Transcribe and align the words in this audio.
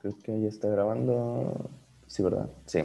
Creo 0.00 0.16
que 0.24 0.40
ya 0.40 0.48
está 0.48 0.66
grabando. 0.66 1.70
Sí, 2.06 2.22
¿verdad? 2.22 2.48
Sí. 2.64 2.84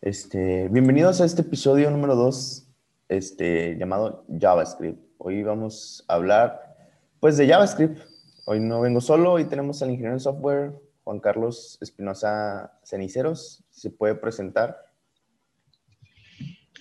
Este, 0.00 0.66
bienvenidos 0.68 1.20
a 1.20 1.24
este 1.24 1.42
episodio 1.42 1.88
número 1.88 2.16
2, 2.16 2.66
este, 3.08 3.76
llamado 3.78 4.24
JavaScript. 4.40 5.00
Hoy 5.18 5.44
vamos 5.44 6.04
a 6.08 6.14
hablar, 6.14 6.74
pues, 7.20 7.36
de 7.36 7.46
JavaScript. 7.46 8.00
Hoy 8.44 8.58
no 8.58 8.80
vengo 8.80 9.00
solo, 9.00 9.34
hoy 9.34 9.44
tenemos 9.44 9.80
al 9.82 9.90
ingeniero 9.90 10.14
de 10.14 10.20
software, 10.20 10.72
Juan 11.04 11.20
Carlos 11.20 11.78
Espinosa 11.80 12.72
Ceniceros. 12.82 13.62
¿Se 13.70 13.90
puede 13.90 14.16
presentar? 14.16 14.76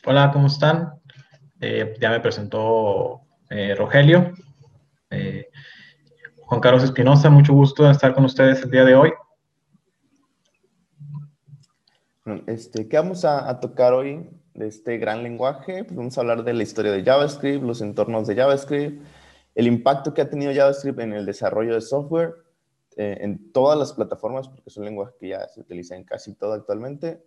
Hola, 0.07 0.31
¿cómo 0.33 0.47
están? 0.47 0.93
Eh, 1.59 1.93
ya 2.01 2.09
me 2.09 2.19
presentó 2.19 3.21
eh, 3.51 3.75
Rogelio. 3.75 4.33
Juan 6.51 6.59
Carlos 6.59 6.83
Espinosa, 6.83 7.29
mucho 7.29 7.53
gusto 7.53 7.85
de 7.85 7.93
estar 7.93 8.13
con 8.13 8.25
ustedes 8.25 8.61
el 8.61 8.71
día 8.71 8.83
de 8.83 8.93
hoy. 8.93 9.13
Este, 12.45 12.89
¿Qué 12.89 12.97
vamos 12.97 13.23
a, 13.23 13.57
tocar 13.61 13.93
hoy 13.93 14.29
de 14.53 14.67
este 14.67 14.97
gran 14.97 15.23
lenguaje? 15.23 15.85
Pues 15.85 15.95
vamos 15.95 16.17
a 16.17 16.19
hablar 16.19 16.43
de 16.43 16.53
la 16.53 16.63
historia 16.63 16.91
de 16.91 17.05
JavaScript, 17.05 17.63
los 17.63 17.79
entornos 17.79 18.27
de 18.27 18.35
JavaScript, 18.35 19.01
el 19.55 19.65
impacto 19.65 20.13
que 20.13 20.23
ha 20.23 20.29
tenido 20.29 20.53
JavaScript 20.53 20.99
en 20.99 21.13
el 21.13 21.25
desarrollo 21.25 21.73
de 21.73 21.79
software 21.79 22.35
eh, 22.97 23.19
en 23.21 23.53
todas 23.53 23.79
las 23.79 23.93
plataformas, 23.93 24.49
porque 24.49 24.63
es 24.65 24.75
un 24.75 24.83
lenguaje 24.83 25.13
que 25.21 25.29
ya 25.29 25.47
se 25.47 25.61
utiliza 25.61 25.95
en 25.95 26.03
casi 26.03 26.33
todo 26.33 26.51
actualmente, 26.51 27.23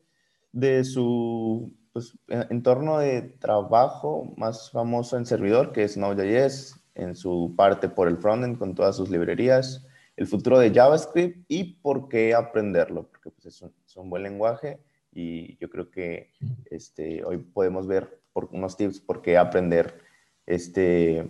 de 0.52 0.84
su 0.84 1.72
pues, 1.94 2.14
entorno 2.28 2.98
de 2.98 3.22
trabajo 3.22 4.34
más 4.36 4.70
famoso 4.70 5.16
en 5.16 5.24
servidor, 5.24 5.72
que 5.72 5.84
es 5.84 5.96
Node.js, 5.96 6.83
en 6.94 7.14
su 7.14 7.54
parte 7.56 7.88
por 7.88 8.08
el 8.08 8.18
frontend 8.18 8.58
con 8.58 8.74
todas 8.74 8.96
sus 8.96 9.10
librerías, 9.10 9.86
el 10.16 10.26
futuro 10.26 10.58
de 10.58 10.72
JavaScript 10.72 11.44
y 11.48 11.74
por 11.74 12.08
qué 12.08 12.34
aprenderlo, 12.34 13.08
porque 13.08 13.30
pues, 13.30 13.46
es, 13.46 13.96
un, 13.96 14.10
buen 14.10 14.22
lenguaje 14.22 14.78
y 15.12 15.56
yo 15.58 15.68
creo 15.70 15.90
que 15.90 16.30
este, 16.70 17.24
hoy 17.24 17.38
podemos 17.38 17.86
ver 17.86 18.20
por 18.32 18.48
unos 18.52 18.76
tips 18.76 19.00
por 19.00 19.22
qué 19.22 19.36
aprender 19.36 20.00
este, 20.46 21.28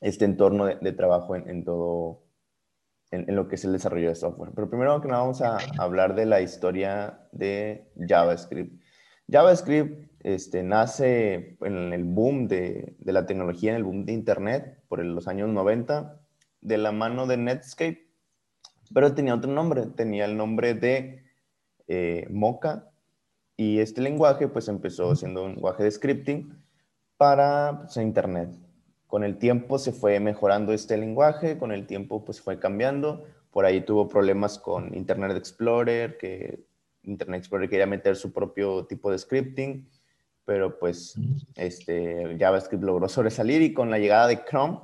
este 0.00 0.24
entorno 0.24 0.66
de, 0.66 0.92
trabajo 0.92 1.36
en, 1.36 1.64
todo, 1.64 2.22
en, 3.10 3.34
lo 3.34 3.48
que 3.48 3.56
es 3.56 3.64
el 3.64 3.72
desarrollo 3.72 4.08
de 4.08 4.14
software. 4.14 4.52
Pero 4.54 4.68
primero 4.68 5.00
que 5.00 5.08
nada 5.08 5.20
vamos 5.20 5.42
a 5.42 5.58
hablar 5.78 6.14
de 6.14 6.26
la 6.26 6.40
historia 6.40 7.26
de 7.32 7.90
JavaScript. 8.08 8.80
JavaScript 9.28 10.05
este, 10.26 10.64
nace 10.64 11.56
en 11.60 11.92
el 11.92 12.02
boom 12.02 12.48
de, 12.48 12.96
la 13.04 13.26
tecnología, 13.26 13.70
en 13.70 13.76
el 13.76 13.84
boom 13.84 14.04
de 14.04 14.12
Internet, 14.12 14.82
por 14.88 15.04
los 15.04 15.28
años 15.28 15.48
90, 15.50 16.20
de 16.62 16.78
la 16.78 16.90
mano 16.90 17.28
de 17.28 17.36
Netscape, 17.36 18.08
pero 18.92 19.14
tenía 19.14 19.36
otro 19.36 19.52
nombre, 19.52 19.86
tenía 19.86 20.24
el 20.24 20.36
nombre 20.36 20.74
de 20.74 21.22
eh, 21.86 22.26
Mocha, 22.28 22.90
y 23.56 23.78
este 23.78 24.00
lenguaje 24.00 24.48
pues 24.48 24.66
empezó 24.66 25.14
siendo 25.14 25.44
un 25.44 25.52
lenguaje 25.52 25.84
de 25.84 25.92
scripting 25.92 26.60
para 27.16 27.82
pues, 27.82 27.96
Internet. 27.96 28.50
Con 29.06 29.22
el 29.22 29.38
tiempo 29.38 29.78
se 29.78 29.92
fue 29.92 30.18
mejorando 30.18 30.72
este 30.72 30.96
lenguaje, 30.96 31.56
con 31.56 31.70
el 31.70 31.86
tiempo 31.86 32.24
pues 32.24 32.40
fue 32.40 32.58
cambiando, 32.58 33.22
por 33.52 33.64
ahí 33.64 33.80
tuvo 33.80 34.08
problemas 34.08 34.58
con 34.58 34.92
Internet 34.92 35.36
Explorer, 35.36 36.18
que 36.18 36.64
Internet 37.04 37.38
Explorer 37.38 37.70
quería 37.70 37.86
meter 37.86 38.16
su 38.16 38.32
propio 38.32 38.86
tipo 38.86 39.12
de 39.12 39.18
scripting, 39.18 39.88
pero 40.46 40.78
pues 40.78 41.16
este, 41.56 42.36
JavaScript 42.38 42.82
logró 42.82 43.08
sobresalir 43.08 43.60
y 43.62 43.74
con 43.74 43.90
la 43.90 43.98
llegada 43.98 44.28
de 44.28 44.44
Chrome, 44.44 44.78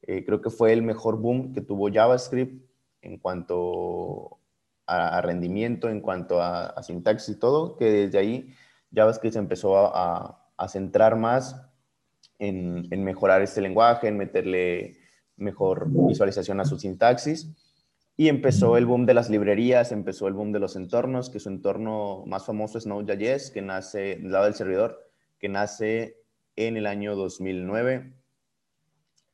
eh, 0.00 0.24
creo 0.24 0.40
que 0.40 0.50
fue 0.50 0.72
el 0.72 0.82
mejor 0.82 1.18
boom 1.18 1.52
que 1.52 1.60
tuvo 1.60 1.92
JavaScript 1.92 2.64
en 3.02 3.18
cuanto 3.18 4.38
a, 4.86 5.20
rendimiento, 5.20 5.88
en 5.88 6.00
cuanto 6.00 6.42
a, 6.42 6.82
sintaxis 6.82 7.36
y 7.36 7.38
todo, 7.38 7.76
que 7.76 7.84
desde 7.84 8.18
ahí 8.18 8.54
JavaScript 8.92 9.34
se 9.34 9.38
empezó 9.38 9.76
a, 9.94 10.38
centrar 10.68 11.16
más 11.16 11.60
en, 12.38 12.86
en, 12.92 13.02
mejorar 13.02 13.42
este 13.42 13.60
lenguaje, 13.60 14.06
en 14.06 14.16
meterle 14.16 14.96
mejor 15.36 15.88
visualización 15.88 16.60
a 16.60 16.64
su 16.64 16.78
sintaxis. 16.78 17.48
Y 18.16 18.28
empezó 18.28 18.76
el 18.76 18.86
boom 18.86 19.06
de 19.06 19.14
las 19.14 19.30
librerías, 19.30 19.90
empezó 19.90 20.28
el 20.28 20.34
boom 20.34 20.52
de 20.52 20.60
los 20.60 20.76
entornos, 20.76 21.30
que 21.30 21.40
su 21.40 21.48
entorno 21.48 22.24
más 22.26 22.44
famoso 22.44 22.78
es 22.78 22.86
Node.js, 22.86 23.50
que 23.50 23.62
nace 23.62 24.16
del 24.16 24.32
lado 24.32 24.44
del 24.44 24.54
servidor, 24.54 25.10
que 25.38 25.48
nace 25.48 26.22
en 26.56 26.76
el 26.76 26.86
año 26.86 27.16
2009. 27.16 28.12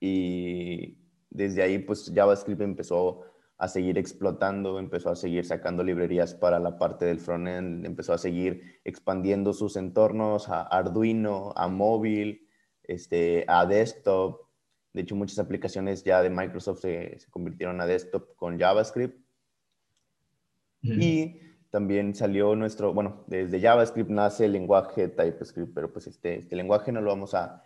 Y 0.01 0.97
desde 1.31 1.63
ahí, 1.63 1.79
pues 1.81 2.13
JavaScript 2.15 2.61
empezó 2.63 3.25
a 3.59 3.67
seguir 3.67 3.99
explotando, 3.99 4.79
empezó 4.79 5.11
a 5.11 5.17
seguir 5.17 5.45
sacando 5.45 5.83
librerías 5.83 6.35
para 6.35 6.61
la 6.61 6.79
parte 6.79 7.05
del 7.05 7.19
frontend, 7.19 7.85
empezó 7.85 8.13
a 8.13 8.19
seguir 8.19 8.81
expandiendo 8.85 9.53
sus 9.53 9.77
entornos 9.77 10.49
a 10.49 10.63
Arduino, 10.63 11.53
a 11.57 11.67
móvil, 11.67 12.49
este, 12.85 13.45
a 13.49 13.67
desktop, 13.67 14.48
de 14.93 15.03
hecho, 15.03 15.15
muchas 15.15 15.39
aplicaciones 15.39 16.03
ya 16.03 16.23
de 16.23 16.31
Microsoft 16.31 16.81
se, 16.81 17.19
convirtieron 17.31 17.81
a 17.81 17.87
desktop 17.87 18.35
con 18.37 18.59
JavaScript. 18.59 19.19
Y 20.81 21.41
también 21.71 22.15
salió 22.15 22.55
nuestro, 22.55 22.95
bueno, 22.95 23.25
desde 23.27 23.61
JavaScript 23.61 24.11
nace 24.11 24.47
el 24.47 24.53
lenguaje 24.53 25.09
TypeScript, 25.09 25.75
pero 25.75 25.93
pues 25.93 26.07
este, 26.07 26.39
este 26.39 26.57
lenguaje 26.57 26.93
no 26.93 27.01
lo 27.01 27.11
vamos 27.11 27.35
a, 27.35 27.63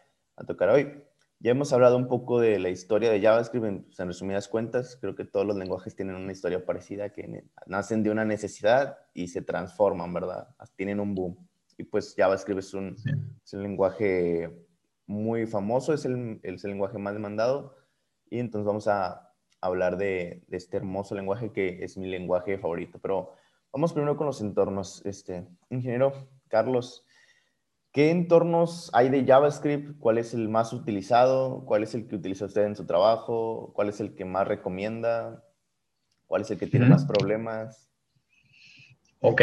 tocar 0.47 0.71
hoy. 0.71 1.01
Ya 1.39 1.53
hemos 1.53 1.73
hablado 1.73 1.97
un 1.97 2.09
poco 2.09 2.41
de 2.41 2.59
la 2.59 2.69
historia 2.69 3.11
de 3.13 3.21
JavaScript 3.21 3.67
en, 3.67 3.85
pues, 3.85 3.99
resumidas 3.99 4.49
cuentas. 4.49 4.97
Creo 5.01 5.15
que 5.15 5.25
todos 5.25 5.47
los 5.47 5.57
lenguajes 5.57 5.95
tienen 5.95 6.17
una 6.17 6.33
historia 6.33 6.65
parecida, 6.65 7.11
que 7.11 7.45
nacen 7.67 8.03
de 8.03 8.11
una 8.11 8.25
necesidad 8.25 8.99
y 9.15 9.29
se 9.29 9.43
transforman, 9.43 10.13
¿verdad? 10.13 10.49
Tienen 10.75 10.99
un 10.99 11.15
boom. 11.15 11.49
Y 11.79 11.85
pues 11.85 12.15
JavaScript 12.17 12.59
es 12.61 12.75
un, 12.75 12.97
es 13.45 13.53
un 13.53 13.63
lenguaje 13.63 14.51
muy 15.07 15.47
famoso, 15.47 15.93
es 15.93 16.05
el, 16.05 16.41
el, 16.43 16.57
lenguaje 16.63 16.99
más 16.99 17.15
demandado. 17.15 17.77
Y 18.31 18.39
entonces 18.39 18.67
vamos 18.67 18.89
a 18.89 19.33
hablar 19.61 19.97
de, 19.97 20.45
este 20.51 20.77
hermoso 20.77 21.15
lenguaje 21.15 21.53
que 21.53 21.83
es 21.83 21.97
mi 21.97 22.09
lenguaje 22.09 22.59
favorito. 22.59 22.99
Pero 23.01 23.33
vamos 23.73 23.93
primero 23.93 24.17
con 24.17 24.27
los 24.27 24.41
entornos. 24.41 25.05
Este, 25.07 25.47
ingeniero 25.71 26.29
Carlos, 26.49 27.07
¿qué 27.93 28.11
entornos 28.11 28.91
hay 28.93 29.09
de 29.09 29.25
JavaScript? 29.25 29.99
¿Cuál 29.99 30.19
es 30.19 30.35
el 30.35 30.49
más 30.49 30.73
utilizado? 30.73 31.65
¿Cuál 31.65 31.83
es 31.83 31.95
el 31.95 32.07
que 32.07 32.17
utiliza 32.17 32.45
usted 32.45 32.65
en 32.65 32.77
su 32.77 32.85
trabajo? 32.85 33.73
¿Cuál 33.75 33.89
es 33.89 34.01
el 34.01 34.15
que 34.15 34.25
más 34.25 34.47
recomienda? 34.47 35.43
¿Cuál 36.27 36.43
es 36.43 36.51
el 36.51 36.59
que 36.59 36.67
tiene 36.67 36.87
más 36.87 37.05
problemas? 37.07 37.89
Ok. 39.21 39.43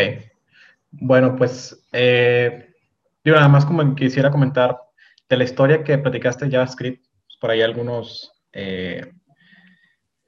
Bueno, 0.92 1.36
pues 1.36 1.88
eh, 1.92 2.74
yo 3.24 3.34
nada 3.34 3.48
más 3.48 3.66
como 3.66 3.96
quisiera 3.96 4.32
comentar 4.32 4.89
de 5.30 5.38
la 5.38 5.44
historia 5.44 5.84
que 5.84 5.98
platicaste 5.98 6.50
JavaScript, 6.50 7.06
pues, 7.06 7.38
por 7.40 7.52
ahí 7.52 7.62
algunos 7.62 8.32
eh, 8.52 9.14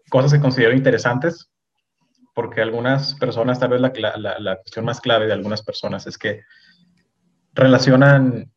cosas 0.10 0.34
que 0.34 0.40
considero 0.40 0.74
interesantes, 0.74 1.50
porque 2.36 2.62
algunas 2.62 3.16
personas, 3.16 3.60
tal 3.60 3.70
vez 3.70 3.82
la, 3.82 3.92
la, 4.18 4.40
la, 4.40 4.56
cuestión 4.58 4.86
más 4.86 5.02
clave 5.02 5.26
de 5.26 5.34
algunas 5.34 5.64
personas 5.64 6.08
es 6.08 6.18
que 6.18 6.42
relacionan 7.54 8.52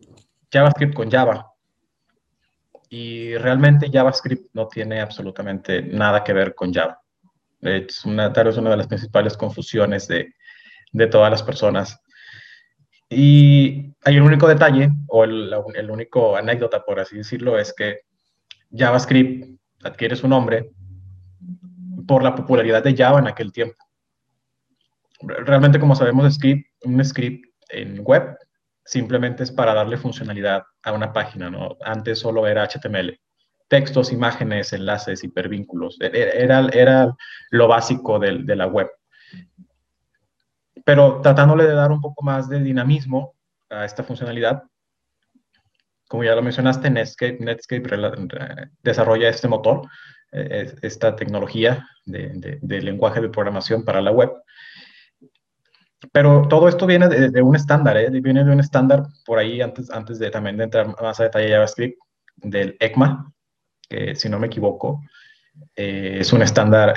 JavaScript 0.52 0.94
con 0.94 1.10
Java. 1.10 1.50
Y 2.90 3.36
realmente 3.38 3.90
JavaScript 3.92 4.50
no 4.52 4.68
tiene 4.68 5.00
absolutamente 5.00 5.82
nada 5.82 6.22
que 6.22 6.32
ver 6.32 6.54
con 6.54 6.72
Java. 6.72 7.00
Es 7.60 8.04
una, 8.04 8.32
tal 8.32 8.46
vez 8.46 8.56
una 8.56 8.70
de 8.70 8.76
las 8.76 8.86
principales 8.86 9.36
confusiones 9.36 10.06
de, 10.06 10.34
de 10.92 11.06
todas 11.08 11.30
las 11.30 11.42
personas. 11.42 12.00
Y 13.08 13.94
hay 14.04 14.18
un 14.18 14.26
único 14.26 14.48
detalle, 14.48 14.90
o 15.08 15.24
el, 15.24 15.54
único 15.90 16.36
anécdota, 16.36 16.84
por 16.84 17.00
así 17.00 17.16
decirlo, 17.16 17.58
es 17.58 17.72
que 17.72 18.00
JavaScript 18.72 19.58
adquiere 19.82 20.16
su 20.16 20.28
nombre 20.28 20.70
por 22.06 22.22
la 22.22 22.34
popularidad 22.34 22.82
de 22.82 22.96
Java 22.96 23.18
en 23.18 23.28
aquel 23.28 23.52
tiempo. 23.52 23.76
Realmente, 25.20 25.78
como 25.78 25.94
sabemos, 25.94 26.38
un 26.82 27.04
script 27.04 27.46
en 27.70 28.00
web 28.04 28.36
simplemente 28.84 29.42
es 29.42 29.50
para 29.50 29.72
darle 29.72 29.96
funcionalidad 29.96 30.64
a 30.82 30.92
una 30.92 31.12
página. 31.12 31.50
Antes 31.82 32.18
solo 32.18 32.46
era 32.46 32.66
HTML. 32.66 33.18
Textos, 33.68 34.12
imágenes, 34.12 34.72
enlaces, 34.74 35.24
hipervínculos. 35.24 35.98
E, 36.00 36.06
e, 36.06 36.42
era, 36.42 36.68
era 36.72 37.14
lo 37.50 37.68
básico 37.68 38.18
de 38.18 38.56
la 38.56 38.66
web 38.66 38.90
pero 40.84 41.20
tratándole 41.22 41.64
de 41.64 41.74
dar 41.74 41.90
un 41.90 42.00
poco 42.00 42.22
más 42.22 42.48
de 42.48 42.60
dinamismo 42.60 43.34
a 43.70 43.84
esta 43.84 44.04
funcionalidad. 44.04 44.62
Como 46.06 46.22
ya 46.22 46.34
lo 46.34 46.42
mencionaste, 46.42 46.90
Netscape, 46.90 47.38
Netscape 47.40 47.88
desarrolla 48.82 49.30
este 49.30 49.48
motor, 49.48 49.88
eh, 50.30 50.74
esta 50.82 51.16
tecnología 51.16 51.88
de, 52.04 52.60
lenguaje 52.82 53.20
de 53.20 53.30
programación 53.30 53.84
para 53.84 54.02
la 54.02 54.12
web. 54.12 54.30
Pero 56.12 56.46
todo 56.48 56.68
esto 56.68 56.86
viene 56.86 57.08
de, 57.08 57.42
un 57.42 57.56
estándar, 57.56 57.96
¿eh? 57.96 58.10
viene 58.10 58.44
de 58.44 58.52
un 58.52 58.60
estándar 58.60 59.04
por 59.24 59.38
ahí 59.38 59.62
antes, 59.62 59.90
antes 59.90 60.18
de 60.18 60.30
también 60.30 60.58
de 60.58 60.64
entrar 60.64 60.86
más 61.00 61.18
a 61.18 61.24
detalle 61.24 61.48
JavaScript, 61.48 61.98
del 62.36 62.76
ECMA, 62.78 63.32
que 63.88 64.14
si 64.14 64.28
no 64.28 64.38
me 64.38 64.48
equivoco, 64.48 65.00
eh, 65.74 66.18
es 66.20 66.32
un 66.32 66.42
estándar 66.42 66.94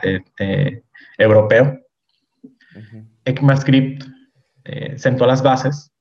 europeo. 1.18 1.87
ECMAScript 3.26 4.04
eh, 4.64 4.98
sentó 4.98 5.26
las 5.26 5.42
bases 5.42 5.92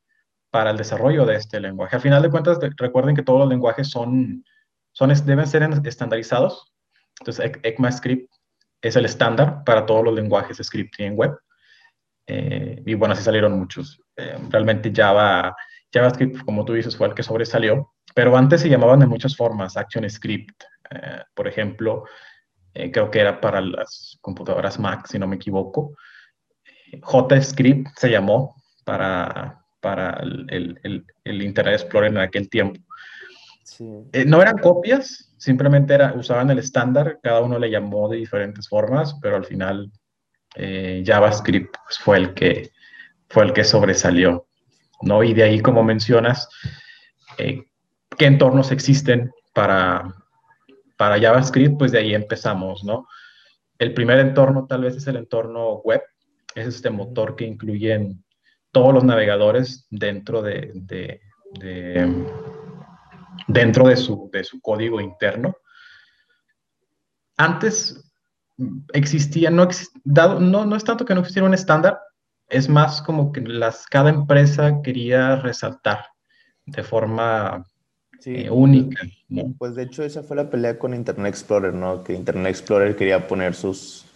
para 0.51 0.71
el 0.71 0.77
desarrollo 0.77 1.25
de 1.25 1.37
este 1.37 1.61
lenguaje. 1.61 1.97
Al 1.97 2.03
final 2.03 2.23
de 2.23 2.31
cuentas, 2.31 2.59
recuerden 2.77 3.15
que 3.15 3.23
todos 3.23 3.41
los 3.41 3.49
lenguajes 3.49 3.89
son, 3.89 4.45
son, 4.93 5.13
deben 5.25 5.47
ser 5.47 5.69
estandarizados. 5.85 6.73
Entonces, 7.21 7.53
ECMAScript 7.63 8.33
es 8.83 8.97
el 8.97 9.05
estándar 9.05 9.63
para 9.65 9.87
todos 9.87 10.05
los 10.05 10.15
lenguajes 10.15 10.59
scripting 10.63 11.07
en 11.07 11.17
web. 11.17 11.39
Eh, 12.27 12.83
y 12.85 12.95
bueno, 12.95 13.15
así 13.15 13.23
salieron 13.23 13.59
muchos. 13.59 14.01
Eh, 14.17 14.39
realmente 14.51 14.93
Java, 14.95 15.55
JavaScript, 15.93 16.45
como 16.45 16.65
tú 16.65 16.73
dices, 16.73 16.97
fue 16.97 17.07
el 17.07 17.15
que 17.15 17.23
sobresalió. 17.23 17.93
Pero 18.15 18.37
antes 18.37 18.63
se 18.63 18.69
llamaban 18.69 19.01
de 19.01 19.07
muchas 19.07 19.37
formas. 19.37 19.77
ActionScript, 19.77 20.65
eh, 20.91 21.23
por 21.35 21.47
ejemplo, 21.47 22.05
creo 22.73 23.11
que 23.11 23.21
era 23.21 23.41
para 23.41 23.61
las 23.61 24.19
computadoras 24.21 24.79
Mac, 24.79 25.07
si 25.07 25.19
no 25.19 25.27
me 25.27 25.37
equivoco. 25.37 25.95
JScript 27.01 27.89
se 27.97 28.11
llamó 28.11 28.57
para, 28.85 29.65
para 29.81 30.11
el, 30.21 31.05
el, 31.25 31.43
Internet 31.43 31.75
Explorer 31.75 32.11
en 32.11 32.19
aquel 32.19 32.49
tiempo. 32.49 32.81
no 34.27 34.43
eran 34.43 34.59
copias, 34.59 35.35
simplemente 35.39 35.95
era, 35.95 36.15
usaban 36.15 36.51
el 36.51 36.59
estándar, 36.59 37.19
cada 37.23 37.41
uno 37.41 37.59
le 37.59 37.71
llamó 37.71 38.09
de 38.09 38.19
diferentes 38.19 38.69
formas, 38.69 39.17
pero 39.21 39.37
al 39.37 39.45
final 39.45 39.91
eh, 40.55 41.03
JavaScript 41.05 41.75
pues, 41.85 41.99
fue, 41.99 42.17
el 42.17 42.35
que, 42.35 42.71
fue 43.29 43.45
el 43.45 43.53
que 43.53 43.65
sobresalió. 43.65 44.47
¿no? 45.03 45.23
Y 45.23 45.35
de 45.35 45.43
ahí, 45.43 45.61
como 45.61 45.83
mencionas, 45.83 46.49
eh, 47.39 47.65
qué 48.17 48.27
entornos 48.27 48.73
existen 48.73 49.31
para, 49.53 50.15
para 50.97 51.21
JavaScript, 51.21 51.79
pues 51.79 51.93
de 51.93 51.99
ahí 51.99 52.15
empezamos, 52.15 52.85
¿no? 52.85 53.07
El 53.79 53.93
primer 53.93 54.19
entorno 54.19 54.67
tal 54.67 54.83
vez 54.83 54.97
es 54.97 55.07
el 55.07 55.17
entorno 55.17 55.75
web, 55.81 56.01
es 56.57 56.67
este 56.67 56.91
motor 56.91 57.37
que 57.37 57.45
incluyen 57.45 58.25
todos 58.73 58.93
los 58.93 59.05
navegadores 59.05 59.87
dentro 59.91 60.43
de, 60.43 60.73
de 60.75 61.21
dentro 63.47 63.89
de 63.89 63.97
su, 63.97 64.29
de 64.33 64.45
su 64.45 64.61
código 64.61 65.01
interno. 65.01 65.57
Antes 67.37 68.11
existía, 68.93 69.51
no, 69.51 69.69
dado, 70.05 70.41
no, 70.41 70.65
no 70.65 70.77
es 70.77 70.85
tanto 70.85 71.05
que 71.05 71.15
no 71.15 71.21
existiera 71.21 71.47
un 71.47 71.55
estándar, 71.55 72.01
es 72.49 72.69
más 72.69 73.03
como 73.03 73.33
que 73.33 73.41
las, 73.43 73.87
cada 73.87 74.11
empresa 74.11 74.81
quería 74.83 75.37
resaltar 75.37 76.07
de 76.65 76.83
forma 76.83 77.65
eh, 78.25 78.49
única. 78.51 79.03
Pues 79.59 79.75
de 79.75 79.83
hecho 79.83 80.03
esa 80.03 80.23
fue 80.23 80.37
la 80.37 80.49
pelea 80.49 80.79
con 80.79 80.95
Internet 80.95 81.29
Explorer, 81.29 81.75
¿no? 81.75 82.03
Que 82.03 82.15
Internet 82.15 82.51
Explorer 82.51 82.97
quería 82.97 83.27
poner 83.29 83.55
sus... 83.55 84.07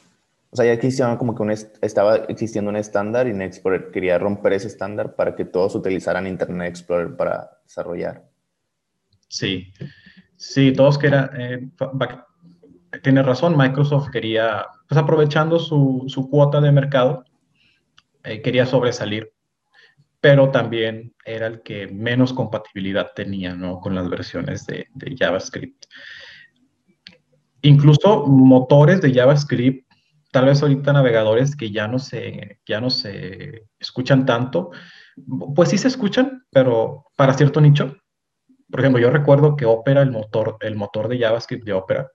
O 0.52 0.56
sea, 0.56 0.67
ya 0.67 0.73
existía 0.73 1.17
como 1.17 1.35
que 1.35 1.43
un 1.43 1.50
estaba 1.50 2.17
existiendo 2.29 2.70
un 2.70 2.76
estándar 2.76 3.26
y 3.26 3.31
Internet 3.31 3.52
Explorer 3.52 3.91
quería 3.93 4.19
romper 4.19 4.55
ese 4.55 4.67
estándar 4.67 5.14
para 5.14 5.37
que 5.37 5.44
todos 5.44 5.76
utilizaran 5.76 6.26
Internet 6.26 6.70
Explorer 6.70 7.17
para 7.17 7.50
desarrollar. 7.62 8.29
Sí, 9.29 9.73
sí, 10.37 10.73
todos 10.73 10.99
querían, 10.99 11.31
eh, 11.41 11.70
tiene 13.02 13.23
razón, 13.23 13.56
Microsoft 13.56 14.11
quería, 14.11 14.67
pues 14.88 14.99
aprovechando 14.99 15.61
su, 15.61 16.05
su 16.08 16.29
cuota 16.29 16.61
de 16.61 16.73
mercado, 16.73 17.25
eh, 18.25 18.43
quería 18.43 18.67
sobresalir, 18.67 19.32
pero 20.20 20.50
también 20.50 21.14
era 21.25 21.46
el 21.46 21.62
que 21.62 21.87
menos 21.87 22.32
compatibilidad 22.32 23.12
tenía, 23.14 23.55
¿no? 23.55 23.79
Con 23.79 23.94
las 23.94 24.11
versiones 24.11 24.67
de, 24.67 24.88
de 24.94 25.17
JavaScript. 25.17 25.85
Incluso 27.62 28.26
motores 28.26 29.00
de 29.00 29.14
JavaScript, 29.14 29.90
tal 30.31 30.47
vez 30.47 30.62
ahorita 30.62 30.93
navegadores 30.93 31.56
que 31.56 31.71
ya 31.71 31.88
no 31.88 31.99
se, 31.99 32.61
ya 32.67 32.81
no 32.81 32.91
se 32.91 33.67
escuchan 33.79 34.27
tanto, 34.27 34.71
pues 35.55 35.71
sí 35.71 35.79
se 35.79 35.88
escuchan, 35.88 36.44
pero 36.50 37.05
para 37.17 37.35
cierto 37.35 37.61
nicho, 37.61 37.97
por 38.71 38.81
ejemplo, 38.81 39.00
yo 39.00 39.11
recuerdo 39.11 39.56
que 39.56 39.67
Opera, 39.67 40.03
el 40.03 40.11
motor, 40.11 40.56
el 40.61 40.77
motor 40.77 41.09
de 41.09 41.19
JavaScript 41.19 41.65
de 41.65 41.73
Opera, 41.73 42.11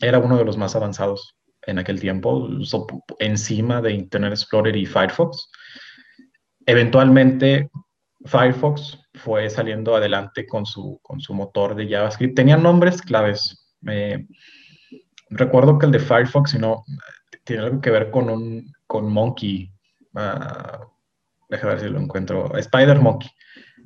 era 0.00 0.18
uno 0.18 0.36
de 0.38 0.44
los 0.44 0.56
más 0.56 0.74
avanzados 0.74 1.36
en 1.66 1.78
aquel 1.78 2.00
tiempo, 2.00 2.48
encima 3.18 3.82
de 3.82 3.92
Internet 3.92 4.32
Explorer 4.32 4.74
y 4.76 4.86
Firefox. 4.86 5.50
Eventualmente, 6.64 7.70
Firefox 8.24 8.98
fue 9.14 9.50
saliendo 9.50 9.94
adelante 9.94 10.46
con 10.46 10.64
su, 10.64 10.98
con 11.02 11.20
su 11.20 11.34
motor 11.34 11.74
de 11.74 11.88
JavaScript. 11.88 12.34
Tenían 12.34 12.62
nombres 12.62 13.02
claves. 13.02 13.70
recuerdo 15.28 15.78
que 15.78 15.86
el 15.86 15.92
de 15.92 15.98
Firefox, 16.00 16.52
si 16.52 16.58
no, 16.58 16.84
tiene 17.44 17.62
algo 17.62 17.80
que 17.80 17.90
ver 17.90 18.10
con 18.10 18.30
un 18.30 18.72
con 18.86 19.10
Monkey. 19.10 19.72
Uh, 20.14 20.84
déjame 21.48 21.74
ver 21.74 21.80
si 21.80 21.88
lo 21.88 22.00
encuentro. 22.00 22.56
Spider 22.56 22.98
Monkey. 23.00 23.30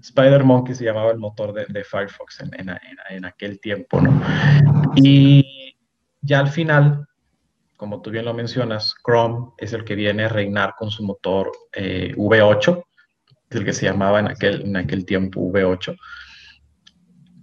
Spider 0.00 0.44
Monkey 0.44 0.74
se 0.74 0.84
llamaba 0.84 1.12
el 1.12 1.18
motor 1.18 1.52
de, 1.52 1.84
Firefox 1.84 2.40
en, 2.40 3.24
aquel 3.24 3.58
tiempo, 3.60 4.00
¿no? 4.00 4.20
Y 4.96 5.76
ya 6.20 6.40
al 6.40 6.48
final, 6.48 7.06
como 7.76 8.02
tú 8.02 8.10
bien 8.10 8.26
lo 8.26 8.34
mencionas, 8.34 8.94
Chrome 9.02 9.52
es 9.56 9.72
el 9.72 9.84
que 9.84 9.94
viene 9.94 10.24
a 10.24 10.28
reinar 10.28 10.74
con 10.78 10.90
su 10.90 11.04
motor 11.04 11.50
eh, 11.72 12.12
V8, 12.16 12.84
es 13.48 13.56
el 13.56 13.64
que 13.64 13.72
se 13.72 13.86
llamaba 13.86 14.20
en 14.20 14.28
aquel, 14.28 14.62
en 14.62 14.76
aquel 14.76 15.06
tiempo 15.06 15.40
V8. 15.40 15.96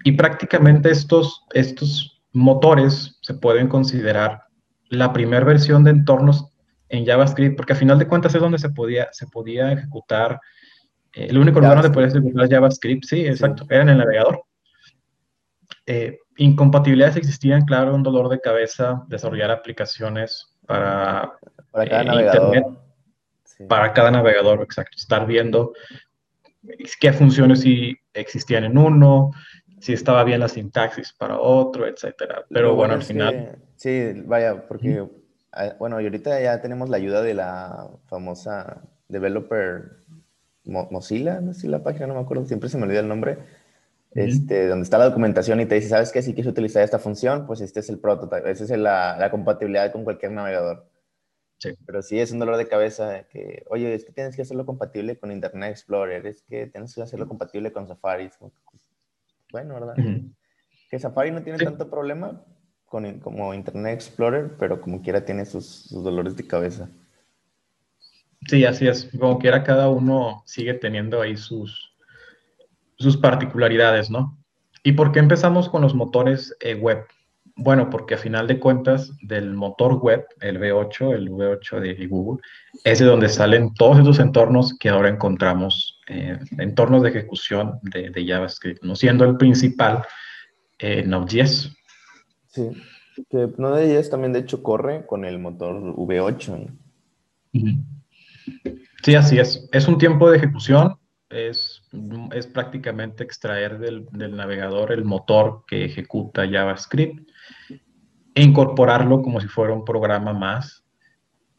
Y 0.04 0.12
prácticamente 0.12 0.92
estos, 0.92 1.46
estos 1.54 2.22
motores 2.32 3.18
se 3.22 3.34
pueden 3.34 3.68
considerar 3.68 4.44
la 4.92 5.12
primera 5.14 5.46
versión 5.46 5.84
de 5.84 5.92
entornos 5.92 6.48
en 6.90 7.06
JavaScript, 7.06 7.56
porque 7.56 7.74
a 7.74 7.78
final 7.78 7.98
de 7.98 8.08
cuentas 8.08 8.36
es 8.36 8.42
donde 8.42 8.60
se 8.60 8.70
podía, 8.70 9.08
se 9.12 9.26
podía 9.28 9.72
ejecutar 9.72 10.40
el 11.14 11.38
único 11.38 11.60
lugar 11.60 11.76
donde 11.82 11.92
puedes 11.92 12.14
ejecutar 12.14 12.50
JavaScript, 12.50 13.06
sí, 13.06 13.26
exacto, 13.26 13.66
era 13.70 13.84
en 13.84 13.90
el 13.90 13.98
navegador. 13.98 14.44
Eh, 15.86 16.20
incompatibilidades 16.38 17.18
existían, 17.18 17.66
claro, 17.66 17.96
un 17.96 18.04
dolor 18.04 18.30
de 18.30 18.40
cabeza, 18.40 19.04
desarrollar 19.08 19.52
aplicaciones 19.52 20.56
para, 20.66 21.34
para 21.72 21.90
cada 21.90 22.02
eh, 22.02 22.06
navegador. 22.06 22.56
Internet, 22.56 22.80
para 23.68 23.94
cada 23.94 24.12
navegador, 24.12 24.62
exacto. 24.62 24.98
Estar 24.98 25.26
viendo 25.26 25.74
qué 27.00 27.14
funciones 27.14 27.62
si 27.62 27.98
existían 28.14 28.66
en 28.66 28.78
uno, 28.78 29.32
si 29.82 29.94
estaba 29.94 30.24
bien 30.24 30.40
la 30.40 30.48
sintaxis 30.48 31.12
para 31.14 31.40
otro, 31.40 31.88
etcétera. 31.88 32.46
Pero 32.50 32.76
bueno, 32.76 32.94
al 32.94 33.02
final. 33.02 33.58
sí, 33.76 34.14
vaya, 34.26 34.68
porque, 34.68 35.08
ah, 35.52 35.76
bueno, 35.80 36.00
y 36.00 36.04
ahorita 36.04 36.40
ya 36.40 36.62
tenemos 36.62 36.90
la 36.90 36.98
ayuda 36.98 37.24
de 37.24 37.34
la 37.34 37.90
famosa 38.06 38.84
developer 39.08 39.98
Mozilla, 40.66 41.42
no 41.42 41.54
sé 41.54 41.62
si 41.62 41.68
la 41.68 41.84
página, 41.84 42.06
no 42.06 42.14
me 42.14 42.20
acuerdo, 42.20 42.46
siempre 42.46 42.70
se 42.70 42.78
me 42.78 42.84
olvida 42.84 43.00
el 43.00 43.08
nombre, 43.08 43.40
este, 44.14 44.68
donde 44.68 44.84
está 44.84 45.00
la 45.00 45.06
documentación 45.06 45.60
y 45.62 45.66
te 45.66 45.76
dice, 45.76 45.90
¿sabes 45.90 46.12
qué? 46.12 46.22
Si 46.22 46.36
quieres 46.36 46.52
utilizar 46.52 46.84
esta 46.84 47.00
función, 47.00 47.48
pues 47.48 47.62
este 47.62 47.80
es 47.80 47.90
el 47.90 47.98
prototipo, 47.98 48.48
esa 48.48 48.64
es 48.64 48.70
la, 48.70 49.18
la, 49.18 49.32
compatibilidad 49.32 49.92
con 49.92 50.04
cualquier 50.04 50.32
navegador. 50.32 50.88
Sí. 51.58 51.74
Pero 51.86 52.02
sí 52.04 52.20
es 52.20 52.32
un 52.32 52.40
dolor 52.40 52.58
de 52.58 52.68
cabeza 52.68 53.24
que, 53.30 53.64
oye, 53.70 53.96
es 53.96 54.06
que 54.06 54.12
tienes 54.12 54.36
que 54.36 54.44
hacerlo 54.44 54.66
compatible 54.66 55.18
con 55.18 55.32
Internet 55.32 55.72
Explorer, 55.72 56.26
es 56.28 56.44
que 56.44 56.68
tienes 56.68 56.94
que 56.94 57.02
hacerlo 57.02 57.28
compatible 57.28 57.72
con 57.72 57.88
Safari. 57.88 58.30
Bueno, 59.52 59.74
¿verdad? 59.76 59.96
Que 60.90 61.00
Safari 61.00 61.32
no 61.32 61.42
tiene 61.42 61.60
tanto 61.60 61.90
problema 61.90 62.44
con, 62.86 63.20
como 63.20 63.54
Internet 63.54 63.94
Explorer, 63.94 64.56
pero 64.58 64.82
como 64.82 65.02
quiera 65.02 65.24
tiene 65.24 65.46
sus, 65.46 65.66
sus 65.66 66.04
dolores 66.04 66.36
de 66.36 66.48
cabeza. 66.48 66.90
Sí, 68.48 68.66
así 68.66 68.88
es. 68.88 69.10
Como 69.18 69.40
quiera, 69.40 69.64
cada 69.64 69.90
uno 69.90 70.44
sigue 70.46 70.74
teniendo 70.74 71.22
ahí 71.22 71.38
sus, 71.38 71.94
sus 72.98 73.18
particularidades, 73.18 74.10
¿no? 74.10 74.38
¿Y 74.84 74.94
por 74.94 75.12
qué 75.12 75.20
empezamos 75.20 75.70
con 75.70 75.82
los 75.82 75.94
motores 75.94 76.56
eh, 76.60 76.76
web? 76.76 77.06
Bueno, 77.56 77.90
porque 77.90 78.16
a 78.16 78.18
final 78.18 78.48
de 78.48 78.60
cuentas, 78.60 79.12
del 79.22 79.54
motor 79.54 79.96
web, 79.96 80.26
el 80.40 80.60
V8, 80.60 81.14
el 81.14 81.30
V8 81.30 81.80
de 81.80 82.08
Google, 82.08 82.42
es 82.84 83.00
de 83.00 83.06
donde 83.06 83.30
salen 83.30 83.74
todos 83.76 84.00
esos 84.00 84.20
entornos 84.20 84.76
que 84.80 84.90
ahora 84.90 85.10
encontramos, 85.10 85.91
eh, 86.08 86.40
entornos 86.58 87.04
de 87.04 87.10
ejecución 87.10 87.80
de, 87.84 88.26
JavaScript, 88.26 88.84
no 88.84 88.96
siendo 88.96 89.26
el 89.26 89.38
principal 89.38 90.04
eh, 90.80 91.04
Node.js. 91.04 91.76
Sí, 92.48 92.70
que 93.30 93.48
Node.js 93.58 94.10
también 94.10 94.34
de 94.34 94.40
hecho 94.40 94.64
corre 94.64 95.06
con 95.06 95.26
el 95.26 95.40
motor 95.40 95.76
V8. 95.96 96.70
Sí, 99.04 99.16
así 99.16 99.40
es. 99.40 99.68
Es 99.72 99.88
un 99.88 99.98
tiempo 99.98 100.30
de 100.30 100.38
ejecución, 100.38 100.96
es, 101.30 101.82
es 102.34 102.48
prácticamente 102.48 103.24
extraer 103.24 103.80
del, 103.80 104.08
navegador 104.12 104.92
el 104.92 105.06
motor 105.06 105.64
que 105.68 105.86
ejecuta 105.86 106.50
JavaScript 106.50 107.30
e 108.34 108.44
incorporarlo 108.44 109.22
como 109.22 109.42
si 109.42 109.48
fuera 109.48 109.74
un 109.74 109.86
programa 109.86 110.34
más. 110.34 110.84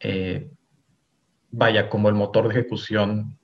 Eh, 0.01 0.51
vaya, 1.51 1.89
como 1.89 2.09
el 2.09 2.15
motor 2.15 2.49
de 2.49 2.61
ejecución. 2.61 3.39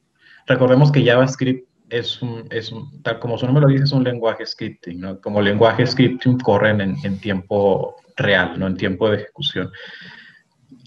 Recordemos 0.49 0.91
que 0.91 1.05
JavaScript 1.05 1.69
es 1.91 2.21
un, 2.21 2.47
es 2.51 2.73
tal 3.03 3.19
como 3.19 3.39
su 3.39 3.47
nombre 3.47 3.63
lo 3.63 3.69
dice, 3.69 3.85
es 3.85 3.93
un 3.93 4.05
lenguaje 4.05 4.45
scripting, 4.45 5.01
¿no? 5.01 5.21
Como 5.21 5.41
lenguaje 5.41 5.87
scripting 5.87 6.39
corren 6.39 6.81
en, 6.81 6.97
en 7.05 7.21
tiempo 7.21 7.97
real, 8.17 8.59
no 8.59 8.67
en 8.67 8.77
tiempo 8.77 9.11
de 9.11 9.19
ejecución. 9.19 9.71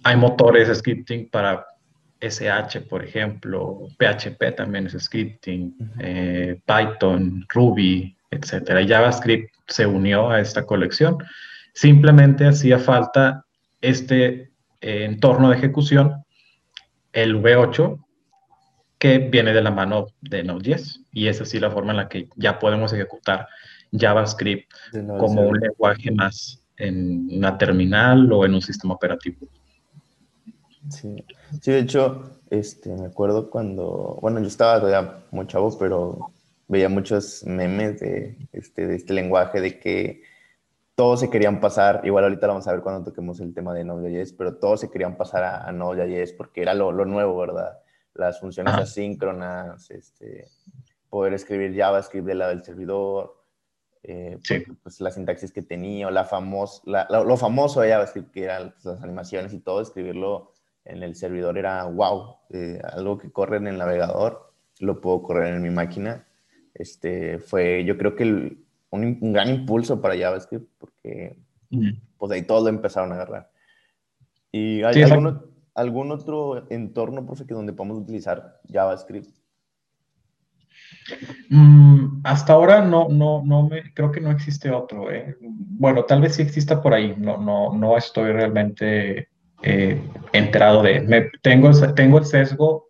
hay 0.03 0.15
motores 0.15 0.75
scripting 0.77 1.29
para 1.29 1.65
SH, 2.21 2.81
por 2.81 3.03
ejemplo, 3.03 3.87
PHP 3.97 4.55
también 4.55 4.85
es 4.87 4.93
scripting, 4.93 5.75
eh, 5.99 6.59
Python, 6.65 7.45
Ruby, 7.49 8.15
etc. 8.29 8.87
JavaScript 8.87 9.49
se 9.67 9.85
unió 9.85 10.29
a 10.29 10.39
esta 10.39 10.65
colección. 10.65 11.17
Simplemente 11.73 12.45
hacía 12.45 12.77
falta 12.77 13.45
este 13.81 14.51
eh, 14.81 15.05
entorno 15.05 15.49
de 15.49 15.57
ejecución, 15.57 16.23
el 17.11 17.41
V8, 17.41 17.99
que 19.01 19.17
viene 19.17 19.51
de 19.51 19.63
la 19.63 19.71
mano 19.71 20.09
de 20.21 20.43
Node.js. 20.43 21.01
Y 21.11 21.27
es 21.27 21.41
así 21.41 21.59
la 21.59 21.71
forma 21.71 21.89
en 21.89 21.97
la 21.97 22.07
que 22.07 22.29
ya 22.35 22.59
podemos 22.59 22.93
ejecutar 22.93 23.47
JavaScript 23.91 24.71
como 25.17 25.41
un 25.41 25.59
lenguaje 25.59 26.11
más 26.11 26.63
en 26.77 27.27
una 27.31 27.57
terminal 27.57 28.31
o 28.31 28.45
en 28.45 28.53
un 28.53 28.61
sistema 28.61 28.93
operativo. 28.93 29.47
Sí, 30.89 31.25
sí 31.61 31.71
de 31.71 31.79
hecho, 31.79 32.41
este, 32.51 32.95
me 32.95 33.07
acuerdo 33.07 33.49
cuando, 33.49 34.19
bueno, 34.21 34.39
yo 34.39 34.45
estaba 34.45 34.79
todavía 34.79 35.23
muy 35.31 35.47
chavo, 35.47 35.75
pero 35.79 36.31
veía 36.67 36.87
muchos 36.87 37.43
memes 37.43 37.99
de 38.01 38.37
este, 38.53 38.85
de 38.85 38.95
este 38.95 39.13
lenguaje, 39.13 39.61
de 39.61 39.79
que 39.79 40.21
todos 40.93 41.21
se 41.21 41.31
querían 41.31 41.59
pasar, 41.59 42.01
igual 42.03 42.25
ahorita 42.25 42.45
lo 42.45 42.53
vamos 42.53 42.67
a 42.67 42.73
ver 42.73 42.81
cuando 42.81 43.09
toquemos 43.09 43.39
el 43.39 43.55
tema 43.55 43.73
de 43.73 43.83
Node.js, 43.83 44.33
pero 44.33 44.57
todos 44.57 44.81
se 44.81 44.91
querían 44.91 45.17
pasar 45.17 45.43
a, 45.43 45.67
a 45.67 45.71
Node.js 45.71 46.33
porque 46.33 46.61
era 46.61 46.75
lo, 46.75 46.91
lo, 46.91 47.05
nuevo, 47.05 47.35
¿verdad? 47.39 47.79
Las 48.13 48.39
funciones 48.39 48.73
asíncronas, 48.73 49.89
este, 49.91 50.47
poder 51.09 51.33
escribir 51.33 51.75
JavaScript 51.75 52.25
del 52.25 52.39
lado 52.39 52.51
del 52.51 52.63
servidor, 52.63 53.41
eh, 54.03 54.39
pues 54.81 54.99
la 54.99 55.11
sintaxis 55.11 55.51
que 55.51 55.61
tenía, 55.61 56.07
o 56.07 56.11
la 56.11 56.25
famosa, 56.25 56.81
lo 57.09 57.37
famoso 57.37 57.81
de 57.81 57.89
JavaScript, 57.89 58.31
que 58.31 58.43
eran 58.43 58.71
pues, 58.71 58.85
las 58.85 59.03
animaciones 59.03 59.53
y 59.53 59.59
todo, 59.59 59.81
escribirlo 59.81 60.53
en 60.85 61.03
el 61.03 61.15
servidor 61.15 61.57
era 61.57 61.83
wow, 61.85 62.37
eh, 62.49 62.81
algo 62.93 63.17
que 63.17 63.31
corre 63.31 63.57
en 63.57 63.67
el 63.67 63.77
navegador, 63.77 64.51
lo 64.79 64.99
puedo 64.99 65.21
correr 65.21 65.53
en 65.53 65.61
mi 65.61 65.69
máquina. 65.69 66.27
Este, 66.73 67.37
fue, 67.39 67.83
yo 67.85 67.97
creo 67.97 68.15
que 68.15 68.23
un, 68.23 68.57
un, 68.89 69.33
gran 69.33 69.49
impulso 69.49 70.01
para 70.01 70.17
JavaScript, 70.17 70.67
porque 70.79 71.37
pues 72.17 72.31
ahí 72.31 72.41
todos 72.43 72.63
lo 72.63 72.69
empezaron 72.69 73.11
a 73.11 73.15
agarrar. 73.15 73.51
¿Y 74.51 74.83
hay 74.83 75.03
algún, 75.03 75.50
algún, 75.73 76.11
otro 76.11 76.69
entorno, 76.69 77.25
profe, 77.25 77.45
que 77.45 77.53
donde 77.53 77.73
podemos 77.73 77.97
utilizar 77.97 78.59
JavaScript? 78.67 79.29
Mm, 81.49 82.21
hasta 82.23 82.53
ahora 82.53 82.81
no, 82.81 83.09
no, 83.09 83.43
no 83.43 83.67
me, 83.67 83.93
creo 83.93 84.11
que 84.11 84.21
no 84.21 84.31
existe 84.31 84.71
otro. 84.71 85.11
¿eh? 85.11 85.35
Bueno, 85.39 86.05
tal 86.05 86.21
vez 86.21 86.35
sí 86.35 86.41
exista 86.41 86.81
por 86.81 86.93
ahí. 86.93 87.15
No, 87.17 87.37
no, 87.37 87.73
no 87.73 87.97
estoy 87.97 88.31
realmente 88.31 89.29
eh, 89.61 90.01
enterado 90.33 90.81
de. 90.83 91.01
Me, 91.01 91.29
tengo, 91.41 91.71
tengo 91.93 92.17
el 92.19 92.25
sesgo 92.25 92.89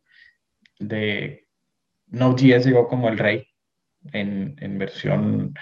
de 0.80 1.48
Node.js 2.08 2.66
llegó 2.66 2.88
como 2.88 3.10
el 3.10 3.18
rey 3.18 3.48
en, 4.12 4.56
en 4.60 4.78
versión 4.78 5.54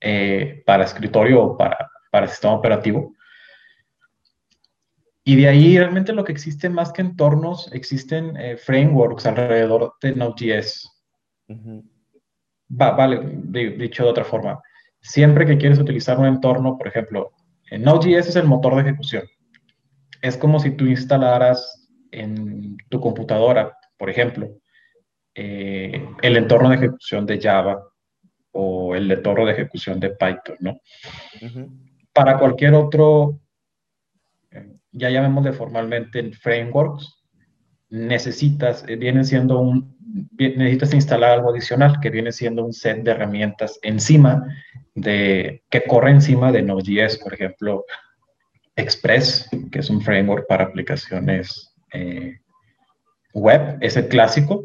eh, 0.00 0.62
para 0.66 0.84
escritorio 0.84 1.42
o 1.42 1.56
para, 1.56 1.90
para 2.10 2.28
sistema 2.28 2.54
operativo. 2.54 3.14
Y 5.24 5.36
de 5.36 5.48
ahí 5.48 5.78
realmente 5.78 6.12
lo 6.12 6.24
que 6.24 6.32
existe 6.32 6.68
más 6.68 6.92
que 6.92 7.02
entornos, 7.02 7.70
existen 7.72 8.36
eh, 8.36 8.56
frameworks 8.56 9.26
alrededor 9.26 9.94
de 10.00 10.14
Node.js 10.16 10.88
vale, 12.72 13.20
dicho 13.76 14.04
de 14.04 14.10
otra 14.10 14.24
forma, 14.24 14.60
siempre 15.00 15.46
que 15.46 15.58
quieres 15.58 15.78
utilizar 15.78 16.18
un 16.18 16.26
entorno, 16.26 16.76
por 16.78 16.88
ejemplo, 16.88 17.32
Node.js 17.70 18.28
es 18.28 18.36
el 18.36 18.46
motor 18.46 18.74
de 18.76 18.82
ejecución. 18.82 19.24
Es 20.20 20.36
como 20.36 20.60
si 20.60 20.70
tú 20.70 20.86
instalaras 20.86 21.88
en 22.10 22.76
tu 22.88 23.00
computadora, 23.00 23.76
por 23.96 24.10
ejemplo, 24.10 24.56
eh, 25.34 26.06
el 26.20 26.36
entorno 26.36 26.68
de 26.68 26.76
ejecución 26.76 27.26
de 27.26 27.40
Java 27.40 27.82
o 28.52 28.94
el 28.94 29.10
entorno 29.10 29.46
de 29.46 29.52
ejecución 29.52 29.98
de 29.98 30.10
Python, 30.10 30.56
¿no? 30.60 30.80
Para 32.12 32.38
cualquier 32.38 32.74
otro, 32.74 33.40
ya 34.92 35.10
llamémosle 35.10 35.52
formalmente 35.52 36.32
frameworks, 36.32 37.22
necesitas, 37.90 38.84
eh, 38.88 38.96
vienen 38.96 39.24
siendo 39.24 39.58
un, 39.60 39.96
necesitas 40.38 40.94
instalar 40.94 41.32
algo 41.32 41.50
adicional 41.50 41.98
que 42.00 42.10
viene 42.10 42.32
siendo 42.32 42.64
un 42.64 42.72
set 42.72 43.02
de 43.02 43.10
herramientas 43.10 43.78
encima 43.82 44.46
de, 44.94 45.62
que 45.70 45.84
corre 45.84 46.10
encima 46.10 46.52
de 46.52 46.62
Node.js, 46.62 47.18
por 47.18 47.34
ejemplo, 47.34 47.84
Express, 48.76 49.48
que 49.70 49.78
es 49.80 49.90
un 49.90 50.00
framework 50.00 50.46
para 50.46 50.64
aplicaciones 50.64 51.74
eh, 51.92 52.38
web, 53.34 53.78
es 53.80 53.96
el 53.96 54.08
clásico. 54.08 54.62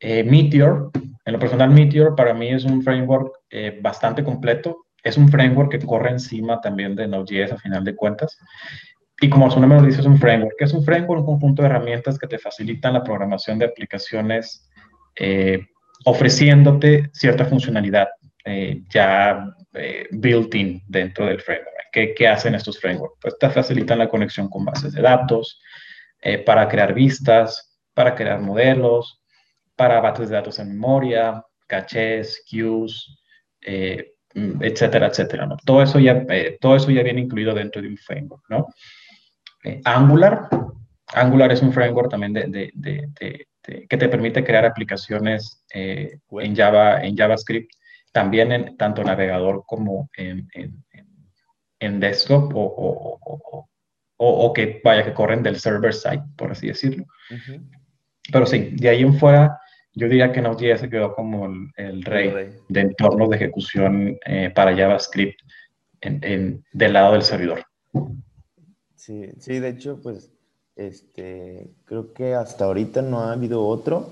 Eh, 0.00 0.24
Meteor, 0.24 0.90
en 1.24 1.32
lo 1.32 1.38
personal 1.38 1.70
Meteor 1.70 2.16
para 2.16 2.34
mí 2.34 2.48
es 2.48 2.64
un 2.64 2.82
framework 2.82 3.32
eh, 3.50 3.78
bastante 3.80 4.24
completo, 4.24 4.86
es 5.04 5.16
un 5.16 5.28
framework 5.28 5.70
que 5.70 5.86
corre 5.86 6.10
encima 6.10 6.60
también 6.60 6.94
de 6.94 7.06
Node.js 7.06 7.52
a 7.52 7.58
final 7.58 7.84
de 7.84 7.94
cuentas. 7.94 8.38
Y 9.22 9.30
como 9.30 9.48
su 9.52 9.60
nombre 9.60 9.78
lo 9.78 9.86
dice, 9.86 10.00
es 10.00 10.06
un 10.06 10.18
framework. 10.18 10.56
que 10.58 10.64
es 10.64 10.72
un 10.74 10.84
framework? 10.84 11.20
Un 11.20 11.26
conjunto 11.26 11.62
de 11.62 11.68
herramientas 11.68 12.18
que 12.18 12.26
te 12.26 12.40
facilitan 12.40 12.92
la 12.92 13.04
programación 13.04 13.56
de 13.56 13.66
aplicaciones 13.66 14.68
eh, 15.14 15.64
ofreciéndote 16.04 17.08
cierta 17.12 17.44
funcionalidad 17.44 18.08
eh, 18.44 18.82
ya 18.90 19.46
eh, 19.74 20.08
built-in 20.10 20.82
dentro 20.88 21.26
del 21.26 21.40
framework. 21.40 21.70
¿Qué, 21.92 22.14
¿Qué, 22.14 22.26
hacen 22.26 22.56
estos 22.56 22.80
frameworks? 22.80 23.16
Pues 23.20 23.38
te 23.38 23.48
facilitan 23.48 24.00
la 24.00 24.08
conexión 24.08 24.48
con 24.48 24.64
bases 24.64 24.92
de 24.92 25.02
datos, 25.02 25.60
para 26.44 26.68
crear 26.68 26.92
vistas, 26.92 27.78
para 27.94 28.14
crear 28.14 28.40
modelos, 28.40 29.20
para 29.76 30.00
bases 30.00 30.30
de 30.30 30.36
datos 30.36 30.58
en 30.58 30.68
memoria, 30.68 31.44
cachés, 31.68 32.44
queues, 32.48 33.18
etcétera, 33.60 35.08
etcétera. 35.08 35.46
¿no? 35.46 35.56
Todo, 35.64 35.82
eso 35.82 35.98
ya, 35.98 36.24
todo 36.60 36.76
eso 36.76 36.90
ya 36.90 37.02
viene 37.02 37.20
incluido 37.20 37.54
dentro 37.54 37.82
de 37.82 37.88
un 37.88 37.96
framework. 37.96 38.44
¿no? 38.48 38.68
Eh, 39.62 39.80
Angular. 39.84 40.48
Angular 41.14 41.52
es 41.52 41.62
un 41.62 41.72
framework 41.72 42.10
también 42.10 42.32
de, 42.32 42.72
que 43.62 43.96
te 43.96 44.08
permite 44.08 44.44
crear 44.44 44.64
aplicaciones 44.64 45.64
eh, 45.72 46.18
en, 46.30 46.56
Java, 46.56 47.02
en 47.02 47.16
JavaScript, 47.16 47.70
también 48.12 48.52
en 48.52 48.76
tanto 48.76 49.04
navegador 49.04 49.64
como 49.66 50.08
en, 50.16 50.48
en, 51.78 52.00
desktop 52.00 52.52
o, 52.54 53.18
o, 54.16 54.52
que 54.52 54.80
vaya 54.82 55.04
que 55.04 55.12
corren 55.12 55.42
del 55.42 55.58
server 55.58 55.92
side, 55.92 56.22
por 56.36 56.52
así 56.52 56.68
decirlo. 56.68 57.04
Pero 58.32 58.46
sí, 58.46 58.70
de 58.72 58.88
ahí 58.88 59.02
en 59.02 59.18
fuera, 59.18 59.58
yo 59.94 60.08
diría 60.08 60.32
que 60.32 60.40
Node.js 60.40 60.80
se 60.80 60.88
quedó 60.88 61.14
como 61.14 61.46
el, 61.76 62.02
rey, 62.02 62.56
de 62.68 62.80
entornos 62.80 63.28
de 63.28 63.36
ejecución 63.36 64.18
eh, 64.24 64.50
para 64.54 64.76
JavaScript 64.76 65.40
en, 66.00 66.64
del 66.72 66.92
lado 66.92 67.12
del 67.12 67.22
servidor. 67.22 67.64
Sí, 69.02 69.32
sí, 69.40 69.58
de 69.58 69.70
hecho, 69.70 69.98
pues 70.00 70.30
este, 70.76 71.74
creo 71.86 72.12
que 72.12 72.36
hasta 72.36 72.66
ahorita 72.66 73.02
no 73.02 73.18
ha 73.18 73.32
habido 73.32 73.66
otro 73.66 74.10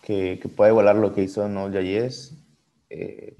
que, 0.00 0.38
que 0.40 0.48
pueda 0.48 0.70
igualar 0.70 0.94
lo 0.94 1.12
que 1.12 1.24
hizo 1.24 1.48
Node.js. 1.48 2.36
Eh, 2.88 3.34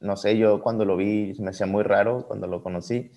no 0.00 0.16
sé, 0.16 0.38
yo 0.38 0.62
cuando 0.62 0.86
lo 0.86 0.96
vi 0.96 1.34
me 1.38 1.50
hacía 1.50 1.66
muy 1.66 1.82
raro 1.82 2.26
cuando 2.26 2.46
lo 2.46 2.62
conocí 2.62 3.10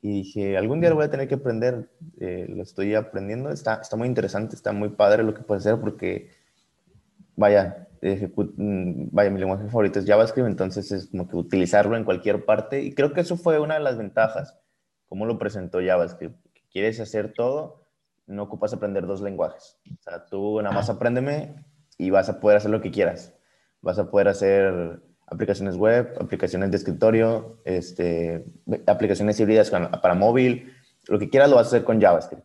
y 0.00 0.22
dije, 0.22 0.56
algún 0.56 0.80
día 0.80 0.90
lo 0.90 0.94
voy 0.94 1.06
a 1.06 1.10
tener 1.10 1.26
que 1.26 1.34
aprender, 1.34 1.90
eh, 2.20 2.46
lo 2.48 2.62
estoy 2.62 2.94
aprendiendo, 2.94 3.50
está, 3.50 3.80
está 3.82 3.96
muy 3.96 4.06
interesante, 4.06 4.54
está 4.54 4.70
muy 4.70 4.90
padre 4.90 5.24
lo 5.24 5.34
que 5.34 5.42
puede 5.42 5.58
hacer 5.58 5.80
porque, 5.80 6.30
vaya, 7.34 7.88
mm, 8.00 9.08
vaya, 9.10 9.30
mi 9.30 9.40
lenguaje 9.40 9.66
favorito 9.66 9.98
es 9.98 10.06
JavaScript, 10.06 10.46
entonces 10.46 10.92
es 10.92 11.06
como 11.08 11.26
que 11.26 11.34
utilizarlo 11.34 11.96
en 11.96 12.04
cualquier 12.04 12.44
parte 12.44 12.84
y 12.84 12.94
creo 12.94 13.12
que 13.12 13.22
eso 13.22 13.36
fue 13.36 13.58
una 13.58 13.74
de 13.74 13.80
las 13.80 13.98
ventajas 13.98 14.54
¿Cómo 15.08 15.26
lo 15.26 15.38
presentó 15.38 15.78
JavaScript? 15.84 16.36
¿Quieres 16.70 17.00
hacer 17.00 17.32
todo? 17.32 17.86
No 18.26 18.42
ocupas 18.42 18.74
aprender 18.74 19.06
dos 19.06 19.22
lenguajes. 19.22 19.78
O 19.98 20.02
sea, 20.02 20.26
tú 20.26 20.60
nada 20.60 20.74
más 20.74 20.90
apréndeme 20.90 21.64
y 21.96 22.10
vas 22.10 22.28
a 22.28 22.40
poder 22.40 22.58
hacer 22.58 22.70
lo 22.70 22.80
que 22.80 22.90
quieras. 22.90 23.34
Vas 23.80 23.98
a 23.98 24.10
poder 24.10 24.28
hacer 24.28 25.00
aplicaciones 25.26 25.76
web, 25.76 26.14
aplicaciones 26.20 26.70
de 26.70 26.76
escritorio, 26.76 27.60
este, 27.64 28.44
aplicaciones 28.86 29.38
híbridas 29.40 29.70
para 29.70 30.14
móvil, 30.14 30.74
lo 31.06 31.18
que 31.18 31.30
quieras 31.30 31.48
lo 31.48 31.56
vas 31.56 31.66
a 31.66 31.68
hacer 31.68 31.84
con 31.84 32.00
JavaScript. 32.00 32.44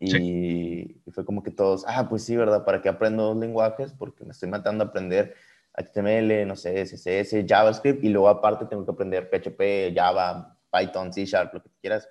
Y, 0.00 1.00
y, 1.04 1.10
fue 1.10 1.24
como 1.24 1.42
que 1.42 1.50
todos, 1.50 1.84
ah, 1.88 2.08
pues 2.08 2.22
sí, 2.24 2.36
¿verdad? 2.36 2.64
¿Para 2.64 2.80
qué 2.80 2.88
aprendo 2.88 3.24
dos 3.24 3.36
lenguajes? 3.36 3.92
Porque 3.92 4.24
me 4.24 4.30
estoy 4.30 4.48
matando 4.48 4.84
a 4.84 4.88
aprender 4.88 5.34
HTML, 5.74 6.46
no 6.46 6.56
sé, 6.56 6.84
CSS, 6.84 7.44
JavaScript, 7.46 8.04
y 8.04 8.08
luego 8.08 8.28
aparte 8.28 8.66
tengo 8.66 8.84
que 8.84 8.92
aprender 8.92 9.28
PHP, 9.28 9.94
Java, 9.94 10.57
Python, 10.70 11.12
C 11.12 11.24
Sharp, 11.24 11.54
lo 11.54 11.62
que 11.62 11.70
quieras. 11.80 12.08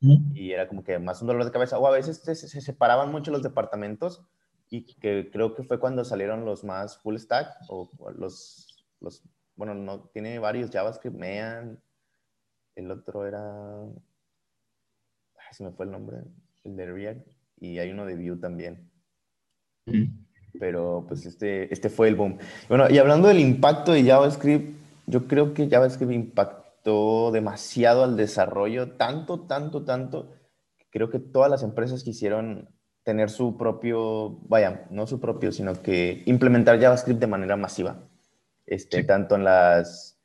Y 0.00 0.52
era 0.52 0.68
como 0.68 0.84
que 0.84 0.98
más 0.98 1.22
un 1.22 1.28
dolor 1.28 1.44
de 1.44 1.50
cabeza. 1.50 1.78
O 1.78 1.86
a 1.86 1.90
veces 1.90 2.20
se, 2.22 2.60
separaban 2.60 3.10
mucho 3.10 3.30
los 3.30 3.42
departamentos 3.42 4.22
y 4.68 4.84
que 4.84 5.30
creo 5.30 5.54
que 5.54 5.62
fue 5.62 5.80
cuando 5.80 6.04
salieron 6.04 6.44
los 6.44 6.62
más 6.64 6.98
full 6.98 7.16
stack 7.16 7.48
o, 7.68 7.90
los, 8.16 8.84
los, 9.00 9.22
bueno, 9.56 9.74
no, 9.74 10.00
tiene 10.12 10.38
varios 10.38 10.70
JavaScript, 10.70 11.16
Mean, 11.16 11.80
el 12.74 12.90
otro 12.90 13.26
era, 13.26 13.42
se 15.52 15.64
me 15.64 15.70
fue 15.70 15.86
el 15.86 15.92
nombre, 15.92 16.18
el 16.64 16.76
de 16.76 16.92
React, 16.92 17.28
y 17.60 17.78
hay 17.78 17.90
uno 17.90 18.04
de 18.04 18.16
Vue 18.16 18.36
también. 18.36 18.90
Pero 20.58 21.04
pues 21.06 21.24
este, 21.26 21.72
este 21.72 21.88
fue 21.88 22.08
el 22.08 22.16
boom. 22.16 22.38
Bueno, 22.68 22.90
y 22.90 22.98
hablando 22.98 23.28
del 23.28 23.38
impacto 23.38 23.92
de 23.92 24.04
JavaScript, 24.04 24.76
yo 25.06 25.26
creo 25.26 25.54
que 25.54 25.68
JavaScript 25.68 26.12
impactó 26.12 26.63
demasiado 27.32 28.04
al 28.04 28.16
desarrollo, 28.16 28.92
tanto, 28.92 29.46
tanto, 29.46 29.84
tanto, 29.84 30.32
que 30.76 30.86
creo 30.90 31.10
que 31.10 31.18
todas 31.18 31.50
las 31.50 31.62
empresas 31.62 32.04
quisieron 32.04 32.68
tener 33.02 33.30
su 33.30 33.56
propio, 33.56 34.38
vaya, 34.48 34.86
no 34.90 35.06
su 35.06 35.20
propio, 35.20 35.52
sino 35.52 35.80
que 35.82 36.22
implementar 36.26 36.80
JavaScript 36.80 37.20
de 37.20 37.26
manera 37.26 37.56
masiva. 37.56 38.08
Este, 38.66 39.04
Tanto 39.04 39.34
en 39.34 39.44
las, 39.44 40.18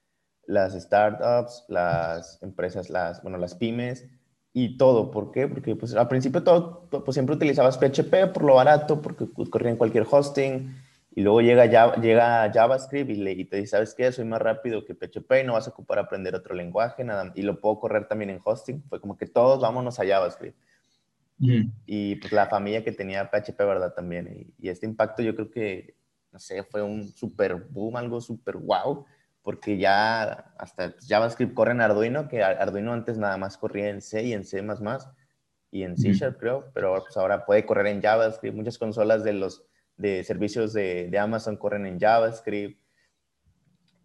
las 0.45 0.73
startups, 0.73 1.65
las 1.67 2.41
empresas, 2.41 2.89
las, 2.89 3.21
bueno, 3.21 3.37
las 3.37 3.55
pymes, 3.55 4.07
y 4.53 4.77
todo. 4.77 5.11
¿Por 5.11 5.31
qué? 5.31 5.47
Porque 5.47 5.75
pues, 5.75 5.93
al 5.95 6.07
principio 6.07 6.43
todo, 6.43 6.87
pues, 6.89 7.13
siempre 7.13 7.35
utilizabas 7.35 7.77
PHP 7.77 8.33
por 8.33 8.43
lo 8.43 8.55
barato, 8.55 9.01
porque 9.01 9.25
pues, 9.25 9.49
corría 9.49 9.71
en 9.71 9.77
cualquier 9.77 10.05
hosting, 10.09 10.75
y 11.19 11.21
luego 11.21 11.41
llega, 11.41 11.65
llega 11.97 12.49
JavaScript 12.49 13.09
y, 13.09 13.15
le, 13.15 13.33
y 13.33 13.43
te 13.43 13.57
dice, 13.57 13.71
¿sabes 13.71 13.93
qué? 13.93 14.09
Soy 14.09 14.23
más 14.23 14.41
rápido 14.41 14.85
que 14.85 14.95
PHP 14.95 15.41
y 15.41 15.43
no 15.43 15.51
vas 15.51 15.67
a 15.67 15.71
ocupar 15.71 15.99
aprender 15.99 16.33
otro 16.33 16.55
lenguaje, 16.55 17.03
nada, 17.03 17.33
y 17.35 17.41
lo 17.41 17.59
puedo 17.59 17.77
correr 17.77 18.07
también 18.07 18.29
en 18.29 18.39
hosting. 18.41 18.81
Fue 18.87 19.01
como 19.01 19.17
que 19.17 19.25
todos 19.25 19.59
vámonos 19.59 19.99
a 19.99 20.07
JavaScript. 20.07 20.57
Y 21.85 22.15
pues 22.15 22.31
la 22.31 22.47
familia 22.47 22.85
que 22.85 22.93
tenía 22.93 23.29
PHP, 23.29 23.57
¿verdad? 23.57 23.93
También. 23.93 24.29
Y, 24.57 24.65
y, 24.65 24.69
este 24.69 24.85
impacto 24.85 25.21
yo 25.21 25.35
creo 25.35 25.51
que, 25.51 25.97
no 26.31 26.39
sé, 26.39 26.63
fue 26.63 26.81
un 26.81 27.05
super 27.05 27.67
boom, 27.69 27.97
algo 27.97 28.21
super 28.21 28.55
wow 28.55 29.05
porque 29.41 29.77
ya 29.77 30.53
hasta 30.57 30.95
JavaScript 31.05 31.53
corre 31.53 31.71
en 31.71 31.81
Arduino, 31.81 32.29
que 32.29 32.43
Arduino 32.43 32.93
antes 32.93 33.17
nada 33.17 33.35
más 33.35 33.57
corría 33.57 33.89
en 33.89 34.01
C 34.01 34.23
y 34.23 34.31
en 34.31 34.45
C++, 34.45 34.63
y 35.71 35.83
en 35.83 35.97
C 35.97 36.13
Sharp 36.13 36.39
creo, 36.39 36.71
pero 36.73 36.93
pues 37.03 37.17
ahora 37.17 37.45
puede 37.45 37.65
correr 37.65 37.87
en 37.87 38.01
JavaScript. 38.01 38.55
Muchas 38.55 38.77
consolas 38.77 39.25
de 39.25 39.33
los 39.33 39.65
de 39.99 40.23
servicios 40.23 40.73
de, 40.73 41.09
de 41.09 41.19
Amazon 41.19 41.57
corren 41.57 41.85
en 41.85 41.99
JavaScript. 41.99 42.81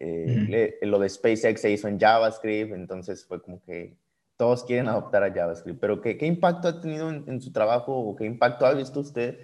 Eh, 0.01 0.79
lo 0.83 0.99
de 0.99 1.09
SpaceX 1.09 1.61
se 1.61 1.71
hizo 1.71 1.89
en 1.89 1.99
JavaScript, 1.99 2.73
entonces 2.75 3.25
fue 3.25 3.41
como 3.41 3.63
que 3.63 3.97
todos 4.37 4.65
quieren 4.65 4.89
adoptar 4.89 5.23
a 5.23 5.33
JavaScript. 5.33 5.81
Pero 5.81 6.01
¿qué, 6.01 6.19
qué 6.19 6.27
impacto 6.27 6.69
ha 6.69 6.81
tenido 6.81 7.09
en, 7.09 7.25
en, 7.29 7.41
su 7.41 7.53
trabajo 7.53 7.97
o 7.97 8.17
qué 8.17 8.27
impacto 8.27 8.67
ha 8.67 8.75
visto 8.75 9.01
usted 9.01 9.39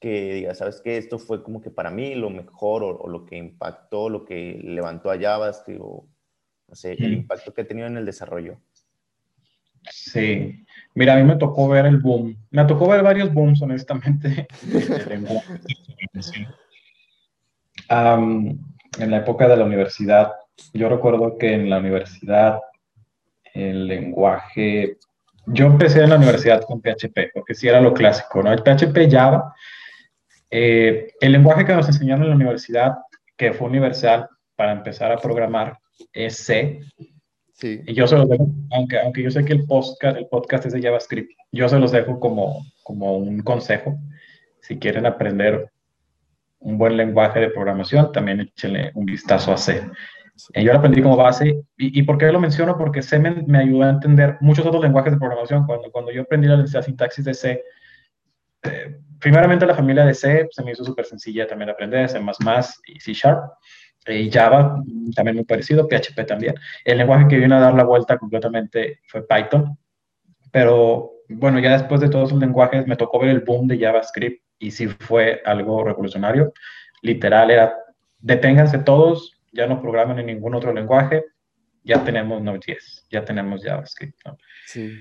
que 0.00 0.34
diga, 0.34 0.54
¿sabes 0.54 0.80
qué? 0.82 0.96
Esto 0.96 1.18
fue 1.18 1.42
como 1.42 1.62
que 1.62 1.70
para 1.70 1.90
mí 1.90 2.14
lo 2.16 2.30
mejor 2.30 2.82
o, 2.82 3.08
lo 3.08 3.24
que 3.24 3.36
impactó, 3.36 4.10
lo 4.10 4.24
que 4.24 4.60
levantó 4.62 5.10
a 5.10 5.18
JavaScript 5.18 5.80
o, 5.80 6.08
no 6.68 6.74
sé, 6.74 6.94
el 6.94 7.12
impacto 7.12 7.54
que 7.54 7.62
ha 7.62 7.66
tenido 7.66 7.86
en 7.86 7.96
el 7.96 8.04
desarrollo. 8.04 8.60
Sí, 9.88 10.65
mira, 10.96 11.14
a 11.14 11.16
mí 11.16 11.22
me 11.22 11.36
tocó 11.36 11.68
ver 11.68 11.86
el 11.86 11.98
boom. 11.98 12.36
Me 12.50 12.64
tocó 12.64 12.88
ver 12.88 13.04
varios 13.04 13.32
booms, 13.32 13.62
honestamente. 13.62 14.48
en 17.88 19.10
la 19.10 19.18
época 19.18 19.46
de 19.46 19.56
la 19.56 19.64
universidad, 19.64 20.32
yo 20.72 20.88
recuerdo 20.88 21.38
que 21.38 21.52
en 21.54 21.70
la 21.70 21.78
universidad 21.78 22.58
el 23.54 23.86
lenguaje, 23.86 24.96
yo 25.46 25.66
empecé 25.66 26.02
en 26.02 26.10
la 26.10 26.16
universidad 26.16 26.62
con 26.62 26.80
PHP, 26.80 27.30
porque 27.32 27.54
sí 27.54 27.68
era 27.68 27.80
lo 27.80 27.94
clásico, 27.94 28.42
¿no? 28.42 28.52
El 28.52 28.62
PHP 28.62 29.08
Java 29.08 29.54
eh, 30.50 31.12
el 31.20 31.32
lenguaje 31.32 31.64
que 31.64 31.74
nos 31.74 31.86
enseñaron 31.86 32.24
en 32.24 32.30
la 32.30 32.36
universidad, 32.36 32.98
que 33.36 33.52
fue 33.52 33.68
universal 33.68 34.28
para 34.54 34.72
empezar 34.72 35.12
a 35.12 35.18
programar, 35.18 35.78
es 36.12 36.38
C. 36.38 36.80
Sí. 37.56 37.80
Y 37.86 37.94
yo 37.94 38.06
se 38.06 38.16
los 38.16 38.28
dejo, 38.28 38.48
aunque, 38.70 39.00
aunque 39.00 39.22
yo 39.22 39.30
sé 39.30 39.44
que 39.44 39.54
el 39.54 39.66
podcast, 39.66 40.16
el 40.16 40.26
podcast 40.28 40.66
es 40.66 40.74
de 40.74 40.82
JavaScript, 40.82 41.30
yo 41.52 41.68
se 41.68 41.78
los 41.78 41.90
dejo 41.90 42.20
como, 42.20 42.64
como 42.82 43.16
un 43.16 43.40
consejo. 43.40 43.98
Si 44.60 44.78
quieren 44.78 45.06
aprender 45.06 45.70
un 46.58 46.76
buen 46.76 46.96
lenguaje 46.96 47.40
de 47.40 47.50
programación, 47.50 48.12
también 48.12 48.40
échenle 48.40 48.90
un 48.94 49.06
vistazo 49.06 49.52
a 49.52 49.56
C. 49.56 49.82
Eh, 50.52 50.62
yo 50.62 50.72
lo 50.72 50.78
aprendí 50.78 51.00
como 51.00 51.16
base. 51.16 51.62
¿Y, 51.78 51.98
y 51.98 52.02
por 52.02 52.18
qué 52.18 52.30
lo 52.30 52.40
menciono? 52.40 52.76
Porque 52.76 53.02
C 53.02 53.18
me, 53.18 53.30
me, 53.30 53.58
ayudó 53.58 53.84
a 53.84 53.90
entender 53.90 54.36
muchos 54.40 54.66
otros 54.66 54.82
lenguajes 54.82 55.12
de 55.12 55.18
programación. 55.18 55.64
Cuando, 55.66 55.90
cuando 55.90 56.12
yo 56.12 56.22
aprendí 56.22 56.48
la, 56.48 56.56
la 56.56 56.82
sintaxis 56.82 57.24
de 57.24 57.34
C, 57.34 57.62
eh, 58.64 58.96
primeramente 59.18 59.66
la 59.66 59.74
familia 59.74 60.04
de 60.04 60.14
C 60.14 60.48
se 60.50 60.62
me 60.62 60.72
hizo 60.72 60.84
súper 60.84 61.06
sencilla 61.06 61.46
también 61.46 61.70
aprender, 61.70 62.08
C++ 62.08 62.20
y 62.86 63.00
C 63.00 63.12
Sharp. 63.14 63.52
Y 64.06 64.30
Java, 64.30 64.82
también 65.14 65.36
muy 65.36 65.44
parecido, 65.44 65.88
PHP 65.88 66.26
también. 66.26 66.54
El 66.84 66.98
lenguaje 66.98 67.28
que 67.28 67.38
vino 67.38 67.56
a 67.56 67.60
dar 67.60 67.74
la 67.74 67.84
vuelta 67.84 68.18
completamente 68.18 69.00
fue 69.06 69.26
Python. 69.26 69.76
Pero 70.52 71.12
bueno, 71.28 71.58
ya 71.58 71.72
después 71.72 72.00
de 72.00 72.08
todos 72.08 72.28
esos 72.30 72.40
lenguajes 72.40 72.86
me 72.86 72.96
tocó 72.96 73.18
ver 73.18 73.30
el 73.30 73.40
boom 73.40 73.66
de 73.66 73.78
JavaScript 73.78 74.42
y 74.58 74.70
sí 74.70 74.88
fue 74.88 75.42
algo 75.44 75.84
revolucionario. 75.84 76.52
Literal 77.02 77.50
era, 77.50 77.74
deténganse 78.18 78.78
todos, 78.78 79.40
ya 79.52 79.66
no 79.66 79.80
programen 79.80 80.18
en 80.18 80.26
ningún 80.26 80.54
otro 80.54 80.72
lenguaje, 80.72 81.24
ya 81.82 82.02
tenemos 82.04 82.42
Node.js, 82.42 83.06
ya 83.10 83.24
tenemos 83.24 83.62
JavaScript. 83.62 84.18
Sí. 84.66 84.98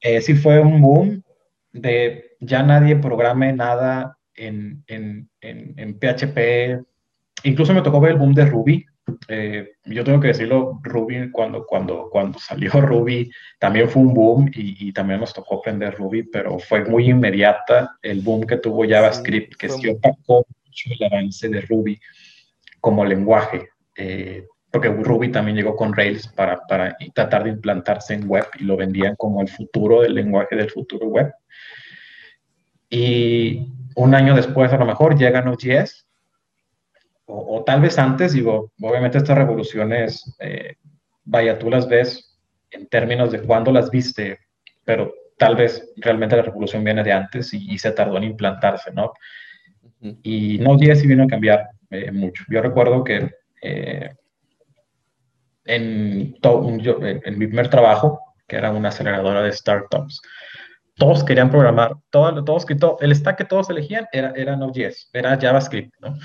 Eh, 0.00 0.20
sí 0.20 0.34
fue 0.34 0.60
un 0.60 0.80
boom 0.80 1.22
de 1.72 2.36
ya 2.40 2.62
nadie 2.62 2.96
programe 2.96 3.52
nada 3.52 4.18
en, 4.34 4.84
en, 4.86 5.28
en, 5.40 5.98
PHP. 5.98 6.84
Incluso 7.46 7.72
me 7.72 7.82
tocó 7.82 8.00
ver 8.00 8.12
el 8.12 8.18
boom 8.18 8.34
de 8.34 8.44
Ruby. 8.44 8.84
Eh, 9.28 9.68
yo 9.84 10.02
tengo 10.02 10.18
que 10.18 10.28
decirlo, 10.28 10.80
Ruby, 10.82 11.30
cuando, 11.30 11.64
cuando, 11.64 12.08
cuando 12.10 12.40
salió 12.40 12.72
Ruby, 12.80 13.30
también 13.60 13.88
fue 13.88 14.02
un 14.02 14.12
boom 14.12 14.50
y, 14.52 14.88
y, 14.88 14.92
también 14.92 15.20
nos 15.20 15.32
tocó 15.32 15.58
aprender 15.58 15.94
Ruby, 15.94 16.24
pero 16.24 16.58
fue 16.58 16.84
muy 16.84 17.08
inmediata 17.08 17.96
el 18.02 18.20
boom 18.20 18.48
que 18.48 18.56
tuvo 18.56 18.84
JavaScript, 18.84 19.54
que 19.54 19.68
sí 19.68 19.88
opacó 19.88 20.44
mucho 20.64 20.90
el 20.98 21.06
avance 21.06 21.48
de 21.48 21.60
Ruby 21.60 22.00
como 22.80 23.04
lenguaje. 23.04 23.68
Eh, 23.96 24.44
porque 24.68 24.88
Ruby 24.88 25.30
también 25.30 25.56
llegó 25.56 25.76
con 25.76 25.94
Rails 25.94 26.26
para, 26.26 26.66
para 26.66 26.96
tratar 27.14 27.44
de 27.44 27.50
implantarse 27.50 28.14
en 28.14 28.28
web 28.28 28.46
y 28.58 28.64
lo 28.64 28.76
vendían 28.76 29.14
como 29.14 29.40
el 29.40 29.48
futuro 29.48 30.02
del 30.02 30.14
lenguaje 30.14 30.56
del 30.56 30.70
futuro 30.70 31.06
web. 31.06 31.32
Y 32.90 33.68
un 33.94 34.16
año 34.16 34.34
después, 34.34 34.72
a 34.72 34.78
lo 34.78 34.84
mejor, 34.84 35.16
llega 35.16 35.42
Node.js, 35.42 36.05
o, 37.26 37.56
o, 37.56 37.64
tal 37.64 37.80
vez 37.80 37.98
antes, 37.98 38.32
digo, 38.32 38.72
obviamente 38.80 39.18
estas 39.18 39.36
revoluciones, 39.36 40.36
eh, 40.40 40.76
vaya, 41.24 41.58
tú 41.58 41.70
las 41.70 41.88
ves 41.88 42.38
en 42.70 42.86
términos 42.88 43.32
de 43.32 43.42
cuándo 43.42 43.72
las 43.72 43.90
viste, 43.90 44.38
pero 44.84 45.12
tal 45.36 45.56
vez 45.56 45.92
realmente 45.96 46.36
la 46.36 46.42
revolución 46.42 46.84
viene 46.84 47.02
de 47.02 47.12
antes 47.12 47.52
y, 47.52 47.78
se 47.78 47.92
tardó 47.92 48.16
en 48.16 48.24
implantarse, 48.24 48.92
¿no? 48.92 49.12
Y 50.22 50.58
Node.js 50.58 51.00
sí 51.00 51.06
vino 51.06 51.24
a 51.24 51.26
cambiar 51.26 51.68
eh, 51.90 52.10
mucho. 52.10 52.44
Yo 52.48 52.62
recuerdo 52.62 53.04
que 53.04 53.30
eh, 53.62 54.14
en, 55.64 56.36
en 56.42 57.38
mi 57.38 57.46
primer 57.46 57.68
trabajo, 57.68 58.20
que 58.46 58.56
era 58.56 58.70
una 58.70 58.88
aceleradora 58.88 59.42
de 59.42 59.52
startups, 59.52 60.22
todos 60.94 61.24
querían 61.24 61.50
programar, 61.50 61.96
todo, 62.10 62.42
todos, 62.44 62.66
todo, 62.78 62.96
el 63.00 63.14
stack 63.14 63.38
que 63.38 63.44
todos 63.44 63.68
elegían 63.68 64.06
era, 64.12 64.32
era 64.34 64.56
Node.js, 64.56 65.10
era 65.12 65.38
JavaScript, 65.38 65.92
¿no? 66.00 66.16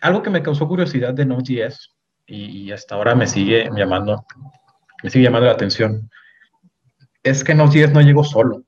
Algo 0.00 0.22
que 0.22 0.30
me 0.30 0.42
causó 0.42 0.68
curiosidad 0.68 1.14
de 1.14 1.24
Node.js 1.24 1.94
y, 2.26 2.70
hasta 2.72 2.94
ahora 2.94 3.14
me 3.14 3.26
sigue 3.26 3.70
llamando, 3.74 4.24
me 5.02 5.10
sigue 5.10 5.24
llamando 5.24 5.46
la 5.46 5.52
atención, 5.52 6.10
es 7.22 7.42
que 7.42 7.54
Node.js 7.54 7.92
no 7.92 8.00
llegó 8.00 8.24
solo. 8.24 8.62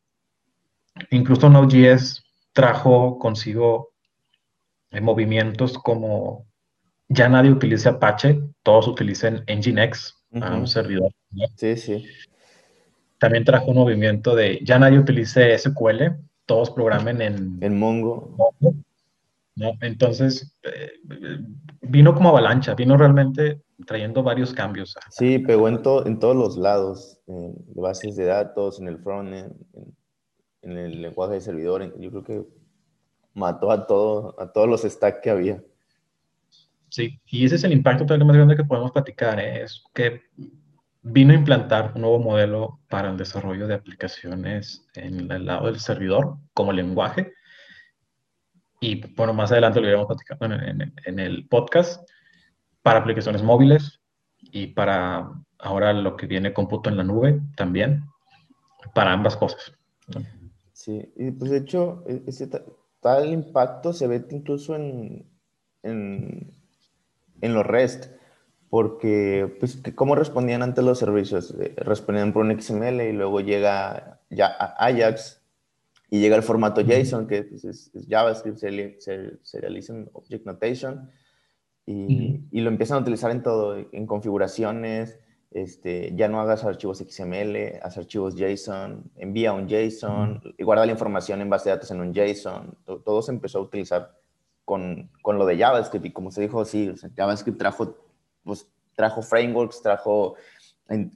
Incluso 1.10 1.48
Node.js 1.48 2.22
trajo 2.52 3.18
consigo 3.18 3.90
eh, 4.90 5.00
movimientos 5.00 5.78
como 5.78 6.46
ya 7.08 7.28
nadie 7.28 7.50
utiliza 7.50 7.90
Apache, 7.90 8.40
todos 8.62 8.88
utilizan 8.88 9.44
Nginx, 9.46 10.16
un 10.30 10.66
servidor. 10.66 11.12
Sí, 11.56 11.76
sí 11.76 12.06
también 13.20 13.44
trajo 13.44 13.66
un 13.70 13.76
movimiento 13.76 14.34
de 14.34 14.60
ya 14.64 14.78
nadie 14.78 14.98
utilice 14.98 15.56
SQL, 15.56 16.16
todos 16.46 16.70
programen 16.70 17.20
en, 17.20 17.58
en 17.60 17.78
Mongo. 17.78 18.34
¿No? 19.60 19.72
Entonces, 19.82 20.56
eh, 20.62 20.90
vino 21.82 22.14
como 22.14 22.30
avalancha, 22.30 22.74
vino 22.74 22.96
realmente 22.96 23.60
trayendo 23.86 24.22
varios 24.22 24.52
cambios. 24.52 24.96
Sí, 25.10 25.38
pegó 25.38 25.68
en, 25.68 25.80
en 26.06 26.18
todos 26.18 26.36
los 26.36 26.56
lados, 26.56 27.20
en 27.26 27.54
bases 27.74 28.16
de 28.16 28.24
datos, 28.24 28.80
en 28.80 28.88
el 28.88 28.98
frontend, 28.98 29.52
en, 29.74 29.96
en, 30.62 30.78
el 30.78 31.02
lenguaje 31.02 31.34
de 31.34 31.40
servidor. 31.42 31.94
Yo 32.00 32.10
creo 32.10 32.24
que 32.24 32.42
mató 33.34 33.70
a, 33.70 33.86
todo, 33.86 34.34
a 34.40 34.50
todos 34.50 34.68
los 34.68 34.82
stacks 34.82 35.20
que 35.22 35.30
había. 35.30 35.62
Sí, 36.88 37.20
y 37.26 37.44
ese 37.44 37.56
es 37.56 37.64
el 37.64 37.72
impacto 37.72 38.04
todavía 38.04 38.26
más 38.26 38.36
grande 38.36 38.56
que 38.56 38.64
podemos 38.64 38.90
platicar, 38.90 39.38
¿eh? 39.38 39.62
es 39.62 39.84
que 39.94 40.22
vino 41.02 41.32
a 41.32 41.36
implantar 41.36 41.92
un 41.94 42.00
nuevo 42.02 42.18
modelo 42.18 42.80
para 42.88 43.10
el 43.10 43.16
desarrollo 43.16 43.68
de 43.68 43.74
aplicaciones 43.74 44.86
en 44.94 45.30
el 45.30 45.46
lado 45.46 45.66
del 45.66 45.78
servidor 45.78 46.38
como 46.52 46.72
lenguaje. 46.72 47.32
Y 48.80 49.06
bueno, 49.14 49.34
más 49.34 49.52
adelante 49.52 49.80
lo 49.80 49.88
iremos 49.88 50.06
platicando 50.06 50.56
en, 50.56 51.18
el 51.18 51.46
podcast 51.48 52.08
para 52.82 53.00
aplicaciones 53.00 53.42
móviles 53.42 54.00
y 54.38 54.68
para 54.68 55.30
ahora 55.58 55.92
lo 55.92 56.16
que 56.16 56.26
viene 56.26 56.54
cómputo 56.54 56.88
en 56.88 56.96
la 56.96 57.04
nube 57.04 57.40
también, 57.56 58.04
para 58.94 59.12
ambas 59.12 59.36
cosas. 59.36 59.72
Sí, 60.72 61.12
y 61.14 61.30
pues 61.30 61.50
de 61.50 61.58
hecho, 61.58 62.02
e, 62.06 62.22
ese 62.26 62.48
tal 63.00 63.30
impacto 63.30 63.92
se 63.92 64.06
ve 64.06 64.24
incluso 64.30 64.74
en, 64.74 65.26
en, 65.82 66.50
en 67.42 67.54
los 67.54 67.66
REST, 67.66 68.06
porque, 68.70 69.56
pues, 69.60 69.82
¿cómo 69.94 70.14
respondían 70.14 70.62
ante 70.62 70.80
los 70.80 70.98
servicios? 70.98 71.54
Eh, 71.60 71.74
respondían 71.76 72.32
por 72.32 72.46
un 72.46 72.58
XML 72.58 73.02
y 73.02 73.12
luego 73.12 73.40
llega 73.40 74.20
ya 74.30 74.46
Ajax 74.78 75.39
y 76.10 76.18
llega 76.18 76.36
el 76.36 76.42
formato 76.42 76.82
JSON, 76.82 77.28
que 77.28 77.44
pues, 77.44 77.64
es, 77.64 77.92
JavaScript, 78.08 78.58
Serialization 78.58 80.10
Object 80.12 80.44
Notation, 80.44 81.08
y, 81.86 82.44
y, 82.50 82.60
lo 82.60 82.68
empiezan 82.68 82.98
a 82.98 83.00
utilizar 83.00 83.30
en 83.30 83.42
todo, 83.42 83.76
en 83.76 84.06
configuraciones, 84.06 85.18
este, 85.50 86.14
ya 86.14 86.28
no 86.28 86.40
hagas 86.40 86.64
archivos 86.64 86.98
XML, 86.98 87.80
haz 87.82 87.98
archivos 87.98 88.36
JSON, 88.36 89.10
envía 89.16 89.52
un 89.52 89.68
JSON 89.68 90.40
y 90.56 90.62
guarda 90.62 90.86
la 90.86 90.92
información 90.92 91.40
en 91.40 91.50
base 91.50 91.68
de 91.68 91.76
datos 91.76 91.90
en 91.90 92.00
un 92.00 92.14
JSON. 92.14 92.78
Todo, 92.84 93.22
se 93.22 93.32
empezó 93.32 93.58
a 93.58 93.62
utilizar 93.62 94.16
con, 94.64 95.10
con, 95.22 95.38
lo 95.38 95.46
de 95.46 95.58
JavaScript 95.58 96.06
y 96.06 96.12
como 96.12 96.30
se 96.30 96.42
dijo, 96.42 96.64
sí, 96.64 96.92
JavaScript 97.16 97.58
trajo, 97.58 97.96
pues, 98.44 98.68
trajo 98.94 99.22
frameworks, 99.22 99.82
trajo 99.82 100.36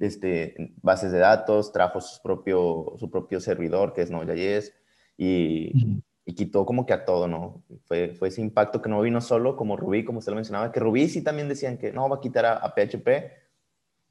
este, 0.01 0.75
bases 0.83 1.13
de 1.13 1.19
datos, 1.19 1.71
trajo 1.71 2.01
su 2.01 2.21
propio, 2.21 2.95
su 2.99 3.09
propio 3.09 3.39
servidor 3.39 3.93
que 3.93 4.03
es 4.03 4.11
Node.js 4.11 4.73
y, 5.17 6.03
y, 6.25 6.35
quitó 6.35 6.67
como 6.67 6.87
que 6.87 6.93
a 6.93 7.05
todo, 7.05 7.29
¿no? 7.29 7.63
Fue, 7.85 8.11
fue 8.11 8.29
ese 8.29 8.41
impacto 8.41 8.83
que 8.83 8.89
no 8.89 9.01
vino 9.01 9.21
solo 9.21 9.57
como 9.57 9.77
Ruby, 9.77 10.05
como 10.05 10.19
usted 10.19 10.33
lo 10.33 10.37
mencionaba, 10.37 10.73
que 10.73 10.81
Ruby 10.81 11.09
sí 11.09 11.23
también 11.23 11.49
decían 11.49 11.79
que 11.79 11.93
no 11.93 12.09
va 12.09 12.17
a 12.17 12.21
quitar 12.21 12.45
a, 12.47 12.55
a 12.55 12.75
PHP, 12.75 13.09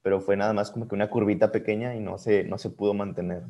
pero 0.01 0.21
fue 0.21 0.37
nada 0.37 0.53
más 0.53 0.71
como 0.71 0.87
que 0.87 0.95
una 0.95 1.09
curvita 1.09 1.51
pequeña 1.51 1.95
y 1.95 1.99
no 1.99 2.17
se, 2.17 2.43
no 2.43 2.57
se 2.57 2.69
pudo 2.69 2.93
mantener. 2.93 3.43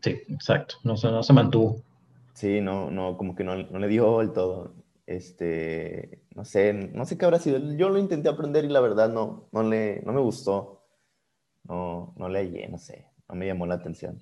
Sí, 0.00 0.20
exacto, 0.28 0.76
no 0.84 0.96
se, 0.96 1.10
no 1.10 1.22
se 1.22 1.32
mantuvo. 1.32 1.82
Sí, 2.34 2.60
no, 2.60 2.90
no, 2.90 3.16
como 3.16 3.34
que 3.34 3.42
no, 3.42 3.56
no 3.56 3.78
le 3.78 3.88
dio 3.88 4.20
el 4.20 4.32
todo. 4.32 4.74
Este, 5.06 6.20
no 6.34 6.44
sé, 6.44 6.72
no 6.72 7.04
sé 7.04 7.16
qué 7.16 7.24
habrá 7.24 7.38
sido. 7.38 7.58
Yo 7.74 7.88
lo 7.88 7.98
intenté 7.98 8.28
aprender 8.28 8.64
y 8.64 8.68
la 8.68 8.80
verdad 8.80 9.08
no, 9.08 9.48
no, 9.52 9.62
le, 9.62 10.02
no 10.02 10.12
me 10.12 10.20
gustó. 10.20 10.84
No, 11.64 12.14
no 12.16 12.28
le 12.28 12.40
hallé, 12.40 12.68
no 12.68 12.78
sé, 12.78 13.06
no 13.28 13.34
me 13.34 13.46
llamó 13.46 13.66
la 13.66 13.74
atención. 13.74 14.20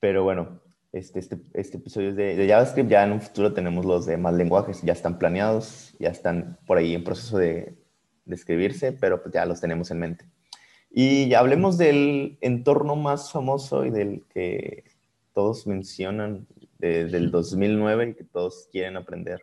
Pero 0.00 0.24
bueno, 0.24 0.60
este, 0.92 1.18
este, 1.18 1.38
este 1.54 1.78
episodio 1.78 2.10
es 2.10 2.16
de, 2.16 2.36
de, 2.36 2.48
JavaScript. 2.48 2.90
Ya 2.90 3.04
en 3.04 3.12
un 3.12 3.20
futuro 3.20 3.52
tenemos 3.52 3.84
los 3.84 4.06
demás 4.06 4.34
lenguajes, 4.34 4.82
ya 4.82 4.92
están 4.92 5.18
planeados, 5.18 5.94
ya 5.98 6.10
están 6.10 6.58
por 6.66 6.78
ahí 6.78 6.94
en 6.94 7.04
proceso 7.04 7.38
de, 7.38 7.76
describirse, 8.24 8.92
pero 8.92 9.22
pues 9.22 9.34
ya 9.34 9.46
los 9.46 9.60
tenemos 9.60 9.90
en 9.90 9.98
mente. 9.98 10.24
Y 10.90 11.28
ya 11.28 11.40
hablemos 11.40 11.78
del 11.78 12.38
entorno 12.40 12.96
más 12.96 13.32
famoso 13.32 13.84
y 13.84 13.90
del 13.90 14.24
que 14.32 14.84
todos 15.32 15.66
mencionan 15.66 16.46
desde 16.78 17.16
el 17.16 17.30
2009 17.30 18.08
y 18.08 18.14
que 18.14 18.24
todos 18.24 18.68
quieren 18.70 18.96
aprender, 18.96 19.40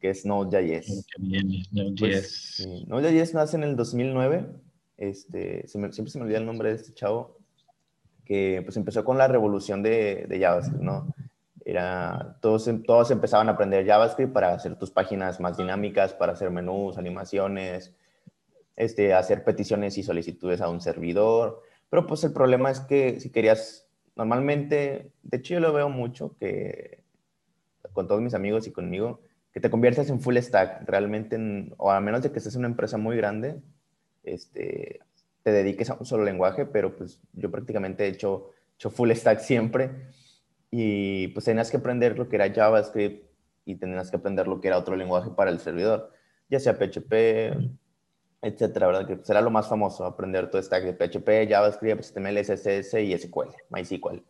que 0.00 0.10
es 0.10 0.24
Node.js. 0.24 1.06
Node.js. 1.18 1.98
Pues, 1.98 2.68
Node.js 2.86 3.34
nace 3.34 3.56
en 3.56 3.64
el 3.64 3.76
2009. 3.76 4.46
Este, 4.96 5.66
siempre 5.66 5.92
se 5.92 6.18
me 6.18 6.24
olvida 6.24 6.38
el 6.38 6.46
nombre 6.46 6.68
de 6.68 6.76
este 6.76 6.92
chavo, 6.92 7.38
que 8.30 8.62
pues 8.64 8.76
empezó 8.76 9.04
con 9.04 9.18
la 9.18 9.26
revolución 9.26 9.82
de, 9.82 10.24
JavaScript, 10.40 10.80
¿no? 10.80 11.12
Era, 11.64 12.36
todos, 12.40 12.70
todos 12.86 13.10
empezaban 13.10 13.48
a 13.48 13.52
aprender 13.52 13.84
JavaScript 13.84 14.32
para 14.32 14.54
hacer 14.54 14.76
tus 14.76 14.92
páginas 14.92 15.40
más 15.40 15.56
dinámicas, 15.56 16.14
para 16.14 16.34
hacer 16.34 16.48
menús, 16.52 16.96
animaciones, 16.96 17.92
este, 18.76 19.14
hacer 19.14 19.42
peticiones 19.42 19.98
y 19.98 20.04
solicitudes 20.04 20.60
a 20.60 20.68
un 20.68 20.80
servidor. 20.80 21.60
Pero 21.88 22.06
pues 22.06 22.22
el 22.22 22.32
problema 22.32 22.70
es 22.70 22.78
que 22.78 23.18
si 23.18 23.30
querías, 23.30 23.88
normalmente, 24.14 25.10
de 25.24 25.36
hecho 25.36 25.54
yo 25.54 25.60
lo 25.60 25.72
veo 25.72 25.88
mucho, 25.88 26.36
que 26.38 27.02
con 27.92 28.06
todos 28.06 28.20
mis 28.20 28.34
amigos 28.34 28.68
y 28.68 28.70
conmigo, 28.70 29.22
que 29.52 29.58
te 29.58 29.70
conviertas 29.70 30.08
en 30.08 30.20
full 30.20 30.36
stack, 30.36 30.88
realmente, 30.88 31.36
o 31.78 31.90
a 31.90 32.00
menos 32.00 32.22
de 32.22 32.30
que 32.30 32.38
estés 32.38 32.54
en 32.54 32.60
una 32.60 32.68
empresa 32.68 32.96
muy 32.96 33.16
grande, 33.16 33.60
este, 34.22 35.00
te 35.42 35.52
dediques 35.52 35.90
a 35.90 35.94
un 35.94 36.06
solo 36.06 36.24
lenguaje, 36.24 36.66
pero 36.66 36.96
pues 36.96 37.20
yo 37.32 37.50
prácticamente 37.50 38.04
he 38.04 38.08
hecho, 38.08 38.50
hecho 38.76 38.90
full 38.90 39.10
stack 39.12 39.40
siempre 39.40 39.90
y 40.70 41.28
pues 41.28 41.44
tenías 41.44 41.70
que 41.70 41.78
aprender 41.78 42.18
lo 42.18 42.28
que 42.28 42.36
era 42.36 42.52
JavaScript 42.52 43.24
y 43.64 43.76
tenías 43.76 44.10
que 44.10 44.16
aprender 44.16 44.46
lo 44.46 44.60
que 44.60 44.68
era 44.68 44.78
otro 44.78 44.96
lenguaje 44.96 45.30
para 45.30 45.50
el 45.50 45.58
servidor, 45.58 46.12
ya 46.48 46.60
sea 46.60 46.78
PHP, 46.78 47.56
etcétera, 48.42 48.86
¿verdad? 48.86 49.06
Que 49.06 49.24
será 49.24 49.40
lo 49.40 49.50
más 49.50 49.68
famoso, 49.68 50.04
aprender 50.04 50.50
todo 50.50 50.62
stack 50.62 50.84
de 50.84 50.92
PHP, 50.94 51.50
JavaScript, 51.50 52.04
HTML, 52.04 52.38
CSS 52.40 52.94
y 52.94 53.16
SQL, 53.16 53.50
MySQL. 53.70 54.22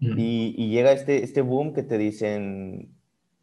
Y, 0.00 0.54
y, 0.56 0.70
llega 0.70 0.90
este, 0.90 1.22
este 1.22 1.42
boom 1.42 1.74
que 1.74 1.84
te 1.84 1.96
dicen, 1.96 2.92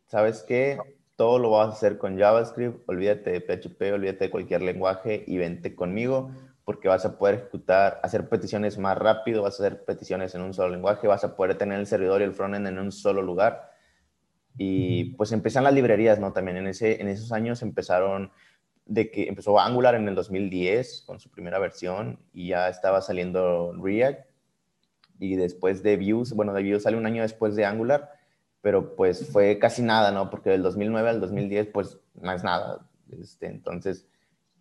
¿sabes 0.08 0.44
qué? 0.46 0.78
Todo 1.16 1.40
lo 1.40 1.52
vas 1.52 1.70
a 1.70 1.72
hacer 1.72 1.98
con 1.98 2.18
JavaScript, 2.18 2.88
olvídate 2.88 3.32
de 3.32 3.40
PHP, 3.40 3.94
olvídate 3.94 4.26
de 4.26 4.30
cualquier 4.30 4.62
lenguaje 4.64 5.24
y 5.26 5.38
vente 5.38 5.74
conmigo 5.74 6.32
porque 6.70 6.88
vas 6.88 7.04
a 7.04 7.18
poder 7.18 7.34
ejecutar, 7.34 8.00
hacer 8.04 8.30
peticiones 8.30 8.78
más 8.78 8.96
rápido, 8.96 9.42
vas 9.42 9.60
a 9.60 9.64
hacer 9.64 9.86
peticiones 9.86 10.36
en 10.36 10.44
un 10.44 10.54
solo 10.54 10.70
lenguaje, 10.70 11.08
vas 11.08 11.24
a 11.24 11.36
poder 11.36 11.58
tener 11.58 11.80
el 11.80 11.88
servidor 11.88 12.22
y 12.22 12.26
el 12.26 12.32
frontend 12.32 12.68
en 12.68 12.78
un 12.78 12.92
solo 12.92 13.24
lugar. 13.24 13.72
Y 14.56 15.16
pues 15.16 15.32
empiezan 15.32 15.64
las 15.64 15.74
librerías, 15.74 16.20
¿no? 16.20 16.32
También 16.32 16.58
en, 16.58 16.68
ese, 16.68 17.02
en 17.02 17.08
esos 17.08 17.32
años 17.32 17.64
empezaron 17.64 18.32
de 18.86 19.10
que 19.10 19.28
empezó 19.28 19.60
Angular 19.60 19.96
en 19.96 20.08
el 20.10 20.14
2010 20.14 21.06
con 21.08 21.20
su 21.20 21.32
primera 21.32 21.58
versión 21.58 22.20
y 22.34 22.50
ya 22.50 22.70
estaba 22.70 23.02
saliendo 23.02 23.74
React 23.74 24.30
y 25.18 25.38
después 25.38 25.82
de 25.82 25.98
Vue, 25.98 26.24
bueno, 26.36 26.54
de 26.54 26.62
Vue 26.62 26.80
sale 26.80 26.98
un 26.98 27.08
año 27.08 27.24
después 27.24 27.56
de 27.56 27.66
Angular, 27.66 28.12
pero 28.62 28.96
pues 28.96 29.28
fue 29.32 29.58
casi 29.58 29.82
nada, 29.82 30.12
¿no? 30.12 30.30
Porque 30.30 30.52
del 30.52 30.62
2009 30.62 31.10
al 31.10 31.20
2010 31.20 31.70
pues 31.74 31.98
no 32.14 32.32
es 32.32 32.44
nada. 32.44 32.88
Este, 33.10 33.48
entonces 33.48 34.06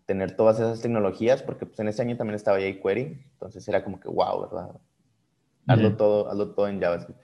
tener 0.09 0.35
todas 0.35 0.59
esas 0.59 0.81
tecnologías, 0.81 1.43
porque 1.43 1.67
pues, 1.67 1.79
en 1.81 1.89
ese 1.89 2.01
año 2.01 2.17
también 2.17 2.35
estaba 2.35 2.59
jQuery, 2.59 3.27
entonces 3.33 3.69
era 3.69 3.85
como 3.85 4.01
que 4.01 4.09
wow, 4.09 4.41
¿verdad? 4.41 4.81
Hazlo, 5.67 5.97
todo, 5.99 6.31
hazlo 6.31 6.55
todo 6.55 6.67
en 6.67 6.81
JavaScript. 6.81 7.21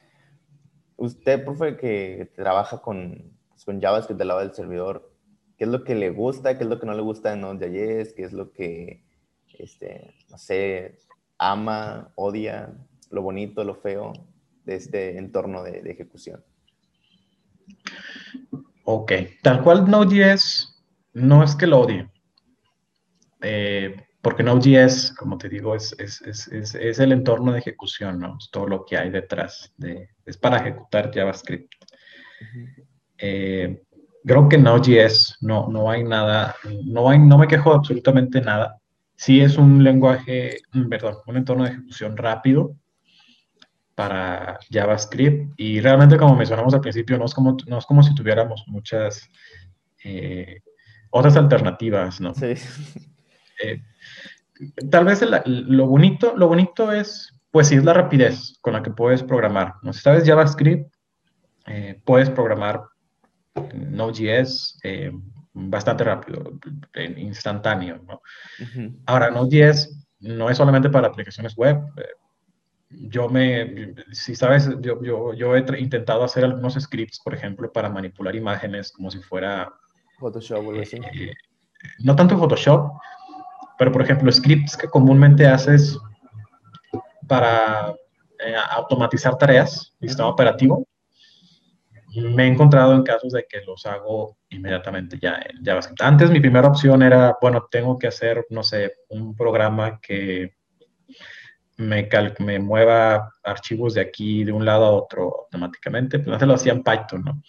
Usted, 0.97 1.43
profe, 1.47 1.79
que 1.79 2.31
trabaja 2.37 2.83
con, 2.83 3.33
con 3.65 3.81
JavaScript 3.81 4.19
del 4.19 4.29
lado 4.29 4.41
del 4.41 4.53
servidor, 4.53 5.11
¿qué 5.57 5.65
es 5.65 5.71
lo 5.71 5.83
que 5.83 5.95
le 5.95 6.11
gusta, 6.11 6.59
qué 6.59 6.65
es 6.65 6.69
lo 6.69 6.79
que 6.79 6.85
no 6.85 6.93
le 6.93 7.01
gusta 7.01 7.31
de 7.31 7.39
Node.js, 7.39 8.13
qué 8.13 8.23
es 8.23 8.35
lo 8.35 8.53
que, 8.53 9.03
este, 9.59 10.15
no 10.29 10.37
sé, 10.37 10.99
ama, 11.39 12.13
odia, 12.17 12.77
lo 13.11 13.23
bonito, 13.23 13.65
lo 13.65 13.77
feo 13.77 14.13
de 14.67 14.75
este 14.75 15.17
entorno 15.17 15.63
de, 15.63 15.81
de 15.81 15.91
ejecución? 15.91 16.45
Ok, 18.85 19.13
tal 19.43 19.63
cual 19.63 19.91
Node.js 19.91 20.85
no 21.15 21.43
es 21.43 21.57
que 21.57 21.67
lo 21.67 21.81
odie, 21.81 22.11
eh, 23.45 23.95
porque 24.25 24.43
Node.js, 24.43 25.15
como 25.19 25.37
te 25.37 25.51
digo, 25.51 25.75
es, 25.77 25.95
es, 25.99 26.23
es, 26.23 26.75
es, 26.75 26.99
el 26.99 27.13
entorno 27.13 27.53
de 27.53 27.59
ejecución, 27.59 28.19
¿no? 28.19 28.39
Es 28.39 28.51
todo 28.51 28.67
lo 28.67 28.85
que 28.87 28.97
hay 28.97 29.11
detrás. 29.11 29.73
De, 29.77 30.09
es 30.25 30.39
para 30.39 30.57
ejecutar 30.57 31.11
JavaScript. 31.13 31.71
Eh, 33.19 33.83
creo 34.25 34.49
que 34.49 34.57
Node.js 34.57 35.37
no, 35.43 35.69
no 35.69 35.91
hay 35.91 36.05
nada, 36.05 36.57
no, 36.87 37.11
hay, 37.11 37.19
no 37.19 37.37
me 37.37 37.47
quejo 37.47 37.75
absolutamente 37.75 38.41
nada. 38.41 38.81
Sí 39.15 39.43
es 39.43 39.59
un 39.59 39.85
lenguaje, 39.85 40.57
mm, 40.73 40.89
perdón, 40.89 41.17
un 41.27 41.37
entorno 41.37 41.65
de 41.65 41.71
ejecución 41.73 42.17
rápido 42.17 42.75
para 43.95 44.59
JavaScript 44.71 45.53
y 45.57 45.81
realmente 45.81 46.17
como 46.17 46.35
mencionamos 46.35 46.73
al 46.73 46.81
principio, 46.81 47.19
no 47.19 47.27
es 47.27 47.35
como, 47.35 47.57
no 47.67 47.79
es 47.79 47.85
como 47.85 48.03
si 48.03 48.15
tuviéramos 48.15 48.65
muchas 48.69 49.29
eh, 50.03 50.61
otras 51.11 51.37
alternativas, 51.37 52.21
¿no? 52.23 52.35
Sí. 52.35 52.55
Eh, 53.63 53.83
tal 54.91 55.05
vez 55.05 55.23
lo, 55.47 55.87
bonito, 55.87 56.35
lo 56.37 56.49
bonito 56.49 56.93
es, 56.93 57.33
pues 57.51 57.69
sí, 57.69 57.77
es 57.77 57.85
la 57.85 57.93
rapidez 57.93 58.59
con 58.61 58.73
la 58.73 58.83
que 58.83 58.91
puedes 58.91 59.23
programar. 59.23 59.75
¿no? 59.83 59.93
Si 59.93 60.01
sabes 60.01 60.25
JavaScript, 60.27 60.93
eh, 61.67 62.01
puedes 62.05 62.31
programar 62.31 62.83
Node.js 63.75 64.79
eh, 64.83 65.13
bastante 65.53 66.05
rápido, 66.05 66.59
instantáneo. 67.17 68.01
¿no? 68.07 68.21
Ahora, 69.07 69.31
Node.js 69.31 70.07
no 70.21 70.51
es 70.51 70.57
solamente 70.57 70.91
para 70.91 71.09
aplicaciones 71.09 71.57
web. 71.57 71.79
yo 72.91 73.29
me, 73.29 73.95
si 74.13 74.35
sabes, 74.35 74.69
yo, 74.81 75.03
yo, 75.03 75.35
yo, 75.35 75.57
he 75.57 75.81
intentado 75.81 76.25
hacer 76.25 76.45
algunos 76.45 76.75
scripts, 76.75 77.21
por 77.23 77.35
ejemplo, 77.35 77.71
para 77.73 77.89
manipular 77.89 78.35
imágenes 78.35 78.93
como 78.93 79.11
si 79.11 79.21
fuera... 79.21 79.73
Photoshop 80.19 80.69
o 80.69 80.73
no 81.99 82.17
tanto 82.17 82.39
Photoshop, 82.39 82.93
pero, 83.79 83.93
por 83.93 84.03
ejemplo, 84.03 84.31
scripts 84.31 84.77
que 84.77 84.89
comúnmente 84.89 85.47
haces 85.47 85.99
para 87.27 87.95
eh, 88.39 88.55
automatizar 88.71 89.37
tareas, 89.37 89.95
sistema 90.01 90.29
operativo, 90.29 90.87
me 92.17 92.45
he 92.45 92.47
encontrado 92.47 92.95
en 92.95 93.03
casos 93.03 93.33
de 93.33 93.45
que 93.49 93.63
los 93.63 93.87
hago 93.87 94.37
inmediatamente 94.51 95.19
ya 95.21 95.41
en 95.45 95.65
JavaScript. 95.65 96.01
Antes 96.03 96.31
mi 96.31 96.41
primera 96.41 96.69
opción 96.69 97.03
era, 97.03 97.37
bueno, 97.41 97.67
tengo 97.71 97.99
que 97.99 98.07
hacer, 98.07 98.47
no 98.51 98.63
sé, 98.63 98.93
un 99.09 99.35
programa 99.35 100.01
que 100.01 100.55
me, 101.77 102.09
me 102.39 102.59
mueva 102.61 103.33
archivos 103.43 103.95
de 103.95 104.03
aquí, 104.03 104.45
de 104.45 104.53
un 104.53 104.65
lado 104.65 104.85
a 104.85 104.91
otro 104.93 105.45
automáticamente, 105.45 106.21
pues 106.21 106.33
antes 106.33 106.47
lo 106.47 106.55
hacía 106.55 106.73
en 106.73 106.83
Python, 106.85 107.25
¿no? 107.25 107.43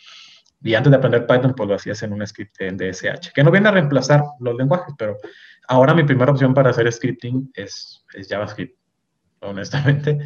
Y 0.64 0.74
antes 0.74 0.90
de 0.90 0.98
aprender 0.98 1.28
Python, 1.28 1.54
pues 1.56 1.70
lo 1.70 1.76
hacías 1.76 2.02
en 2.02 2.14
un 2.14 2.26
script 2.26 2.60
en 2.62 2.78
DSH, 2.78 3.34
que 3.34 3.44
no 3.44 3.52
viene 3.52 3.68
a 3.68 3.72
reemplazar 3.72 4.24
los 4.40 4.56
lenguajes, 4.56 4.96
pero 4.98 5.18
ahora 5.68 5.94
mi 5.94 6.04
primera 6.04 6.32
opción 6.32 6.54
para 6.54 6.70
hacer 6.70 6.92
scripting 6.92 7.52
es, 7.54 8.04
es 8.14 8.28
JavaScript, 8.28 8.78
honestamente. 9.42 10.20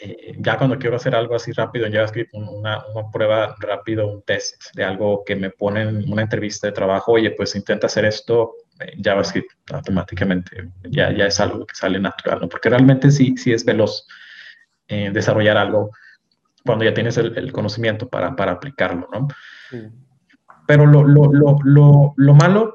Eh, 0.00 0.34
ya 0.38 0.58
cuando 0.58 0.76
quiero 0.78 0.96
hacer 0.96 1.14
algo 1.14 1.36
así 1.36 1.52
rápido 1.52 1.86
en 1.86 1.92
JavaScript, 1.92 2.34
una, 2.34 2.84
una, 2.86 3.10
prueba 3.12 3.54
rápido, 3.60 4.08
un 4.08 4.22
test 4.22 4.74
de 4.74 4.82
algo 4.84 5.22
que 5.24 5.36
me 5.36 5.50
ponen 5.50 6.10
una 6.10 6.22
entrevista 6.22 6.66
de 6.66 6.72
trabajo, 6.72 7.12
oye, 7.12 7.30
pues 7.30 7.54
intenta 7.54 7.86
hacer 7.86 8.04
esto 8.04 8.54
en 8.80 9.02
JavaScript 9.02 9.52
automáticamente, 9.72 10.70
ya, 10.90 11.12
ya 11.12 11.26
es 11.26 11.38
algo 11.38 11.64
que 11.64 11.76
sale 11.76 12.00
natural, 12.00 12.40
¿no? 12.40 12.48
Porque 12.48 12.70
realmente 12.70 13.10
sí, 13.10 13.36
sí 13.36 13.52
es 13.52 13.64
veloz 13.64 14.06
eh, 14.88 15.10
desarrollar 15.12 15.56
algo 15.56 15.90
cuando 16.64 16.84
ya 16.84 16.94
tienes 16.94 17.16
el, 17.16 17.36
el 17.38 17.52
conocimiento 17.52 18.08
para, 18.08 18.34
para, 18.34 18.52
aplicarlo, 18.52 19.08
¿no? 19.12 19.28
Pero 20.66 20.86
lo, 20.86 21.04
lo, 21.04 21.30
lo, 21.62 22.14
lo, 22.16 22.34
malo 22.34 22.74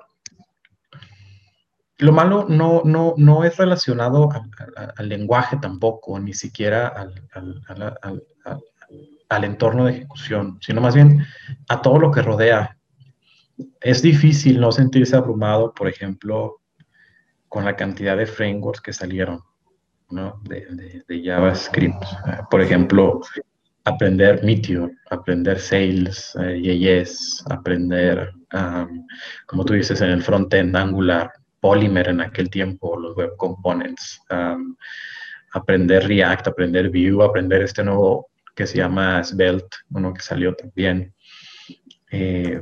lo 2.00 2.14
malo 2.14 2.46
no, 2.48 2.82
no, 2.86 3.14
no 3.18 3.44
es 3.44 3.58
relacionado 3.58 4.30
al, 4.96 5.10
lenguaje 5.10 5.58
tampoco, 5.58 6.18
ni 6.20 6.34
siquiera 6.34 6.88
al, 6.88 7.14
al, 9.30 9.44
entorno 9.44 9.86
de 9.86 9.92
ejecución, 9.92 10.58
sino 10.62 10.80
más 10.80 10.96
bien 10.96 11.26
a 11.68 11.82
todo 11.82 12.00
lo 12.00 12.10
que 12.12 12.22
rodea. 12.22 12.78
Es 13.82 14.02
difícil 14.02 14.62
no 14.62 14.72
sentirse 14.72 15.16
abrumado, 15.16 15.74
por 15.74 15.90
ejemplo, 15.90 16.62
con 17.50 17.66
la 17.66 17.76
cantidad 17.76 18.16
de 18.16 18.26
frameworks 18.26 18.80
que 18.80 18.94
salieron 18.94 19.42
¿no? 20.10 20.40
de, 20.44 21.04
de, 21.06 21.24
JavaScript. 21.24 22.02
Por 22.50 22.62
ejemplo, 22.62 23.20
aprender 23.84 24.42
Meteor, 24.44 24.90
aprender 25.10 25.60
Sales, 25.60 26.34
eh, 26.40 27.04
aprender, 27.50 28.32
como 29.46 29.66
tú 29.66 29.74
dices, 29.74 30.00
en 30.00 30.12
el 30.12 30.24
frontend 30.24 30.78
Angular, 30.78 31.30
Polymer 31.60 32.10
en 32.10 32.22
aquel 32.22 32.50
tiempo, 32.50 32.98
los 32.98 33.16
web 33.16 33.36
components, 33.38 34.22
aprender 35.52 36.08
React, 36.08 36.48
aprender 36.48 36.90
Vue, 36.90 37.24
aprender 37.24 37.62
este 37.62 37.84
nuevo 37.84 38.30
que 38.56 38.68
se 38.68 38.78
llama 38.78 39.24
Svelte, 39.24 39.78
uno 39.92 40.14
que 40.14 40.22
salió 40.22 40.54
también. 40.54 41.14
Eh, 42.12 42.62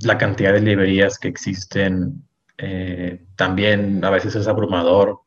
la 0.00 0.16
cantidad 0.16 0.52
de 0.52 0.60
librerías 0.60 1.18
que 1.18 1.28
existen, 1.28 2.22
eh, 2.56 3.24
también 3.36 4.04
a 4.04 4.10
veces 4.10 4.34
es 4.36 4.46
abrumador 4.46 5.20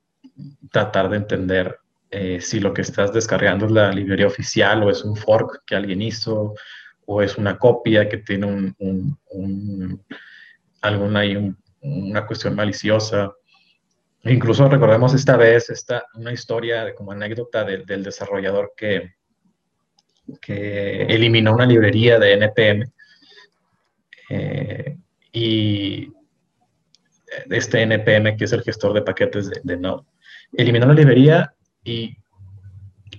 tratar 0.72 1.10
de 1.10 1.18
entender 1.18 1.78
eh, 2.10 2.40
si 2.42 2.60
lo 2.60 2.74
que 2.74 2.82
estás 2.82 3.12
descargando 3.12 3.66
es 3.66 3.72
la 3.72 3.92
librería 3.92 4.28
oficial 4.28 4.84
o 4.84 4.90
es 4.90 5.04
un 5.04 5.16
fork 5.16 5.64
que 5.66 5.76
alguien 5.76 6.02
hizo 6.02 6.54
o 7.06 7.22
es 7.22 7.38
una 7.38 7.58
copia 7.58 8.08
que 8.08 8.18
tiene 8.20 8.46
un, 8.46 8.76
un, 8.80 9.18
un 9.32 10.06
alguna, 10.82 11.22
un 11.22 11.58
una 11.84 12.26
cuestión 12.26 12.56
maliciosa. 12.56 13.32
Incluso 14.24 14.68
recordemos 14.70 15.14
esta 15.14 15.38
vez 15.38 15.70
esta, 15.70 16.06
una 16.16 16.32
historia 16.32 16.96
como 16.96 17.12
anécdota 17.12 17.64
del 17.64 18.04
desarrollador 18.04 18.74
que, 18.76 19.16
que 20.42 21.04
eliminó 21.04 21.54
una 21.54 21.66
librería 21.66 22.18
de 22.20 22.34
NPM 22.34 22.86
eh, 24.30 24.98
y 25.34 26.12
este 27.50 27.82
NPM, 27.82 28.38
que 28.38 28.46
es 28.46 28.54
el 28.54 28.64
gestor 28.64 28.94
de 28.94 29.02
paquetes 29.02 29.50
de, 29.50 29.60
de, 29.64 29.78
Node, 29.78 30.06
eliminó 30.54 30.86
la 30.86 30.94
librería 30.94 31.54
y 31.84 32.16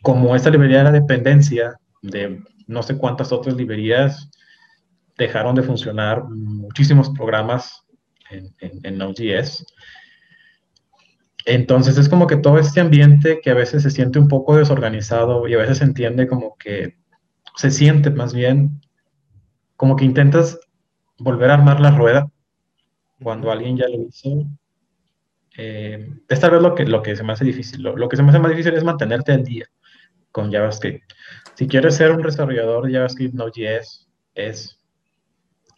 como 0.00 0.34
esta 0.34 0.50
librería 0.50 0.80
era 0.80 0.92
dependencia 0.92 1.78
de 2.00 2.42
no 2.66 2.82
sé 2.82 2.96
cuántas 2.96 3.32
otras 3.32 3.56
librerías, 3.56 4.30
dejaron 5.18 5.54
de 5.54 5.62
funcionar 5.62 6.24
muchísimos 6.24 7.10
programas 7.10 7.83
en, 8.34 8.80
en, 8.82 8.98
Node.js. 8.98 9.64
Entonces 11.46 11.98
es 11.98 12.08
como 12.08 12.26
que 12.26 12.36
todo 12.36 12.58
este 12.58 12.80
ambiente 12.80 13.40
que 13.42 13.50
a 13.50 13.54
veces 13.54 13.82
se 13.82 13.90
siente 13.90 14.18
un 14.18 14.28
poco 14.28 14.56
desorganizado 14.56 15.46
y 15.46 15.54
a 15.54 15.58
veces 15.58 15.78
se 15.78 15.84
entiende 15.84 16.26
como 16.26 16.56
que 16.56 16.96
se 17.56 17.70
siente 17.70 18.10
más 18.10 18.34
bien 18.34 18.80
como 19.76 19.96
que 19.96 20.04
intentas 20.04 20.58
volver 21.18 21.50
a 21.50 21.54
armar 21.54 21.80
la 21.80 21.90
rueda 21.90 22.28
cuando 23.22 23.50
alguien 23.50 23.76
ya 23.76 23.88
lo 23.88 24.02
hizo. 24.02 24.46
Eh, 25.56 26.10
es 26.28 26.40
tal 26.40 26.52
vez 26.52 26.62
lo 26.62 26.74
que, 26.74 26.84
lo 26.84 27.02
que 27.02 27.14
se 27.14 27.22
me 27.22 27.32
hace 27.32 27.44
difícil. 27.44 27.82
Lo, 27.82 27.96
lo, 27.96 28.08
que 28.08 28.16
se 28.16 28.22
me 28.22 28.30
hace 28.30 28.38
más 28.38 28.50
difícil 28.50 28.74
es 28.74 28.84
mantenerte 28.84 29.32
al 29.32 29.44
día 29.44 29.66
con 30.32 30.50
JavaScript. 30.50 31.12
Si 31.54 31.68
quieres 31.68 31.96
ser 31.96 32.10
un 32.10 32.22
desarrollador 32.22 32.86
de 32.86 32.94
JavaScript 32.94 33.34
Node.js, 33.34 34.08
es, 34.34 34.80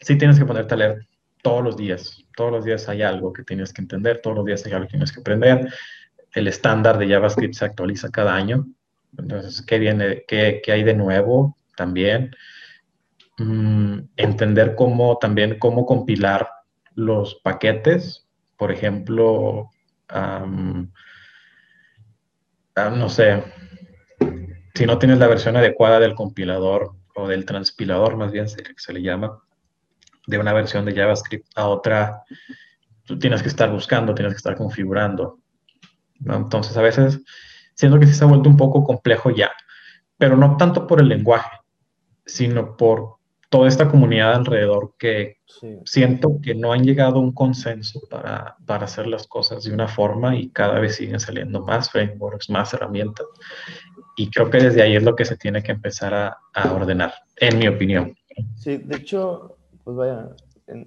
sí 0.00 0.16
tienes 0.16 0.38
que 0.38 0.46
ponerte 0.46 0.74
a 0.74 0.76
leer 0.78 1.06
todos 1.42 1.62
los 1.62 1.76
días. 1.76 2.24
Todos 2.36 2.52
los 2.52 2.64
días 2.64 2.88
hay 2.88 3.02
algo 3.02 3.32
que 3.32 3.42
tienes 3.42 3.72
que 3.72 3.82
entender, 3.82 4.20
todos 4.22 4.36
los 4.36 4.44
días 4.46 4.64
hay 4.66 4.72
algo 4.72 4.86
que 4.86 4.92
tienes 4.92 5.12
que 5.12 5.20
aprender. 5.20 5.72
El 6.32 6.48
estándar 6.48 6.98
de 6.98 7.08
JavaScript 7.08 7.54
se 7.54 7.64
actualiza 7.64 8.10
cada 8.10 8.34
año. 8.34 8.66
Entonces, 9.16 9.62
¿qué, 9.62 9.78
viene, 9.78 10.24
qué, 10.28 10.60
qué 10.62 10.72
hay 10.72 10.82
de 10.82 10.94
nuevo 10.94 11.56
también? 11.76 12.32
Mm, 13.38 13.98
entender 14.16 14.74
cómo 14.74 15.18
también 15.18 15.58
cómo 15.58 15.84
compilar 15.84 16.48
los 16.94 17.34
paquetes. 17.36 18.26
Por 18.56 18.72
ejemplo, 18.72 19.70
no 22.76 23.08
sé, 23.08 23.42
si 24.74 24.86
no 24.86 24.98
tienes 24.98 25.18
la 25.18 25.28
versión 25.28 25.56
adecuada 25.56 26.00
del 26.00 26.14
compilador 26.14 26.92
o 27.14 27.28
del 27.28 27.44
transpilador, 27.44 28.16
más 28.16 28.32
bien 28.32 28.48
se, 28.48 28.62
se 28.76 28.92
le 28.94 29.02
llama, 29.02 29.42
de 30.26 30.38
una 30.38 30.52
versión 30.52 30.84
de 30.84 30.94
JavaScript 30.94 31.46
a 31.54 31.68
otra, 31.68 32.22
tú 33.04 33.18
tienes 33.18 33.42
que 33.42 33.48
estar 33.48 33.70
buscando, 33.70 34.14
tienes 34.14 34.34
que 34.34 34.38
estar 34.38 34.56
configurando. 34.56 35.38
Entonces, 36.24 36.76
a 36.76 36.82
veces 36.82 37.20
siento 37.74 37.98
que 37.98 38.06
sí 38.06 38.14
se 38.14 38.24
ha 38.24 38.28
vuelto 38.28 38.48
un 38.48 38.56
poco 38.56 38.84
complejo 38.84 39.30
ya, 39.30 39.52
pero 40.18 40.36
no 40.36 40.56
tanto 40.56 40.86
por 40.86 41.00
el 41.00 41.08
lenguaje, 41.08 41.58
sino 42.24 42.76
por 42.76 43.16
toda 43.48 43.68
esta 43.68 43.88
comunidad 43.88 44.34
alrededor 44.34 44.94
que 44.98 45.38
siento 45.84 46.40
que 46.42 46.54
no 46.54 46.72
han 46.72 46.84
llegado 46.84 47.16
a 47.16 47.20
un 47.20 47.32
consenso 47.32 48.00
para, 48.10 48.56
para, 48.66 48.84
hacer 48.84 49.06
las 49.06 49.26
cosas 49.26 49.64
de 49.64 49.72
una 49.72 49.88
forma 49.88 50.36
y 50.36 50.50
cada 50.50 50.80
vez 50.80 50.96
siguen 50.96 51.20
saliendo 51.20 51.64
más 51.64 51.90
frameworks, 51.90 52.50
más 52.50 52.74
herramientas. 52.74 53.26
Y 54.16 54.30
creo 54.30 54.50
que 54.50 54.58
desde 54.58 54.82
ahí 54.82 54.96
es 54.96 55.02
lo 55.02 55.14
que 55.14 55.24
se 55.24 55.36
tiene 55.36 55.62
que 55.62 55.72
empezar 55.72 56.12
a, 56.14 56.38
a 56.54 56.72
ordenar, 56.72 57.14
en 57.36 57.58
mi 57.58 57.68
opinión. 57.68 58.14
Sí, 58.56 58.78
de 58.78 58.96
hecho, 58.96 59.56
pues 59.86 59.96
vaya, 59.96 60.30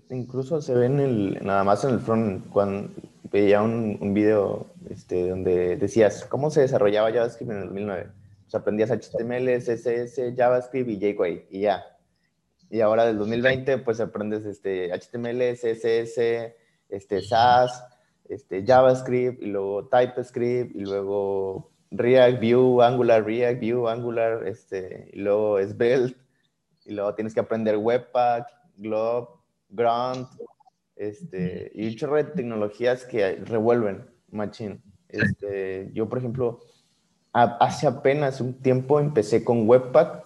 incluso 0.09 0.61
se 0.61 0.73
ve 0.73 0.87
en 0.87 0.99
el, 0.99 1.39
nada 1.41 1.63
más 1.63 1.85
en 1.85 1.91
el 1.91 1.99
front, 2.01 2.49
cuando 2.49 2.89
veía 3.31 3.61
un, 3.61 3.97
un 4.01 4.13
video 4.13 4.65
este, 4.89 5.29
donde 5.29 5.77
decías 5.77 6.25
cómo 6.25 6.51
se 6.51 6.59
desarrollaba 6.59 7.09
JavaScript 7.09 7.49
en 7.49 7.57
el 7.59 7.63
2009. 7.67 8.07
O 8.45 8.49
sea, 8.49 8.59
aprendías 8.59 8.91
HTML, 8.91 9.57
CSS, 9.61 10.35
JavaScript 10.35 10.89
y 10.89 10.99
jQuery 10.99 11.45
y 11.49 11.61
ya. 11.61 11.85
Y 12.69 12.81
ahora 12.81 13.05
del 13.05 13.17
2020, 13.19 13.77
pues 13.77 14.01
aprendes 14.01 14.43
este, 14.43 14.91
HTML, 14.91 15.53
CSS, 15.53 16.17
este, 16.89 17.21
SAS, 17.21 17.81
este, 18.27 18.65
JavaScript 18.65 19.41
y 19.41 19.45
luego 19.45 19.87
TypeScript 19.87 20.75
y 20.75 20.81
luego 20.81 21.71
React, 21.91 22.41
Vue, 22.41 22.85
Angular, 22.85 23.23
React, 23.23 23.61
Vue, 23.61 23.89
Angular, 23.89 24.45
este, 24.45 25.09
y 25.13 25.19
luego 25.19 25.57
Svelte 25.63 26.17
y 26.83 26.91
luego 26.91 27.13
tienes 27.15 27.33
que 27.33 27.39
aprender 27.39 27.77
Webpack 27.77 28.58
Globe, 28.79 29.27
Ground, 29.69 30.27
este, 30.95 31.71
y 31.75 31.87
un 31.87 31.95
chorro 31.95 32.15
de 32.17 32.23
tecnologías 32.25 33.05
que 33.05 33.35
revuelven 33.35 34.09
Machine. 34.31 34.81
Este, 35.07 35.91
yo, 35.93 36.09
por 36.09 36.17
ejemplo, 36.17 36.59
hace 37.31 37.87
apenas 37.87 38.41
un 38.41 38.61
tiempo 38.61 38.99
empecé 38.99 39.43
con 39.43 39.67
Webpack 39.67 40.25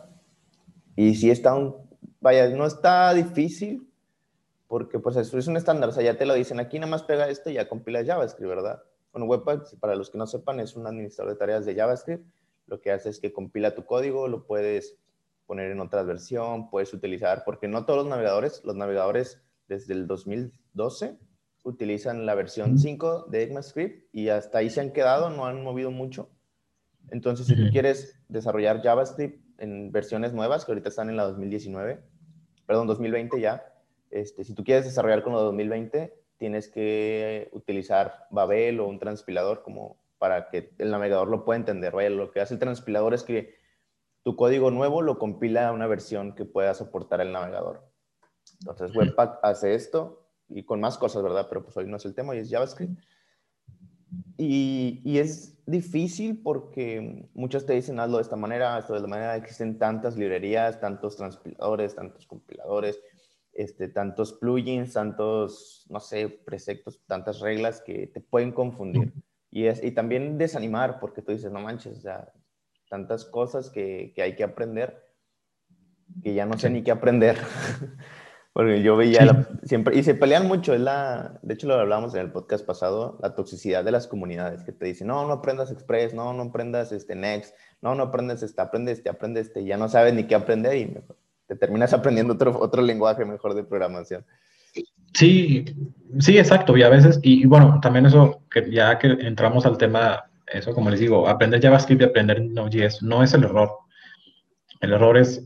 y 0.96 1.16
sí 1.16 1.30
está 1.30 1.56
un, 1.56 1.76
vaya, 2.22 2.50
no 2.50 2.66
está 2.66 3.14
difícil 3.14 3.90
porque 4.68 4.98
pues 4.98 5.16
eso 5.18 5.38
es 5.38 5.48
un 5.48 5.58
estándar, 5.58 5.90
o 5.90 5.92
sea, 5.92 6.02
ya 6.02 6.18
te 6.18 6.26
lo 6.26 6.34
dicen, 6.34 6.60
aquí 6.60 6.80
nada 6.80 6.90
más 6.90 7.04
pega 7.04 7.30
esto 7.30 7.52
y 7.52 7.54
ya 7.54 7.70
compila 7.70 8.04
JavaScript, 8.04 8.50
¿verdad? 8.50 8.82
Bueno, 9.12 9.28
Webpack, 9.28 9.78
para 9.80 9.96
los 9.96 10.10
que 10.10 10.18
no 10.18 10.26
sepan, 10.26 10.60
es 10.60 10.76
un 10.76 10.88
administrador 10.88 11.34
de 11.34 11.38
tareas 11.38 11.66
de 11.66 11.76
JavaScript. 11.76 12.26
Lo 12.66 12.82
que 12.82 12.92
hace 12.92 13.10
es 13.10 13.20
que 13.20 13.32
compila 13.32 13.76
tu 13.76 13.86
código, 13.86 14.28
lo 14.28 14.48
puedes 14.48 14.98
poner 15.54 15.70
en 15.70 15.82
otra 15.82 16.02
versión, 16.02 16.72
puedes 16.72 16.92
utilizar, 16.96 17.44
porque 17.46 17.68
no 17.68 17.86
todos 17.86 18.00
los 18.00 18.08
navegadores, 18.08 18.64
los 18.64 18.76
navegadores 18.76 19.40
desde 19.68 19.94
el 19.94 20.08
2012 20.08 21.20
utilizan 21.64 22.26
la 22.26 22.34
versión 22.34 22.80
5 22.80 23.28
de 23.30 23.44
ECMAScript 23.44 24.16
y 24.16 24.30
hasta 24.30 24.58
ahí 24.58 24.72
se 24.72 24.82
han 24.82 24.90
quedado, 24.90 25.30
no 25.30 25.46
han 25.46 25.64
movido 25.64 25.92
mucho. 25.92 26.32
Entonces, 27.12 27.46
si 27.46 27.56
tú 27.56 27.70
quieres 27.72 28.20
desarrollar 28.30 28.82
JavaScript 28.82 29.46
en 29.60 29.92
versiones 29.92 30.34
nuevas, 30.34 30.66
que 30.66 30.72
ahorita 30.72 30.90
están 30.90 31.12
en 31.12 31.18
la 31.18 31.26
2019, 31.26 32.00
perdón, 32.66 32.88
2020 32.88 33.40
ya, 33.40 33.64
este, 34.10 34.44
si 34.44 34.56
tú 34.56 34.64
quieres 34.64 34.86
desarrollar 34.86 35.22
con 35.22 35.34
la 35.34 35.42
2020, 35.42 36.16
tienes 36.38 36.68
que 36.68 37.50
utilizar 37.52 38.26
Babel 38.32 38.80
o 38.80 38.88
un 38.88 38.98
transpilador 38.98 39.62
como 39.62 40.02
para 40.18 40.50
que 40.50 40.74
el 40.80 40.90
navegador 40.90 41.28
lo 41.28 41.46
pueda 41.46 41.60
entender. 41.60 41.94
Vaya, 41.94 42.10
lo 42.10 42.32
que 42.32 42.42
hace 42.42 42.56
el 42.56 42.60
transpilador 42.60 43.14
es 43.14 43.22
que 43.22 43.62
tu 44.24 44.36
código 44.36 44.72
nuevo 44.72 45.02
lo 45.02 45.20
compila 45.20 45.68
a 45.68 45.72
una 45.74 45.88
versión 45.88 46.34
que 46.34 46.46
pueda 46.46 46.74
soportar 46.74 47.22
el 47.22 47.32
navegador. 47.32 47.84
Entonces, 48.62 48.96
Webpack 48.96 49.40
hace 49.44 49.76
esto 49.76 50.28
y 50.50 50.64
con 50.64 50.80
más 50.80 50.98
cosas, 50.98 51.24
¿verdad? 51.24 51.48
Pero 51.50 51.64
pues 51.64 51.76
hoy 51.78 51.88
no 51.88 51.98
es 51.98 52.06
el 52.06 52.16
tema, 52.16 52.36
y 52.36 52.40
es 52.40 52.50
JavaScript. 52.50 52.98
Y, 54.38 55.02
y, 55.04 55.18
es 55.18 55.58
difícil 55.66 56.42
porque 56.44 57.30
muchos 57.34 57.66
te 57.66 57.74
dicen 57.74 58.00
hazlo 58.00 58.18
de 58.18 58.24
esta 58.24 58.36
manera, 58.36 58.78
esto 58.78 58.94
de 58.94 59.00
la 59.00 59.08
manera, 59.08 59.36
existen 59.36 59.80
tantas 59.80 60.18
librerías, 60.18 60.80
tantos 60.80 61.18
transpiladores, 61.18 61.96
tantos 61.96 62.28
compiladores, 62.28 63.00
este, 63.54 63.88
tantos 63.88 64.34
plugins, 64.34 64.94
tantos, 64.94 65.86
no 65.90 66.00
sé, 66.00 66.30
preceptos, 66.30 67.00
tantas 67.08 67.40
reglas 67.40 67.82
que 67.82 68.08
te 68.08 68.22
pueden 68.22 68.52
confundir. 68.52 69.14
Y, 69.50 69.66
es, 69.66 69.84
y 69.84 69.92
también 69.92 70.38
desanimar 70.38 71.00
porque 71.00 71.22
tú 71.22 71.32
dices, 71.32 71.52
no 71.52 71.60
manches, 71.60 71.98
o 71.98 72.02
sea, 72.02 72.32
tantas 72.94 73.26
cosas 73.26 73.72
que, 73.72 74.14
que 74.16 74.22
hay 74.22 74.36
que 74.36 74.44
aprender 74.44 75.04
que 76.22 76.36
ya 76.36 76.46
no 76.46 76.60
sé 76.60 76.70
ni 76.70 76.84
qué 76.84 76.92
aprender. 76.92 77.38
Porque 78.54 78.84
yo 78.84 78.96
veía 78.96 79.48
siempre, 79.64 79.98
y 79.98 80.04
se 80.04 80.14
pelean 80.14 80.48
mucho, 80.48 80.76
es 80.76 80.80
la, 80.80 81.40
de 81.42 81.56
hecho 81.56 81.66
lo 81.66 81.74
hablábamos 81.74 82.14
en 82.14 82.22
el 82.22 82.32
podcast 82.32 82.64
pasado, 82.64 83.18
la 83.20 83.34
toxicidad 83.34 83.84
de 83.84 83.90
las 83.90 84.06
comunidades, 84.06 84.62
que 84.62 84.72
te 84.72 84.86
dicen, 84.86 85.08
no, 85.08 85.26
no 85.26 85.34
aprendas 85.34 85.72
Express, 85.72 86.14
no, 86.14 86.34
no 86.34 86.44
aprendas 86.44 86.92
este 86.92 87.16
Next, 87.16 87.56
no, 87.82 87.96
no 87.96 88.04
aprendes 88.04 88.44
este, 88.44 88.62
aprende 88.62 88.92
este, 88.92 89.10
aprende 89.10 89.42
este, 89.42 89.62
y 89.62 89.66
ya 89.66 89.78
no 89.78 89.90
sabes 89.90 90.14
ni 90.14 90.26
qué 90.26 90.36
aprender 90.36 90.78
y 90.78 90.96
te 91.48 91.56
terminas 91.56 91.94
aprendiendo 91.96 92.36
otro, 92.36 92.60
otro 92.60 92.84
lenguaje 92.84 93.26
mejor 93.26 93.56
de 93.56 93.64
programación. 93.64 94.24
Sí, 95.16 95.66
sí, 96.20 96.38
exacto, 96.38 96.78
y 96.78 96.84
a 96.84 96.90
veces, 96.90 97.20
y, 97.24 97.48
bueno, 97.48 97.80
también 97.82 98.06
eso, 98.06 98.44
que 98.52 98.70
ya 98.70 99.00
que 99.00 99.08
entramos 99.08 99.66
al 99.66 99.80
tema, 99.80 100.30
eso 100.48 100.74
como 100.74 100.90
les 100.90 101.00
digo, 101.00 101.28
aprender 101.28 101.62
JavaScript 101.62 102.02
y 102.02 102.06
aprender 102.06 102.42
Node.js 102.42 103.02
no 103.02 103.24
es 103.24 103.34
el 103.34 103.44
error. 103.44 103.72
El 104.82 104.94
error 104.94 105.18
es, 105.18 105.44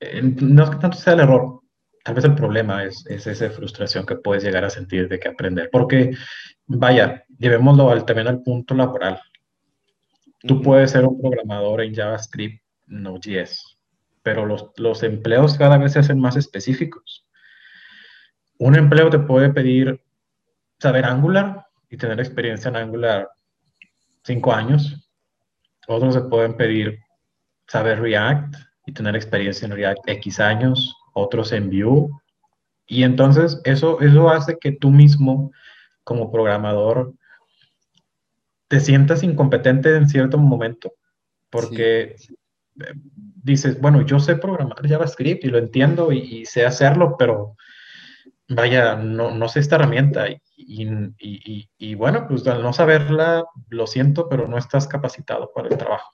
eh, 0.00 0.20
no 0.22 0.64
es 0.64 0.70
que 0.70 0.76
tanto 0.76 0.96
sea 0.96 1.14
el 1.14 1.20
error, 1.20 1.60
tal 2.04 2.14
vez 2.14 2.24
el 2.24 2.34
problema 2.34 2.84
es, 2.84 3.04
es, 3.06 3.26
esa 3.26 3.50
frustración 3.50 4.04
que 4.04 4.16
puedes 4.16 4.42
llegar 4.42 4.64
a 4.64 4.70
sentir 4.70 5.08
de 5.08 5.18
que 5.18 5.28
aprender. 5.28 5.68
Porque, 5.70 6.10
vaya, 6.66 7.24
llevémoslo 7.38 7.90
al, 7.90 8.04
también 8.04 8.28
al 8.28 8.42
punto 8.42 8.74
laboral. 8.74 9.20
Tú 10.40 10.60
puedes 10.60 10.90
ser 10.90 11.04
un 11.04 11.20
programador 11.20 11.82
en 11.82 11.94
JavaScript, 11.94 12.62
Node.js, 12.86 13.78
pero 14.22 14.44
los, 14.44 14.70
los 14.76 15.02
empleos 15.02 15.56
cada 15.56 15.78
vez 15.78 15.92
se 15.92 16.00
hacen 16.00 16.18
más 16.18 16.36
específicos. 16.36 17.26
Un 18.58 18.74
empleo 18.76 19.08
te 19.08 19.20
puede 19.20 19.50
pedir 19.50 20.02
saber 20.78 21.04
Angular 21.04 21.66
y 21.88 21.96
tener 21.96 22.18
experiencia 22.18 22.68
en 22.68 22.76
Angular 22.76 23.28
cinco 24.24 24.52
años. 24.52 25.10
Otros 25.88 26.14
se 26.14 26.20
pueden 26.22 26.56
pedir 26.56 27.00
saber 27.66 28.00
React 28.00 28.54
y 28.86 28.92
tener 28.92 29.16
experiencia 29.16 29.66
en 29.66 29.72
React 29.72 30.08
X 30.08 30.40
años 30.40 30.96
otros 31.14 31.52
en 31.52 31.70
Vue. 31.70 32.08
Y 32.86 33.04
entonces 33.04 33.60
eso, 33.64 34.00
eso 34.00 34.28
hace 34.28 34.58
que 34.58 34.72
tú 34.72 34.90
mismo, 34.90 35.52
como 36.04 36.30
programador, 36.30 37.14
te 38.68 38.80
sientas 38.80 39.22
incompetente 39.22 39.94
en 39.94 40.08
cierto 40.08 40.38
momento, 40.38 40.94
porque 41.50 42.16
dices, 43.42 43.80
bueno, 43.80 44.02
yo 44.02 44.18
sé 44.18 44.36
programar 44.36 44.86
JavaScript 44.86 45.44
y 45.44 45.48
lo 45.48 45.58
entiendo 45.58 46.12
y, 46.12 46.46
sé 46.46 46.64
hacerlo, 46.64 47.16
pero 47.18 47.56
vaya, 48.54 48.96
no, 48.96 49.30
no 49.30 49.48
sé 49.48 49.60
esta 49.60 49.76
herramienta. 49.76 50.28
Y, 50.28 50.38
y, 51.18 51.68
y, 51.78 51.94
bueno, 51.94 52.26
pues 52.28 52.46
al 52.46 52.62
no 52.62 52.72
saberla, 52.72 53.44
lo 53.68 53.86
siento, 53.86 54.28
pero 54.28 54.48
no 54.48 54.58
estás 54.58 54.86
capacitado 54.86 55.52
para 55.54 55.68
el 55.68 55.78
trabajo. 55.78 56.12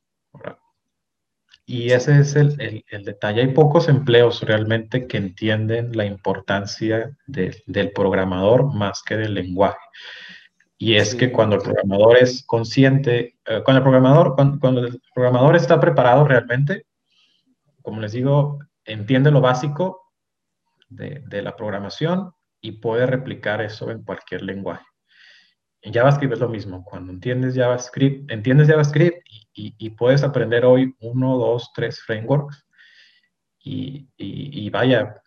Y 1.66 1.92
ese 1.92 2.20
es 2.20 2.34
el, 2.34 2.84
el, 2.88 3.04
detalle. 3.04 3.42
Hay 3.42 3.48
pocos 3.48 3.88
empleos 3.90 4.40
realmente 4.40 5.06
que 5.06 5.18
entienden 5.18 5.94
la 5.94 6.06
importancia 6.06 7.14
del 7.26 7.92
programador 7.92 8.72
más 8.72 9.02
que 9.02 9.18
del 9.18 9.34
lenguaje. 9.34 9.76
Y 10.78 10.94
es 10.94 11.14
que 11.14 11.30
cuando 11.30 11.56
el 11.56 11.62
programador 11.62 12.16
es 12.16 12.42
consciente, 12.46 13.36
eh, 13.44 13.60
cuando, 13.64 13.78
el 13.78 13.82
programador, 13.82 14.34
cuando, 14.34 14.86
el 14.86 15.02
programador 15.12 15.56
está 15.56 15.78
preparado 15.78 16.26
realmente, 16.26 16.86
como 17.82 18.00
les 18.00 18.12
digo, 18.12 18.60
entiende 18.84 19.30
lo 19.30 19.42
básico 19.42 20.07
de, 20.88 21.42
la 21.42 21.56
programación 21.56 22.32
y 22.60 22.72
puede 22.72 23.06
replicar 23.06 23.60
eso 23.60 23.90
en 23.90 24.02
cualquier 24.02 24.42
lenguaje. 24.42 24.84
En 25.80 25.92
JavaScript 25.92 26.34
es 26.34 26.40
lo 26.40 26.48
mismo. 26.48 26.84
Cuando 26.84 27.12
entiendes 27.12 27.54
JavaScript, 27.54 28.30
entiendes 28.30 28.68
JavaScript 28.68 29.18
y, 29.54 29.90
puedes 29.90 30.22
aprender 30.22 30.64
hoy 30.64 30.94
uno, 31.00 31.36
dos, 31.38 31.70
tres 31.74 32.00
frameworks 32.00 32.64
y, 33.60 34.70
vaya, 34.70 35.20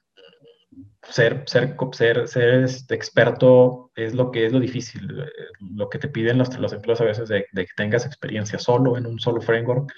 ser, 1.03 1.43
ser, 1.45 1.75
ser, 1.93 2.27
ser 2.27 2.63
este 2.63 2.95
experto 2.95 3.91
es 3.95 4.13
lo 4.13 4.31
que 4.31 4.45
es 4.45 4.53
lo 4.53 4.59
difícil. 4.59 5.25
Lo 5.59 5.89
que 5.89 5.99
te 5.99 6.07
piden 6.07 6.37
los, 6.37 6.57
los 6.57 6.73
empleos 6.73 7.01
a 7.01 7.05
veces 7.05 7.29
de, 7.29 7.45
que 7.53 7.67
tengas 7.75 8.05
experiencia 8.05 8.59
solo 8.59 8.97
en 8.97 9.05
un 9.05 9.19
solo 9.19 9.41
framework 9.41 9.91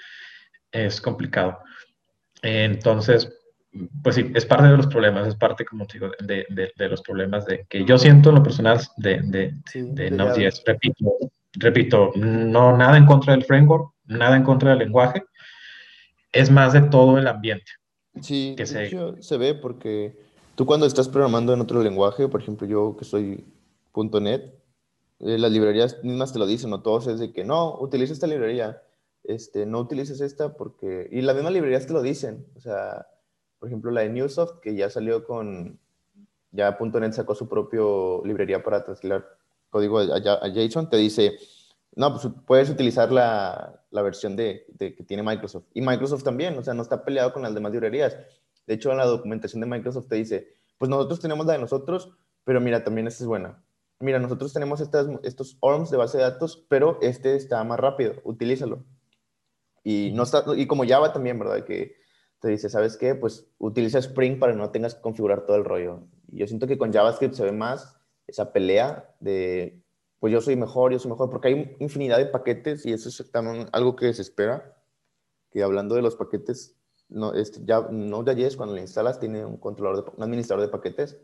es 0.72 1.00
complicado. 1.00 1.60
Entonces, 2.42 3.32
pues 4.02 4.16
sí, 4.16 4.32
es 4.36 4.46
parte 4.46 4.68
de 4.68 4.78
los 4.78 4.88
problemas, 4.88 5.28
es 5.28 5.36
parte, 5.36 5.66
como 5.66 5.86
te 5.86 5.94
digo, 5.94 6.12
de, 6.20 6.46
de, 6.50 6.90
los 6.90 7.02
problemas 7.02 7.46
de 7.46 7.66
que 7.68 7.84
yo 7.86 7.98
siento 7.98 8.30
en 8.30 8.36
lo 8.36 8.44
personal 8.44 8.80
de, 8.98 9.22
de, 9.24 9.54
de 9.74 10.12
Node.js. 10.12 10.64
Repito, 10.66 11.18
repito, 11.54 12.12
no 12.16 12.78
nada 12.78 12.98
en 12.98 13.06
contra 13.06 13.34
del 13.34 13.44
framework, 13.44 13.92
nada 14.06 14.36
en 14.38 14.44
contra 14.44 14.72
del 14.72 14.80
lenguaje, 14.80 15.24
es 16.32 16.52
más 16.52 16.74
de 16.74 16.82
todo 16.82 17.18
el 17.18 17.28
ambiente. 17.28 17.72
Sí, 18.22 18.54
que 18.56 18.66
se... 18.66 18.92
se 19.22 19.38
ve 19.38 19.56
porque 19.56 20.16
tú 20.56 20.66
cuando 20.66 20.86
estás 20.86 21.10
programando 21.10 21.54
en 21.54 21.62
otro 21.62 21.82
lenguaje, 21.82 22.28
por 22.28 22.42
ejemplo, 22.42 22.68
yo 22.68 22.96
que 22.98 23.06
soy 23.06 23.44
.NET, 23.96 24.54
eh, 25.20 25.38
las 25.38 25.52
librerías 25.52 26.04
mismas 26.04 26.32
te 26.32 26.40
lo 26.40 26.46
dicen, 26.46 26.70
no 26.70 26.82
todos 26.82 27.08
es 27.08 27.20
de 27.20 27.32
que 27.32 27.44
no, 27.44 27.76
utiliza 27.80 28.14
esta 28.14 28.28
librería, 28.28 28.84
este, 29.24 29.66
no 29.66 29.80
utilices 29.80 30.22
esta 30.22 30.54
porque... 30.54 31.08
Y 31.12 31.22
las 31.22 31.36
mismas 31.36 31.54
librerías 31.54 31.88
te 31.88 31.94
lo 31.94 32.04
dicen, 32.04 32.46
o 32.56 32.62
sea, 32.62 33.08
por 33.64 33.70
ejemplo, 33.70 33.92
la 33.92 34.02
de 34.02 34.10
Newsoft, 34.10 34.60
que 34.60 34.76
ya 34.76 34.90
salió 34.90 35.26
con... 35.26 35.80
Ya 36.52 36.78
.NET 36.78 37.14
sacó 37.14 37.34
su 37.34 37.48
propio 37.48 38.22
librería 38.26 38.62
para 38.62 38.84
transitar 38.84 39.26
código 39.70 40.00
a 40.00 40.20
JSON, 40.20 40.90
te 40.90 40.98
dice 40.98 41.40
no, 41.96 42.12
pues 42.12 42.28
puedes 42.46 42.70
utilizar 42.70 43.10
la, 43.10 43.82
la 43.92 44.02
versión 44.02 44.36
de, 44.36 44.66
de, 44.74 44.96
que 44.96 45.04
tiene 45.06 45.24
Microsoft. 45.24 45.66
Y 45.74 45.82
Microsoft 45.82 46.24
también, 46.24 46.58
o 46.58 46.62
sea, 46.62 46.74
no 46.74 46.82
está 46.82 47.06
peleado 47.06 47.32
con 47.32 47.44
las 47.44 47.54
demás 47.54 47.72
librerías. 47.72 48.18
De 48.66 48.74
hecho, 48.74 48.92
en 48.92 48.98
la 48.98 49.06
documentación 49.06 49.62
de 49.62 49.68
Microsoft 49.68 50.08
te 50.10 50.16
dice, 50.16 50.56
pues 50.78 50.90
nosotros 50.90 51.22
tenemos 51.22 51.46
la 51.46 51.54
de 51.54 51.60
nosotros, 51.60 52.10
pero 52.44 52.60
mira, 52.60 52.84
también 52.84 53.08
esta 53.08 53.24
es 53.24 53.28
buena. 53.28 53.64
Mira, 54.00 54.20
nosotros 54.20 54.52
tenemos 54.52 54.82
estas, 54.82 55.08
estos 55.24 55.56
ORMs 55.62 55.92
de 55.92 55.98
base 55.98 56.18
de 56.18 56.24
datos, 56.26 56.66
pero 56.68 56.98
este 57.02 57.36
está 57.36 57.64
más 57.64 57.80
rápido, 57.80 58.16
utilízalo. 58.24 58.84
Y, 59.84 60.12
no 60.14 60.24
está, 60.24 60.44
y 60.56 60.66
como 60.66 60.86
Java 60.86 61.14
también, 61.14 61.38
¿verdad? 61.38 61.64
Que 61.64 61.96
te 62.44 62.50
dice, 62.50 62.70
¿sabes 62.70 62.98
qué? 62.98 63.16
Pues 63.16 63.48
utiliza 63.58 64.00
Spring 64.00 64.38
para 64.38 64.52
que 64.52 64.58
no 64.58 64.70
tengas 64.70 64.96
que 64.96 65.02
configurar 65.02 65.46
todo 65.46 65.56
el 65.56 65.64
rollo. 65.64 66.02
Y 66.30 66.40
yo 66.40 66.48
siento 66.48 66.68
que 66.68 66.78
con 66.78 66.92
JavaScript 66.92 67.36
se 67.36 67.46
ve 67.46 67.54
más 67.54 67.98
esa 68.28 68.52
pelea 68.52 69.16
de 69.22 69.82
pues 70.20 70.34
yo 70.34 70.42
soy 70.42 70.58
mejor, 70.58 70.92
yo 70.92 71.00
soy 71.00 71.10
mejor, 71.10 71.30
porque 71.30 71.48
hay 71.48 71.78
infinidad 71.80 72.18
de 72.18 72.26
paquetes 72.26 72.86
y 72.86 72.92
eso 72.92 73.08
es 73.08 73.32
también 73.32 73.68
algo 73.72 73.96
que 73.96 74.14
se 74.14 74.22
espera, 74.22 74.76
que 75.52 75.64
hablando 75.64 75.96
de 75.96 76.02
los 76.02 76.18
paquetes, 76.18 76.76
no, 77.08 77.34
este, 77.34 77.62
ya 77.64 77.88
Node.js 77.90 78.58
cuando 78.58 78.76
lo 78.76 78.82
instalas 78.82 79.22
tiene 79.22 79.46
un 79.46 79.56
controlador, 79.56 80.04
de, 80.04 80.12
un 80.18 80.24
administrador 80.24 80.66
de 80.66 80.72
paquetes, 80.72 81.18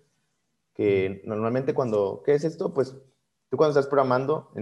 que 0.73 1.21
normalmente 1.25 1.73
cuando, 1.73 2.23
¿qué 2.25 2.33
es 2.33 2.45
esto? 2.45 2.73
Pues 2.73 2.95
tú 3.49 3.57
cuando 3.57 3.77
estás 3.77 3.87
programando 3.87 4.53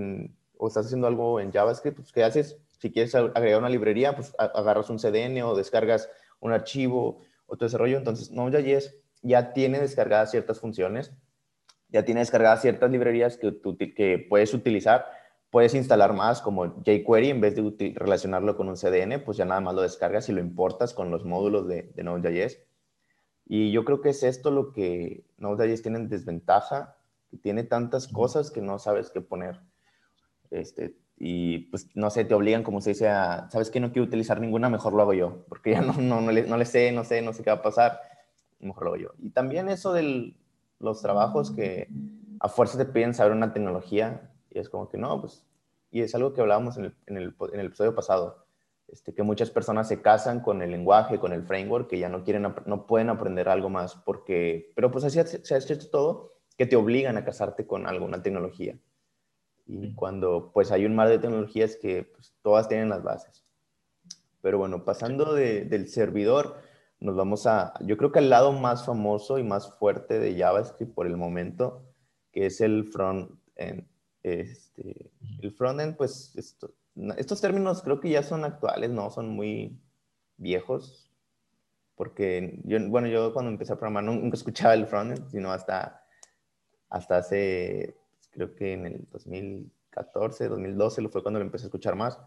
o 0.57 0.67
estás 0.67 0.87
haciendo 0.87 1.05
algo 1.05 1.39
en 1.39 1.51
JavaScript, 1.51 1.97
pues 1.97 2.11
¿qué 2.11 2.23
haces? 2.23 2.57
Si 2.79 2.91
quieres 2.91 3.13
agregar 3.13 3.59
una 3.59 3.69
librería, 3.69 4.15
pues 4.15 4.33
agarras 4.39 4.89
un 4.89 4.97
CDN 4.97 5.43
o 5.43 5.55
descargas 5.55 6.09
un 6.39 6.51
archivo 6.51 7.21
o 7.45 7.57
todo 7.57 7.67
ese 7.67 7.77
rollo. 7.77 7.97
Entonces, 7.97 8.31
Node.js 8.31 8.95
ya 9.21 9.53
tiene 9.53 9.79
descargadas 9.79 10.31
ciertas 10.31 10.59
funciones 10.59 11.13
ya 11.89 12.03
tiene 12.03 12.21
descargadas 12.21 12.61
ciertas 12.61 12.91
librerías 12.91 13.37
que, 13.37 13.59
que 13.95 14.25
puedes 14.29 14.53
utilizar. 14.53 15.05
Puedes 15.49 15.73
instalar 15.73 16.13
más 16.13 16.41
como 16.41 16.83
jQuery 16.83 17.29
en 17.29 17.41
vez 17.41 17.55
de 17.55 17.93
relacionarlo 17.95 18.57
con 18.57 18.67
un 18.67 18.75
CDN, 18.75 19.23
pues 19.23 19.37
ya 19.37 19.45
nada 19.45 19.61
más 19.61 19.75
lo 19.75 19.81
descargas 19.81 20.27
y 20.27 20.33
lo 20.33 20.41
importas 20.41 20.93
con 20.93 21.09
los 21.09 21.23
módulos 21.23 21.67
de, 21.67 21.83
de 21.95 22.03
Node.js. 22.03 22.59
Y 23.45 23.71
yo 23.71 23.85
creo 23.85 24.01
que 24.01 24.09
es 24.09 24.23
esto 24.23 24.51
lo 24.51 24.73
que 24.73 25.23
Node.js 25.37 25.81
tiene 25.81 25.99
en 25.99 26.09
desventaja, 26.09 26.97
que 27.29 27.37
tiene 27.37 27.63
tantas 27.63 28.09
cosas 28.09 28.51
que 28.51 28.61
no 28.61 28.77
sabes 28.77 29.09
qué 29.09 29.21
poner. 29.21 29.61
Este, 30.51 30.97
y 31.17 31.59
pues 31.69 31.89
no 31.95 32.09
sé, 32.09 32.25
te 32.25 32.33
obligan, 32.33 32.63
como 32.63 32.79
se 32.79 32.91
dice, 32.91 33.09
a, 33.09 33.49
¿sabes 33.49 33.71
que 33.71 33.79
No 33.79 33.91
quiero 33.91 34.07
utilizar 34.07 34.39
ninguna, 34.39 34.69
mejor 34.69 34.93
lo 34.93 35.01
hago 35.01 35.13
yo, 35.13 35.45
porque 35.49 35.71
ya 35.71 35.81
no, 35.81 35.93
no, 35.93 36.21
no, 36.21 36.31
le, 36.31 36.43
no 36.43 36.57
le 36.57 36.65
sé, 36.65 36.91
no 36.91 37.03
sé, 37.03 37.21
no 37.21 37.33
sé 37.33 37.43
qué 37.43 37.49
va 37.49 37.57
a 37.57 37.61
pasar, 37.61 37.99
mejor 38.59 38.83
lo 38.83 38.89
hago 38.93 39.01
yo. 39.01 39.09
Y 39.19 39.31
también 39.31 39.69
eso 39.69 39.93
del, 39.93 40.37
los 40.79 41.01
trabajos 41.01 41.51
que 41.51 41.89
a 42.39 42.49
fuerza 42.49 42.77
te 42.77 42.85
piden 42.85 43.13
saber 43.13 43.33
una 43.33 43.53
tecnología 43.53 44.31
y 44.51 44.59
es 44.59 44.69
como 44.69 44.89
que 44.89 44.97
no, 44.97 45.19
pues 45.19 45.43
y 45.91 46.01
es 46.01 46.13
algo 46.15 46.33
que 46.33 46.41
hablábamos 46.41 46.77
en 46.77 46.85
el, 46.85 46.95
en 47.07 47.17
el, 47.17 47.35
en 47.53 47.59
el 47.59 47.67
episodio 47.67 47.95
pasado, 47.95 48.45
este, 48.87 49.13
que 49.13 49.23
muchas 49.23 49.49
personas 49.49 49.87
se 49.87 50.01
casan 50.01 50.41
con 50.41 50.61
el 50.61 50.71
lenguaje, 50.71 51.19
con 51.19 51.33
el 51.33 51.43
framework, 51.43 51.89
que 51.89 51.99
ya 51.99 52.09
no 52.09 52.23
quieren, 52.23 52.53
no 52.65 52.87
pueden 52.87 53.09
aprender 53.09 53.49
algo 53.49 53.69
más 53.69 53.95
porque, 53.95 54.71
pero 54.75 54.91
pues 54.91 55.05
así 55.05 55.19
se 55.23 55.55
ha 55.55 55.57
hecho 55.57 55.89
todo, 55.89 56.33
que 56.57 56.65
te 56.65 56.75
obligan 56.75 57.17
a 57.17 57.25
casarte 57.25 57.65
con 57.65 57.87
alguna 57.87 58.21
tecnología. 58.21 58.77
Y 59.67 59.93
cuando 59.93 60.51
pues 60.53 60.71
hay 60.71 60.85
un 60.85 60.95
mar 60.95 61.09
de 61.09 61.19
tecnologías 61.19 61.75
que 61.75 62.03
pues, 62.03 62.33
todas 62.41 62.67
tienen 62.69 62.89
las 62.89 63.03
bases. 63.03 63.45
Pero 64.41 64.57
bueno, 64.57 64.85
pasando 64.85 65.33
de, 65.33 65.65
del 65.65 65.89
servidor, 65.89 66.55
nos 66.99 67.15
vamos 67.15 67.45
a, 67.45 67.73
yo 67.81 67.97
creo 67.97 68.11
que 68.11 68.19
al 68.19 68.29
lado 68.29 68.53
más 68.53 68.85
famoso 68.85 69.37
y 69.37 69.43
más 69.43 69.77
fuerte 69.77 70.19
de 70.19 70.37
JavaScript 70.37 70.93
por 70.93 71.05
el 71.05 71.17
momento, 71.17 71.83
que 72.31 72.45
es 72.47 72.61
el 72.61 72.85
front-end. 72.85 73.87
Este, 74.23 75.11
el 75.41 75.51
front-end, 75.51 75.95
pues 75.95 76.33
esto, 76.35 76.73
estos 77.17 77.41
términos 77.41 77.81
creo 77.81 77.99
que 77.99 78.09
ya 78.09 78.23
son 78.23 78.45
actuales, 78.45 78.89
¿no? 78.89 79.09
Son 79.11 79.29
muy 79.29 79.79
viejos, 80.37 81.11
porque 81.95 82.59
yo, 82.63 82.77
bueno, 82.89 83.07
yo 83.07 83.33
cuando 83.33 83.51
empecé 83.51 83.73
a 83.73 83.77
programar 83.77 84.03
nunca 84.03 84.35
escuchaba 84.35 84.73
el 84.73 84.87
frontend, 84.87 85.29
sino 85.29 85.51
hasta, 85.51 86.03
hasta 86.89 87.17
hace, 87.17 87.97
creo 88.37 88.55
que 88.55 88.73
en 88.73 88.85
el 88.85 89.07
2014, 89.11 90.47
2012 90.47 91.01
lo 91.01 91.09
fue 91.09 91.23
cuando 91.23 91.39
lo 91.39 91.45
empecé 91.45 91.65
a 91.65 91.67
escuchar 91.67 91.95
más. 91.95 92.19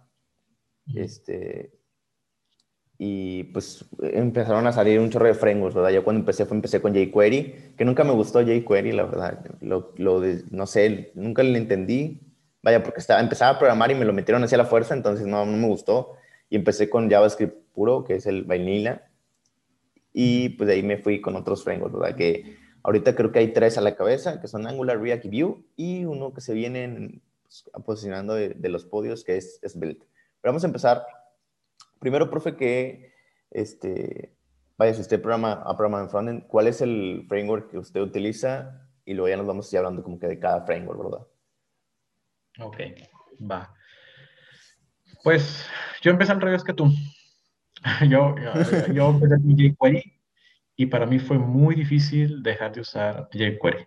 Este, 0.92 1.72
y 2.98 3.44
pues 3.44 3.84
empezaron 4.02 4.66
a 4.66 4.72
salir 4.72 4.98
un 4.98 5.08
chorro 5.08 5.26
de 5.26 5.34
frameworks, 5.34 5.76
¿verdad? 5.76 5.90
Yo 5.90 6.02
cuando 6.02 6.18
empecé 6.18 6.44
fue, 6.46 6.56
empecé 6.56 6.82
con 6.82 6.92
jQuery, 6.92 7.74
que 7.76 7.84
nunca 7.84 8.02
me 8.02 8.10
gustó 8.10 8.40
jQuery, 8.40 8.92
la 8.92 9.04
verdad. 9.04 9.44
Lo, 9.60 9.92
lo 9.96 10.20
no 10.50 10.66
sé, 10.66 11.12
nunca 11.14 11.44
le 11.44 11.56
entendí, 11.56 12.20
Vaya, 12.62 12.82
porque 12.82 13.00
estaba, 13.00 13.20
empezaba 13.20 13.52
a 13.52 13.58
programar 13.58 13.90
y 13.90 13.94
me 13.94 14.04
lo 14.04 14.12
metieron 14.12 14.44
hacia 14.44 14.58
la 14.58 14.66
fuerza, 14.66 14.94
entonces 14.94 15.26
no, 15.26 15.46
no 15.46 15.56
me 15.56 15.66
gustó. 15.66 16.16
Y 16.50 16.56
empecé 16.56 16.90
con 16.90 17.08
JavaScript 17.08 17.72
puro, 17.72 18.04
que 18.04 18.16
es 18.16 18.26
el 18.26 18.44
vanilla. 18.44 19.08
Y 20.12 20.50
pues 20.50 20.66
de 20.66 20.74
ahí 20.74 20.82
me 20.82 20.98
fui 20.98 21.20
con 21.20 21.36
otros 21.36 21.64
frameworks, 21.64 21.98
¿verdad? 21.98 22.16
Que 22.16 22.56
ahorita 22.82 23.14
creo 23.14 23.32
que 23.32 23.38
hay 23.38 23.52
tres 23.52 23.78
a 23.78 23.80
la 23.80 23.96
cabeza, 23.96 24.40
que 24.40 24.48
son 24.48 24.66
Angular, 24.66 25.00
React 25.00 25.26
y 25.26 25.42
Vue. 25.42 25.64
Y 25.76 26.04
uno 26.04 26.32
que 26.32 26.40
se 26.40 26.54
viene 26.54 27.20
pues, 27.42 27.70
posicionando 27.84 28.34
de, 28.34 28.68
los 28.68 28.84
podios, 28.84 29.24
que 29.24 29.36
es, 29.36 29.58
es. 29.62 29.76
Pero 29.76 29.96
vamos 30.42 30.64
a 30.64 30.68
empezar. 30.68 31.06
Primero, 31.98 32.30
profe, 32.30 32.56
que 32.56 33.12
este, 33.50 34.34
vaya, 34.78 34.94
si 34.94 35.02
usted 35.02 35.20
programa, 35.20 35.52
a 35.52 35.76
programa 35.76 36.00
en 36.00 36.10
frontend, 36.10 36.46
¿cuál 36.46 36.66
es 36.66 36.80
el 36.80 37.26
framework 37.28 37.70
que 37.70 37.78
usted 37.78 38.00
utiliza? 38.00 38.86
Y 39.04 39.14
luego 39.14 39.28
ya 39.28 39.36
nos 39.36 39.46
vamos 39.46 39.66
a 39.66 39.76
ir 39.76 39.78
hablando 39.78 40.02
como 40.02 40.18
que 40.18 40.26
de 40.26 40.38
cada 40.38 40.62
framework, 40.62 41.02
¿verdad? 41.02 41.26
Ok, 42.60 42.78
va. 43.40 43.74
Pues 45.22 45.66
yo 46.00 46.10
empecé 46.10 46.32
al 46.32 46.40
revés 46.40 46.64
que 46.64 46.72
tú. 46.72 46.90
Yo, 48.10 48.34
yo, 48.92 49.08
empecé 49.08 49.36
con 49.36 49.56
jQuery 49.56 50.19
y 50.82 50.86
para 50.86 51.04
mí 51.04 51.18
fue 51.18 51.38
muy 51.38 51.74
difícil 51.74 52.42
dejar 52.42 52.72
de 52.72 52.80
usar 52.80 53.28
jQuery 53.32 53.86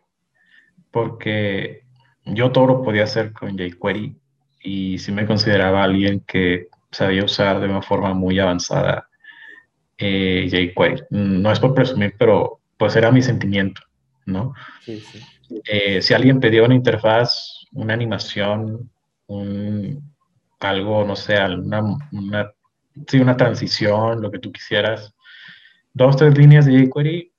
porque 0.91 1.83
yo 2.25 2.51
todo 2.51 2.67
lo 2.67 2.83
podía 2.83 3.03
hacer 3.05 3.33
con 3.33 3.57
jQuery 3.57 4.15
y 4.61 4.99
sí 4.99 5.11
me 5.11 5.25
consideraba 5.25 5.83
alguien 5.83 6.19
que 6.21 6.67
sabía 6.91 7.25
usar 7.25 7.59
de 7.59 7.65
una 7.65 7.81
forma 7.81 8.13
muy 8.13 8.39
avanzada 8.39 9.09
eh, 9.97 10.47
jQuery. 10.49 11.03
No 11.09 11.51
es 11.51 11.59
por 11.59 11.73
presumir, 11.73 12.13
pero 12.17 12.59
pues 12.77 12.95
era 12.95 13.11
mi 13.11 13.23
sentimiento, 13.23 13.81
¿no? 14.25 14.53
Sí, 14.81 14.99
sí. 14.99 15.19
Eh, 15.65 16.01
si 16.01 16.13
alguien 16.13 16.39
pedía 16.39 16.63
una 16.63 16.75
interfaz 16.75 17.67
una 17.73 17.95
animación, 17.95 18.91
un, 19.25 20.13
algo, 20.59 21.03
no 21.03 21.15
sé, 21.15 21.43
una, 21.43 21.81
una, 22.11 22.51
sí, 23.07 23.19
una 23.19 23.35
transición, 23.35 24.21
lo 24.21 24.29
que 24.29 24.37
tú 24.37 24.51
quisieras. 24.51 25.13
Dos, 25.93 26.17
tres 26.17 26.37
líneas 26.37 26.65
de 26.65 26.73
jQuery 26.73 27.31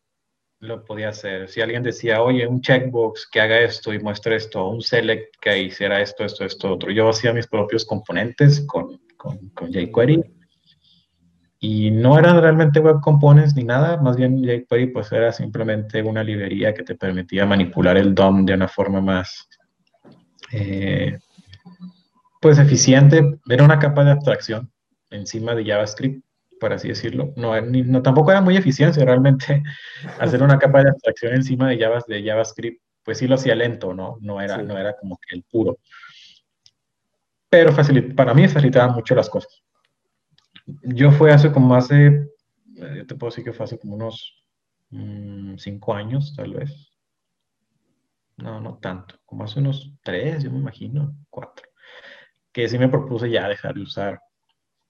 lo 0.61 0.85
podía 0.85 1.09
hacer. 1.11 1.49
Si 1.49 1.61
alguien 1.61 1.83
decía, 1.83 2.23
oye, 2.23 2.47
un 2.47 2.61
checkbox 2.61 3.29
que 3.31 3.41
haga 3.41 3.61
esto 3.61 3.93
y 3.93 3.99
muestre 3.99 4.37
esto, 4.37 4.69
un 4.69 4.81
select 4.81 5.35
que 5.41 5.63
hiciera 5.63 6.01
esto, 6.01 6.25
esto, 6.25 6.45
esto, 6.45 6.73
otro. 6.73 6.91
Yo 6.91 7.09
hacía 7.09 7.33
mis 7.33 7.47
propios 7.47 7.85
componentes 7.85 8.65
con, 8.67 9.01
con, 9.17 9.73
jQuery 9.73 10.23
y 11.59 11.91
no 11.91 12.19
eran 12.19 12.41
realmente 12.41 12.81
web 12.81 13.01
components 13.01 13.55
ni 13.57 13.65
nada, 13.65 13.97
más 13.97 14.17
bien 14.17 14.43
jQuery 14.43 14.87
pues 14.89 15.11
era 15.13 15.33
simplemente 15.33 16.03
una 16.03 16.23
librería 16.23 16.75
que 16.75 16.83
te 16.83 16.95
permitía 16.95 17.47
manipular 17.47 17.97
el 17.97 18.15
DOM 18.15 18.45
de 18.45 18.55
una 18.55 18.69
forma 18.69 19.01
más, 19.01 19.49
eh, 20.53 21.19
pues 22.41 22.59
eficiente, 22.59 23.39
era 23.49 23.65
una 23.65 23.79
capa 23.79 24.05
de 24.05 24.13
abstracción 24.13 24.71
encima 25.11 25.55
de 25.55 25.65
JavaScript, 25.65 26.24
por 26.61 26.73
así 26.73 26.89
decirlo. 26.89 27.33
No, 27.37 27.61
no, 27.61 28.03
tampoco 28.03 28.31
era 28.31 28.41
muy 28.41 28.57
eficiente 28.57 29.05
realmente 29.05 29.63
hacer 30.21 30.43
una 30.43 30.59
capa 30.59 30.83
de 30.83 30.91
abstracción 30.91 31.35
encima 31.35 31.69
de, 31.69 31.77
de 31.77 32.25
JavaScript, 32.25 32.83
pues 33.03 33.19
sí 33.19 33.27
lo 33.27 33.35
hacía 33.35 33.55
lento, 33.55 33.95
¿no? 33.95 34.17
No 34.21 34.41
era, 34.41 34.59
no 34.59 34.79
era 34.79 34.97
como 34.97 35.19
que 35.19 35.37
el 35.37 35.43
puro. 35.45 35.79
Pero 37.49 37.73
para 38.17 38.35
mí 38.35 38.49
facilitaba 38.49 38.93
mucho 38.93 39.15
las 39.15 39.31
cosas. 39.31 39.63
Yo 40.83 41.13
fue 41.13 41.33
hace 41.33 41.53
como 41.53 41.75
hace, 41.75 42.07
eh, 42.07 42.95
yo 42.97 43.07
te 43.07 43.15
puedo 43.15 43.31
decir 43.31 43.45
que 43.45 43.53
fue 43.53 43.65
hace 43.65 43.79
como 43.79 43.95
unos 43.95 44.43
mm, 44.91 45.57
cinco 45.59 45.95
años, 45.95 46.35
tal 46.35 46.55
vez, 46.55 46.95
no, 48.37 48.61
no 48.61 48.79
tanto, 48.79 49.17
como 49.25 49.45
hace 49.45 49.61
unos 49.61 49.93
tres, 50.03 50.43
yo 50.43 50.51
me 50.51 50.59
imagino, 50.59 51.15
cuatro, 51.31 51.69
que 52.53 52.69
sí 52.69 52.79
me 52.79 52.89
propuse 52.89 53.31
ya 53.31 53.49
dejar 53.49 53.75
de 53.75 53.83
usar 53.83 54.21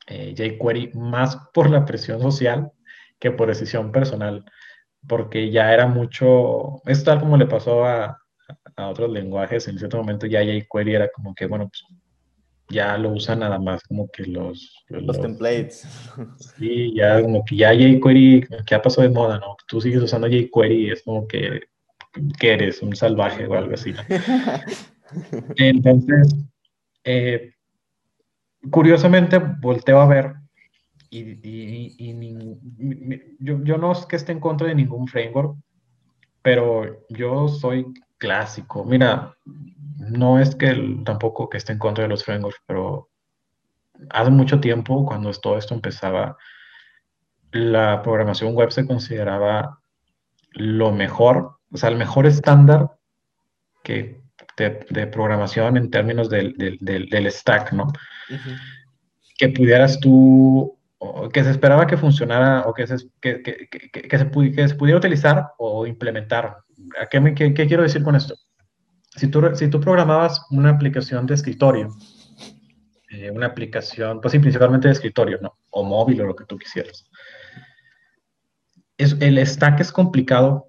eh, 0.06 0.34
jQuery 0.36 0.92
más 0.94 1.36
por 1.52 1.70
la 1.70 1.84
presión 1.84 2.20
social 2.20 2.70
que 3.18 3.30
por 3.30 3.48
decisión 3.48 3.92
personal, 3.92 4.44
porque 5.06 5.50
ya 5.50 5.72
era 5.72 5.86
mucho, 5.86 6.82
es 6.86 7.04
tal 7.04 7.20
como 7.20 7.36
le 7.36 7.46
pasó 7.46 7.84
a, 7.84 8.18
a 8.76 8.88
otros 8.88 9.10
lenguajes, 9.10 9.68
en 9.68 9.78
cierto 9.78 9.96
momento 9.96 10.26
ya 10.26 10.42
jQuery 10.42 10.94
era 10.94 11.08
como 11.08 11.34
que, 11.34 11.46
bueno, 11.46 11.68
pues 11.68 11.84
ya 12.68 12.96
lo 12.96 13.10
usan 13.10 13.40
nada 13.40 13.58
más 13.58 13.82
como 13.82 14.08
que 14.08 14.24
los... 14.24 14.84
Los, 14.88 15.20
templates. 15.20 15.86
Sí, 16.58 16.94
ya 16.94 17.20
como 17.22 17.44
que 17.44 17.56
ya 17.56 17.72
jQuery, 17.72 18.46
que 18.66 18.74
ha 18.74 18.82
pasado 18.82 19.06
de 19.06 19.14
moda, 19.14 19.38
¿no? 19.38 19.56
Tú 19.66 19.80
sigues 19.80 20.02
usando 20.02 20.28
jQuery 20.28 20.86
y 20.86 20.90
es 20.90 21.02
como 21.02 21.26
que 21.26 21.60
que 22.38 22.52
eres 22.52 22.82
un 22.82 22.94
salvaje 22.94 23.46
o 23.46 23.54
algo 23.54 23.74
así. 23.74 23.92
Entonces, 25.56 26.34
eh, 27.04 27.53
curiosamente, 28.70 29.38
volteo 29.38 30.00
a 30.00 30.06
ver 30.06 30.34
y, 31.10 32.12
yo, 33.38 33.78
no 33.78 33.92
es 33.92 34.04
que 34.06 34.16
esté 34.16 34.32
en 34.32 34.40
contra 34.40 34.66
de 34.66 34.74
ningún 34.74 35.06
framework, 35.06 35.56
pero 36.42 37.06
yo 37.08 37.46
soy 37.48 37.86
clásico. 38.18 38.84
Mira, 38.84 39.36
no 39.98 40.40
es 40.40 40.56
que 40.56 41.00
tampoco 41.04 41.48
que 41.48 41.58
esté 41.58 41.72
en 41.72 41.78
contra 41.78 42.02
de 42.02 42.08
los 42.08 42.24
frameworks, 42.24 42.60
pero 42.66 43.08
hace 44.10 44.30
mucho 44.30 44.60
tiempo, 44.60 45.06
cuando 45.06 45.30
todo 45.32 45.56
esto 45.56 45.74
empezaba, 45.74 46.36
la 47.52 48.02
programación 48.02 48.54
web 48.54 48.72
se 48.72 48.86
consideraba 48.86 49.78
lo 50.50 50.90
mejor 50.90 51.58
o 51.74 51.76
sea, 51.76 51.88
el 51.88 51.96
mejor 51.96 52.26
estándar 52.26 52.92
que 53.82 54.22
de, 54.56 55.06
programación 55.06 55.76
en 55.76 55.90
términos 55.90 56.30
del, 56.30 56.54
del, 56.80 57.30
stack, 57.30 57.72
¿no? 57.72 57.86
Que 59.38 59.48
pudieras 59.48 59.98
tú, 60.00 60.78
que 61.32 61.42
se 61.42 61.50
esperaba 61.50 61.86
que 61.86 61.96
funcionara 61.96 62.62
o 62.66 62.74
que 62.74 62.86
se, 62.86 62.96
que, 63.20 63.42
que, 63.42 63.68
que, 63.68 64.18
se, 64.18 64.26
pudiera 64.26 64.98
utilizar 64.98 65.52
o 65.58 65.86
implementar. 65.86 66.58
¿A 67.00 67.06
qué, 67.06 67.20
me, 67.20 67.34
qué, 67.34 67.52
quiero 67.52 67.82
decir 67.82 68.02
con 68.02 68.16
esto? 68.16 68.34
Si 69.16 69.28
tú, 69.28 69.42
si 69.54 69.68
tú 69.68 69.80
programabas 69.80 70.44
una 70.50 70.70
aplicación 70.70 71.26
de 71.26 71.34
escritorio, 71.34 71.88
eh, 73.10 73.30
una 73.30 73.46
aplicación, 73.46 74.20
pues 74.20 74.32
sí, 74.32 74.38
principalmente 74.38 74.88
de 74.88 74.94
escritorio, 74.94 75.38
¿no? 75.40 75.58
O 75.70 75.84
móvil 75.84 76.20
o 76.22 76.26
lo 76.26 76.36
que 76.36 76.44
tú 76.44 76.58
quisieras. 76.58 77.08
Es, 78.96 79.16
el 79.20 79.44
stack 79.44 79.80
es 79.80 79.92
complicado 79.92 80.68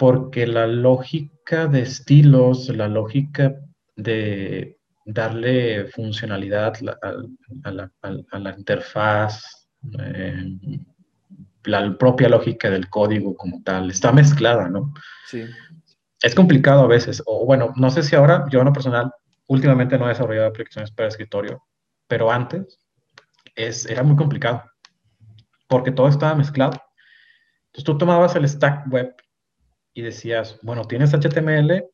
porque 0.00 0.46
la 0.46 0.66
lógica 0.66 1.66
de 1.66 1.82
estilos, 1.82 2.70
la 2.70 2.88
lógica 2.88 3.54
de 3.96 4.78
darle 5.04 5.88
funcionalidad 5.88 6.72
a, 7.62 7.70
la, 7.70 8.54
interfaz, 8.56 9.68
eh, 9.98 10.58
la 11.64 11.98
propia 11.98 12.30
lógica 12.30 12.70
del 12.70 12.88
código 12.88 13.36
como 13.36 13.62
tal, 13.62 13.90
está 13.90 14.10
mezclada, 14.10 14.70
¿no? 14.70 14.94
Sí. 15.26 15.44
Es 16.22 16.34
complicado 16.34 16.84
a 16.84 16.88
veces, 16.88 17.22
o 17.26 17.44
bueno, 17.44 17.74
no 17.76 17.90
sé 17.90 18.02
si 18.02 18.16
ahora, 18.16 18.46
yo 18.48 18.60
en 18.60 18.66
lo 18.68 18.72
personal, 18.72 19.12
últimamente 19.48 19.98
no 19.98 20.06
he 20.06 20.14
desarrollado 20.14 20.48
aplicaciones 20.48 20.90
para 20.92 21.10
escritorio, 21.10 21.62
pero 22.08 22.32
antes 22.32 22.80
es, 23.54 23.84
era 23.84 24.02
muy 24.02 24.16
complicado, 24.16 24.64
porque 25.68 25.92
todo 25.92 26.08
estaba 26.08 26.34
mezclado. 26.34 26.72
Entonces 27.66 27.84
tú 27.84 27.98
tomabas 27.98 28.34
el 28.34 28.48
stack 28.48 28.90
web 28.90 29.14
y 30.00 30.02
decías, 30.02 30.58
bueno, 30.62 30.84
tienes 30.86 31.12
HTML 31.12 31.84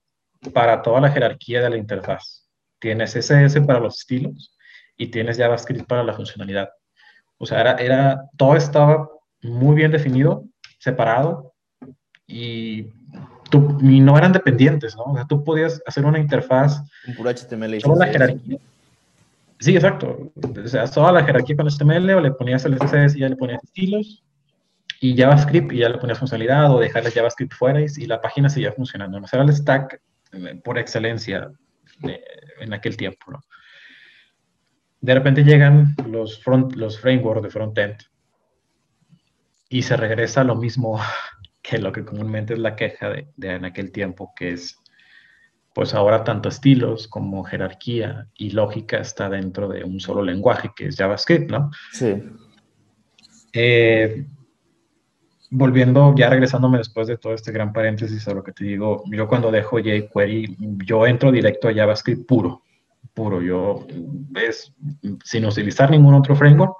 para 0.54 0.80
toda 0.82 1.00
la 1.00 1.10
jerarquía 1.10 1.60
de 1.60 1.70
la 1.70 1.76
interfaz. 1.76 2.46
tienes 2.78 3.14
CSS 3.14 3.60
para 3.66 3.80
los 3.80 3.98
estilos 3.98 4.56
y 4.96 5.08
tienes 5.08 5.36
JavaScript 5.38 5.88
para 5.88 6.04
la 6.04 6.12
funcionalidad. 6.12 6.68
O 7.38 7.46
sea, 7.46 7.60
era, 7.60 7.72
era, 7.76 8.22
todo 8.36 8.54
estaba 8.54 9.08
muy 9.42 9.74
bien 9.74 9.90
definido, 9.90 10.44
separado 10.78 11.54
y, 12.26 12.84
tú, 13.50 13.76
y 13.80 14.00
no 14.00 14.16
eran 14.16 14.32
dependientes, 14.32 14.94
¿no? 14.96 15.04
O 15.04 15.14
sea, 15.14 15.26
tú 15.26 15.42
podías 15.42 15.82
hacer 15.84 16.04
una 16.04 16.20
interfaz. 16.20 16.80
Un 17.08 17.16
puro 17.16 17.30
HTML 17.30 17.74
y 17.74 17.80
la 17.80 18.06
jerarquía. 18.06 18.58
Sí, 19.58 19.74
exacto. 19.74 20.30
O 20.36 20.68
sea, 20.68 20.86
toda 20.86 21.10
la 21.12 21.24
jerarquía 21.24 21.56
con 21.56 21.66
HTML 21.66 22.10
o 22.10 22.20
le 22.20 22.30
ponías 22.30 22.64
el 22.66 22.78
CSS 22.78 23.16
y 23.16 23.20
ya 23.20 23.28
le 23.28 23.36
ponías 23.36 23.64
estilos 23.64 24.22
y 25.00 25.16
JavaScript 25.16 25.72
y 25.72 25.78
ya 25.78 25.88
le 25.88 25.98
ponías 25.98 26.18
funcionalidad 26.18 26.72
o 26.74 26.80
dejarle 26.80 27.10
JavaScript 27.10 27.54
fuera 27.54 27.80
y, 27.80 28.06
la 28.06 28.20
página 28.20 28.48
seguía 28.48 28.72
funcionando. 28.72 29.18
¿no? 29.18 29.24
O 29.24 29.28
sea, 29.28 29.40
era 29.40 29.48
el 29.48 29.54
stack 29.54 30.00
eh, 30.32 30.60
por 30.62 30.78
excelencia 30.78 31.50
en 32.60 32.72
aquel 32.72 32.96
tiempo. 32.96 33.32
¿no? 33.32 33.40
De 35.00 35.14
repente 35.14 35.44
llegan 35.44 35.94
los, 36.08 36.42
front, 36.42 36.74
los 36.74 36.98
frameworks 37.00 37.42
de 37.42 37.50
frontend 37.50 37.96
y 39.68 39.82
se 39.82 39.96
regresa 39.96 40.42
a 40.42 40.44
lo 40.44 40.54
mismo 40.54 41.00
que 41.62 41.78
lo 41.78 41.92
que 41.92 42.04
comúnmente 42.04 42.54
es 42.54 42.60
la 42.60 42.76
queja 42.76 43.10
de, 43.10 43.28
de 43.36 43.54
en 43.54 43.64
aquel 43.64 43.92
tiempo, 43.92 44.32
que 44.36 44.52
es 44.52 44.78
pues 45.74 45.92
ahora 45.92 46.24
tanto 46.24 46.48
estilos 46.48 47.06
como 47.06 47.44
jerarquía 47.44 48.28
y 48.34 48.52
lógica 48.52 48.96
está 48.96 49.28
dentro 49.28 49.68
de 49.68 49.84
un 49.84 50.00
solo 50.00 50.22
lenguaje 50.22 50.70
que 50.74 50.86
es 50.86 50.96
JavaScript, 50.96 51.50
¿no? 51.50 51.70
Sí. 51.92 52.14
Eh, 53.52 54.26
volviendo, 55.50 56.14
ya 56.16 56.28
regresándome 56.28 56.78
después 56.78 57.06
de 57.06 57.18
todo 57.18 57.34
este 57.34 57.52
gran 57.52 57.72
paréntesis 57.72 58.26
a 58.28 58.34
lo 58.34 58.42
que 58.42 58.52
te 58.52 58.64
digo, 58.64 59.04
yo 59.10 59.28
cuando 59.28 59.50
dejo 59.50 59.78
jQuery, 59.78 60.56
yo 60.84 61.06
entro 61.06 61.30
directo 61.32 61.68
a 61.68 61.74
JavaScript 61.74 62.26
puro, 62.26 62.62
puro, 63.14 63.40
yo 63.40 63.86
es 64.34 64.72
sin 65.24 65.46
utilizar 65.46 65.90
ningún 65.90 66.14
otro 66.14 66.34
framework, 66.34 66.74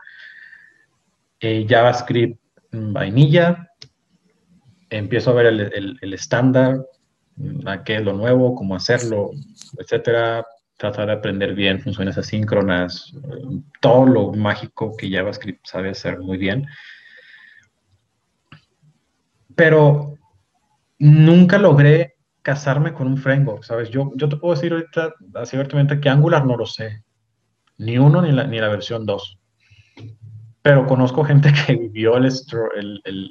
eh, 1.41 1.67
JavaScript 1.69 2.41
vainilla, 2.73 3.71
empiezo 4.91 5.31
a 5.31 5.35
ver 5.35 5.47
el 5.47 6.13
estándar, 6.13 6.79
a 7.67 7.85
qué 7.85 7.97
es 7.97 8.03
lo 8.03 8.13
nuevo, 8.13 8.55
cómo 8.55 8.77
hacerlo, 8.77 9.31
etcétera. 9.79 10.45
Tratar 10.79 11.07
de 11.07 11.13
aprender 11.15 11.55
bien 11.55 11.81
funciones 11.81 12.19
asíncronas, 12.19 13.15
todo 13.81 14.07
lo 14.07 14.33
mágico 14.33 14.95
que 14.97 15.11
JavaScript 15.11 15.67
sabe 15.67 15.91
hacer 15.91 16.19
muy 16.19 16.37
bien. 16.37 16.67
Pero 19.57 20.15
nunca 20.99 21.59
logré 21.59 22.15
casarme 22.43 22.93
con 22.93 23.09
un 23.09 23.17
framework, 23.17 23.65
¿sabes? 23.65 23.91
Yo, 23.91 24.13
yo 24.15 24.29
te 24.29 24.37
puedo 24.37 24.55
decir 24.55 24.73
ahorita, 24.73 25.15
así 25.35 25.57
abiertamente, 25.57 26.01
que 26.01 26.09
Angular 26.09 26.47
no 26.47 26.57
lo 26.57 26.67
sé. 26.67 27.03
Ni 27.79 27.99
uno 27.99 28.23
ni 28.23 28.31
la, 28.31 28.47
ni 28.47 28.61
la 28.61 28.69
versión 28.69 29.05
2. 29.05 29.39
Pero 30.63 30.87
conozco 30.87 31.25
gente 31.25 31.53
que 31.67 31.75
vivió 31.75 32.17
el, 32.17 32.31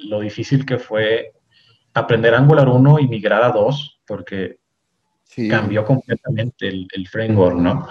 lo 0.08 0.20
difícil 0.20 0.66
que 0.66 0.78
fue 0.78 1.32
aprender 1.94 2.34
Angular 2.34 2.68
1 2.68 2.98
y 3.00 3.08
migrar 3.08 3.42
a 3.42 3.50
2 3.50 4.02
porque 4.06 4.58
cambió 5.48 5.84
completamente 5.84 6.68
el, 6.68 7.08
framework, 7.08 7.56
¿no? 7.56 7.86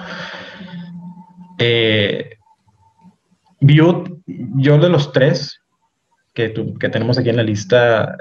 Eh, 1.57 2.37
Vue, 3.59 4.03
yo 4.57 4.77
de 4.77 4.89
los 4.89 5.11
tres 5.11 5.59
que, 6.35 6.53
que 6.79 6.89
tenemos 6.89 7.17
aquí 7.17 7.29
en 7.29 7.37
la 7.37 7.43
lista, 7.43 8.17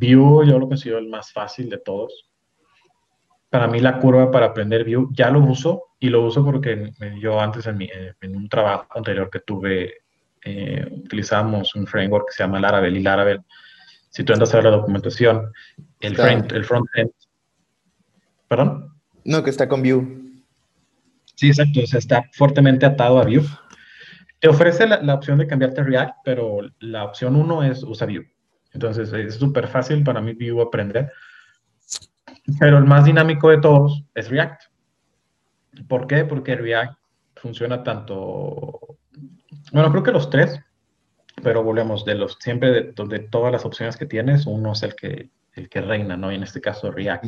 Vue 0.00 0.48
yo 0.48 0.58
lo 0.58 0.68
considero 0.68 0.98
el 0.98 1.08
más 1.08 1.32
fácil 1.32 1.70
de 1.70 1.78
todos. 1.78 2.28
Para 3.48 3.68
mí 3.68 3.78
la 3.78 3.98
curva 3.98 4.30
para 4.30 4.46
aprender 4.46 4.84
Vue 4.84 5.08
ya 5.12 5.30
lo 5.30 5.40
uso 5.40 5.84
y 6.00 6.08
lo 6.08 6.24
uso 6.24 6.44
porque 6.44 6.90
yo 7.20 7.40
antes 7.40 7.66
en, 7.66 7.80
en 8.20 8.36
un 8.36 8.48
trabajo 8.48 8.86
anterior 8.96 9.28
que 9.30 9.40
tuve 9.40 9.92
eh, 10.42 10.86
utilizamos 10.90 11.74
un 11.74 11.86
framework 11.86 12.28
que 12.28 12.32
se 12.32 12.42
llama 12.42 12.60
Laravel 12.60 12.96
y 12.96 13.02
Laravel, 13.02 13.42
si 14.08 14.24
tú 14.24 14.32
entras 14.32 14.52
a 14.54 14.56
ver 14.56 14.64
la 14.64 14.70
documentación, 14.70 15.52
el, 16.00 16.16
front, 16.16 16.50
el 16.52 16.64
frontend 16.64 17.10
¿Perdón? 18.48 18.94
No, 19.24 19.44
que 19.44 19.50
está 19.50 19.68
con 19.68 19.82
Vue. 19.82 20.02
Sí, 21.36 21.48
exacto, 21.48 21.80
o 21.82 21.86
sea, 21.86 21.98
está 21.98 22.24
fuertemente 22.32 22.86
atado 22.86 23.20
a 23.20 23.24
Vue. 23.24 23.44
Te 24.40 24.48
ofrece 24.48 24.86
la, 24.86 25.14
opción 25.14 25.38
de 25.38 25.46
cambiarte 25.46 25.82
a 25.82 25.84
React, 25.84 26.16
pero 26.24 26.60
la 26.80 27.04
opción 27.04 27.36
uno 27.36 27.62
es 27.62 27.82
usa 27.82 28.06
Vue. 28.06 28.32
Entonces, 28.72 29.12
es 29.12 29.34
súper 29.34 29.68
fácil 29.68 30.02
para 30.02 30.20
mí 30.20 30.32
Vue 30.32 30.62
aprender. 30.62 31.12
Pero 32.58 32.78
el 32.78 32.84
más 32.84 33.04
dinámico 33.04 33.50
de 33.50 33.58
todos 33.58 34.02
es 34.14 34.30
React. 34.30 34.62
¿Por 35.88 36.06
qué? 36.06 36.24
Porque 36.24 36.56
React 36.56 36.94
funciona 37.36 37.82
tanto... 37.82 38.98
Bueno, 39.72 39.90
creo 39.90 40.02
que 40.02 40.12
los 40.12 40.30
tres, 40.30 40.58
pero 41.42 41.62
volvemos 41.62 42.04
de 42.04 42.14
los 42.14 42.36
siempre 42.40 42.70
de, 42.70 43.18
todas 43.30 43.52
las 43.52 43.64
opciones 43.64 43.96
que 43.96 44.06
tienes, 44.06 44.46
uno 44.46 44.72
es 44.72 44.82
el 44.82 44.94
que, 44.94 45.30
el 45.54 45.68
que 45.68 45.80
reina, 45.82 46.16
¿no? 46.16 46.32
Y 46.32 46.36
en 46.36 46.42
este 46.42 46.60
caso 46.60 46.90
React 46.90 47.26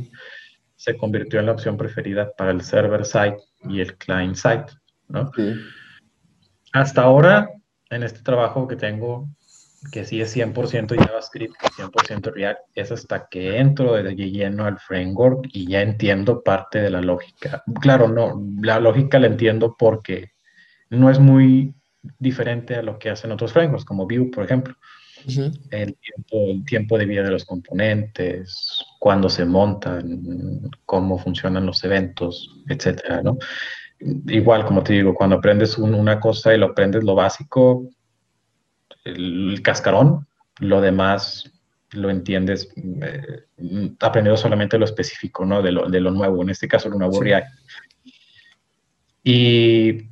se 0.76 0.96
convirtió 0.96 1.40
en 1.40 1.46
la 1.46 1.52
opción 1.52 1.76
preferida 1.76 2.32
para 2.36 2.50
el 2.50 2.62
server 2.62 3.04
side 3.04 3.36
y 3.64 3.80
el 3.80 3.96
client 3.96 4.34
side, 4.34 4.66
¿no? 5.08 5.30
Hasta 6.72 7.02
ahora, 7.02 7.50
en 7.90 8.02
este 8.02 8.20
trabajo 8.20 8.66
que 8.66 8.76
tengo, 8.76 9.28
que 9.90 10.04
sí 10.04 10.20
es 10.20 10.34
100% 10.36 10.96
JavaScript, 10.96 11.54
100% 11.76 12.32
React, 12.32 12.60
es 12.74 12.92
hasta 12.92 13.28
que 13.28 13.58
entro 13.58 13.94
de 13.94 14.14
lleno 14.14 14.64
al 14.64 14.78
framework 14.78 15.46
y 15.52 15.68
ya 15.68 15.82
entiendo 15.82 16.42
parte 16.42 16.80
de 16.80 16.90
la 16.90 17.00
lógica. 17.00 17.62
Claro, 17.80 18.08
no, 18.08 18.40
la 18.62 18.80
lógica 18.80 19.18
la 19.18 19.26
entiendo 19.26 19.76
porque 19.78 20.30
no 20.90 21.10
es 21.10 21.18
muy 21.18 21.74
diferente 22.18 22.76
a 22.76 22.82
lo 22.82 22.98
que 22.98 23.10
hacen 23.10 23.32
otros 23.32 23.52
frameworks, 23.52 23.84
como 23.84 24.06
Vue, 24.06 24.30
por 24.30 24.44
ejemplo 24.44 24.74
el, 25.70 25.96
tiempo, 25.96 26.50
el 26.50 26.64
tiempo 26.64 26.98
de 26.98 27.06
vida 27.06 27.22
de 27.22 27.30
los 27.30 27.44
componentes, 27.44 28.84
cuándo 28.98 29.28
se 29.28 29.44
montan, 29.44 30.70
cómo 30.84 31.18
funcionan 31.18 31.66
los 31.66 31.82
eventos, 31.84 32.62
etcétera, 32.68 33.22
¿no? 33.22 33.38
Igual, 34.26 34.64
como 34.64 34.82
te 34.82 34.94
digo, 34.94 35.14
cuando 35.14 35.36
aprendes 35.36 35.78
una 35.78 36.18
cosa 36.18 36.54
y 36.54 36.58
lo 36.58 36.66
aprendes 36.66 37.04
lo 37.04 37.14
básico, 37.14 37.88
el, 39.04 39.60
cascarón, 39.62 40.26
lo 40.60 40.80
demás 40.80 41.50
lo 41.92 42.08
entiendes 42.08 42.72
eh, 42.76 43.44
aprendiendo 44.00 44.36
solamente 44.36 44.78
lo 44.78 44.86
específico, 44.86 45.44
¿no? 45.44 45.62
De 45.62 45.72
lo, 45.72 45.88
de 45.88 46.00
lo, 46.00 46.10
nuevo, 46.10 46.42
en 46.42 46.50
este 46.50 46.66
caso 46.66 46.88
lo 46.88 46.98
nuevo 46.98 47.20
React. 47.20 47.48
Y 49.22 50.08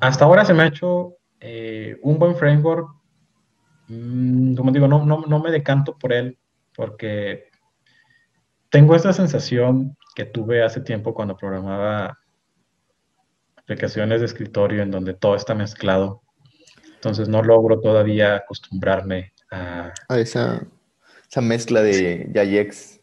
hasta 0.00 0.24
ahora 0.24 0.44
se 0.44 0.54
me 0.54 0.62
ha 0.62 0.66
hecho 0.68 1.16
eh, 1.40 1.98
un 2.02 2.18
buen 2.18 2.36
framework 2.36 2.88
Mm, 3.88 4.54
como 4.54 4.72
digo, 4.72 4.88
no, 4.88 5.04
no, 5.04 5.24
no 5.26 5.40
me 5.40 5.50
decanto 5.50 5.98
por 5.98 6.12
él 6.12 6.38
porque 6.74 7.50
tengo 8.70 8.96
esa 8.96 9.12
sensación 9.12 9.96
que 10.14 10.24
tuve 10.24 10.62
hace 10.62 10.80
tiempo 10.80 11.14
cuando 11.14 11.36
programaba 11.36 12.18
aplicaciones 13.64 14.20
de 14.20 14.26
escritorio 14.26 14.82
en 14.82 14.90
donde 14.90 15.14
todo 15.14 15.36
está 15.36 15.54
mezclado. 15.54 16.22
Entonces 16.94 17.28
no 17.28 17.42
logro 17.42 17.80
todavía 17.80 18.36
acostumbrarme 18.36 19.32
a, 19.50 19.92
a 20.08 20.18
esa, 20.18 20.66
esa, 21.28 21.40
mezcla 21.40 21.82
de 21.82 22.30
Jayex. 22.32 23.00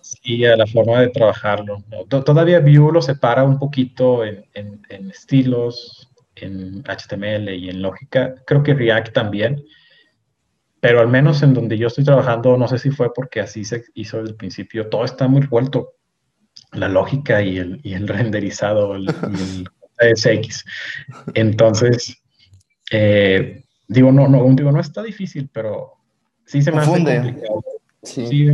Sí, 0.00 0.44
a 0.44 0.56
la 0.56 0.66
forma 0.66 1.00
de 1.00 1.08
trabajarlo. 1.08 1.78
Todavía 2.08 2.60
Vue 2.60 2.92
lo 2.92 3.02
separa 3.02 3.44
un 3.44 3.58
poquito 3.58 4.24
en, 4.24 4.44
en, 4.54 4.82
en 4.88 5.10
estilos, 5.10 6.08
en 6.36 6.82
HTML 6.84 7.48
y 7.54 7.68
en 7.68 7.82
lógica. 7.82 8.34
Creo 8.46 8.62
que 8.62 8.74
React 8.74 9.12
también 9.12 9.64
pero 10.86 11.00
al 11.00 11.08
menos 11.08 11.42
en 11.42 11.52
donde 11.52 11.78
yo 11.78 11.88
estoy 11.88 12.04
trabajando, 12.04 12.56
no 12.56 12.68
sé 12.68 12.78
si 12.78 12.90
fue 12.90 13.12
porque 13.12 13.40
así 13.40 13.64
se 13.64 13.84
hizo 13.94 14.18
desde 14.18 14.30
el 14.30 14.36
principio, 14.36 14.88
todo 14.88 15.04
está 15.04 15.26
muy 15.26 15.40
revuelto. 15.40 15.94
La 16.76 16.88
lógica 16.88 17.42
y 17.42 17.58
el, 17.58 17.80
y 17.82 17.94
el 17.94 18.08
renderizado, 18.08 18.94
el, 18.94 19.08
SX. 20.14 20.64
Entonces, 21.34 22.22
eh, 22.90 23.64
digo, 23.88 24.12
no, 24.12 24.28
no, 24.28 24.46
digo, 24.54 24.70
no 24.70 24.80
está 24.80 25.02
difícil, 25.02 25.48
pero 25.52 25.94
sí 26.44 26.60
se 26.62 26.70
me 26.70 26.78
hace 26.78 26.90
complicado. 26.90 27.64
Sí. 28.02 28.50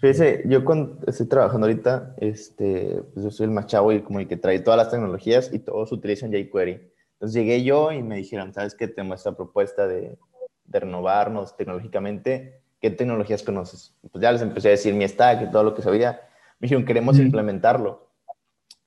Fíjese, 0.00 0.44
yo 0.46 0.64
cuando 0.64 0.98
estoy 1.06 1.26
trabajando 1.26 1.66
ahorita, 1.66 2.14
este, 2.18 3.02
pues 3.12 3.24
yo 3.24 3.30
soy 3.30 3.44
el 3.44 3.50
más 3.50 3.66
chavo 3.66 3.92
y 3.92 4.00
como 4.00 4.20
el 4.20 4.28
que 4.28 4.38
trae 4.38 4.60
todas 4.60 4.78
las 4.78 4.90
tecnologías 4.90 5.52
y 5.52 5.58
todos 5.58 5.92
utilizan 5.92 6.32
jQuery. 6.32 6.80
Entonces 7.14 7.34
llegué 7.34 7.62
yo 7.64 7.92
y 7.92 8.02
me 8.02 8.16
dijeron, 8.16 8.54
¿sabes 8.54 8.74
qué? 8.74 8.88
Tengo 8.88 9.14
esta 9.14 9.36
propuesta 9.36 9.86
de, 9.86 10.16
de 10.64 10.80
renovarnos 10.80 11.56
tecnológicamente, 11.56 12.62
¿qué 12.80 12.90
tecnologías 12.90 13.42
conoces? 13.42 13.94
Pues 14.10 14.22
ya 14.22 14.32
les 14.32 14.42
empecé 14.42 14.68
a 14.68 14.70
decir 14.72 14.94
mi 14.94 15.06
stack 15.06 15.42
y 15.42 15.50
todo 15.50 15.62
lo 15.62 15.74
que 15.74 15.82
sabía. 15.82 16.20
Me 16.62 16.66
dijeron, 16.66 16.84
queremos 16.84 17.18
implementarlo. 17.18 18.08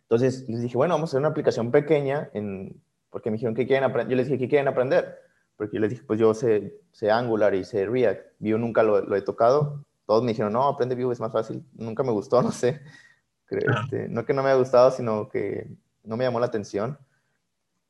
Entonces 0.03 0.47
les 0.47 0.61
dije, 0.61 0.77
bueno, 0.77 0.93
vamos 0.93 1.09
a 1.09 1.11
hacer 1.11 1.19
una 1.19 1.27
aplicación 1.27 1.71
pequeña, 1.71 2.29
en, 2.33 2.81
porque 3.09 3.29
me 3.29 3.35
dijeron, 3.35 3.53
¿qué 3.53 3.67
quieren 3.67 3.83
aprender? 3.83 4.11
Yo 4.11 4.15
les 4.15 4.27
dije, 4.27 4.39
¿qué 4.39 4.47
quieren 4.47 4.69
aprender? 4.69 5.19
Porque 5.57 5.75
yo 5.75 5.81
les 5.81 5.89
dije, 5.89 6.03
pues 6.07 6.17
yo 6.17 6.33
sé, 6.33 6.79
sé 6.93 7.11
Angular 7.11 7.53
y 7.53 7.65
sé 7.65 7.85
React. 7.85 8.27
Vue 8.39 8.57
nunca 8.57 8.81
lo, 8.81 9.13
he 9.13 9.21
tocado. 9.23 9.83
Todos 10.05 10.23
me 10.23 10.29
dijeron, 10.31 10.53
no, 10.53 10.69
aprende 10.69 10.95
Vue, 10.95 11.11
es 11.11 11.19
más 11.19 11.33
fácil. 11.33 11.65
Nunca 11.73 12.01
me 12.03 12.13
gustó, 12.13 12.41
no 12.41 12.53
sé. 12.53 12.79
Este, 13.49 14.07
no 14.07 14.23
que 14.23 14.33
no 14.33 14.41
me 14.41 14.51
haya 14.51 14.57
gustado, 14.57 14.91
sino 14.91 15.27
que 15.27 15.67
no 16.05 16.15
me 16.15 16.23
llamó 16.23 16.39
la 16.39 16.45
atención. 16.45 16.97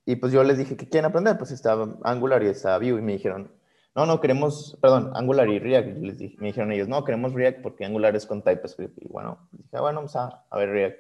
Y 0.04 0.16
pues 0.16 0.34
yo 0.34 0.44
les 0.44 0.58
dije, 0.58 0.76
¿qué 0.76 0.90
quieren 0.90 1.12
aprender? 1.12 1.38
Pues 1.38 1.52
estaba 1.52 1.96
Angular 2.02 2.42
y 2.42 2.48
estaba 2.48 2.80
Vue 2.80 2.98
y 2.98 3.04
me 3.04 3.12
dijeron, 3.12 3.52
no, 3.96 4.06
no, 4.06 4.20
queremos, 4.20 4.78
perdón, 4.82 5.12
Angular 5.16 5.48
y 5.48 5.58
React. 5.58 5.98
les 6.00 6.18
dije, 6.18 6.36
me 6.40 6.48
dijeron 6.48 6.72
ellos, 6.74 6.90
no, 6.90 7.06
queremos 7.06 7.34
React 7.34 7.62
porque 7.62 7.86
Angular 7.86 8.14
es 8.16 8.26
con 8.26 8.44
TypeScript. 8.44 9.02
Y 9.02 9.08
bueno, 9.08 9.48
dije, 9.54 9.70
ah, 9.72 9.82
bueno, 9.82 10.00
vamos 10.00 10.16
a, 10.18 10.46
a 10.50 10.58
ver 10.58 10.70
React. 10.70 10.98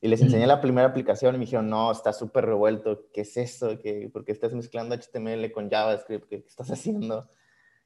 Y 0.00 0.08
les 0.08 0.20
enseñé 0.20 0.46
la 0.46 0.60
primera 0.60 0.88
aplicación 0.88 1.34
y 1.34 1.38
me 1.38 1.44
dijeron, 1.44 1.70
no, 1.70 1.90
está 1.90 2.12
súper 2.12 2.46
revuelto, 2.46 3.06
¿qué 3.12 3.20
es 3.20 3.36
eso? 3.36 3.78
¿Qué, 3.78 4.10
¿Por 4.12 4.24
qué 4.24 4.32
estás 4.32 4.52
mezclando 4.52 4.96
HTML 4.96 5.50
con 5.52 5.70
JavaScript? 5.70 6.28
¿Qué, 6.28 6.36
estás 6.36 6.70
haciendo? 6.70 7.28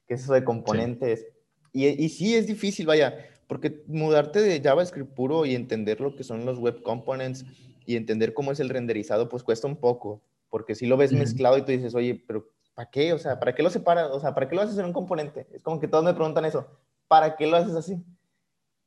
¿Qué 0.07 0.15
es 0.15 0.23
eso 0.23 0.33
de 0.33 0.43
componentes? 0.43 1.27
Y, 1.71 1.87
y 1.87 2.09
sí, 2.09 2.35
es 2.35 2.47
difícil, 2.47 2.87
vaya, 2.87 3.15
porque 3.47 3.83
mudarte 3.87 4.41
de 4.41 4.61
JavaScript 4.61 5.13
puro 5.13 5.45
y 5.45 5.55
entender 5.55 6.01
lo 6.01 6.15
que 6.15 6.23
son 6.23 6.45
los 6.45 6.59
web 6.59 6.81
components 6.81 7.45
y 7.85 7.95
entender 7.95 8.33
cómo 8.33 8.51
es 8.51 8.59
el 8.59 8.69
renderizado, 8.69 9.29
pues 9.29 9.43
cuesta 9.43 9.67
un 9.67 9.75
poco, 9.75 10.21
porque 10.49 10.75
si 10.75 10.85
lo 10.85 10.97
ves 10.97 11.13
mezclado 11.13 11.57
y 11.57 11.63
tú 11.63 11.71
dices, 11.71 11.95
oye, 11.95 12.23
pero 12.27 12.47
¿para 12.73 12.89
qué? 12.89 13.13
O 13.13 13.19
sea, 13.19 13.39
¿para 13.39 13.53
qué 13.55 13.63
lo 13.63 13.69
separas? 13.69 14.09
O 14.11 14.19
sea, 14.19 14.33
¿para 14.33 14.47
qué 14.47 14.55
lo 14.55 14.61
haces 14.61 14.77
en 14.77 14.85
un 14.85 14.93
componente? 14.93 15.47
Es 15.51 15.61
como 15.61 15.79
que 15.79 15.87
todos 15.87 16.03
me 16.03 16.13
preguntan 16.13 16.45
eso, 16.45 16.67
¿para 17.07 17.35
qué 17.35 17.47
lo 17.47 17.57
haces 17.57 17.75
así? 17.75 18.03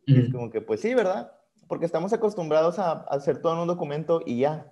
Y 0.07 0.21
es 0.21 0.33
como 0.33 0.51
que, 0.51 0.61
pues 0.61 0.81
sí, 0.81 0.95
¿verdad? 0.95 1.33
Porque 1.67 1.87
estamos 1.87 2.13
acostumbrados 2.13 2.79
a, 2.79 2.93
hacer 3.11 3.41
todo 3.41 3.55
en 3.55 3.61
un 3.61 3.69
documento 3.69 4.23
y 4.25 4.39
ya. 4.41 4.71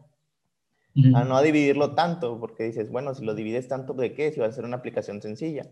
A 1.14 1.24
no 1.24 1.36
a 1.36 1.42
dividirlo 1.42 1.96
tanto, 1.96 2.38
porque 2.38 2.64
dices, 2.64 2.88
bueno, 2.88 3.16
si 3.16 3.24
lo 3.24 3.34
divides 3.34 3.66
tanto, 3.66 3.94
¿de 3.94 4.14
qué? 4.14 4.30
Si 4.30 4.38
va 4.38 4.46
a 4.46 4.52
ser 4.52 4.64
una 4.64 4.76
aplicación 4.76 5.20
sencilla. 5.20 5.68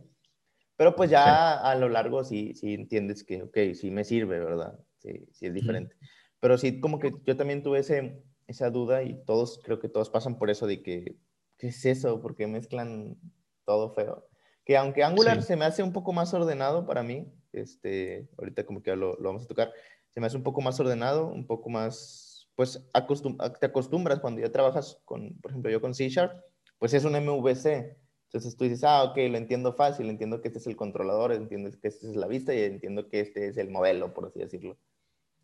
Pero 0.77 0.97
pues 0.97 1.11
ya 1.11 1.61
a 1.61 1.77
lo 1.77 1.89
largo 1.89 2.25
sí, 2.25 2.55
sí 2.55 2.75
entiendes 2.75 3.23
que, 3.23 3.45
ok, 3.45 3.57
sí 3.75 3.93
me 3.93 4.03
sirve, 4.03 4.41
¿verdad? 4.41 4.81
Sí, 4.99 5.29
sí 5.31 5.47
es 5.47 5.55
diferente. 5.55 5.95
Pero 6.41 6.59
sí, 6.59 6.81
como 6.81 6.99
que 6.99 7.15
yo 7.25 7.37
también 7.37 7.63
tuve 7.63 7.79
ese, 7.79 8.21
esa 8.49 8.69
duda 8.71 9.05
y 9.05 9.23
todos, 9.25 9.61
creo 9.63 9.79
que 9.79 9.89
todos 9.89 10.11
pasan 10.11 10.39
por 10.39 10.51
eso 10.51 10.67
de 10.67 10.83
que, 10.83 11.17
¿qué 11.63 11.69
es 11.69 11.87
eso? 11.87 12.21
Porque 12.21 12.49
mezclan 12.49 13.17
todo 13.65 13.95
feo. 13.95 14.29
Que 14.65 14.77
aunque 14.77 15.05
Angular 15.05 15.45
se 15.45 15.55
me 15.55 15.65
hace 15.65 15.85
un 15.85 15.93
poco 15.93 16.13
más 16.13 16.35
ordenado 16.35 16.85
para 16.87 17.05
mí, 17.05 17.33
este, 17.53 18.29
ahorita 18.37 18.67
como 18.67 18.83
que 18.83 18.97
lo, 18.97 19.15
lo, 19.15 19.29
vamos 19.29 19.45
a 19.45 19.47
tocar, 19.47 19.73
se 20.13 20.21
me 20.21 20.27
hace 20.27 20.37
un 20.37 20.43
poco 20.43 20.61
más 20.61 20.81
ordenado, 20.81 21.29
un 21.29 21.47
poco 21.47 21.71
más, 21.71 22.49
pues 22.57 22.85
acostum 22.93 23.39
te 23.61 23.67
acostumbras 23.67 24.19
cuando 24.19 24.41
ya 24.41 24.51
trabajas 24.51 25.01
con, 25.05 25.39
por 25.41 25.53
ejemplo, 25.53 25.71
yo 25.71 25.81
con 25.81 25.95
C 25.95 26.09
Sharp, 26.09 26.33
pues 26.81 26.95
es 26.95 27.05
un 27.05 27.13
MVC. 27.13 27.97
Entonces 28.25 28.57
tú 28.57 28.65
dices, 28.65 28.83
ah, 28.83 29.05
ok, 29.05 29.17
lo 29.31 29.37
entiendo 29.37 29.73
fácil, 29.73 30.11
entiendo 30.11 30.41
que 30.41 30.49
este 30.49 30.59
es 30.59 30.67
el 30.67 30.75
controlador, 30.75 31.33
entiendo 31.33 31.71
que 31.81 31.87
esta 31.87 32.09
es 32.09 32.17
la 32.17 32.27
vista 32.27 32.53
y 32.53 32.63
entiendo 32.65 33.09
que 33.09 33.21
este 33.21 33.47
es 33.47 33.57
el 33.57 33.71
modelo, 33.71 34.13
por 34.13 34.27
así 34.27 34.41
decirlo. 34.41 34.77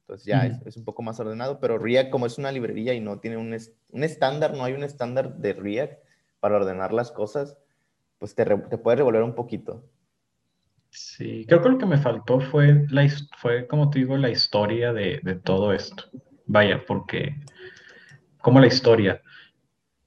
Entonces 0.00 0.26
ya 0.26 0.46
es, 0.46 0.66
es, 0.66 0.76
un 0.76 0.84
poco 0.84 1.02
más 1.02 1.20
ordenado, 1.20 1.60
pero 1.60 1.78
React 1.78 2.10
como 2.10 2.26
es 2.26 2.38
una 2.38 2.50
librería 2.50 2.94
y 2.94 3.00
no 3.00 3.20
tiene 3.20 3.36
un, 3.36 3.56
un 3.90 4.04
estándar, 4.04 4.56
no 4.56 4.64
hay 4.64 4.72
un 4.72 4.82
estándar 4.82 5.36
de 5.36 5.52
React 5.52 6.07
para 6.40 6.56
ordenar 6.56 6.92
las 6.92 7.12
cosas, 7.12 7.56
pues 8.18 8.34
te, 8.34 8.44
te, 8.44 8.78
puede 8.78 8.98
revolver 8.98 9.22
un 9.22 9.34
poquito. 9.34 9.84
Sí, 10.90 11.44
creo 11.46 11.62
que 11.62 11.68
lo 11.68 11.78
que 11.78 11.86
me 11.86 11.98
faltó 11.98 12.40
fue, 12.40 12.86
la, 12.88 13.06
fue 13.36 13.66
como 13.66 13.90
te 13.90 14.00
digo, 14.00 14.16
la 14.16 14.30
historia 14.30 14.92
de, 14.92 15.20
de 15.22 15.34
todo 15.34 15.72
esto. 15.72 16.04
Vaya, 16.46 16.82
porque, 16.86 17.36
como 18.40 18.58
la 18.58 18.66
historia, 18.66 19.20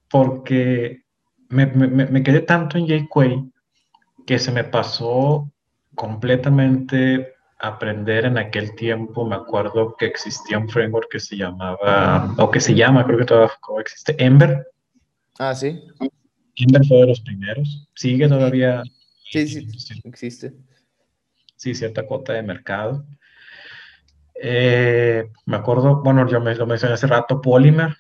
porque 0.10 1.04
me, 1.50 1.68
me, 1.68 1.88
me 1.88 2.24
quedé 2.24 2.42
tanto 2.42 2.78
en 2.78 2.88
jQuery 2.88 3.52
que 4.26 4.40
se 4.40 4.52
me 4.52 4.64
pasó 4.64 5.52
completamente 5.96 7.34
aprender 7.62 8.26
en 8.26 8.38
aquel 8.38 8.76
tiempo, 8.76 9.26
me 9.26 9.36
acuerdo 9.36 9.96
que 9.96 10.08
existía 10.08 10.58
un 10.58 10.68
framework 10.68 11.10
que 11.12 11.20
se 11.20 11.38
llamaba, 11.38 12.34
o 12.38 12.50
que 12.50 12.60
se 12.60 12.74
llama, 12.74 13.06
creo 13.06 13.20
que 13.20 13.26
todavía 13.26 13.54
existe, 13.80 14.16
Ember. 14.24 14.68
Ah, 15.38 15.54
sí. 15.54 15.80
Ember 16.56 16.86
fue 16.86 16.98
de 16.98 17.08
los 17.08 17.22
primeros. 17.22 17.88
Sigue 17.96 18.28
todavía. 18.28 18.84
Sí, 19.32 19.48
sí, 19.48 19.68
existe. 20.04 20.54
Sí, 21.56 21.74
cierta 21.74 22.06
cuota 22.06 22.34
de 22.34 22.44
mercado. 22.44 23.06
Eh, 24.36 25.30
me 25.46 25.58
acuerdo, 25.58 26.02
bueno, 26.02 26.28
yo 26.28 26.40
me, 26.42 26.56
lo 26.56 26.66
mencioné 26.66 26.96
hace 26.96 27.08
rato, 27.08 27.42
Polymer. 27.42 27.96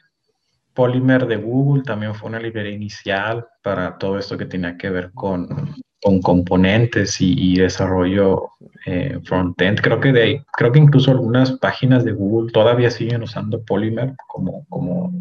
Polymer 0.74 1.28
de 1.28 1.36
Google 1.36 1.84
también 1.84 2.16
fue 2.16 2.30
una 2.30 2.39
librería 2.39 2.74
inicial 2.74 3.45
para 3.62 3.97
todo 3.97 4.18
esto 4.18 4.38
que 4.38 4.45
tenía 4.45 4.78
que 4.78 4.89
ver 4.89 5.12
con 5.12 5.76
con 6.02 6.20
componentes 6.22 7.18
y, 7.20 7.56
desarrollo 7.58 8.49
eh, 8.86 9.20
frontend. 9.24 9.82
Creo 9.82 9.99
que 9.99 10.12
de 10.12 10.43
creo 10.54 10.72
que 10.72 10.80
incluso 10.80 11.12
algunas 11.12 11.54
páginas 11.54 12.04
de 12.04 12.12
Google 12.12 12.52
todavía 12.52 12.89
siguen 12.89 13.22
usando 13.22 13.64
Polymer 13.64 14.16
como, 14.28 14.66
como, 14.68 15.14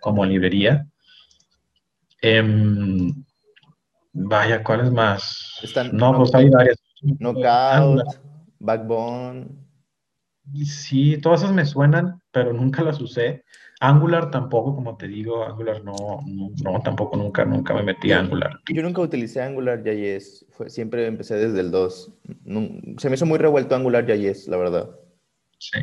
como 0.00 0.24
librería. 0.24 0.86
Em, 2.22 3.24
vaya, 4.12 4.62
¿cuáles 4.62 4.90
más? 4.90 5.60
no, 5.92 6.16
pues 6.16 6.34
hay 6.34 6.50
varias. 6.50 6.78
Knockout, 7.02 8.02
Backbone. 8.58 9.48
Sí, 10.64 11.18
todas 11.18 11.42
esas 11.42 11.54
me 11.54 11.66
suenan, 11.66 12.20
pero 12.32 12.52
nunca 12.52 12.82
las 12.82 13.00
usé. 13.00 13.44
Angular 13.80 14.30
tampoco, 14.30 14.74
como 14.74 14.96
te 14.96 15.06
digo, 15.06 15.44
Angular 15.44 15.84
no, 15.84 15.94
no, 16.26 16.80
tampoco 16.82 17.16
nunca, 17.16 17.44
nunca 17.44 17.74
me 17.74 17.84
metí 17.84 18.10
a 18.10 18.18
Angular. 18.20 18.58
Yo 18.68 18.82
nunca 18.82 19.02
utilicé 19.02 19.40
Angular 19.40 19.84
JS, 19.84 20.46
fue, 20.50 20.68
siempre 20.68 21.06
empecé 21.06 21.36
desde 21.36 21.60
el 21.60 21.70
2. 21.70 22.12
se 22.98 23.08
me 23.08 23.14
hizo 23.14 23.26
muy 23.26 23.38
revuelto 23.38 23.76
Angular 23.76 24.04
JS, 24.04 24.48
la 24.48 24.56
verdad. 24.56 24.90
Sí. 25.58 25.78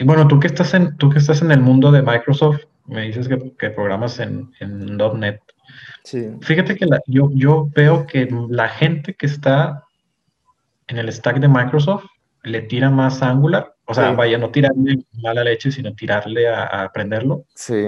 Y 0.00 0.04
bueno, 0.04 0.26
tú 0.26 0.40
que 0.40 0.48
estás 0.48 0.74
en, 0.74 0.96
tú 0.96 1.10
que 1.10 1.18
estás 1.18 1.42
en 1.42 1.52
el 1.52 1.60
mundo 1.60 1.92
de 1.92 2.02
Microsoft, 2.02 2.62
me 2.86 3.02
dices 3.02 3.28
que, 3.28 3.38
que 3.58 3.70
programas 3.70 4.18
en, 4.20 4.52
en 4.60 4.96
.NET. 4.96 5.40
Sí. 6.04 6.30
Fíjate 6.42 6.76
que 6.76 6.86
yo, 7.06 7.30
yo 7.32 7.68
veo 7.74 8.06
que 8.06 8.28
la 8.48 8.68
gente 8.68 9.14
que 9.14 9.26
está 9.26 9.84
en 10.88 10.98
el 10.98 11.10
stack 11.12 11.38
de 11.40 11.48
Microsoft 11.48 12.04
le 12.42 12.60
tira 12.62 12.90
más 12.90 13.22
Angular 13.22 13.74
o 13.86 13.94
sea, 13.94 14.12
vaya, 14.12 14.38
no 14.38 14.50
tirarle 14.50 15.04
mala 15.12 15.44
leche, 15.44 15.70
sino 15.70 15.94
tirarle 15.94 16.48
a, 16.48 16.84
aprenderlo. 16.84 17.44
Sí. 17.54 17.86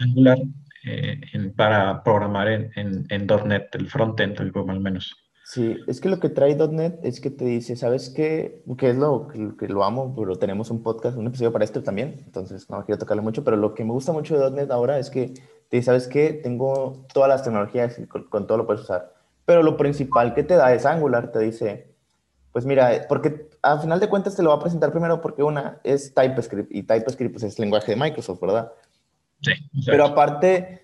Angular 0.00 0.38
eh, 0.84 1.20
para 1.56 2.02
programar 2.02 2.48
en, 2.48 2.70
en, 2.74 3.06
en, 3.08 3.26
.NET, 3.46 3.74
el 3.76 3.88
frontend, 3.88 4.40
al 4.40 4.80
menos. 4.80 5.16
Sí, 5.52 5.76
es 5.86 6.00
que 6.00 6.08
lo 6.08 6.18
que 6.18 6.30
trae 6.30 6.56
.NET 6.56 7.04
es 7.04 7.20
que 7.20 7.28
te 7.28 7.44
dice, 7.44 7.76
¿sabes 7.76 8.08
qué? 8.08 8.62
Que 8.78 8.88
es 8.88 8.96
lo 8.96 9.28
que, 9.28 9.68
lo 9.68 9.84
amo, 9.84 10.14
pero 10.16 10.36
tenemos 10.36 10.70
un 10.70 10.82
podcast, 10.82 11.18
un 11.18 11.26
episodio 11.26 11.52
para 11.52 11.62
esto 11.62 11.82
también, 11.82 12.22
entonces 12.24 12.70
no 12.70 12.82
quiero 12.86 12.98
tocarle 12.98 13.20
mucho, 13.20 13.44
pero 13.44 13.58
lo 13.58 13.74
que 13.74 13.84
me 13.84 13.92
gusta 13.92 14.12
mucho 14.12 14.38
de 14.38 14.50
.NET 14.50 14.70
ahora 14.70 14.98
es 14.98 15.10
que 15.10 15.34
te 15.68 15.76
dice, 15.76 15.84
¿sabes 15.84 16.08
qué? 16.08 16.32
Tengo 16.42 17.04
todas 17.12 17.28
las 17.28 17.42
tecnologías 17.42 17.98
y 17.98 18.06
con, 18.06 18.24
con 18.30 18.46
todo 18.46 18.56
lo 18.56 18.66
puedes 18.66 18.80
usar, 18.80 19.12
pero 19.44 19.62
lo 19.62 19.76
principal 19.76 20.32
que 20.32 20.42
te 20.42 20.54
da 20.54 20.72
es 20.72 20.86
Angular, 20.86 21.30
te 21.32 21.40
dice, 21.40 21.92
pues 22.50 22.64
mira, 22.64 23.04
porque 23.06 23.50
al 23.60 23.78
final 23.78 24.00
de 24.00 24.08
cuentas 24.08 24.34
te 24.34 24.42
lo 24.42 24.48
va 24.48 24.56
a 24.56 24.60
presentar 24.60 24.90
primero 24.90 25.20
porque 25.20 25.42
una 25.42 25.80
es 25.84 26.14
TypeScript 26.14 26.74
y 26.74 26.82
TypeScript 26.82 27.30
pues, 27.30 27.44
es 27.44 27.58
lenguaje 27.58 27.92
de 27.92 28.00
Microsoft, 28.00 28.40
¿verdad? 28.40 28.72
Sí. 29.42 29.52
Pero 29.84 30.06
aparte, 30.06 30.81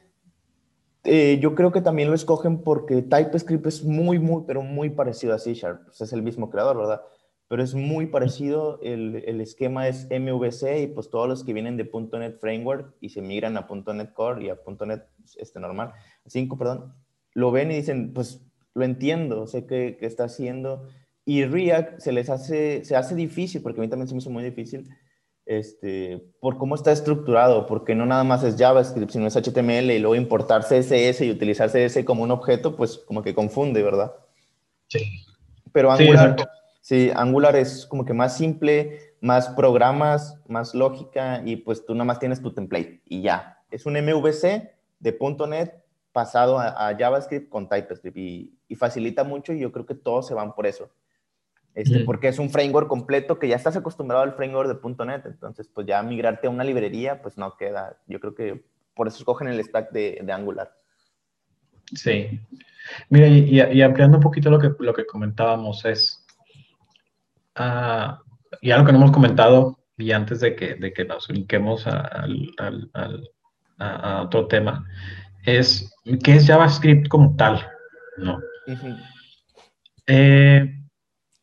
eh, 1.04 1.38
yo 1.40 1.54
creo 1.54 1.72
que 1.72 1.80
también 1.80 2.08
lo 2.08 2.14
escogen 2.14 2.62
porque 2.62 3.02
TypeScript 3.02 3.66
es 3.66 3.84
muy, 3.84 4.18
muy, 4.18 4.44
pero 4.46 4.62
muy 4.62 4.90
parecido 4.90 5.34
a 5.34 5.38
C 5.38 5.54
Sharp. 5.54 5.84
Pues 5.86 6.00
es 6.00 6.12
el 6.12 6.22
mismo 6.22 6.50
creador, 6.50 6.76
¿verdad? 6.76 7.02
Pero 7.48 7.62
es 7.62 7.74
muy 7.74 8.06
parecido, 8.06 8.78
el, 8.82 9.22
el, 9.26 9.40
esquema 9.40 9.88
es 9.88 10.06
MVC 10.10 10.82
y 10.82 10.86
pues 10.88 11.08
todos 11.08 11.26
los 11.26 11.44
que 11.44 11.54
vienen 11.54 11.78
de 11.78 11.90
.NET 12.12 12.38
Framework 12.38 12.94
y 13.00 13.08
se 13.08 13.22
migran 13.22 13.56
a 13.56 13.66
.NET 13.94 14.12
Core 14.12 14.44
y 14.44 14.50
a 14.50 14.58
.NET 14.86 15.06
este, 15.38 15.58
normal, 15.58 15.92
5, 16.26 16.58
perdón, 16.58 16.92
lo 17.32 17.50
ven 17.50 17.70
y 17.70 17.76
dicen, 17.76 18.12
pues 18.12 18.42
lo 18.74 18.84
entiendo, 18.84 19.46
sé 19.46 19.64
que, 19.64 19.96
que 19.98 20.04
está 20.04 20.24
haciendo 20.24 20.88
y 21.24 21.44
React 21.44 22.00
se 22.00 22.12
les 22.12 22.28
hace, 22.28 22.84
se 22.84 22.96
hace 22.96 23.14
difícil, 23.14 23.62
porque 23.62 23.80
a 23.80 23.82
mí 23.82 23.88
también 23.88 24.08
se 24.08 24.14
me 24.14 24.20
hizo 24.20 24.30
muy 24.30 24.44
difícil, 24.44 24.88
este, 25.48 26.22
por 26.40 26.58
cómo 26.58 26.74
está 26.74 26.92
estructurado, 26.92 27.66
porque 27.66 27.94
no 27.94 28.04
nada 28.04 28.22
más 28.22 28.44
es 28.44 28.56
JavaScript, 28.58 29.12
sino 29.12 29.26
es 29.26 29.34
HTML 29.34 29.90
y 29.90 29.98
luego 29.98 30.14
importar 30.14 30.62
CSS 30.62 31.22
y 31.22 31.30
utilizar 31.30 31.70
CSS 31.70 32.04
como 32.04 32.22
un 32.22 32.30
objeto, 32.30 32.76
pues 32.76 32.98
como 32.98 33.22
que 33.22 33.34
confunde, 33.34 33.82
¿verdad? 33.82 34.12
Sí. 34.88 35.00
Pero 35.72 35.90
Angular, 35.90 36.36
sí, 36.82 37.10
Angular 37.14 37.56
es 37.56 37.86
como 37.86 38.04
que 38.04 38.12
más 38.12 38.36
simple, 38.36 39.14
más 39.22 39.48
programas, 39.48 40.38
más 40.46 40.74
lógica 40.74 41.40
y 41.42 41.56
pues 41.56 41.86
tú 41.86 41.94
nada 41.94 42.04
más 42.04 42.18
tienes 42.18 42.42
tu 42.42 42.52
template 42.52 43.00
y 43.06 43.22
ya. 43.22 43.58
Es 43.70 43.86
un 43.86 43.94
MVC 43.94 44.70
de 45.00 45.18
.NET 45.48 45.82
pasado 46.12 46.58
a, 46.58 46.94
JavaScript 46.98 47.48
con 47.48 47.70
TypeScript 47.70 48.16
y, 48.18 48.54
y 48.68 48.74
facilita 48.74 49.24
mucho 49.24 49.54
y 49.54 49.60
yo 49.60 49.72
creo 49.72 49.86
que 49.86 49.94
todos 49.94 50.26
se 50.26 50.34
van 50.34 50.54
por 50.54 50.66
eso. 50.66 50.90
Este, 51.78 52.00
porque 52.00 52.26
es 52.26 52.40
un 52.40 52.50
framework 52.50 52.88
completo 52.88 53.38
que 53.38 53.46
ya 53.46 53.54
estás 53.54 53.76
acostumbrado 53.76 54.24
al 54.24 54.32
framework 54.32 54.68
de 54.68 55.06
.NET, 55.06 55.26
entonces 55.26 55.70
pues 55.72 55.86
ya 55.86 56.02
migrarte 56.02 56.48
a 56.48 56.50
una 56.50 56.64
librería 56.64 57.22
pues 57.22 57.38
no 57.38 57.56
queda, 57.56 57.96
yo 58.08 58.18
creo 58.18 58.34
que 58.34 58.64
por 58.96 59.06
eso 59.06 59.18
escogen 59.18 59.46
el 59.46 59.62
stack 59.62 59.92
de, 59.92 60.18
de 60.20 60.32
Angular. 60.32 60.72
Sí. 61.94 62.40
Mira, 63.10 63.28
y, 63.28 63.80
ampliando 63.80 64.16
un 64.16 64.22
poquito 64.24 64.50
lo 64.50 64.58
que, 64.58 64.72
lo 64.80 64.92
que 64.92 65.06
comentábamos 65.06 65.84
es, 65.84 66.26
uh, 67.60 68.10
ya 68.60 68.76
lo 68.76 68.84
que 68.84 68.90
no 68.90 68.98
hemos 68.98 69.12
comentado, 69.12 69.78
y 69.96 70.10
antes 70.10 70.40
de 70.40 70.56
que, 70.56 70.74
de 70.74 70.92
que 70.92 71.04
nos 71.04 71.28
brinquemos 71.28 71.86
al, 71.86 72.56
a, 73.78 74.22
otro 74.22 74.48
tema, 74.48 74.84
es 75.44 75.94
qué 76.24 76.34
es 76.34 76.46
JavaScript 76.48 77.06
como 77.06 77.36
tal, 77.36 77.64
¿no? 78.16 78.40
Eh, 80.08 80.77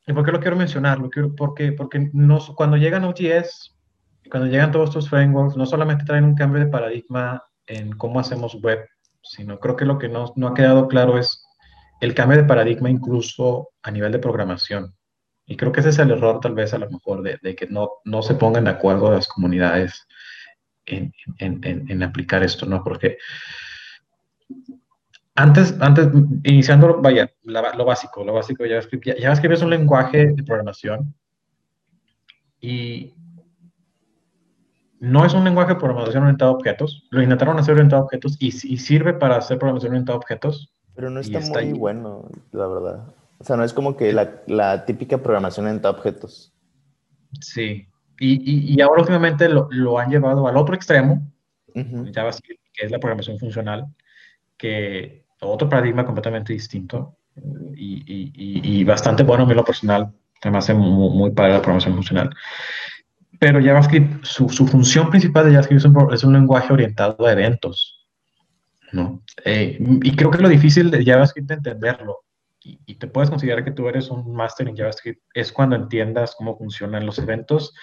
¿Y 0.08 0.14
por 0.14 0.26
qué 0.26 0.32
lo 0.32 0.40
quiero 0.40 0.56
mencionar? 0.56 1.00
Lo 1.00 1.10
quiero, 1.10 1.36
porque 1.36 1.72
porque 1.72 2.10
cuando 2.56 2.78
llegan 2.78 3.06
OGS, 3.06 3.76
cuando 4.30 4.48
llegan 4.48 4.72
todos 4.72 4.90
estos 4.90 5.10
frameworks, 5.10 5.56
no 5.58 5.66
solamente 5.66 6.06
traen 6.06 6.26
un 6.26 6.36
cambio 6.36 6.64
de 6.64 6.72
paradigma 6.72 7.44
en 7.68 7.92
cómo 7.94 8.20
hacemos 8.20 8.56
web, 8.62 8.88
sino 9.24 9.60
creo 9.60 9.76
que 9.76 9.86
lo 9.86 9.98
que 9.98 10.10
no, 10.10 10.32
no 10.36 10.48
ha 10.48 10.54
quedado 10.54 10.88
claro 10.88 11.18
es 11.18 11.44
el 12.02 12.14
cambio 12.14 12.38
de 12.38 12.44
paradigma 12.44 12.90
incluso 12.90 13.70
a 13.82 13.92
nivel 13.92 14.12
de 14.12 14.20
programación. 14.20 14.94
Y 15.48 15.58
creo 15.58 15.72
que 15.72 15.80
ese 15.80 15.90
es 15.90 16.00
el 16.00 16.12
error 16.12 16.40
tal 16.40 16.54
vez 16.54 16.74
a 16.74 16.80
lo 16.80 16.90
mejor 16.90 17.22
de, 17.22 17.40
de 17.42 17.56
que 17.56 17.68
no, 17.68 17.90
no 18.04 18.22
se 18.22 18.36
pongan 18.36 18.66
de 18.66 18.72
acuerdo 18.72 19.12
las 19.12 19.28
comunidades 19.28 20.08
en, 20.86 21.14
en, 21.38 21.62
en, 21.64 22.04
aplicar 22.04 22.44
esto, 22.44 22.66
¿no? 22.66 22.84
Porque 22.84 23.18
antes, 25.36 25.76
antes, 25.82 26.08
iniciando, 26.44 27.02
vaya, 27.02 27.30
lo 27.44 27.86
básico, 27.86 28.24
lo 28.24 28.34
básico 28.34 28.64
de 28.64 28.70
JavaScript. 28.70 29.20
JavaScript 29.20 29.56
es 29.56 29.62
un 29.62 29.70
lenguaje 29.70 30.28
de 30.28 30.44
programación 30.44 31.14
y 32.62 33.14
no 35.00 35.26
es 35.26 35.34
un 35.34 35.44
lenguaje 35.44 35.74
de 35.74 35.80
programación 35.80 36.24
orientado 36.24 36.52
a 36.52 36.56
objetos. 36.56 37.06
Lo 37.12 37.22
intentaron 37.22 37.60
hacer 37.60 37.74
orientado 37.74 38.02
a 38.02 38.06
objetos 38.06 38.38
y, 38.40 38.48
y 38.48 38.78
sirve 38.78 39.14
para 39.14 39.36
hacer 39.36 39.60
programación 39.60 39.92
orientada 39.92 40.16
a 40.16 40.20
objetos. 40.20 40.74
Pero 40.96 41.10
no 41.10 41.20
está, 41.20 41.42
muy 41.42 41.74
bueno, 41.74 42.30
la 42.54 42.68
verdad. 42.68 43.14
O 43.38 43.44
sea, 43.44 43.58
no 43.58 43.66
es 43.66 43.74
como 43.74 43.98
que 43.98 44.14
la, 44.14 44.42
la 44.48 44.86
típica 44.86 45.18
programación 45.18 45.66
orientada 45.66 45.94
a 45.94 45.98
objetos. 45.98 46.54
Sí. 47.42 47.88
Y, 48.18 48.74
y, 48.74 48.80
ahora 48.80 49.02
últimamente 49.02 49.50
lo, 49.50 49.68
lo, 49.72 50.00
han 50.00 50.10
llevado 50.10 50.48
al 50.48 50.56
otro 50.56 50.74
extremo, 50.74 51.30
JavaScript, 52.14 52.62
que 52.74 52.86
es 52.86 52.92
la 52.92 53.00
programación 53.00 53.38
funcional, 53.38 53.94
que 54.58 55.25
otro 55.42 55.70
paradigma 55.70 56.06
completamente 56.06 56.54
distinto 56.54 57.18
y, 57.76 58.80
y, 58.80 58.84
bastante 58.84 59.24
bueno 59.24 59.44
a 59.44 59.48
mí 59.48 59.54
lo 59.54 59.66
personal. 59.66 60.12
Me 60.44 60.58
hace 60.58 60.74
muy, 60.74 61.10
muy 61.16 61.32
padre 61.32 61.54
la 61.54 61.62
programación 61.62 61.96
funcional. 61.96 62.30
Pero 63.40 63.62
JavaScript, 63.62 64.24
su, 64.24 64.48
su 64.50 64.68
función 64.68 65.10
principal 65.10 65.46
de 65.46 65.52
JavaScript 65.52 65.80
es 65.80 65.86
un, 65.86 66.14
es 66.14 66.24
lenguaje 66.24 66.72
orientado 66.72 67.26
a 67.26 67.32
eventos. 67.32 68.08
¿no? 68.92 69.24
Eh, 69.44 69.78
y 70.04 70.16
creo 70.16 70.32
que 70.32 70.38
lo 70.38 70.48
difícil 70.48 70.92
de 70.92 71.04
JavaScript 71.04 71.50
de 71.50 71.56
entenderlo, 71.56 72.20
y, 72.64 72.80
y, 72.86 72.96
te 72.96 73.08
puedes 73.08 73.30
considerar 73.30 73.64
que 73.64 73.72
tú 73.72 73.88
eres 73.88 74.10
un 74.10 74.34
máster 74.34 74.68
en 74.68 74.78
JavaScript, 74.78 75.22
es 75.34 75.52
cuando 75.52 75.76
entiendas 75.76 76.36
cómo 76.36 76.58
funcionan 76.58 77.06
los 77.06 77.20
eventos 77.20 77.74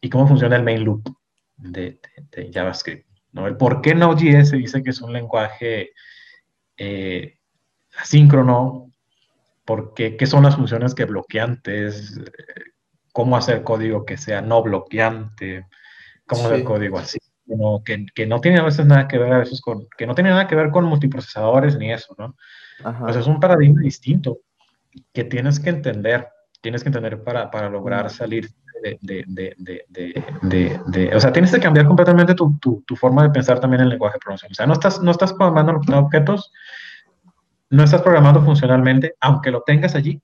y 0.00 0.08
cómo 0.08 0.26
funciona 0.26 0.56
el 0.56 0.62
main 0.62 0.84
loop 0.84 1.08
de 1.56 1.98
JavaScript. 2.52 3.06
¿no? 3.32 3.46
El 3.46 3.56
por 3.56 3.82
qué 3.82 3.94
Node.js 3.94 4.50
se 4.50 4.56
dice 4.56 4.82
que 4.82 4.90
es 4.90 5.02
un 5.02 5.12
lenguaje 5.12 5.90
eh, 6.76 7.38
asíncrono, 7.96 8.90
porque, 9.64 10.16
qué 10.16 10.26
son 10.26 10.44
las 10.44 10.56
funciones 10.56 10.94
que 10.94 11.04
bloqueantes, 11.04 12.20
cómo 13.12 13.36
hacer 13.36 13.62
código 13.62 14.04
que 14.04 14.16
sea 14.16 14.42
no 14.42 14.62
bloqueante, 14.62 15.66
cómo 16.26 16.46
hacer 16.46 16.64
código 16.64 16.98
así, 16.98 17.18
que, 17.84 18.06
que, 18.14 18.26
no 18.26 18.40
tiene 18.40 18.58
a 18.58 18.64
veces 18.64 18.86
nada 18.86 19.08
que 19.08 19.18
ver 19.18 19.32
a 19.32 19.38
veces 19.38 19.60
con, 19.60 19.86
que 19.96 20.06
no 20.06 20.14
tiene 20.14 20.30
nada 20.30 20.46
que 20.46 20.56
ver 20.56 20.70
con 20.70 20.84
multiprocesadores 20.84 21.76
ni 21.78 21.92
eso, 21.92 22.14
¿no? 22.18 22.36
Pues 23.00 23.16
es 23.16 23.26
un 23.26 23.38
paradigma 23.38 23.80
distinto 23.80 24.38
que 25.12 25.24
tienes 25.24 25.60
que 25.60 25.70
entender, 25.70 26.28
tienes 26.60 26.82
que 26.82 26.88
entender 26.88 27.22
para, 27.22 27.50
para 27.50 27.68
lograr 27.68 28.10
salir 28.10 28.50
de, 29.00 29.24
de, 29.26 29.84
de, 30.42 30.80
de, 30.86 31.16
o 31.16 31.20
sea, 31.20 31.32
tienes 31.32 31.50
que 31.50 31.60
cambiar 31.60 31.86
completamente 31.86 32.34
tu, 32.34 32.58
tu, 32.58 32.82
tu, 32.86 32.96
forma 32.96 33.22
de 33.22 33.30
pensar 33.30 33.58
también 33.60 33.80
en 33.80 33.84
el 33.84 33.90
lenguaje 33.90 34.16
de 34.16 34.20
programación. 34.20 34.52
O 34.52 34.54
sea, 34.54 34.66
no 34.66 34.74
estás, 34.74 35.00
no 35.00 35.10
estás 35.10 35.32
programando 35.32 35.80
objetos, 35.98 36.52
no 37.70 37.82
estás 37.82 38.02
programando 38.02 38.42
funcionalmente, 38.42 39.14
aunque 39.20 39.50
lo 39.50 39.62
tengas 39.62 39.94
allí, 39.94 40.20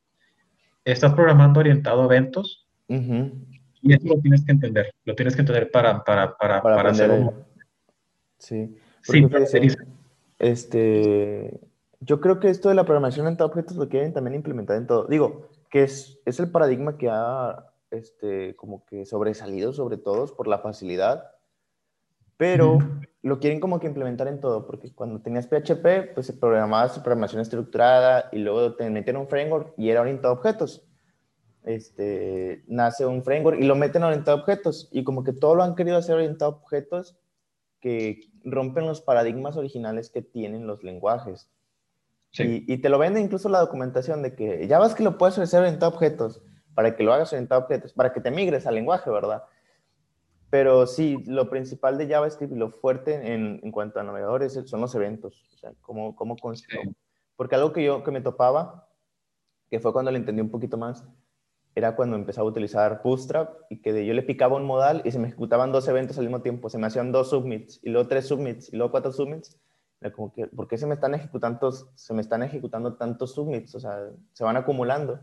estás 0.84 1.14
programando 1.14 1.60
orientado 1.60 2.02
a 2.02 2.04
eventos 2.04 2.66
y 2.88 3.94
eso 3.94 4.06
lo 4.08 4.20
tienes 4.20 4.44
que 4.44 4.52
entender, 4.52 4.92
lo 5.04 5.14
tienes 5.14 5.34
que 5.34 5.40
entender 5.40 5.70
para, 5.70 6.04
para, 6.04 6.36
para, 6.36 6.60
para, 6.60 6.90
hacer 6.90 7.10
un... 7.10 7.32
Sí, 8.38 8.76
sí 9.02 9.26
este, 10.38 11.60
yo 12.00 12.20
creo 12.20 12.40
que 12.40 12.48
esto 12.48 12.68
de 12.68 12.74
la 12.74 12.84
programación 12.84 13.26
orientada 13.26 13.48
a 13.48 13.52
objetos 13.52 13.76
lo 13.76 13.88
quieren 13.88 14.12
también 14.12 14.34
implementar 14.34 14.76
en 14.76 14.86
todo. 14.86 15.06
Digo, 15.06 15.48
que 15.70 15.84
es, 15.84 16.18
es 16.24 16.40
el 16.40 16.50
paradigma 16.50 16.98
que 16.98 17.08
ha 17.10 17.69
este, 17.90 18.54
como 18.56 18.84
que 18.86 19.04
sobresalido 19.04 19.72
sobre 19.72 19.96
todos 19.96 20.32
por 20.32 20.46
la 20.48 20.58
facilidad, 20.58 21.32
pero 22.36 22.78
lo 23.22 23.38
quieren 23.38 23.60
como 23.60 23.80
que 23.80 23.86
implementar 23.86 24.26
en 24.28 24.40
todo, 24.40 24.66
porque 24.66 24.94
cuando 24.94 25.20
tenías 25.20 25.46
PHP, 25.46 26.14
pues 26.14 26.26
se 26.26 26.32
programaba 26.32 26.88
su 26.88 27.02
programación 27.02 27.42
estructurada 27.42 28.30
y 28.32 28.38
luego 28.38 28.74
te 28.76 28.88
metieron 28.88 29.22
un 29.22 29.28
framework 29.28 29.74
y 29.76 29.90
era 29.90 30.00
orientado 30.00 30.34
a 30.34 30.38
objetos. 30.38 30.86
Este, 31.62 32.64
nace 32.66 33.04
un 33.04 33.22
framework 33.22 33.60
y 33.60 33.64
lo 33.64 33.76
meten 33.76 34.04
orientado 34.04 34.38
a 34.38 34.40
objetos. 34.40 34.88
Y 34.90 35.04
como 35.04 35.22
que 35.22 35.34
todo 35.34 35.54
lo 35.54 35.62
han 35.62 35.74
querido 35.74 35.98
hacer 35.98 36.14
orientado 36.14 36.52
a 36.52 36.54
objetos 36.56 37.18
que 37.80 38.30
rompen 38.42 38.86
los 38.86 39.02
paradigmas 39.02 39.56
originales 39.56 40.08
que 40.08 40.22
tienen 40.22 40.66
los 40.66 40.82
lenguajes. 40.82 41.50
Y, 42.38 42.78
te 42.78 42.88
lo 42.88 42.98
vende 42.98 43.20
incluso 43.20 43.48
la 43.48 43.58
documentación 43.58 44.22
de 44.22 44.34
que 44.36 44.68
que 44.96 45.02
lo 45.02 45.18
puedes 45.18 45.36
hacer 45.38 45.60
orientado 45.60 45.90
a 45.90 45.94
objetos, 45.94 46.40
para 46.74 46.96
que 46.96 47.02
lo 47.02 47.12
hagas 47.12 47.32
orientado 47.32 47.60
a 47.60 47.64
objetos, 47.64 47.92
para 47.92 48.12
que 48.12 48.20
te 48.20 48.30
migres 48.30 48.66
al 48.66 48.74
lenguaje, 48.74 49.10
¿verdad? 49.10 49.44
Pero 50.50 50.86
sí, 50.86 51.22
lo 51.26 51.48
principal 51.48 51.96
de 51.96 52.08
JavaScript 52.08 52.52
y 52.52 52.56
lo 52.56 52.70
fuerte 52.70 53.34
en, 53.34 53.60
en 53.62 53.70
cuanto 53.70 54.00
a 54.00 54.02
navegadores 54.02 54.58
son 54.64 54.80
los 54.80 54.94
eventos, 54.94 55.48
o 55.54 55.56
sea, 55.56 55.72
cómo, 55.80 56.16
cómo 56.16 56.36
Porque 57.36 57.54
algo 57.54 57.72
que 57.72 57.84
yo 57.84 58.02
que 58.02 58.10
me 58.10 58.20
topaba, 58.20 58.88
que 59.70 59.78
fue 59.78 59.92
cuando 59.92 60.10
lo 60.10 60.16
entendí 60.16 60.42
un 60.42 60.50
poquito 60.50 60.76
más, 60.76 61.04
era 61.74 61.94
cuando 61.94 62.16
empezaba 62.16 62.46
a 62.46 62.50
utilizar 62.50 63.00
Bootstrap 63.02 63.54
y 63.70 63.80
que 63.80 64.04
yo 64.04 64.12
le 64.12 64.22
picaba 64.22 64.56
un 64.56 64.64
modal 64.64 65.02
y 65.04 65.12
se 65.12 65.20
me 65.20 65.28
ejecutaban 65.28 65.70
dos 65.70 65.86
eventos 65.86 66.18
al 66.18 66.24
mismo 66.24 66.42
tiempo, 66.42 66.68
se 66.68 66.78
me 66.78 66.86
hacían 66.88 67.12
dos 67.12 67.30
submits 67.30 67.78
y 67.84 67.90
luego 67.90 68.08
tres 68.08 68.26
submits 68.26 68.72
y 68.72 68.76
luego 68.76 68.90
cuatro 68.90 69.12
submits. 69.12 69.56
Era 70.00 70.12
como 70.12 70.32
que, 70.32 70.46
¿por 70.46 70.66
qué 70.66 70.78
se 70.78 70.86
me 70.86 70.94
están 70.94 71.14
ejecutando, 71.14 71.70
se 71.70 72.14
me 72.14 72.22
están 72.22 72.42
ejecutando 72.42 72.96
tantos 72.96 73.34
submits? 73.34 73.74
O 73.74 73.80
sea, 73.80 74.10
se 74.32 74.44
van 74.44 74.56
acumulando. 74.56 75.20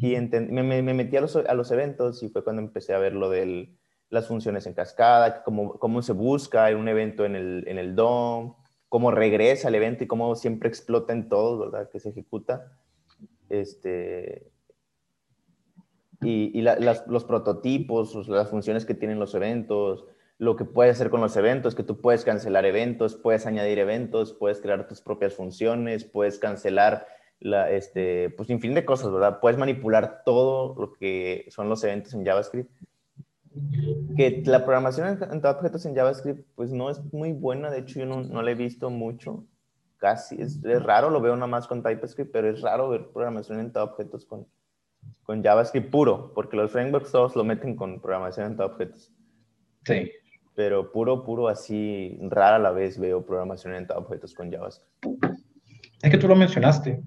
Y 0.00 0.16
me, 0.16 0.82
me, 0.82 0.94
metí 0.94 1.16
a 1.16 1.20
los, 1.20 1.36
a 1.36 1.54
los, 1.54 1.70
eventos 1.70 2.22
y 2.22 2.28
fue 2.28 2.44
cuando 2.44 2.62
empecé 2.62 2.94
a 2.94 2.98
ver 2.98 3.14
lo 3.14 3.30
de 3.30 3.74
las 4.10 4.28
funciones 4.28 4.66
en 4.66 4.74
cascada, 4.74 5.42
cómo, 5.42 5.78
cómo 5.78 6.02
se 6.02 6.12
busca 6.12 6.70
en 6.70 6.76
un 6.76 6.88
evento 6.88 7.24
en 7.24 7.36
el, 7.36 7.64
en 7.66 7.78
el 7.78 7.94
DOM, 7.94 8.54
cómo 8.88 9.10
regresa 9.10 9.68
el 9.68 9.74
evento 9.74 10.04
y 10.04 10.06
cómo 10.06 10.34
siempre 10.34 10.68
explota 10.68 11.12
en 11.12 11.28
todo, 11.28 11.58
¿verdad? 11.58 11.90
Que 11.90 12.00
se 12.00 12.10
ejecuta. 12.10 12.72
Este, 13.48 14.50
y, 16.20 16.58
y 16.58 16.62
las, 16.62 17.06
los 17.06 17.24
prototipos, 17.24 18.28
las 18.28 18.50
funciones 18.50 18.84
que 18.84 18.94
tienen 18.94 19.18
los 19.18 19.34
eventos, 19.34 20.06
lo 20.38 20.54
que 20.54 20.64
puedes 20.64 20.94
hacer 20.94 21.10
con 21.10 21.20
los 21.20 21.36
eventos, 21.36 21.74
que 21.74 21.82
tú 21.82 22.00
puedes 22.00 22.24
cancelar 22.24 22.64
eventos, 22.64 23.16
puedes 23.16 23.46
añadir 23.46 23.78
eventos, 23.78 24.32
puedes 24.32 24.60
crear 24.60 24.86
tus 24.86 25.00
propias 25.00 25.34
funciones, 25.34 26.04
puedes 26.04 26.38
cancelar 26.38 27.06
la, 27.40 27.70
este, 27.70 28.30
pues 28.30 28.48
sin 28.48 28.60
fin 28.60 28.74
de 28.74 28.84
cosas, 28.84 29.12
¿verdad? 29.12 29.40
Puedes 29.40 29.58
manipular 29.58 30.22
todo 30.24 30.74
lo 30.78 30.92
que 30.94 31.46
son 31.50 31.68
los 31.68 31.82
eventos 31.84 32.14
en 32.14 32.24
JavaScript. 32.24 32.70
Que 34.16 34.42
la 34.46 34.64
programación 34.64 35.18
en, 35.22 35.46
objetos 35.46 35.84
en 35.86 35.94
JavaScript, 35.94 36.46
pues 36.54 36.72
no 36.72 36.90
es 36.90 37.02
muy 37.12 37.32
buena, 37.32 37.70
de 37.70 37.80
hecho 37.80 38.00
yo 38.00 38.06
no, 38.06 38.22
no 38.22 38.42
la 38.42 38.50
he 38.50 38.54
visto 38.54 38.90
mucho, 38.90 39.44
casi, 39.98 40.40
es, 40.40 40.64
es, 40.64 40.82
raro, 40.82 41.10
lo 41.10 41.20
veo 41.20 41.34
nada 41.34 41.48
más 41.48 41.66
con 41.66 41.82
TypeScript, 41.82 42.30
pero 42.32 42.48
es 42.48 42.60
raro 42.60 42.88
ver 42.88 43.08
programación 43.08 43.60
en 43.60 43.72
objetos 43.76 44.24
con, 44.24 44.46
con 45.24 45.42
JavaScript 45.42 45.90
puro, 45.90 46.32
porque 46.34 46.56
los 46.56 46.70
frameworks 46.70 47.12
todos 47.12 47.36
lo 47.36 47.44
meten 47.44 47.76
con 47.76 48.00
programación 48.00 48.52
en 48.52 48.60
objetos. 48.60 49.12
Sí. 49.84 50.10
Pero 50.54 50.90
puro, 50.92 51.24
puro, 51.24 51.48
así, 51.48 52.18
rara 52.22 52.58
la 52.58 52.70
vez 52.70 52.98
veo 52.98 53.24
programación 53.24 53.74
en 53.74 53.86
objetos 53.92 54.34
con 54.34 54.50
JavaScript. 54.50 54.88
Es 56.02 56.10
que 56.10 56.18
tú 56.18 56.28
lo 56.28 56.36
mencionaste. 56.36 57.02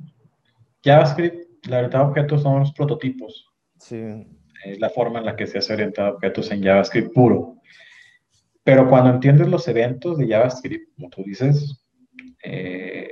JavaScript, 0.84 1.66
la 1.68 1.78
orientada 1.78 2.04
a 2.04 2.08
objetos 2.08 2.42
son 2.42 2.60
los 2.60 2.74
prototipos. 2.74 3.48
Sí. 3.78 4.28
Es 4.66 4.80
la 4.80 4.90
forma 4.90 5.20
en 5.20 5.26
la 5.26 5.36
que 5.36 5.48
se 5.48 5.58
hace 5.58 5.74
orientada 5.74 6.10
a 6.10 6.12
objetos 6.14 6.52
en 6.52 6.64
JavaScript 6.64 7.14
puro. 7.14 7.58
Pero 8.64 8.88
cuando 8.90 9.10
entiendes 9.10 9.48
los 9.48 9.68
eventos 9.68 10.18
de 10.18 10.28
JavaScript, 10.28 10.94
como 10.96 11.10
tú 11.10 11.24
dices, 11.24 11.84
eh, 12.44 13.10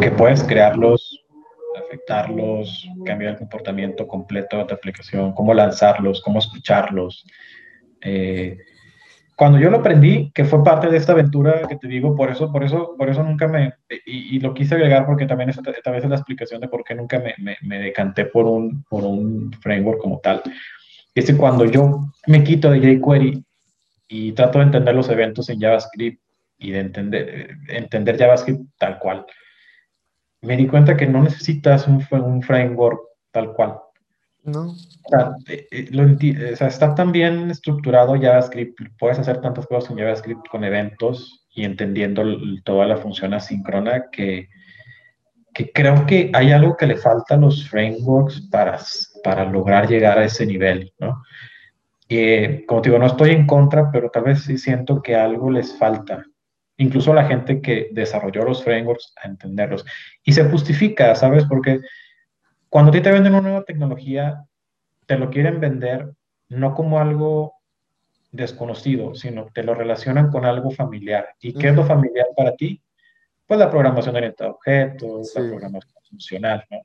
que 0.00 0.10
puedes 0.10 0.42
crearlos, 0.42 1.24
afectarlos, 1.76 2.88
cambiar 3.04 3.32
el 3.32 3.38
comportamiento 3.38 4.06
completo 4.06 4.58
de 4.58 4.64
tu 4.64 4.74
aplicación, 4.74 5.32
cómo 5.34 5.54
lanzarlos, 5.54 6.20
cómo 6.20 6.38
escucharlos, 6.38 7.24
eh, 8.00 8.58
cuando 9.36 9.58
yo 9.58 9.70
lo 9.70 9.78
aprendí, 9.78 10.30
que 10.34 10.44
fue 10.44 10.62
parte 10.62 10.88
de 10.88 10.96
esta 10.96 11.12
aventura 11.12 11.66
que 11.68 11.76
te 11.76 11.88
digo, 11.88 12.14
por 12.14 12.30
eso, 12.30 12.52
por 12.52 12.62
eso, 12.64 12.94
por 12.98 13.08
eso 13.08 13.22
nunca 13.22 13.48
me, 13.48 13.74
y, 14.06 14.38
lo 14.40 14.52
quise 14.54 14.74
agregar 14.74 15.06
porque 15.06 15.26
también 15.26 15.50
es 15.50 15.58
esta 15.58 15.90
vez 15.90 16.04
es 16.04 16.10
la 16.10 16.16
explicación 16.16 16.60
de 16.60 16.68
por 16.68 16.84
qué 16.84 16.94
nunca 16.94 17.18
me, 17.18 17.34
me, 17.62 17.78
decanté 17.78 18.26
por 18.26 18.46
un, 18.46 18.84
por 18.84 19.04
un 19.04 19.52
framework 19.60 20.00
como 20.00 20.18
tal. 20.20 20.42
es 21.14 21.26
que 21.26 21.36
cuando 21.36 21.64
yo 21.64 22.08
me 22.26 22.44
quito 22.44 22.70
de 22.70 22.80
jQuery 22.80 23.44
y 24.08 24.32
trato 24.32 24.58
de 24.58 24.64
entender 24.64 24.94
los 24.94 25.08
eventos 25.08 25.48
en 25.48 25.60
JavaScript 25.60 26.20
y 26.58 26.70
de 26.70 26.80
entender, 26.80 27.56
entender 27.68 28.18
JavaScript 28.18 28.60
tal 28.78 28.98
cual, 28.98 29.26
me 30.42 30.56
di 30.56 30.66
cuenta 30.66 30.96
que 30.96 31.06
no 31.06 31.22
necesitas 31.22 31.88
un, 31.88 32.06
un 32.10 32.42
framework 32.42 33.00
tal 33.30 33.52
cual. 33.54 33.78
No. 34.44 34.74
Eh, 35.48 35.66
eh, 35.70 36.52
o 36.52 36.56
sea, 36.56 36.66
está 36.66 36.94
tan 36.94 37.12
bien 37.12 37.50
estructurado 37.50 38.20
JavaScript, 38.20 38.80
puedes 38.98 39.18
hacer 39.18 39.40
tantas 39.40 39.66
cosas 39.66 39.90
en 39.90 39.98
JavaScript 39.98 40.48
con 40.48 40.64
eventos 40.64 41.46
y 41.54 41.64
entendiendo 41.64 42.24
toda 42.64 42.86
la 42.86 42.96
función 42.96 43.34
asíncrona 43.34 44.10
que, 44.10 44.48
que 45.54 45.70
creo 45.70 46.06
que 46.06 46.30
hay 46.34 46.50
algo 46.50 46.76
que 46.76 46.86
le 46.86 46.96
falta 46.96 47.34
a 47.34 47.38
los 47.38 47.68
frameworks 47.68 48.48
para, 48.50 48.78
para 49.22 49.44
lograr 49.44 49.88
llegar 49.88 50.18
a 50.18 50.24
ese 50.24 50.44
nivel, 50.44 50.92
¿no? 50.98 51.22
Y, 52.08 52.66
como 52.66 52.82
te 52.82 52.90
digo, 52.90 52.98
no 52.98 53.06
estoy 53.06 53.30
en 53.30 53.46
contra, 53.46 53.90
pero 53.90 54.10
tal 54.10 54.24
vez 54.24 54.42
sí 54.42 54.58
siento 54.58 55.00
que 55.00 55.14
algo 55.16 55.50
les 55.50 55.78
falta. 55.78 56.24
Incluso 56.76 57.14
la 57.14 57.24
gente 57.24 57.62
que 57.62 57.88
desarrolló 57.92 58.44
los 58.44 58.62
frameworks 58.64 59.14
a 59.22 59.28
entenderlos. 59.28 59.84
Y 60.22 60.32
se 60.32 60.44
justifica, 60.44 61.14
¿sabes? 61.14 61.44
Porque 61.44 61.80
cuando 62.72 62.88
a 62.88 62.92
ti 62.92 63.02
te 63.02 63.12
venden 63.12 63.34
una 63.34 63.42
nueva 63.42 63.64
tecnología, 63.64 64.46
te 65.04 65.18
lo 65.18 65.28
quieren 65.28 65.60
vender 65.60 66.10
no 66.48 66.74
como 66.74 66.98
algo 66.98 67.52
desconocido, 68.30 69.14
sino 69.14 69.44
te 69.52 69.62
lo 69.62 69.74
relacionan 69.74 70.30
con 70.30 70.46
algo 70.46 70.70
familiar. 70.70 71.28
¿Y 71.42 71.52
qué 71.52 71.68
es 71.68 71.76
lo 71.76 71.84
familiar 71.84 72.28
para 72.34 72.56
ti? 72.56 72.80
Pues 73.46 73.60
la 73.60 73.70
programación 73.70 74.16
orientada 74.16 74.48
a 74.48 74.54
objetos, 74.54 75.34
la 75.34 75.42
programación 75.42 76.02
funcional, 76.08 76.64
¿no? 76.70 76.78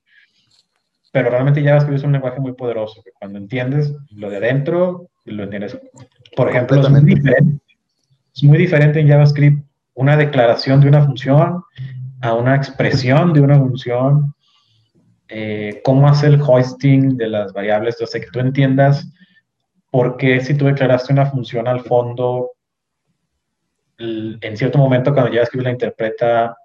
Pero 1.13 1.29
realmente 1.29 1.63
JavaScript 1.63 1.99
es 1.99 2.03
un 2.03 2.11
lenguaje 2.11 2.41
muy 2.41 2.51
poderoso, 2.51 3.01
que 3.01 3.11
cuando 3.17 3.37
entiendes 3.37 3.95
lo 4.09 4.29
de 4.29 4.37
adentro, 4.37 5.07
lo 5.23 5.43
entiendes. 5.43 5.79
Por 6.35 6.49
ejemplo, 6.49 6.81
es 6.81 6.89
muy, 6.89 7.15
diferente, 7.15 7.63
es 8.35 8.43
muy 8.43 8.57
diferente 8.57 8.99
en 8.99 9.07
JavaScript 9.07 9.65
una 9.93 10.17
declaración 10.17 10.81
de 10.81 10.89
una 10.89 11.05
función 11.05 11.63
a 12.19 12.33
una 12.33 12.57
expresión 12.57 13.31
de 13.31 13.39
una 13.39 13.57
función 13.57 14.33
eh, 15.29 15.81
cómo 15.83 16.07
hace 16.07 16.27
el 16.27 16.41
hoisting 16.41 17.17
de 17.17 17.27
las 17.27 17.53
variables, 17.53 17.95
entonces 17.95 18.25
que 18.25 18.31
tú 18.31 18.39
entiendas 18.39 19.11
por 19.91 20.17
qué 20.17 20.39
si 20.41 20.55
tú 20.55 20.65
declaraste 20.65 21.13
una 21.13 21.25
función 21.25 21.67
al 21.67 21.81
fondo, 21.81 22.51
en 23.97 24.57
cierto 24.57 24.77
momento 24.77 25.13
cuando 25.13 25.31
JavaScript 25.31 25.63
la 25.63 25.71
interpreta, 25.71 26.57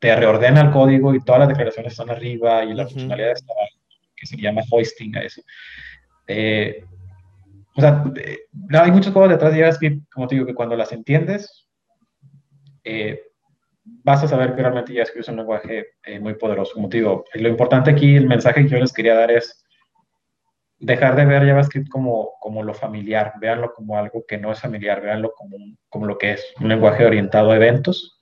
te 0.00 0.16
reordena 0.16 0.62
el 0.62 0.70
código 0.72 1.14
y 1.14 1.22
todas 1.22 1.40
las 1.40 1.48
declaraciones 1.48 1.92
están 1.92 2.10
arriba 2.10 2.64
y 2.64 2.74
la 2.74 2.86
funcionalidad 2.88 3.32
está 3.32 3.52
abajo, 3.52 3.76
que 4.16 4.26
se 4.26 4.36
llama 4.36 4.62
hoisting 4.68 5.16
a 5.16 5.20
eso. 5.20 5.42
Eh, 6.26 6.84
o 7.76 7.80
sea, 7.80 8.04
eh, 8.16 8.38
hay 8.70 8.90
muchas 8.90 9.12
cosas 9.12 9.30
detrás 9.30 9.52
de 9.52 9.60
JavaScript, 9.60 10.12
como 10.12 10.26
te 10.26 10.34
digo, 10.34 10.46
que 10.46 10.54
cuando 10.54 10.76
las 10.76 10.92
entiendes, 10.92 11.68
eh, 12.84 13.20
vas 13.84 14.22
a 14.22 14.28
saber 14.28 14.54
que 14.54 14.62
realmente 14.62 14.92
JavaScript 14.92 15.22
es 15.22 15.28
un 15.28 15.36
lenguaje 15.36 15.86
eh, 16.04 16.20
muy 16.20 16.34
poderoso. 16.34 16.74
Como 16.74 16.88
te 16.88 17.00
lo 17.00 17.48
importante 17.48 17.90
aquí, 17.90 18.16
el 18.16 18.28
mensaje 18.28 18.62
que 18.62 18.68
yo 18.68 18.78
les 18.78 18.92
quería 18.92 19.14
dar 19.14 19.30
es 19.30 19.64
dejar 20.78 21.14
de 21.16 21.24
ver 21.24 21.46
JavaScript 21.46 21.88
como, 21.88 22.32
como 22.40 22.62
lo 22.62 22.74
familiar, 22.74 23.34
véanlo 23.40 23.72
como 23.72 23.96
algo 23.96 24.24
que 24.26 24.38
no 24.38 24.50
es 24.50 24.60
familiar, 24.60 25.00
véanlo 25.00 25.32
como, 25.32 25.56
como 25.88 26.06
lo 26.06 26.18
que 26.18 26.32
es, 26.32 26.52
un 26.60 26.68
lenguaje 26.68 27.06
orientado 27.06 27.52
a 27.52 27.56
eventos, 27.56 28.20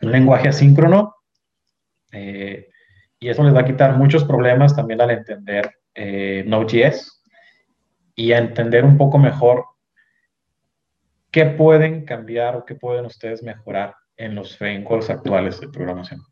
un 0.00 0.12
lenguaje 0.12 0.48
asíncrono, 0.48 1.14
eh, 2.10 2.68
y 3.20 3.28
eso 3.28 3.44
les 3.44 3.54
va 3.54 3.60
a 3.60 3.64
quitar 3.64 3.96
muchos 3.96 4.24
problemas 4.24 4.74
también 4.74 5.00
al 5.00 5.10
entender 5.10 5.70
eh, 5.94 6.42
Node.js 6.46 7.22
y 8.14 8.32
a 8.32 8.38
entender 8.38 8.84
un 8.84 8.96
poco 8.96 9.18
mejor 9.18 9.64
qué 11.30 11.46
pueden 11.46 12.04
cambiar 12.04 12.56
o 12.56 12.64
qué 12.64 12.74
pueden 12.74 13.06
ustedes 13.06 13.42
mejorar 13.42 13.94
en 14.22 14.36
los 14.36 14.56
frameworks 14.56 15.10
actuales 15.10 15.60
de 15.60 15.68
programación. 15.68 16.22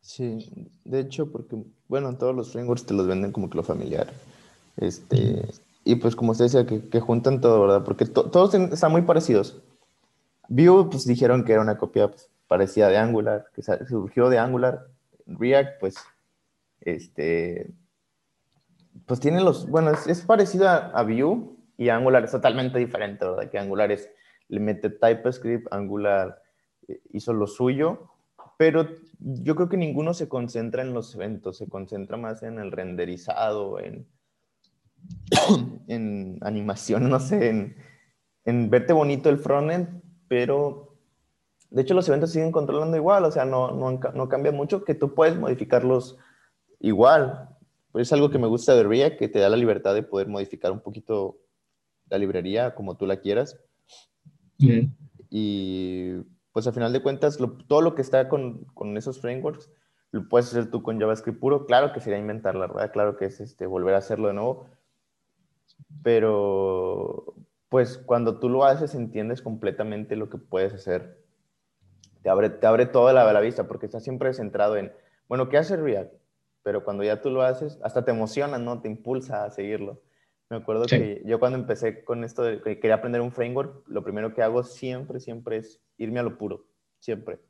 Sí, 0.00 0.50
de 0.84 1.00
hecho, 1.00 1.32
porque, 1.32 1.56
bueno, 1.88 2.16
todos 2.16 2.34
los 2.34 2.52
frameworks 2.52 2.86
te 2.86 2.94
los 2.94 3.06
venden 3.06 3.32
como 3.32 3.50
que 3.50 3.56
lo 3.56 3.62
familiar. 3.62 4.08
Este, 4.76 5.44
y 5.84 5.96
pues 5.96 6.14
como 6.14 6.32
usted 6.32 6.44
decía, 6.44 6.66
que, 6.66 7.00
juntan 7.00 7.40
todo, 7.40 7.62
¿verdad? 7.62 7.84
Porque 7.84 8.04
todos 8.06 8.54
están 8.54 8.92
muy 8.92 9.02
parecidos. 9.02 9.60
Vue, 10.48 10.88
pues 10.90 11.06
dijeron 11.06 11.44
que 11.44 11.52
era 11.52 11.62
una 11.62 11.78
copia 11.78 12.08
pues, 12.08 12.28
parecida 12.46 12.88
de 12.88 12.98
Angular, 12.98 13.46
que 13.54 13.62
surgió 13.62 14.28
de 14.28 14.38
Angular. 14.38 14.86
React, 15.26 15.80
pues, 15.80 15.96
este, 16.82 17.70
pues 19.06 19.18
tiene 19.18 19.40
los, 19.40 19.68
bueno, 19.68 19.90
es, 19.90 20.20
parecido 20.22 20.68
a, 20.68 20.76
a, 20.90 21.02
Vue 21.02 21.48
y 21.78 21.88
Angular 21.88 22.22
es 22.22 22.30
totalmente 22.30 22.78
diferente, 22.78 23.24
¿verdad? 23.24 23.50
Que 23.50 23.58
Angular 23.58 23.90
es, 23.90 24.08
le 24.48 24.60
mete 24.60 24.90
TypeScript, 24.90 25.66
Angular 25.72 26.45
hizo 27.12 27.32
lo 27.32 27.46
suyo, 27.46 28.10
pero 28.58 28.88
yo 29.18 29.54
creo 29.54 29.68
que 29.68 29.76
ninguno 29.76 30.14
se 30.14 30.28
concentra 30.28 30.82
en 30.82 30.94
los 30.94 31.14
eventos, 31.14 31.58
se 31.58 31.68
concentra 31.68 32.16
más 32.16 32.42
en 32.42 32.58
el 32.58 32.72
renderizado, 32.72 33.78
en, 33.78 34.06
en 35.88 36.38
animación, 36.42 37.08
no 37.08 37.20
sé, 37.20 37.48
en, 37.48 37.76
en 38.44 38.70
verte 38.70 38.92
bonito 38.92 39.28
el 39.28 39.38
frontend, 39.38 40.02
pero 40.28 40.96
de 41.70 41.82
hecho 41.82 41.94
los 41.94 42.08
eventos 42.08 42.30
siguen 42.30 42.52
controlando 42.52 42.96
igual, 42.96 43.24
o 43.24 43.30
sea, 43.30 43.44
no, 43.44 43.72
no, 43.72 44.00
no 44.14 44.28
cambia 44.28 44.52
mucho, 44.52 44.84
que 44.84 44.94
tú 44.94 45.14
puedes 45.14 45.36
modificarlos 45.36 46.16
igual. 46.80 47.50
Pues 47.92 48.08
es 48.08 48.12
algo 48.12 48.30
que 48.30 48.38
me 48.38 48.46
gusta 48.46 48.74
de 48.74 48.84
React, 48.84 49.18
que 49.18 49.28
te 49.28 49.38
da 49.38 49.48
la 49.48 49.56
libertad 49.56 49.94
de 49.94 50.02
poder 50.02 50.28
modificar 50.28 50.70
un 50.70 50.80
poquito 50.80 51.38
la 52.08 52.18
librería 52.18 52.74
como 52.74 52.96
tú 52.96 53.06
la 53.06 53.20
quieras. 53.20 53.58
Y 55.30 56.12
pues 56.56 56.66
al 56.66 56.72
final 56.72 56.90
de 56.90 57.02
cuentas, 57.02 57.36
todo 57.66 57.82
lo 57.82 57.94
que 57.94 58.00
está 58.00 58.30
con, 58.30 58.64
con, 58.72 58.96
esos 58.96 59.20
frameworks, 59.20 59.70
lo 60.10 60.26
puedes 60.26 60.46
hacer 60.46 60.70
tú 60.70 60.82
con 60.82 60.98
JavaScript 60.98 61.38
puro. 61.38 61.66
Claro 61.66 61.92
que 61.92 62.00
sería 62.00 62.18
inventar 62.18 62.54
la 62.54 62.66
verdad, 62.66 62.90
claro 62.92 63.18
que 63.18 63.26
es 63.26 63.40
este, 63.40 63.66
volver 63.66 63.94
a 63.94 63.98
hacerlo 63.98 64.28
de 64.28 64.32
nuevo, 64.32 64.66
pero 66.02 67.34
pues 67.68 67.98
cuando 67.98 68.38
tú 68.38 68.48
lo 68.48 68.64
haces 68.64 68.94
entiendes 68.94 69.42
completamente 69.42 70.16
lo 70.16 70.30
que 70.30 70.38
puedes 70.38 70.72
hacer. 70.72 71.22
Te 72.22 72.30
abre, 72.30 72.48
te 72.48 72.66
abre 72.66 72.86
toda 72.86 73.12
la, 73.12 73.30
la 73.30 73.40
vista 73.40 73.68
porque 73.68 73.84
estás 73.84 74.02
siempre 74.02 74.32
centrado 74.32 74.78
en, 74.78 74.94
bueno, 75.28 75.50
¿qué 75.50 75.58
hace 75.58 75.76
React? 75.76 76.14
Pero 76.62 76.84
cuando 76.84 77.04
ya 77.04 77.20
tú 77.20 77.28
lo 77.28 77.42
haces, 77.42 77.78
hasta 77.82 78.02
te 78.02 78.12
emociona, 78.12 78.56
¿no? 78.56 78.80
Te 78.80 78.88
impulsa 78.88 79.44
a 79.44 79.50
seguirlo. 79.50 80.00
Me 80.48 80.58
acuerdo 80.58 80.86
que 80.86 81.22
yo 81.24 81.40
cuando 81.40 81.58
empecé 81.58 82.04
con 82.04 82.22
esto 82.22 82.42
de 82.42 82.60
que 82.60 82.78
quería 82.78 82.96
aprender 82.96 83.20
un 83.20 83.32
framework, 83.32 83.82
lo 83.88 84.04
primero 84.04 84.32
que 84.32 84.42
hago 84.42 84.62
siempre, 84.62 85.18
siempre 85.18 85.56
es 85.56 85.82
irme 85.98 86.20
a 86.20 86.22
lo 86.22 86.38
puro, 86.38 86.66
siempre. 87.00 87.40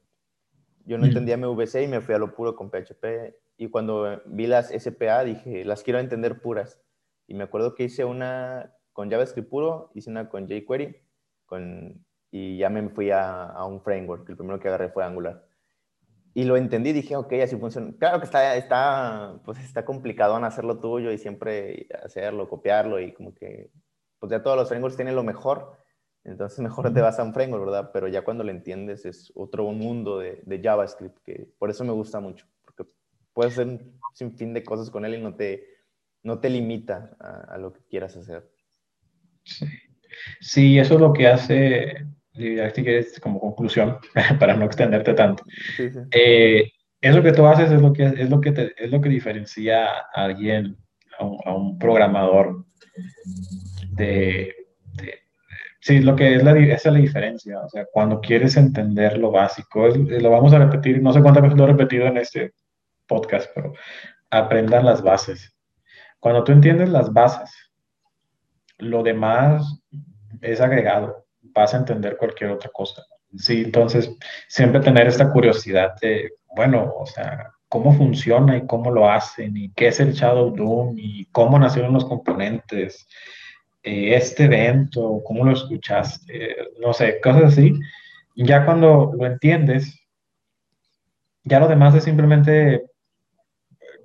Yo 0.87 0.97
no 0.97 1.05
mm. 1.05 1.09
entendía 1.09 1.37
MVC 1.37 1.83
y 1.83 1.89
me 1.89 2.01
fui 2.01 2.15
a 2.15 2.19
lo 2.19 2.35
puro 2.35 2.57
con 2.57 2.71
PHP. 2.71 3.35
Y 3.59 3.69
cuando 3.69 4.23
vi 4.27 4.47
las 4.47 4.71
SPA 4.71 5.25
dije, 5.25 5.65
las 5.65 5.83
quiero 5.83 5.99
entender 5.99 6.41
puras. 6.41 6.81
Y 7.27 7.35
me 7.35 7.45
acuerdo 7.45 7.75
que 7.75 7.85
hice 7.85 8.05
una 8.05 8.73
con 8.93 9.11
JavaScript 9.11 9.51
puro, 9.51 9.91
hice 9.95 10.09
una 10.09 10.31
con 10.31 10.47
jQuery, 10.47 10.97
con, 11.45 12.03
y 12.31 12.57
ya 12.57 12.71
me 12.71 12.89
fui 12.89 13.11
a, 13.11 13.45
a 13.45 13.67
un 13.67 13.83
framework. 13.83 14.27
El 14.31 14.37
primero 14.37 14.59
que 14.59 14.69
agarré 14.69 14.89
fue 14.89 15.05
Angular 15.05 15.46
y 16.37 16.45
lo 16.45 16.59
entendí, 16.59 16.93
dije, 16.93 17.17
ok, 17.17 17.33
así 17.43 17.57
funciona. 17.57 17.95
Claro 17.99 18.19
que 18.19 18.27
está, 18.27 18.57
está, 18.57 19.41
pues 19.43 19.59
está 19.61 19.87
complicado 19.87 20.37
en 20.37 20.45
hacerlo 20.45 20.79
tuyo 20.79 21.11
y 21.11 21.17
siempre 21.17 21.89
hacerlo, 22.05 22.47
copiarlo 22.47 23.01
y 23.01 23.15
como 23.15 23.35
que, 23.35 23.71
pues 24.19 24.31
ya 24.31 24.43
todos 24.43 24.55
los 24.55 24.69
frameworks 24.69 24.97
tienen 24.97 25.15
lo 25.15 25.25
mejor, 25.25 25.79
entonces 26.25 26.59
mejor 26.59 26.93
te 26.93 27.01
vas 27.01 27.19
a 27.19 27.23
un 27.23 27.33
framework, 27.33 27.65
¿verdad? 27.65 27.91
Pero 27.91 28.07
ya 28.09 28.23
cuando 28.23 28.45
lo 28.45 28.51
entiendes 28.51 29.07
es 29.07 29.33
otro 29.35 29.65
mundo 29.73 30.19
de, 30.19 30.43
de 30.45 30.61
JavaScript, 30.61 31.17
que 31.25 31.49
por 31.59 31.71
eso 31.71 31.85
me 31.85 31.93
gusta 31.93 32.21
mucho, 32.21 32.47
porque 32.67 32.85
puedes 33.33 33.55
hacer 33.55 33.69
un 33.69 33.99
sinfín 34.13 34.53
de 34.53 34.63
cosas 34.63 34.91
con 34.91 35.07
él 35.07 35.15
y 35.15 35.23
no 35.23 35.37
te, 35.37 35.67
no 36.23 36.39
te 36.39 36.51
limita 36.51 37.17
a, 37.19 37.55
a 37.55 37.57
lo 37.57 37.73
que 37.73 37.81
quieras 37.85 38.15
hacer. 38.15 38.47
Sí. 39.43 39.67
sí, 40.41 40.79
eso 40.79 40.97
es 40.97 41.01
lo 41.01 41.15
que 41.15 41.29
hace 41.29 42.07
así 42.65 42.83
que 42.83 42.99
es 42.99 43.21
como 43.21 43.41
conclusión, 43.41 43.99
para 44.39 44.55
no 44.55 44.65
extenderte 44.65 45.15
tanto. 45.15 45.43
Eh, 46.11 46.71
eso 47.01 47.23
que 47.23 47.33
tú 47.33 47.47
haces 47.47 47.71
es 47.71 47.81
lo 47.81 47.93
que, 47.93 48.05
es 48.05 48.31
lo 48.31 48.41
que, 48.41 48.53
te, 48.53 48.73
es 48.77 48.91
lo 48.91 49.01
que 49.01 49.09
diferencia 49.09 49.87
a 49.87 50.25
alguien, 50.25 50.77
a 51.19 51.55
un, 51.55 51.79
programador 51.79 52.65
de, 53.93 54.55
Sí, 55.81 56.01
lo 56.01 56.17
que 56.17 56.35
es 56.35 56.43
la, 56.43 56.51
esa 56.59 56.89
es 56.89 56.95
la 56.95 57.01
diferencia. 57.01 57.61
O 57.61 57.69
sea, 57.69 57.87
cuando 57.93 58.21
quieres 58.21 58.57
entender 58.57 59.19
lo 59.19 59.31
básico, 59.31 59.87
lo 59.87 60.31
vamos 60.31 60.53
a 60.53 60.59
repetir, 60.59 61.01
no 61.01 61.13
sé 61.13 61.23
cuántas 61.23 61.45
veces 61.45 61.57
lo 61.57 61.63
he 61.63 61.69
repetido 61.69 62.07
en 62.07 62.17
este 62.17 62.55
podcast, 63.07 63.49
pero 63.55 63.73
aprendan 64.31 64.85
las 64.85 65.01
bases. 65.01 65.55
Cuando 66.19 66.43
tú 66.43 66.51
entiendes 66.51 66.89
las 66.89 67.13
bases, 67.13 67.51
lo 68.79 69.05
demás 69.05 69.81
es 70.41 70.61
agregado 70.61 71.26
vas 71.57 71.75
a 71.75 71.79
entender 71.79 72.17
cualquier 72.17 72.51
otra 72.51 72.71
cosa. 72.73 73.03
Sí, 73.37 73.63
entonces 73.65 74.15
siempre 74.49 74.81
tener 74.81 75.07
esta 75.07 75.33
curiosidad 75.33 75.95
de, 76.01 76.33
bueno, 76.55 76.93
o 76.99 77.07
sea, 77.07 77.51
cómo 77.69 77.93
funciona 77.93 78.57
y 78.57 78.67
cómo 78.67 78.91
lo 78.91 79.11
hacen 79.11 79.57
y 79.57 79.71
qué 79.73 79.89
es 79.89 80.01
el 80.01 80.13
Shadow 80.13 80.55
Doom 80.55 80.95
y 80.99 81.27
cómo 81.27 81.59
nacieron 81.59 81.93
los 81.93 82.05
componentes, 82.05 83.09
eh, 83.83 84.15
este 84.15 84.45
evento, 84.45 85.21
cómo 85.25 85.45
lo 85.45 85.53
escuchaste, 85.53 86.57
no 86.81 86.93
sé, 86.93 87.21
cosas 87.21 87.45
así. 87.45 87.73
Ya 88.37 88.65
cuando 88.65 89.13
lo 89.19 89.27
entiendes, 89.27 89.99
ya 91.45 91.61
lo 91.61 91.69
demás 91.69 91.95
es 91.95 92.05
simplemente 92.05 92.85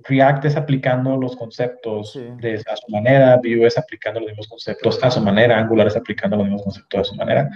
React 0.04 0.46
es 0.46 0.56
aplicando 0.56 1.18
los 1.18 1.36
conceptos 1.36 2.20
de, 2.40 2.64
a 2.68 2.76
su 2.76 2.92
manera, 2.92 3.38
Vue 3.38 3.66
es 3.66 3.78
aplicando 3.78 4.20
los 4.20 4.30
mismos 4.30 4.48
conceptos 4.48 5.04
a 5.04 5.12
su 5.12 5.22
manera, 5.22 5.58
Angular 5.58 5.88
es 5.88 5.96
aplicando 5.96 6.38
los 6.38 6.46
mismos 6.46 6.64
conceptos 6.64 7.02
a 7.02 7.04
su 7.04 7.16
manera, 7.16 7.50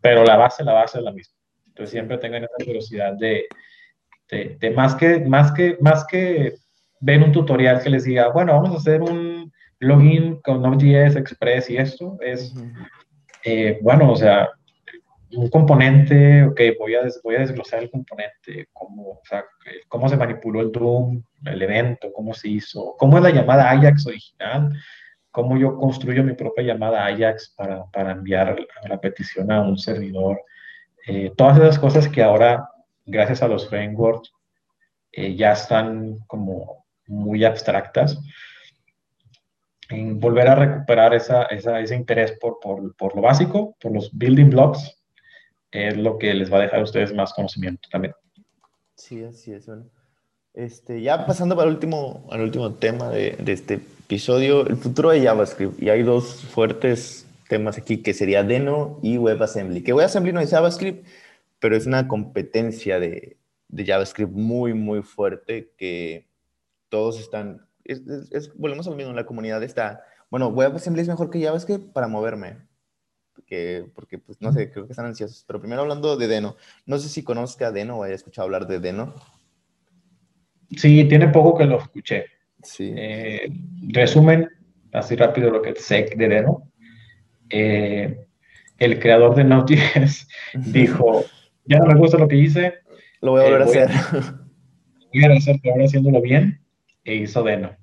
pero 0.00 0.24
la 0.24 0.36
base, 0.36 0.64
la 0.64 0.72
base 0.74 0.98
es 0.98 1.04
la 1.04 1.12
misma. 1.12 1.34
Entonces 1.68 1.90
siempre 1.90 2.18
tengan 2.18 2.44
esa 2.44 2.64
curiosidad 2.64 3.14
de, 3.14 3.46
de, 4.30 4.70
más, 4.70 4.94
que, 4.94 5.20
más, 5.20 5.52
que, 5.52 5.76
más 5.80 6.06
que 6.06 6.54
ven 7.00 7.22
un 7.22 7.32
tutorial 7.32 7.82
que 7.82 7.90
les 7.90 8.04
diga, 8.04 8.28
bueno, 8.28 8.52
vamos 8.52 8.70
a 8.70 8.78
hacer 8.78 9.02
un 9.02 9.52
login 9.80 10.40
con 10.42 10.62
Node.js 10.62 11.16
Express 11.16 11.70
y 11.70 11.76
esto, 11.76 12.16
es, 12.20 12.54
eh, 13.44 13.78
bueno, 13.82 14.12
o 14.12 14.16
sea, 14.16 14.48
un 15.36 15.50
componente, 15.50 16.44
ok, 16.44 16.60
voy 16.78 16.94
a, 16.94 17.02
voy 17.22 17.36
a 17.36 17.40
desglosar 17.40 17.82
el 17.82 17.90
componente, 17.90 18.68
cómo, 18.72 19.10
o 19.10 19.22
sea, 19.24 19.44
cómo 19.88 20.08
se 20.08 20.16
manipuló 20.16 20.60
el 20.60 20.70
Doom, 20.70 21.22
el 21.44 21.62
evento, 21.62 22.12
cómo 22.12 22.34
se 22.34 22.48
hizo, 22.48 22.94
cómo 22.98 23.16
es 23.18 23.22
la 23.22 23.30
llamada 23.30 23.70
Ajax 23.70 24.06
original, 24.06 24.72
cómo 25.30 25.58
yo 25.58 25.76
construyo 25.76 26.22
mi 26.22 26.34
propia 26.34 26.64
llamada 26.64 27.06
Ajax 27.06 27.54
para, 27.56 27.84
para 27.86 28.12
enviar 28.12 28.56
la 28.88 29.00
petición 29.00 29.50
a 29.50 29.62
un 29.62 29.76
servidor. 29.76 30.40
Eh, 31.06 31.32
todas 31.36 31.58
esas 31.58 31.78
cosas 31.78 32.08
que 32.08 32.22
ahora, 32.22 32.68
gracias 33.04 33.42
a 33.42 33.48
los 33.48 33.68
frameworks, 33.68 34.32
eh, 35.12 35.34
ya 35.34 35.52
están 35.52 36.18
como 36.26 36.86
muy 37.06 37.44
abstractas. 37.44 38.18
En 39.90 40.18
volver 40.18 40.48
a 40.48 40.54
recuperar 40.54 41.14
esa, 41.14 41.44
esa, 41.44 41.78
ese 41.78 41.94
interés 41.94 42.32
por, 42.40 42.58
por, 42.60 42.96
por 42.96 43.14
lo 43.14 43.22
básico, 43.22 43.76
por 43.80 43.92
los 43.92 44.10
building 44.16 44.50
blocks, 44.50 45.02
es 45.70 45.96
lo 45.96 46.16
que 46.16 46.32
les 46.32 46.52
va 46.52 46.58
a 46.58 46.62
dejar 46.62 46.80
a 46.80 46.84
ustedes 46.84 47.12
más 47.12 47.34
conocimiento 47.34 47.88
también. 47.90 48.14
Sí, 48.94 49.22
así 49.24 49.52
es. 49.52 49.66
Bueno. 49.66 49.90
Este, 50.54 51.02
ya 51.02 51.26
pasando 51.26 51.56
para 51.56 51.68
el 51.68 51.74
último, 51.74 52.26
al 52.30 52.40
último 52.40 52.74
tema 52.74 53.10
de, 53.10 53.32
de, 53.32 53.52
este 53.52 53.74
episodio, 53.74 54.66
el 54.66 54.76
futuro 54.76 55.10
de 55.10 55.22
JavaScript. 55.22 55.82
Y 55.82 55.90
hay 55.90 56.02
dos 56.04 56.44
fuertes 56.44 57.26
temas 57.48 57.76
aquí, 57.76 57.98
que 57.98 58.14
sería 58.14 58.44
Deno 58.44 59.00
y 59.02 59.18
WebAssembly. 59.18 59.82
Que 59.82 59.92
WebAssembly 59.92 60.32
no 60.32 60.40
es 60.40 60.50
JavaScript, 60.50 61.06
pero 61.58 61.76
es 61.76 61.86
una 61.86 62.06
competencia 62.06 63.00
de, 63.00 63.36
de 63.68 63.84
JavaScript 63.84 64.32
muy, 64.32 64.74
muy 64.74 65.02
fuerte 65.02 65.72
que 65.76 66.28
todos 66.88 67.18
están... 67.18 67.66
Es, 67.84 68.02
es, 68.30 68.56
volvemos 68.56 68.86
al 68.86 68.96
mismo, 68.96 69.12
la 69.12 69.26
comunidad 69.26 69.62
está... 69.64 70.04
Bueno, 70.30 70.48
WebAssembly 70.48 71.02
es 71.02 71.08
mejor 71.08 71.30
que 71.30 71.42
JavaScript 71.42 71.92
para 71.92 72.08
moverme 72.08 72.58
porque, 73.34 73.90
porque 73.94 74.18
pues 74.18 74.40
no 74.40 74.52
sé, 74.52 74.70
creo 74.70 74.86
que 74.86 74.92
están 74.92 75.06
ansiosos. 75.06 75.44
Pero 75.46 75.60
primero 75.60 75.82
hablando 75.82 76.16
de 76.16 76.28
Deno, 76.28 76.56
no 76.86 76.98
sé 76.98 77.08
si 77.08 77.24
conozca 77.24 77.72
Deno 77.72 77.98
o 77.98 78.02
haya 78.04 78.14
escuchado 78.14 78.46
hablar 78.46 78.66
de 78.66 78.78
Deno. 78.78 79.14
Sí, 80.70 81.04
tiene 81.04 81.28
poco 81.28 81.56
que 81.56 81.64
lo 81.64 81.78
escuché. 81.78 82.26
Sí. 82.62 82.92
Eh, 82.96 83.52
resumen, 83.88 84.48
así 84.92 85.16
rápido 85.16 85.50
lo 85.50 85.62
que 85.62 85.74
sé 85.76 86.10
de 86.16 86.28
Deno. 86.28 86.70
Eh, 87.50 88.26
el 88.78 88.98
creador 88.98 89.34
de 89.34 89.44
Node.js 89.44 90.28
dijo, 90.54 91.24
ya 91.66 91.78
no 91.78 91.86
me 91.86 91.94
gusta 91.94 92.18
lo 92.18 92.28
que 92.28 92.36
hice. 92.36 92.74
Lo 93.20 93.32
voy 93.32 93.42
a 93.42 93.44
volver 93.44 93.62
a 93.62 93.64
eh, 93.64 93.68
hacer. 93.68 93.90
voy 95.14 95.24
a 95.24 95.36
hacer, 95.36 95.60
ahora 95.70 95.84
haciéndolo 95.84 96.20
bien, 96.20 96.60
e 97.04 97.16
hizo 97.16 97.42
Deno. 97.42 97.76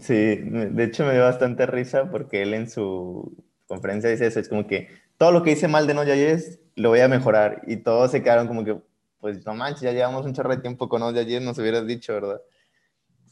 Sí, 0.00 0.14
de 0.14 0.84
hecho 0.84 1.06
me 1.06 1.12
dio 1.12 1.22
bastante 1.22 1.64
risa 1.66 2.10
porque 2.10 2.42
él 2.42 2.52
en 2.54 2.68
su 2.68 3.36
conferencia 3.66 4.10
dice 4.10 4.26
eso, 4.26 4.40
es 4.40 4.48
como 4.48 4.66
que 4.66 4.88
todo 5.16 5.32
lo 5.32 5.42
que 5.42 5.52
hice 5.52 5.68
mal 5.68 5.86
de 5.86 5.94
Node.js 5.94 6.60
lo 6.74 6.90
voy 6.90 7.00
a 7.00 7.08
mejorar 7.08 7.62
y 7.66 7.78
todos 7.78 8.10
se 8.10 8.22
quedaron 8.22 8.46
como 8.46 8.64
que, 8.64 8.76
pues 9.20 9.44
no 9.44 9.54
manches, 9.54 9.82
ya 9.82 9.92
llevamos 9.92 10.24
un 10.26 10.34
chorro 10.34 10.50
de 10.50 10.62
tiempo 10.62 10.88
con 10.88 11.00
Node.js, 11.00 11.42
nos 11.42 11.58
hubieras 11.58 11.86
dicho, 11.86 12.12
¿verdad? 12.14 12.40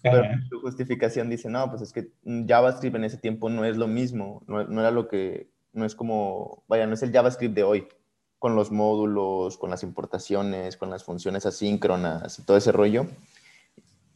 Pero 0.02 0.22
su 0.50 0.60
justificación 0.60 1.30
dice, 1.30 1.48
no, 1.48 1.70
pues 1.70 1.80
es 1.80 1.92
que 1.92 2.10
JavaScript 2.46 2.96
en 2.96 3.04
ese 3.04 3.16
tiempo 3.16 3.48
no 3.48 3.64
es 3.64 3.76
lo 3.76 3.86
mismo, 3.86 4.42
no, 4.46 4.64
no, 4.64 4.80
era 4.80 4.90
lo 4.90 5.08
que, 5.08 5.48
no 5.72 5.86
es 5.86 5.94
como, 5.94 6.62
vaya, 6.68 6.86
no 6.86 6.94
es 6.94 7.02
el 7.02 7.12
JavaScript 7.12 7.54
de 7.54 7.62
hoy, 7.62 7.88
con 8.38 8.54
los 8.54 8.70
módulos, 8.70 9.56
con 9.56 9.70
las 9.70 9.82
importaciones, 9.82 10.76
con 10.76 10.90
las 10.90 11.04
funciones 11.04 11.46
asíncronas 11.46 12.38
y 12.38 12.42
todo 12.42 12.58
ese 12.58 12.72
rollo. 12.72 13.06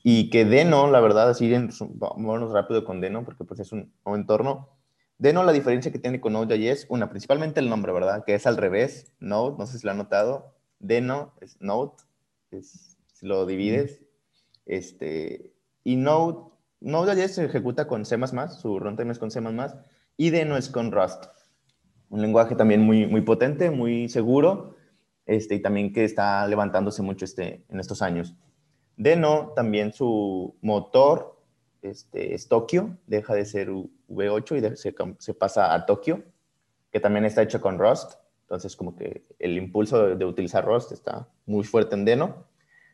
Y 0.03 0.29
que 0.29 0.45
Deno, 0.45 0.91
la 0.91 1.01
verdad, 1.01 1.31
así, 1.31 1.51
vámonos 1.95 2.53
rápido 2.53 2.85
con 2.85 3.01
Deno, 3.01 3.25
porque 3.25 3.45
pues 3.45 3.61
es 3.61 3.73
un, 3.73 3.91
un 4.05 4.15
entorno, 4.15 4.69
Deno, 5.19 5.43
la 5.43 5.53
diferencia 5.53 5.91
que 5.91 5.99
tiene 5.99 6.21
con 6.21 6.33
Node.js, 6.33 6.87
una, 6.89 7.11
principalmente 7.11 7.59
el 7.59 7.69
nombre, 7.69 7.93
¿verdad? 7.93 8.25
Que 8.25 8.35
es 8.35 8.47
al 8.47 8.57
revés, 8.57 9.13
Node, 9.19 9.57
no 9.59 9.67
sé 9.67 9.79
si 9.79 9.85
lo 9.85 9.91
han 9.91 9.99
notado. 9.99 10.55
Deno 10.79 11.35
es 11.41 11.61
Node, 11.61 11.93
si 12.61 13.27
lo 13.27 13.47
divides. 13.47 14.03
Este, 14.67 15.53
y 15.85 15.97
Node, 15.97 16.51
Node.js 16.81 17.35
se 17.35 17.45
ejecuta 17.45 17.87
con 17.87 18.05
C++, 18.05 18.17
su 18.61 18.79
runtime 18.79 19.13
es 19.13 19.19
con 19.19 19.31
C++, 19.31 19.41
y 20.17 20.31
Deno 20.31 20.57
es 20.57 20.69
con 20.69 20.93
Rust. 20.93 21.25
Un 22.11 22.23
lenguaje 22.23 22.55
también 22.55 22.83
muy, 22.83 23.07
muy 23.07 23.23
potente, 23.23 23.71
muy 23.71 24.09
seguro, 24.09 24.77
este, 25.27 25.57
y 25.57 25.63
también 25.63 25.93
que 25.93 26.05
está 26.05 26.47
levantándose 26.47 27.03
mucho 27.03 27.25
este, 27.25 27.65
en 27.69 27.81
estos 27.81 28.03
años. 28.03 28.35
Deno, 28.97 29.53
también 29.55 29.93
su 29.93 30.57
motor 30.61 31.41
este, 31.83 32.35
es 32.35 32.49
Tokio, 32.49 32.99
deja 33.07 33.35
de 33.35 33.45
ser 33.45 33.69
V8 33.71 34.57
y 34.57 34.77
se, 34.77 34.95
se, 35.19 35.35
pasa 35.35 35.73
a 35.75 35.87
Tokio, 35.87 36.25
que 36.91 37.01
también 37.01 37.25
está 37.25 37.43
hecho 37.43 37.61
con 37.61 37.79
Rust. 37.79 38.15
Entonces, 38.49 38.77
como 38.77 38.97
que 38.97 39.27
el 39.39 39.59
impulso 39.59 40.17
de, 40.17 40.25
utilizar 40.25 40.65
Rust 40.65 40.91
está 40.93 41.29
muy 41.45 41.65
fuerte 41.65 41.95
en 41.95 42.07
Deno. 42.07 42.47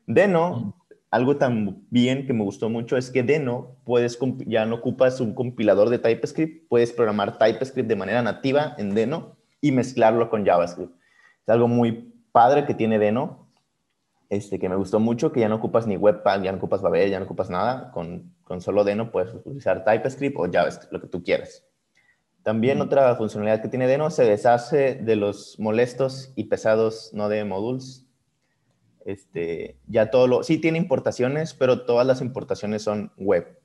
Deno, 0.05 0.75
algo 1.13 1.37
también 1.37 2.27
que 2.27 2.33
me 2.33 2.43
gustó 2.43 2.69
mucho 2.69 2.97
es 2.97 3.09
que 3.09 3.23
Deno 3.23 3.77
puedes, 3.85 4.19
ya 4.47 4.67
no 4.67 4.75
ocupas 4.75 5.21
un 5.21 5.33
compilador 5.33 5.91
de 5.91 6.01
TypeScript, 6.01 6.69
puedes 6.69 6.93
programar 6.93 7.39
TypeScript 7.39 7.89
de 7.89 7.95
manera 7.95 8.21
nativa 8.21 8.75
en 8.79 8.97
Deno 8.97 9.37
y 9.61 9.71
mezclarlo 9.71 10.29
con 10.29 10.45
JavaScript. 10.45 10.93
Es 11.43 11.49
algo 11.49 11.69
muy 11.69 12.13
padre 12.33 12.67
que 12.67 12.75
tiene 12.75 12.99
Deno, 12.99 13.47
este, 14.31 14.59
que 14.59 14.69
me 14.69 14.75
gustó 14.75 14.99
mucho, 14.99 15.31
que 15.31 15.39
ya 15.39 15.49
no 15.49 15.55
ocupas 15.55 15.87
ni 15.87 15.97
Webpack, 15.97 16.43
ya 16.43 16.51
no 16.51 16.59
ocupas 16.59 16.83
Babel, 16.83 17.13
ya 17.13 17.21
no 17.21 17.27
ocupas 17.27 17.49
nada. 17.49 17.93
Con, 17.93 18.35
con 18.43 18.61
solo 18.61 18.83
Deno 18.83 19.13
puedes 19.13 19.33
utilizar 19.33 19.85
TypeScript 19.85 20.37
o 20.37 20.51
JavaScript, 20.51 20.93
lo 20.93 21.01
que 21.01 21.07
tú 21.07 21.23
quieras. 21.23 21.65
También 22.45 22.83
otra 22.83 23.17
funcionalidad 23.17 23.63
que 23.63 23.69
tiene 23.69 23.87
Deno 23.87 24.11
se 24.11 24.23
deshace 24.25 24.97
de 24.97 25.17
los 25.17 25.59
molestos 25.59 26.31
y 26.37 26.45
pesados 26.45 27.11
Node 27.15 27.43
modules. 27.47 28.05
Este, 29.07 29.79
ya 29.87 30.11
todo 30.11 30.27
lo, 30.27 30.43
sí 30.43 30.59
tiene 30.59 30.77
importaciones, 30.77 31.55
pero 31.55 31.87
todas 31.87 32.07
las 32.07 32.21
importaciones 32.21 32.83
son 32.83 33.13
web. 33.17 33.59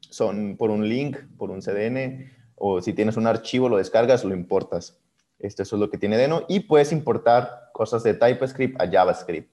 Son 0.00 0.58
por 0.58 0.70
un 0.70 0.86
link, 0.86 1.16
por 1.38 1.50
un 1.50 1.62
CDN, 1.62 2.30
o 2.56 2.82
si 2.82 2.92
tienes 2.92 3.16
un 3.16 3.26
archivo, 3.26 3.70
lo 3.70 3.78
descargas, 3.78 4.22
lo 4.22 4.34
importas. 4.34 5.00
Esto 5.38 5.62
eso 5.62 5.76
es 5.76 5.80
lo 5.80 5.88
que 5.88 5.96
tiene 5.96 6.18
Deno. 6.18 6.44
Y 6.46 6.60
puedes 6.60 6.92
importar 6.92 7.70
cosas 7.72 8.02
de 8.02 8.12
TypeScript 8.12 8.78
a 8.82 8.90
JavaScript. 8.90 9.50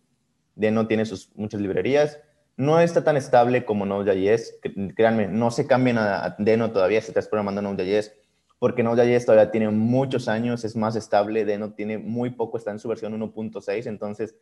Deno 0.56 0.88
tiene 0.88 1.06
sus 1.06 1.34
muchas 1.36 1.62
librerías. 1.62 2.20
No 2.58 2.82
está 2.82 3.02
tan 3.06 3.16
estable 3.16 3.64
como 3.64 3.86
Node.js. 3.86 4.60
Créanme, 4.94 5.30
no 5.30 5.52
se 5.52 5.68
cambian 5.68 5.98
a 5.98 6.36
Deno 6.38 6.72
todavía 6.72 7.00
si 7.00 7.08
estás 7.08 7.30
programando 7.30 7.62
Node.js, 7.62 8.14
porque 8.62 8.84
Node.js 8.84 9.26
todavía 9.26 9.50
tiene 9.50 9.70
muchos 9.70 10.28
años, 10.28 10.64
es 10.64 10.76
más 10.76 10.96
estable. 10.96 11.46
Deno 11.46 11.74
tiene 11.74 11.98
muy 11.98 12.30
poco, 12.30 12.60
está 12.60 12.70
en 12.70 12.78
su 12.78 12.88
versión 12.88 13.20
1.6, 13.20 13.88
entonces 13.88 14.36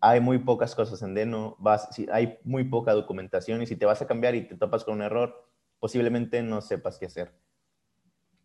hay 0.00 0.18
muy 0.20 0.38
pocas 0.40 0.74
cosas 0.74 1.00
en 1.02 1.14
Deno, 1.14 1.54
vas, 1.60 1.88
hay 2.10 2.40
muy 2.42 2.64
poca 2.64 2.92
documentación 2.92 3.62
y 3.62 3.66
si 3.66 3.76
te 3.76 3.86
vas 3.86 4.02
a 4.02 4.08
cambiar 4.08 4.34
y 4.34 4.48
te 4.48 4.56
topas 4.56 4.82
con 4.82 4.94
un 4.94 5.02
error, 5.02 5.46
posiblemente 5.78 6.42
no 6.42 6.62
sepas 6.62 6.98
qué 6.98 7.06
hacer. 7.06 7.32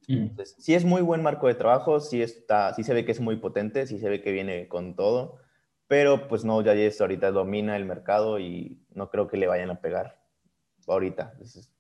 Mm. 0.08 0.28
Entonces, 0.28 0.56
sí 0.60 0.76
es 0.76 0.86
muy 0.86 1.02
buen 1.02 1.24
marco 1.24 1.48
de 1.48 1.56
trabajo, 1.56 2.00
sí, 2.00 2.22
está, 2.22 2.76
sí 2.76 2.84
se 2.84 2.94
ve 2.94 3.04
que 3.04 3.12
es 3.12 3.20
muy 3.20 3.38
potente, 3.38 3.88
sí 3.88 3.98
se 3.98 4.10
ve 4.10 4.22
que 4.22 4.32
viene 4.32 4.68
con 4.68 4.96
todo 4.96 5.40
pero 5.90 6.28
pues 6.28 6.46
Node.js 6.46 7.02
ahorita 7.02 7.32
domina 7.32 7.76
el 7.76 7.84
mercado 7.84 8.38
y 8.38 8.80
no 8.92 9.10
creo 9.10 9.28
que 9.28 9.38
le 9.38 9.48
vayan 9.48 9.72
a 9.72 9.82
pegar 9.82 10.22
ahorita. 10.88 11.34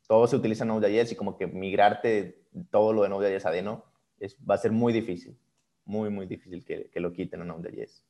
Todo 0.10 0.26
se 0.26 0.36
utiliza 0.36 0.66
Node.js 0.66 1.12
y 1.12 1.16
como 1.16 1.38
que 1.38 1.45
migrarte 1.45 2.41
todo 2.72 2.93
lo 2.93 3.03
de 3.03 3.10
Node.js 3.10 3.45
a 3.45 3.51
Deno 3.51 3.86
es, 4.20 4.36
va 4.38 4.55
a 4.55 4.57
ser 4.57 4.72
muy 4.72 4.91
difícil, 4.91 5.38
muy, 5.86 6.10
muy 6.10 6.26
difícil 6.26 6.66
que, 6.66 6.89
lo 6.95 7.14
quiten 7.14 7.43
a 7.43 7.45
Node.js. 7.45 8.03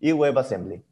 Y 0.00 0.12
WebAssembly. 0.12 0.82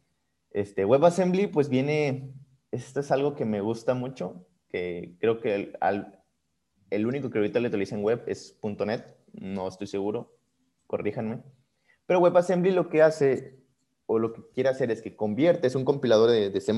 Este, 0.51 0.85
WebAssembly 0.85 1.47
pues 1.47 1.71
viene, 1.71 2.35
esto 2.73 3.01
es 3.01 3.11
algo 3.11 3.35
que 3.35 3.47
me 3.47 3.63
gusta 3.63 3.95
mucho, 3.95 4.47
que 4.69 5.17
creo 5.19 5.41
que 5.41 5.73
el, 6.91 7.07
único 7.07 7.31
que 7.31 7.39
ahorita 7.39 7.59
le 7.59 7.69
utilizan 7.69 8.05
web 8.05 8.23
es 8.27 8.61
.NET, 8.63 9.17
no 9.33 9.67
estoy 9.67 9.87
seguro, 9.87 10.37
corríjanme. 10.87 11.43
Pero 12.05 12.21
WebAssembly 12.21 12.73
lo 12.73 12.91
que 12.91 13.01
hace 13.01 13.65
o 14.05 14.19
lo 14.19 14.35
que 14.35 14.43
quiere 14.53 14.69
hacer 14.69 14.91
es 14.91 15.01
que 15.01 15.17
convierte, 15.17 15.69
es 15.69 15.75
un 15.75 15.87
compilador 15.87 16.29
de, 16.29 16.51
de 16.51 16.61
C++, 16.61 16.75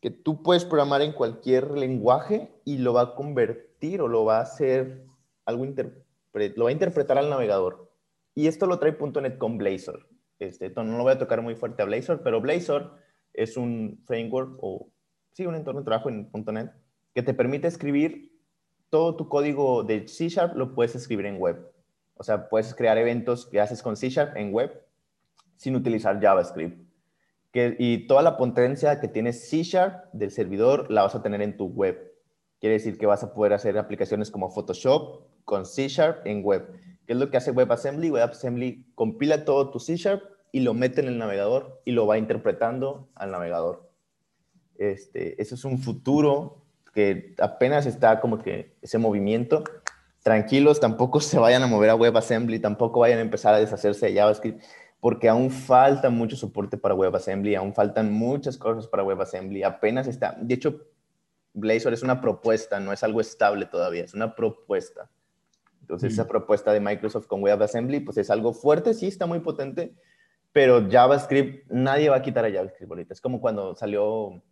que 0.00 0.10
tú 0.10 0.42
puedes 0.42 0.64
programar 0.64 1.02
en 1.02 1.12
cualquier 1.12 1.70
lenguaje 1.72 2.50
y 2.64 2.78
lo 2.78 2.94
va 2.94 3.02
a 3.02 3.14
convertir 3.14 4.00
o 4.00 4.08
lo 4.08 4.24
va 4.24 4.38
a 4.38 4.42
hacer 4.42 5.04
algo 5.44 5.64
lo 5.64 6.64
va 6.64 6.70
a 6.70 6.72
interpretar 6.72 7.18
al 7.18 7.28
navegador. 7.28 7.92
Y 8.34 8.46
esto 8.46 8.66
lo 8.66 8.78
trae 8.78 8.96
.NET 8.98 9.38
con 9.38 9.58
Blazor. 9.58 10.08
Este, 10.38 10.70
no 10.70 10.96
lo 10.96 11.02
voy 11.02 11.12
a 11.12 11.18
tocar 11.18 11.42
muy 11.42 11.54
fuerte 11.54 11.82
a 11.82 11.84
Blazor, 11.84 12.22
pero 12.22 12.40
Blazor 12.40 12.96
es 13.34 13.56
un 13.56 14.02
framework 14.06 14.56
o 14.60 14.90
sí, 15.32 15.46
un 15.46 15.54
entorno 15.54 15.80
de 15.80 15.84
trabajo 15.84 16.08
en 16.08 16.30
.NET 16.32 16.72
que 17.14 17.22
te 17.22 17.34
permite 17.34 17.68
escribir 17.68 18.30
todo 18.88 19.16
tu 19.16 19.28
código 19.28 19.84
de 19.84 20.08
C 20.08 20.28
Sharp 20.28 20.56
lo 20.56 20.74
puedes 20.74 20.94
escribir 20.94 21.26
en 21.26 21.38
web. 21.38 21.72
O 22.14 22.24
sea, 22.24 22.48
puedes 22.48 22.74
crear 22.74 22.98
eventos 22.98 23.46
que 23.46 23.60
haces 23.60 23.82
con 23.82 23.96
C 23.96 24.10
Sharp 24.10 24.36
en 24.36 24.52
web 24.52 24.84
sin 25.56 25.76
utilizar 25.76 26.20
JavaScript. 26.20 26.89
Y 27.52 28.06
toda 28.06 28.22
la 28.22 28.36
potencia 28.36 29.00
que 29.00 29.08
tiene 29.08 29.32
C 29.32 29.62
Sharp 29.62 30.04
del 30.12 30.30
servidor 30.30 30.90
la 30.90 31.02
vas 31.02 31.14
a 31.14 31.22
tener 31.22 31.42
en 31.42 31.56
tu 31.56 31.66
web. 31.66 32.14
Quiere 32.60 32.74
decir 32.74 32.98
que 32.98 33.06
vas 33.06 33.24
a 33.24 33.34
poder 33.34 33.54
hacer 33.54 33.76
aplicaciones 33.78 34.30
como 34.30 34.50
Photoshop 34.50 35.22
con 35.44 35.66
C 35.66 35.88
Sharp 35.88 36.26
en 36.26 36.44
web. 36.44 36.70
¿Qué 37.06 37.14
es 37.14 37.18
lo 37.18 37.30
que 37.30 37.38
hace 37.38 37.50
WebAssembly? 37.50 38.10
WebAssembly 38.10 38.86
compila 38.94 39.44
todo 39.44 39.70
tu 39.70 39.80
C 39.80 39.96
Sharp 39.96 40.22
y 40.52 40.60
lo 40.60 40.74
mete 40.74 41.00
en 41.00 41.08
el 41.08 41.18
navegador 41.18 41.80
y 41.84 41.92
lo 41.92 42.06
va 42.06 42.18
interpretando 42.18 43.08
al 43.14 43.32
navegador. 43.32 43.90
Este, 44.78 45.40
eso 45.42 45.54
es 45.56 45.64
un 45.64 45.78
futuro 45.78 46.64
que 46.94 47.34
apenas 47.38 47.86
está 47.86 48.20
como 48.20 48.38
que 48.38 48.76
ese 48.80 48.98
movimiento. 48.98 49.64
Tranquilos, 50.22 50.80
tampoco 50.80 51.20
se 51.20 51.38
vayan 51.38 51.62
a 51.62 51.66
mover 51.66 51.90
a 51.90 51.96
WebAssembly, 51.96 52.58
tampoco 52.60 53.00
vayan 53.00 53.18
a 53.18 53.22
empezar 53.22 53.54
a 53.54 53.58
deshacerse 53.58 54.06
de 54.06 54.14
JavaScript, 54.14 54.62
porque 55.00 55.28
aún 55.28 55.50
falta 55.50 56.10
mucho 56.10 56.36
soporte 56.36 56.76
para 56.76 56.94
WebAssembly, 56.94 57.54
aún 57.54 57.74
faltan 57.74 58.12
muchas 58.12 58.58
cosas 58.58 58.86
para 58.86 59.02
WebAssembly, 59.02 59.62
apenas 59.62 60.06
está. 60.06 60.36
De 60.38 60.54
hecho, 60.54 60.86
Blazor 61.54 61.92
es 61.92 62.02
una 62.02 62.20
propuesta, 62.20 62.78
no 62.80 62.92
es 62.92 63.02
algo 63.02 63.20
estable 63.20 63.66
todavía, 63.66 64.04
es 64.04 64.14
una 64.14 64.34
propuesta. 64.34 65.10
Entonces, 65.80 66.12
esa 66.12 66.24
mm. 66.24 66.28
propuesta 66.28 66.72
de 66.72 66.80
Microsoft 66.80 67.26
con 67.26 67.42
WebAssembly, 67.42 68.00
pues 68.00 68.18
es 68.18 68.30
algo 68.30 68.52
fuerte, 68.52 68.94
sí, 68.94 69.08
está 69.08 69.26
muy 69.26 69.40
potente, 69.40 69.94
pero 70.52 70.86
JavaScript, 70.88 71.70
nadie 71.70 72.10
va 72.10 72.16
a 72.16 72.22
quitar 72.22 72.44
a 72.44 72.52
JavaScript 72.52 72.90
ahorita. 72.90 73.14
Es 73.14 73.20
como 73.20 73.40
cuando 73.40 73.74
salió 73.74 74.42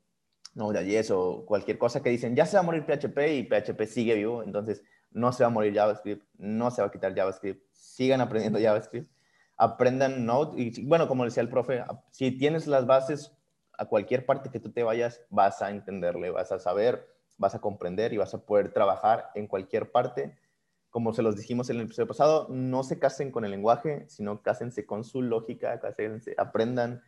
Node.js 0.55 1.11
o 1.11 1.45
cualquier 1.45 1.79
cosa 1.79 2.03
que 2.03 2.11
dicen, 2.11 2.35
ya 2.35 2.47
se 2.47 2.57
va 2.57 2.61
a 2.61 2.65
morir 2.65 2.85
PHP 2.85 3.19
y 3.37 3.43
PHP 3.45 3.83
sigue 3.87 4.15
vivo, 4.15 4.43
entonces 4.43 4.83
no 5.11 5.33
se 5.33 5.45
va 5.45 5.49
a 5.49 5.53
morir 5.53 5.75
JavaScript, 5.75 6.25
no 6.39 6.71
se 6.71 6.81
va 6.83 6.89
a 6.89 6.91
quitar 6.91 7.15
JavaScript, 7.15 7.63
sigan 7.73 8.21
aprendiendo 8.21 8.59
JavaScript, 8.63 9.11
aprendan 9.59 10.25
Node 10.25 10.61
y 10.61 10.87
bueno, 10.87 11.09
como 11.09 11.25
decía 11.25 11.43
el 11.43 11.49
profe, 11.49 11.85
si 12.13 12.31
tienes 12.31 12.67
las 12.67 12.87
bases 12.87 13.33
a 13.77 13.87
cualquier 13.87 14.25
parte 14.25 14.51
que 14.51 14.61
tú 14.61 14.71
te 14.71 14.85
vayas, 14.85 15.21
vas 15.31 15.61
a 15.63 15.71
entenderle, 15.71 16.31
vas 16.31 16.53
a 16.53 16.61
saber, 16.61 17.07
vas 17.37 17.55
a 17.55 17.61
comprender 17.61 18.13
y 18.13 18.17
vas 18.17 18.33
a 18.35 18.45
poder 18.45 18.73
trabajar 18.73 19.31
en 19.35 19.47
cualquier 19.47 19.91
parte. 19.91 20.37
Como 20.91 21.13
se 21.13 21.23
los 21.23 21.37
dijimos 21.37 21.69
en 21.71 21.77
el 21.77 21.83
episodio 21.83 22.09
pasado, 22.09 22.47
no 22.51 22.83
se 22.83 22.99
casen 22.99 23.31
con 23.31 23.45
el 23.45 23.51
lenguaje, 23.51 24.05
sino 24.09 24.43
cásense 24.43 24.87
con 24.87 25.05
su 25.05 25.23
lógica, 25.23 25.79
cásense, 25.81 26.35
aprendan 26.39 27.03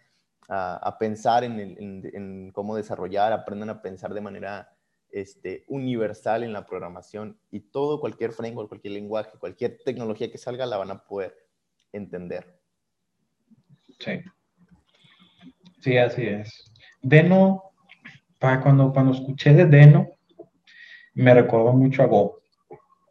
a, 0.49 0.97
pensar 0.99 1.45
en, 1.45 2.51
cómo 2.53 2.75
desarrollar, 2.75 3.33
aprendan 3.33 3.71
a 3.71 3.81
pensar 3.83 4.13
de 4.13 4.21
manera 4.21 4.77
este, 5.11 5.65
universal 5.69 6.43
en 6.43 6.53
la 6.53 6.67
programación 6.67 7.39
y 7.51 7.61
todo, 7.61 8.01
cualquier 8.01 8.33
framework, 8.33 8.69
cualquier 8.69 8.95
lenguaje, 8.95 9.39
cualquier 9.39 9.79
tecnología 9.85 10.31
que 10.31 10.39
salga, 10.39 10.67
la 10.67 10.77
van 10.77 10.91
a 10.91 11.05
poder 11.05 11.50
entender. 11.93 12.59
Sí. 13.99 14.21
Sí, 15.81 15.97
así 15.97 16.23
es. 16.27 16.73
Deno, 17.03 17.73
para 18.39 18.61
cuando, 18.61 18.93
cuando 18.93 19.13
escuché 19.13 19.53
de 19.53 19.67
Deno, 19.67 20.09
me 21.15 21.35
recordó 21.35 21.73
mucho 21.73 22.03
a 22.03 22.07
Go. 22.07 22.41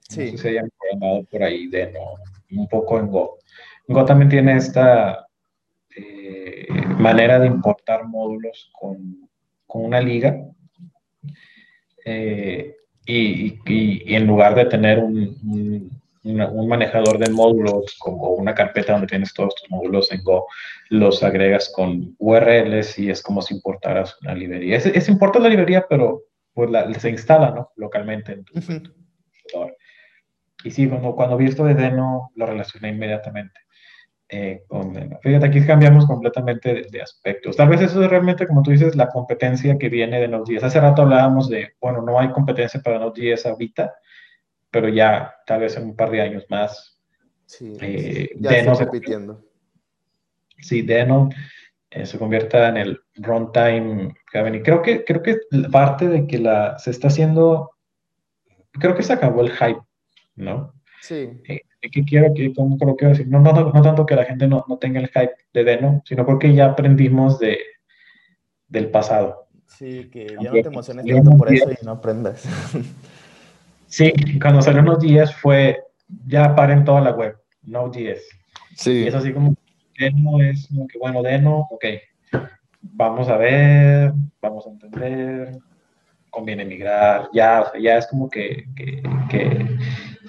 Sí. 0.07 0.31
No 0.31 0.31
sé 0.31 0.37
si 0.37 0.47
hayan 0.49 0.69
programado 0.77 1.23
por 1.25 1.43
ahí 1.43 1.67
Deno, 1.67 1.99
un 2.51 2.67
poco 2.67 2.99
en 2.99 3.07
Go. 3.07 3.39
Go 3.87 4.05
también 4.05 4.29
tiene 4.29 4.57
esta 4.57 5.27
eh, 5.95 6.67
manera 6.97 7.39
de 7.39 7.47
importar 7.47 8.05
módulos 8.07 8.71
con, 8.73 9.27
una 9.67 10.01
liga. 10.01 10.45
Eh, 12.05 12.75
y, 13.05 14.13
en 14.13 14.27
lugar 14.27 14.55
de 14.55 14.65
tener 14.65 14.99
un, 14.99 15.89
manejador 16.23 17.17
de 17.17 17.29
módulos 17.31 17.97
o 18.05 18.35
una 18.35 18.53
carpeta 18.53 18.93
donde 18.93 19.07
tienes 19.07 19.33
todos 19.33 19.55
tus 19.55 19.69
módulos 19.71 20.11
en 20.11 20.23
Go, 20.23 20.47
los 20.89 21.23
agregas 21.23 21.71
con 21.73 22.15
URLs 22.17 22.99
y 22.99 23.09
es 23.09 23.21
como 23.21 23.41
si 23.41 23.55
importaras 23.55 24.17
una 24.21 24.35
librería. 24.35 24.77
Es, 24.77 24.85
es 24.85 25.09
importar 25.09 25.41
la 25.41 25.49
librería, 25.49 25.85
pero 25.87 26.23
pues 26.53 26.97
se 26.97 27.09
instala 27.09 27.51
¿no? 27.51 27.71
localmente 27.77 28.33
en 28.33 28.43
tu, 28.43 28.53
computador. 28.53 29.77
Y 30.63 30.71
sí, 30.71 30.89
cuando, 30.89 31.15
cuando 31.15 31.37
vi 31.37 31.45
esto 31.45 31.63
de 31.63 31.73
Deno, 31.73 32.31
lo 32.35 32.45
relacioné 32.45 32.89
inmediatamente. 32.89 33.61
Eh, 34.31 34.63
fíjate, 35.23 35.45
aquí 35.47 35.65
cambiamos 35.65 36.05
completamente 36.05 36.85
de, 36.91 37.01
aspectos. 37.01 37.55
Tal 37.55 37.69
vez 37.69 37.81
eso 37.81 38.03
es 38.03 38.09
realmente, 38.09 38.45
como 38.45 38.61
tú 38.61 38.71
dices, 38.71 38.95
la 38.95 39.09
competencia 39.09 39.77
que 39.77 39.89
viene 39.89 40.19
de 40.19 40.27
Node.js. 40.27 40.63
Hace 40.63 40.79
rato 40.79 41.01
hablábamos 41.01 41.49
de, 41.49 41.73
bueno, 41.81 42.01
no 42.01 42.19
hay 42.19 42.29
competencia 42.29 42.79
para 42.81 42.99
Node.js 42.99 43.45
ahorita, 43.45 43.95
pero 44.71 44.89
ya 44.89 45.35
tal 45.45 45.61
vez 45.61 45.75
en 45.77 45.85
un 45.85 45.95
par 45.95 46.11
de 46.11 46.21
años 46.21 46.45
más. 46.49 46.99
Sí, 47.45 47.75
eh, 47.81 48.29
ya 48.39 48.51
Deno 48.51 48.73
está 48.73 48.85
repitiendo. 48.85 49.43
Sí, 50.59 50.81
Deno 50.81 51.29
eh, 51.89 52.05
se 52.05 52.19
convierta 52.19 52.69
en 52.69 52.77
el 52.77 53.01
runtime 53.15 54.13
y 54.53 54.61
Creo 54.61 54.81
que, 54.81 55.03
creo 55.03 55.23
que 55.23 55.37
parte 55.71 56.07
de 56.07 56.27
que 56.27 56.37
la, 56.37 56.77
se 56.77 56.91
está 56.91 57.07
haciendo, 57.07 57.71
creo 58.73 58.95
que 58.95 59.01
se 59.01 59.13
acabó 59.13 59.41
el 59.41 59.51
hype, 59.51 59.81
¿no? 60.35 60.73
Sí. 61.01 61.29
Eh, 61.47 61.61
¿Qué 61.81 62.03
quiero, 62.03 62.33
que, 62.35 62.53
cómo, 62.53 62.77
quiero 62.95 63.13
decir? 63.13 63.27
No, 63.27 63.39
no, 63.39 63.53
no, 63.53 63.81
tanto 63.81 64.05
que 64.05 64.15
la 64.15 64.25
gente 64.25 64.47
no, 64.47 64.65
no, 64.67 64.77
tenga 64.77 64.99
el 64.99 65.07
hype 65.07 65.33
de 65.53 65.63
Deno, 65.63 66.03
sino 66.05 66.25
porque 66.25 66.53
ya 66.53 66.65
aprendimos 66.65 67.39
de, 67.39 67.57
del 68.67 68.91
pasado. 68.91 69.47
Sí, 69.65 70.09
que 70.11 70.27
ya 70.27 70.51
no 70.51 70.51
te 70.51 70.67
emociones 70.67 71.05
tanto 71.05 71.37
por 71.37 71.53
eso 71.53 71.71
y 71.71 71.85
no 71.85 71.91
aprendas. 71.91 72.43
sí, 73.89 74.13
cuando 74.39 74.61
salió 74.61 74.81
Node.js 74.81 75.35
fue, 75.35 75.83
ya 76.25 76.55
paren 76.55 76.85
toda 76.85 77.01
la 77.01 77.11
web, 77.11 77.37
Node.js. 77.63 78.23
Sí. 78.75 79.03
Y 79.03 79.07
es 79.07 79.15
así 79.15 79.33
como, 79.33 79.55
Deno 79.99 80.41
es 80.41 80.67
como 80.67 80.87
que, 80.87 80.97
bueno, 80.97 81.21
Deno, 81.21 81.67
ok, 81.69 81.85
vamos 82.81 83.27
a 83.27 83.37
ver, 83.37 84.13
vamos 84.41 84.65
a 84.65 84.69
entender, 84.69 85.57
conviene 86.29 86.63
migrar, 86.63 87.29
ya, 87.33 87.61
o 87.61 87.71
sea, 87.71 87.81
ya 87.81 87.97
es 87.97 88.07
como 88.07 88.29
que, 88.29 88.65
que, 88.75 89.03
que 89.29 89.77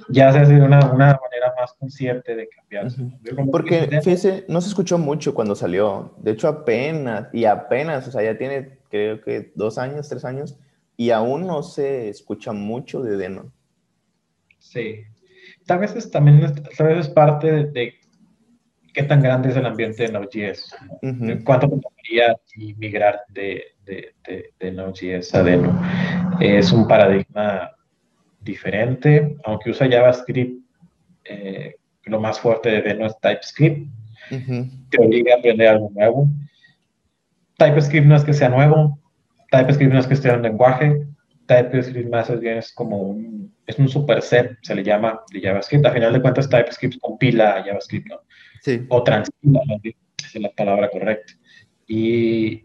ya 0.09 0.33
se 0.33 0.39
hace 0.41 0.55
de 0.55 0.63
una, 0.63 0.79
una, 0.91 1.19
manera 1.23 1.55
más 1.59 1.73
consciente 1.75 2.35
de 2.35 2.49
cambiar. 2.49 2.89
Porque, 3.51 3.89
fíjese, 4.03 4.45
no 4.49 4.61
se 4.61 4.69
escuchó 4.69 4.99
mucho 4.99 5.35
cuando 5.35 5.55
salió. 5.55 6.15
De 6.19 6.33
hecho, 6.33 6.49
apenas, 6.49 7.29
y 7.33 7.45
apenas, 7.45 8.09
o 8.09 8.11
sea, 8.11 8.23
ya 8.23 8.37
tiene, 8.37 8.79
creo 8.91 9.21
que 9.21 9.53
dos 9.55 9.79
años, 9.79 10.09
tres 10.09 10.25
años, 10.25 10.59
y 11.01 11.13
aún 11.13 11.47
no 11.47 11.63
se 11.63 12.11
escucha 12.11 12.53
mucho 12.53 13.03
de 13.03 13.17
Deno. 13.17 13.51
Sí. 14.59 14.97
Tal 15.65 15.79
vez 15.79 15.97
es 15.97 16.11
también, 16.11 16.43
tal 16.77 16.89
vez 16.89 17.07
es 17.07 17.09
parte 17.09 17.65
de, 17.69 17.95
qué 18.93 19.03
tan 19.05 19.23
grande 19.23 19.49
es 19.49 19.57
el 19.57 19.65
ambiente 19.65 20.03
de 20.03 20.13
Node.js. 20.13 20.77
¿Cuánto 21.43 21.71
podría 21.71 22.37
migrar 22.77 23.23
de, 23.31 23.63
de, 23.87 24.15
de, 24.29 24.53
de 24.61 24.73
Node.js 24.73 25.35
a 25.35 25.43
Deno? 25.43 25.81
Es 26.39 26.71
un 26.71 26.87
paradigma 26.87 27.71
diferente, 28.43 29.39
aunque 29.45 29.71
usa 29.71 29.89
JavaScript, 29.91 30.63
eh, 31.25 31.77
lo 32.05 32.21
más 32.21 32.39
fuerte 32.39 32.73
de 32.73 32.83
Deno 32.83 33.07
es 33.07 33.19
TypeScript, 33.23 33.89
te 34.91 35.03
obliga 35.03 35.37
a 35.37 35.39
aprender 35.39 35.67
algo 35.67 35.91
nuevo. 35.95 36.29
TypeScript 37.57 38.07
no 38.07 38.17
es 38.17 38.25
que 38.25 38.35
sea 38.35 38.51
nuevo, 38.51 39.00
TypeScript 39.51 39.93
no 39.93 40.01
es 40.01 40.07
que 40.07 40.17
sea 40.17 40.35
un 40.35 40.43
lenguaje, 40.43 41.07
TypeScript 41.47 42.09
más 42.09 42.41
bien 42.41 42.59
es 42.59 42.73
como 42.73 42.99
un, 42.99 43.53
es 43.67 43.79
un 43.79 43.89
superset, 43.89 44.57
se 44.63 44.75
le 44.75 44.85
llama, 44.85 45.21
de 45.33 45.41
JavaScript. 45.41 45.85
A 45.87 45.93
final 45.93 46.13
de 46.13 46.23
cuentas, 46.23 46.49
TypeScript 46.49 46.99
compila 47.01 47.63
JavaScript, 47.65 48.07
¿no? 48.09 48.21
Sí. 48.63 48.87
O 48.89 49.03
transpila, 49.03 49.61
es 49.83 50.35
la 50.41 50.51
palabra 50.51 50.89
correcta. 50.91 51.33
Y, 51.89 52.65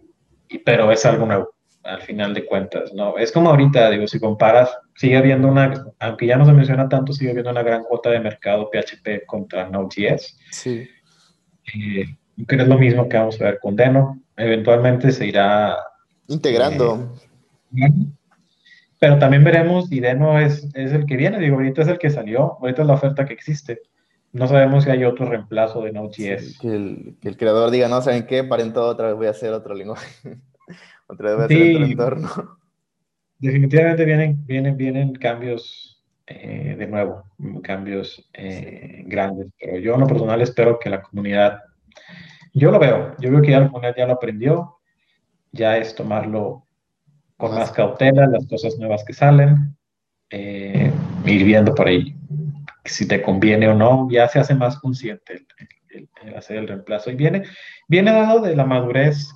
y, 0.49 0.59
pero 0.63 0.91
es 0.91 1.03
algo 1.05 1.25
nuevo 1.25 1.55
al 1.85 2.01
final 2.01 2.33
de 2.33 2.45
cuentas, 2.45 2.93
¿no? 2.93 3.17
Es 3.17 3.31
como 3.31 3.49
ahorita, 3.49 3.89
digo, 3.91 4.07
si 4.07 4.19
comparas, 4.19 4.75
sigue 4.95 5.17
habiendo 5.17 5.47
una, 5.47 5.85
aunque 5.99 6.25
ya 6.25 6.35
no 6.35 6.45
se 6.45 6.53
menciona 6.53 6.89
tanto, 6.89 7.13
sigue 7.13 7.29
habiendo 7.29 7.51
una 7.51 7.63
gran 7.63 7.83
cuota 7.83 8.09
de 8.09 8.19
mercado 8.19 8.69
PHP 8.71 9.25
contra 9.25 9.69
Node.js. 9.69 10.37
Sí. 10.51 10.87
Eh, 11.73 12.05
que 12.47 12.55
es 12.55 12.67
lo 12.67 12.77
mismo 12.77 13.07
que 13.07 13.17
vamos 13.17 13.39
a 13.39 13.45
ver 13.45 13.59
con 13.59 13.75
Deno. 13.75 14.21
Eventualmente 14.35 15.11
se 15.11 15.27
irá... 15.27 15.77
Integrando. 16.27 17.13
Eh, 17.75 17.89
pero 18.99 19.19
también 19.19 19.43
veremos 19.43 19.91
y 19.91 19.99
Deno 19.99 20.39
es, 20.39 20.67
es 20.73 20.91
el 20.91 21.05
que 21.05 21.17
viene, 21.17 21.39
digo, 21.39 21.57
ahorita 21.57 21.81
es 21.81 21.87
el 21.87 21.97
que 21.97 22.09
salió, 22.09 22.57
ahorita 22.59 22.81
es 22.81 22.87
la 22.87 22.93
oferta 22.93 23.25
que 23.25 23.33
existe. 23.33 23.81
No 24.31 24.47
sabemos 24.47 24.83
si 24.83 24.89
hay 24.89 25.03
otro 25.03 25.27
reemplazo 25.27 25.81
de 25.81 25.91
Node.js. 25.91 26.59
que, 26.59 26.67
el, 26.67 27.15
que 27.21 27.29
el 27.29 27.37
creador 27.37 27.71
diga, 27.71 27.87
no, 27.87 28.01
¿saben 28.01 28.25
qué? 28.25 28.43
Paren 28.43 28.73
todo 28.73 28.89
otra 28.89 29.07
vez, 29.07 29.15
voy 29.15 29.27
a 29.27 29.31
hacer 29.31 29.53
otro 29.53 29.73
lenguaje. 29.73 30.37
otra 31.07 31.35
vez 31.35 31.47
sí, 31.47 31.75
otro 31.75 31.85
entorno. 31.85 32.57
Definitivamente 33.37 34.05
vienen, 34.05 34.45
vienen, 34.45 34.77
vienen 34.77 35.13
cambios 35.13 36.03
eh, 36.27 36.75
de 36.77 36.87
nuevo, 36.87 37.23
cambios 37.61 38.27
eh, 38.33 39.03
grandes, 39.05 39.47
pero 39.59 39.77
yo 39.77 39.93
en 39.93 39.99
lo 39.99 40.07
personal 40.07 40.41
espero 40.41 40.79
que 40.79 40.89
la 40.89 41.03
comunidad, 41.03 41.59
yo 42.53 42.71
lo 42.71 42.79
veo, 42.79 43.15
yo 43.19 43.29
veo 43.29 43.41
que 43.43 43.51
ya 43.51 43.59
la 43.59 43.67
comunidad 43.67 43.95
ya 43.95 44.07
lo 44.07 44.13
aprendió, 44.13 44.74
ya 45.55 45.77
es 45.77 45.95
tomarlo 45.95 46.67
con 47.37 47.55
más 47.55 47.71
cautela, 47.71 48.27
las 48.27 48.45
cosas 48.47 48.77
nuevas 48.77 49.03
que 49.03 49.13
salen, 49.13 49.75
eh, 50.29 50.91
ir 51.25 51.43
viendo 51.43 51.73
por 51.73 51.87
ahí 51.87 52.15
si 52.85 53.07
te 53.07 53.21
conviene 53.21 53.67
o 53.67 53.73
no, 53.73 54.07
ya 54.11 54.27
se 54.27 54.39
hace 54.39 54.53
más 54.53 54.77
consciente 54.79 55.45
el, 55.89 56.35
hacer 56.35 56.57
el 56.57 56.67
reemplazo. 56.67 57.09
Y 57.09 57.15
viene, 57.15 57.43
viene 57.87 58.11
dado 58.11 58.41
de 58.41 58.55
la 58.55 58.65
madurez 58.65 59.29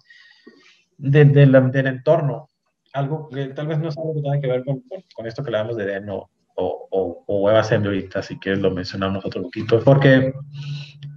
del 0.98 1.56
entorno, 1.88 2.50
algo 2.94 3.30
que 3.30 3.46
tal 3.48 3.68
vez 3.68 3.80
no 3.80 3.90
es 3.90 3.98
algo 3.98 4.16
que 4.16 4.22
tenga 4.22 4.42
que 4.42 4.48
ver 4.48 4.64
con, 4.64 4.84
con, 5.16 5.26
esto 5.26 5.44
que 5.44 5.50
hablamos 5.50 5.78
de 5.78 5.86
Deno 5.86 6.30
o, 6.56 6.88
o, 6.92 7.24
o 7.26 7.42
WebAssembly 7.44 7.88
ahorita, 7.88 8.20
así 8.20 8.40
que 8.40 8.56
lo 8.56 8.72
mencionamos 8.72 9.26
otro 9.26 9.44
poquito, 9.44 9.82
porque 9.84 10.34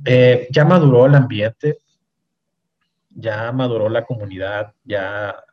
eh, 0.05 0.49
ya 0.51 0.65
maduró 0.65 1.07
el 1.07 1.15
ambiente, 1.15 1.79
ya 3.15 3.53
maduró 3.53 3.89
la 3.89 4.05
comunidad, 4.05 4.75
ya, 4.85 5.45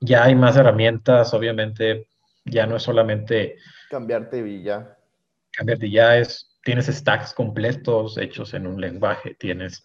ya 0.00 0.24
hay 0.24 0.34
más 0.34 0.56
herramientas, 0.56 1.34
obviamente 1.34 2.08
ya 2.44 2.66
no 2.66 2.76
es 2.76 2.82
solamente... 2.82 3.56
Cambiarte 3.90 4.46
y 4.46 4.62
ya. 4.62 4.96
Cambiarte 5.52 5.90
ya 5.90 6.16
es, 6.16 6.58
tienes 6.62 6.86
stacks 6.86 7.34
completos 7.34 8.16
hechos 8.18 8.54
en 8.54 8.66
un 8.66 8.80
lenguaje, 8.80 9.34
tienes 9.34 9.82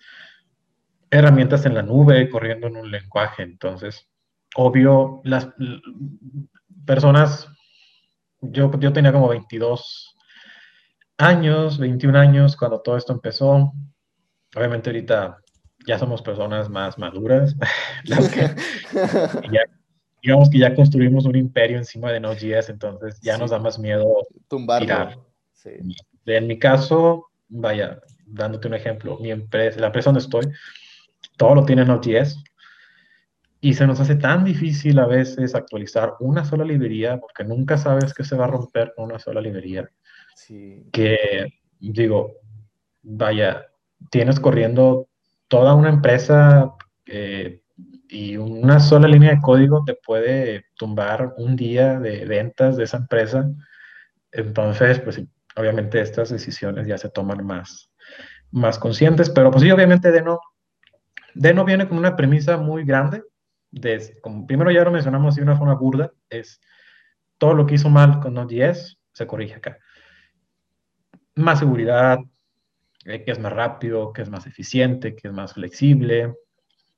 herramientas 1.10 1.66
en 1.66 1.76
la 1.76 1.82
nube 1.82 2.30
corriendo 2.30 2.68
en 2.68 2.78
un 2.78 2.92
lenguaje, 2.92 3.44
entonces, 3.44 4.08
obvio, 4.56 5.22
las 5.24 5.50
personas, 6.86 7.48
yo, 8.42 8.72
yo 8.80 8.94
tenía 8.94 9.12
como 9.12 9.30
22 9.30 10.16
años, 11.18 11.80
21 11.80 12.18
años 12.18 12.58
cuando 12.58 12.82
todo 12.82 12.98
esto 12.98 13.14
empezó, 13.14 13.74
obviamente 14.56 14.90
ahorita 14.90 15.38
ya 15.88 16.00
somos 16.00 16.22
personas 16.22 16.70
más 16.70 16.98
maduras, 16.98 17.56
digamos 20.24 20.50
que 20.50 20.58
ya 20.58 20.74
construimos 20.74 21.26
un 21.26 21.36
imperio 21.36 21.78
encima 21.78 22.12
de 22.12 22.20
Node.js, 22.20 22.70
entonces 22.70 23.20
ya 23.22 23.38
nos 23.38 23.52
da 23.52 23.60
más 23.60 23.78
miedo 23.78 24.26
tumbarlo. 24.48 25.24
En 26.26 26.48
mi 26.48 26.58
caso, 26.58 27.28
vaya, 27.48 28.00
dándote 28.26 28.68
un 28.68 28.74
ejemplo, 28.74 29.18
mi 29.20 29.32
empresa, 29.32 29.80
la 29.80 29.88
empresa 29.88 30.10
donde 30.10 30.22
estoy, 30.22 30.46
todo 31.38 31.56
lo 31.56 31.66
tiene 31.66 31.86
Node.js 31.86 32.44
y 33.62 33.74
se 33.74 33.88
nos 33.88 34.00
hace 34.00 34.16
tan 34.16 34.44
difícil 34.44 35.00
a 35.00 35.08
veces 35.08 35.56
actualizar 35.56 36.14
una 36.20 36.46
sola 36.46 36.64
librería 36.64 37.20
porque 37.20 37.44
nunca 37.44 37.78
sabes 37.78 38.14
que 38.14 38.24
se 38.24 38.36
va 38.36 38.46
a 38.46 38.50
romper 38.50 38.94
con 38.96 39.06
una 39.06 39.18
sola 39.18 39.42
librería. 39.42 39.90
Que 40.92 41.48
digo, 41.80 42.34
vaya, 43.02 43.66
tienes 44.12 44.40
corriendo 44.40 45.08
toda 45.48 45.74
una 45.74 45.90
empresa 45.90 46.74
eh, 47.06 47.62
y 48.08 48.38
una 48.38 48.80
sola 48.80 49.08
línea 49.08 49.32
de 49.32 49.42
código 49.42 49.84
te 49.86 49.96
puede 49.96 50.66
tumbar 50.76 51.34
un 51.38 51.56
día 51.56 52.00
de 52.00 52.26
ventas 52.26 52.78
de 52.78 52.86
esa 52.86 52.98
empresa. 52.98 53.50
Entonces, 54.32 55.00
pues 55.00 55.22
obviamente 55.56 56.02
estas 56.02 56.30
decisiones 56.30 56.88
ya 56.88 56.98
se 56.98 57.10
toman 57.10 57.46
más, 57.46 57.92
más 58.52 58.78
conscientes, 58.80 59.30
pero 59.30 59.52
pues 59.52 59.64
sí, 59.64 59.72
obviamente 59.72 60.12
Deno, 60.12 60.40
Deno 61.34 61.66
viene 61.66 61.88
con 61.88 61.98
una 61.98 62.16
premisa 62.16 62.58
muy 62.58 62.86
grande. 62.86 63.24
De, 63.72 64.18
como 64.22 64.48
primero 64.48 64.72
ya 64.72 64.84
lo 64.84 64.92
mencionamos 64.92 65.36
de 65.36 65.44
una 65.44 65.58
forma 65.58 65.76
burda, 65.76 66.12
es 66.30 66.62
todo 67.38 67.54
lo 67.54 67.66
que 67.66 67.76
hizo 67.76 67.90
mal 67.90 68.20
con 68.22 68.34
Node.js 68.34 68.98
se 69.16 69.26
corrige 69.26 69.56
acá. 69.56 69.78
Más 71.36 71.60
seguridad, 71.60 72.20
eh, 73.06 73.24
que 73.24 73.32
es 73.32 73.40
más 73.40 73.54
rápido, 73.54 74.12
que 74.12 74.24
es 74.24 74.30
más 74.30 74.48
eficiente, 74.48 75.16
que 75.16 75.28
es 75.28 75.34
más 75.34 75.54
flexible. 75.54 76.34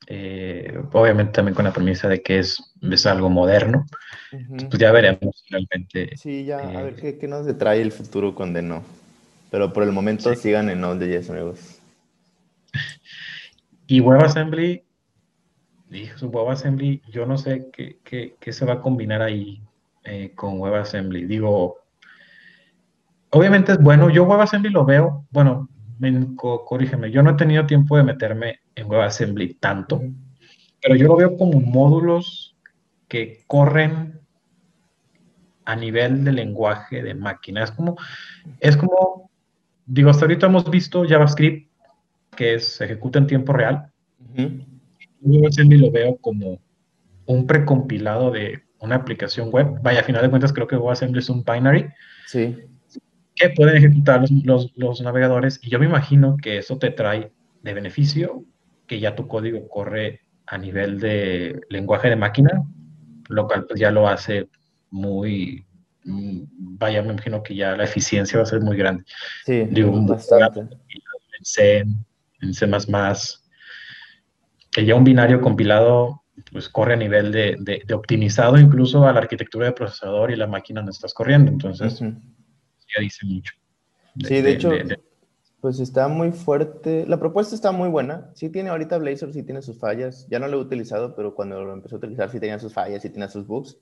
Eh, 0.08 0.80
obviamente 0.94 1.34
también 1.34 1.54
con 1.54 1.66
la 1.66 1.74
premisa 1.74 2.08
de 2.08 2.22
que 2.22 2.40
es, 2.40 2.76
es 2.82 3.06
algo 3.06 3.30
moderno. 3.30 3.86
Pues 4.32 4.80
ya 4.80 4.94
veremos 4.94 5.44
realmente. 5.50 6.16
Sí, 6.16 6.46
ya, 6.46 6.60
a 6.60 6.82
ver 6.84 6.96
eh, 7.04 7.18
qué, 7.20 7.28
nos 7.28 7.46
detrae 7.46 7.82
el 7.82 7.92
futuro 7.92 8.34
con 8.34 8.54
Deno. 8.54 8.84
Pero 9.52 9.74
por 9.74 9.84
el 9.84 9.92
momento 9.92 10.34
sigan 10.34 10.70
en 10.70 10.82
Node.js, 10.82 11.30
amigos. 11.30 11.80
Y 13.90 14.02
WebAssembly, 14.02 14.84
dijo 15.88 16.28
WebAssembly, 16.28 17.02
yo 17.08 17.26
no 17.26 17.38
sé 17.38 17.70
qué, 17.72 18.00
qué, 18.04 18.36
qué, 18.38 18.52
se 18.52 18.66
va 18.66 18.74
a 18.74 18.82
combinar 18.82 19.22
ahí 19.22 19.62
con 20.36 20.60
WebAssembly. 20.60 21.24
Digo, 21.24 21.78
obviamente 23.30 23.72
es 23.72 23.82
bueno, 23.82 24.10
yo 24.10 24.26
WebAssembly 24.26 24.72
lo 24.72 24.84
veo, 24.84 25.26
bueno, 25.32 25.70
corrígeme, 26.36 27.12
yo 27.12 27.24
no 27.24 27.32
he 27.32 27.36
tenido 27.36 27.66
tiempo 27.66 27.98
de 27.98 28.04
meterme 28.04 28.60
en 28.76 28.90
WebAssembly 28.90 29.56
tanto, 29.56 30.02
pero 30.82 30.96
yo 30.96 31.08
lo 31.08 31.16
veo 31.16 31.38
como 31.38 31.60
módulos 31.60 32.56
que 33.08 33.44
corren 33.48 34.20
a 35.66 35.76
nivel 35.76 36.24
de 36.24 36.32
lenguaje 36.32 37.02
de 37.02 37.14
máquina. 37.14 37.64
Es 37.64 37.72
como, 37.72 37.98
es 38.60 38.78
como, 38.78 39.30
digo, 39.86 40.10
hasta 40.10 40.26
ahorita 40.26 40.48
hemos 40.48 40.70
visto 40.70 41.06
JavaScript 41.08 41.72
que 42.36 42.60
se 42.60 42.86
ejecuta 42.86 43.20
en 43.20 43.28
tiempo 43.28 43.54
real. 43.54 43.92
WebAssembly 45.22 45.78
lo 45.78 45.92
veo 45.92 46.18
como 46.18 46.60
un 47.26 47.48
precompilado 47.48 48.32
de 48.32 48.64
una 48.80 48.96
aplicación 48.96 49.50
web. 49.52 49.82
Vaya, 49.82 50.02
a 50.02 50.04
final 50.04 50.22
de 50.22 50.30
cuentas 50.30 50.54
creo 50.54 50.68
que 50.68 50.78
WebAssembly 50.78 51.20
es 51.20 51.30
un 51.30 51.44
binary. 51.44 51.88
Sí 52.28 52.56
que 53.38 53.50
pueden 53.52 53.78
ejecutar 53.78 54.24
los, 54.44 54.72
los, 54.76 55.02
navegadores 55.02 55.60
y 55.62 55.70
yo 55.70 55.80
me 55.80 55.86
imagino 55.86 56.38
que 56.38 56.58
eso 56.58 56.78
te 56.78 56.90
trae 56.90 57.32
de 57.62 57.74
beneficio 57.74 58.44
que 58.88 59.00
ya 59.00 59.16
tu 59.16 59.28
código 59.28 59.68
corre 59.68 60.22
a 60.48 60.58
nivel 60.58 61.00
de 61.00 61.60
lenguaje 61.70 62.10
de 62.10 62.16
máquina, 62.16 62.64
lo 63.28 63.48
cual 63.48 63.66
pues 63.66 63.80
ya 63.80 63.92
lo 63.92 64.08
hace 64.08 64.50
muy, 64.90 65.66
mm, 66.06 66.42
vaya, 66.80 67.02
me 67.02 67.14
imagino 67.14 67.44
que 67.44 67.56
ya 67.56 67.76
la 67.76 67.84
eficiencia 67.84 68.38
va 68.38 68.44
a 68.44 68.48
ser 68.48 68.62
muy 68.62 68.78
grande. 68.78 69.04
Sí, 69.46 69.66
Digo, 69.70 69.92
bastante. 70.06 70.62
En 70.62 71.44
C, 71.44 71.86
en 72.42 72.54
C++, 72.54 72.66
que 74.72 74.86
ya 74.86 74.96
un 74.96 75.04
binario 75.04 75.42
compilado 75.42 76.24
pues 76.52 76.70
corre 76.70 76.94
a 76.94 76.98
nivel 76.98 77.32
de, 77.32 77.58
de, 77.60 77.94
optimizado 77.94 78.58
incluso 78.58 79.08
a 79.08 79.12
la 79.12 79.20
arquitectura 79.20 79.66
de 79.66 79.72
procesador 79.74 80.32
y 80.32 80.36
la 80.36 80.48
máquina 80.48 80.82
donde 80.82 80.92
estás 80.92 81.14
corriendo. 81.14 81.52
Entonces, 81.52 82.02
ya 82.96 83.02
dice 83.02 83.26
mucho. 83.26 83.54
sí, 84.26 84.42
de, 84.42 84.52
hecho, 84.52 84.72
pues 85.62 85.80
está 85.80 86.08
muy 86.08 86.32
fuerte. 86.32 87.06
La 87.08 87.20
propuesta 87.20 87.56
está 87.56 87.72
muy 87.72 87.90
buena. 87.90 88.32
Sí 88.34 88.50
tiene 88.50 88.70
ahorita 88.70 88.98
Blazor, 88.98 89.34
sí 89.34 89.44
tiene 89.44 89.62
sus 89.62 89.80
fallas. 89.80 90.28
Ya 90.30 90.40
no 90.40 90.48
lo 90.48 90.58
he 90.58 90.62
utilizado, 90.62 91.16
pero 91.16 91.36
cuando 91.36 91.64
lo 91.64 91.74
empezó 91.74 91.96
a 91.96 92.00
utilizar 92.00 92.30
sí 92.30 92.40
tenía 92.40 92.60
sus 92.60 92.74
fallas, 92.74 93.02
sí 93.02 93.10
tenía 93.10 93.28
sus 93.28 93.48
bugs. 93.48 93.78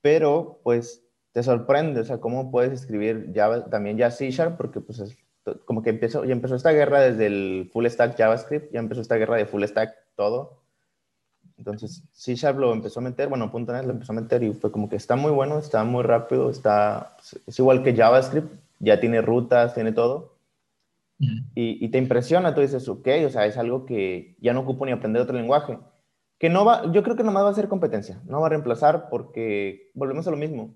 Pero, 0.00 0.60
pues, 0.64 1.04
te 1.32 1.42
sorprende, 1.42 2.00
o 2.00 2.04
sea, 2.04 2.18
cómo 2.18 2.50
puedes 2.50 2.72
escribir 2.72 3.32
Java, 3.34 3.64
también 3.70 3.96
ya 3.96 4.10
C 4.10 4.30
Sharp, 4.30 4.56
porque 4.56 4.80
pues 4.80 4.98
es, 4.98 5.16
como 5.64 5.82
que 5.82 5.90
empezó, 5.90 6.24
ya 6.24 6.32
empezó 6.32 6.54
esta 6.54 6.72
guerra 6.72 7.00
desde 7.00 7.26
el 7.26 7.70
full 7.72 7.86
stack 7.86 8.16
JavaScript, 8.16 8.72
ya 8.72 8.80
empezó 8.80 9.00
esta 9.00 9.16
guerra 9.16 9.36
de 9.36 9.46
full 9.46 9.64
stack 9.64 9.94
todo. 10.14 10.61
Entonces, 11.62 12.02
C 12.12 12.34
Sharp 12.34 12.58
lo 12.58 12.72
empezó 12.72 12.98
a 12.98 13.04
meter, 13.04 13.28
bueno, 13.28 13.48
.NET 13.54 13.84
lo 13.84 13.92
empezó 13.92 14.10
a 14.10 14.16
meter 14.16 14.42
y 14.42 14.52
fue 14.52 14.72
como 14.72 14.88
que 14.88 14.96
está 14.96 15.14
muy 15.14 15.30
bueno, 15.30 15.60
está 15.60 15.84
muy 15.84 16.02
rápido, 16.02 16.50
está, 16.50 17.16
es 17.46 17.56
igual 17.56 17.84
que 17.84 17.94
JavaScript, 17.94 18.52
ya 18.80 18.98
tiene 18.98 19.22
rutas, 19.22 19.72
tiene 19.72 19.92
todo. 19.92 20.38
y, 21.20 21.84
y, 21.84 21.88
te 21.90 21.98
impresiona, 21.98 22.52
tú 22.52 22.62
dices, 22.62 22.88
ok, 22.88 23.06
o 23.26 23.30
sea, 23.30 23.46
es 23.46 23.56
algo 23.56 23.86
que 23.86 24.34
ya 24.40 24.52
no 24.52 24.60
ocupo 24.60 24.84
ni 24.84 24.90
aprender 24.90 25.22
otro 25.22 25.36
lenguaje. 25.36 25.78
Que 26.36 26.50
no 26.50 26.64
va, 26.64 26.90
yo 26.90 27.04
creo 27.04 27.14
que 27.14 27.22
nomás 27.22 27.44
va 27.44 27.50
a 27.50 27.54
ser 27.54 27.68
competencia, 27.68 28.20
no 28.24 28.40
va 28.40 28.48
a 28.48 28.50
reemplazar 28.50 29.08
porque 29.08 29.92
volvemos 29.94 30.26
a 30.26 30.32
lo 30.32 30.36
mismo. 30.36 30.74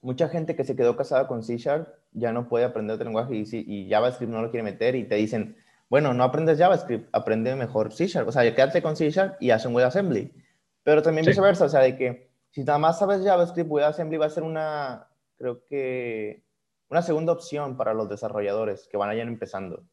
Mucha 0.00 0.30
gente 0.30 0.56
que 0.56 0.64
se 0.64 0.74
quedó 0.74 0.96
casada 0.96 1.28
con 1.28 1.42
C 1.42 1.58
Sharp 1.58 1.86
ya 2.12 2.32
no 2.32 2.48
puede 2.48 2.64
aprender 2.64 2.94
otro 2.94 3.04
lenguaje 3.04 3.34
y, 3.34 3.44
y 3.52 3.90
JavaScript 3.90 4.32
no 4.32 4.40
lo 4.40 4.50
quiere 4.50 4.64
meter 4.64 4.94
y 4.94 5.04
te 5.04 5.16
dicen, 5.16 5.54
bueno, 5.92 6.14
no 6.14 6.24
aprendes 6.24 6.56
JavaScript, 6.56 7.10
aprende 7.12 7.54
mejor 7.54 7.92
C 7.92 8.06
Sharp. 8.06 8.26
O 8.26 8.32
sea, 8.32 8.42
quédate 8.54 8.80
con 8.80 8.96
C 8.96 9.10
Sharp 9.10 9.36
y 9.40 9.50
haz 9.50 9.66
un 9.66 9.74
WebAssembly. 9.74 10.32
Pero 10.82 11.02
también 11.02 11.26
viceversa, 11.26 11.66
o 11.66 11.68
sea, 11.68 11.80
de 11.80 11.98
que 11.98 12.30
si 12.48 12.64
nada 12.64 12.78
más 12.78 12.98
sabes 12.98 13.22
JavaScript, 13.22 13.70
WebAssembly 13.70 14.16
va 14.16 14.24
a 14.24 14.30
ser 14.30 14.42
una, 14.42 15.06
creo 15.36 15.66
que, 15.66 16.44
una 16.88 17.02
segunda 17.02 17.34
opción 17.34 17.76
para 17.76 17.92
los 17.92 18.08
desarrolladores 18.08 18.88
que 18.90 18.96
van 18.96 19.10
a 19.10 19.14
ir 19.14 19.20
empezando. 19.20 19.84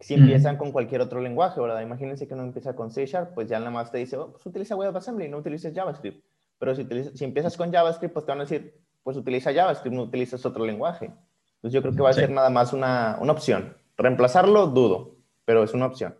Si 0.00 0.14
empiezan 0.14 0.56
con 0.56 0.72
cualquier 0.72 1.00
otro 1.00 1.20
lenguaje, 1.20 1.60
¿verdad? 1.60 1.80
Imagínense 1.80 2.26
que 2.26 2.34
no 2.34 2.42
empieza 2.42 2.74
con 2.74 2.90
C 2.90 3.06
Sharp, 3.06 3.34
pues 3.34 3.46
ya 3.46 3.60
nada 3.60 3.70
más 3.70 3.92
te 3.92 3.98
dice, 3.98 4.16
oh, 4.16 4.32
pues 4.32 4.44
utiliza 4.44 4.74
WebAssembly, 4.74 5.28
no 5.28 5.38
utilices 5.38 5.72
JavaScript. 5.72 6.24
Pero 6.58 6.74
si, 6.74 6.88
si 7.14 7.24
empiezas 7.24 7.56
con 7.56 7.70
JavaScript, 7.70 8.12
pues 8.12 8.26
te 8.26 8.32
van 8.32 8.40
a 8.40 8.44
decir, 8.46 8.80
pues 9.04 9.16
utiliza 9.16 9.54
JavaScript, 9.54 9.94
no 9.94 10.02
utilices 10.02 10.44
otro 10.44 10.66
lenguaje. 10.66 11.04
Entonces 11.04 11.72
yo 11.72 11.82
creo 11.82 11.94
que 11.94 12.02
va 12.02 12.10
a 12.10 12.14
ser 12.14 12.30
nada 12.30 12.50
más 12.50 12.72
una, 12.72 13.16
una 13.20 13.30
opción. 13.30 13.76
Reemplazarlo, 13.96 14.66
dudo, 14.68 15.16
pero 15.44 15.62
es 15.62 15.72
una 15.74 15.86
opción. 15.86 16.14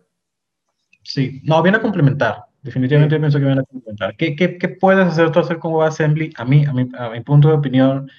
Sí, 1.03 1.41
no, 1.43 1.61
viene 1.61 1.77
a 1.77 1.81
complementar. 1.81 2.45
Definitivamente 2.61 3.19
pienso 3.19 3.37
que 3.37 3.45
van 3.45 3.59
a 3.59 3.61
implementar. 3.61 4.15
¿Qué, 4.17 4.35
qué, 4.35 4.57
qué 4.57 4.69
puedes 4.69 5.05
hacer 5.05 5.31
tú 5.31 5.39
hacer 5.39 5.59
con 5.59 5.73
WebAssembly? 5.73 6.33
A 6.37 6.45
mí, 6.45 6.65
a 6.65 6.73
mi, 6.73 6.89
a 6.97 7.09
mi 7.09 7.21
punto 7.21 7.49
de 7.49 7.53
opinión, 7.53 8.09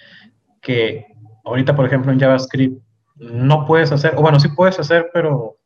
que 0.61 1.07
ahorita, 1.45 1.75
por 1.75 1.87
ejemplo, 1.87 2.13
en 2.13 2.21
JavaScript 2.21 2.81
no 3.17 3.67
puedes 3.67 3.91
hacer, 3.93 4.15
o 4.17 4.23
bueno, 4.23 4.39
sí 4.39 4.49
puedes 4.49 4.79
hacer, 4.79 5.11
pero 5.13 5.59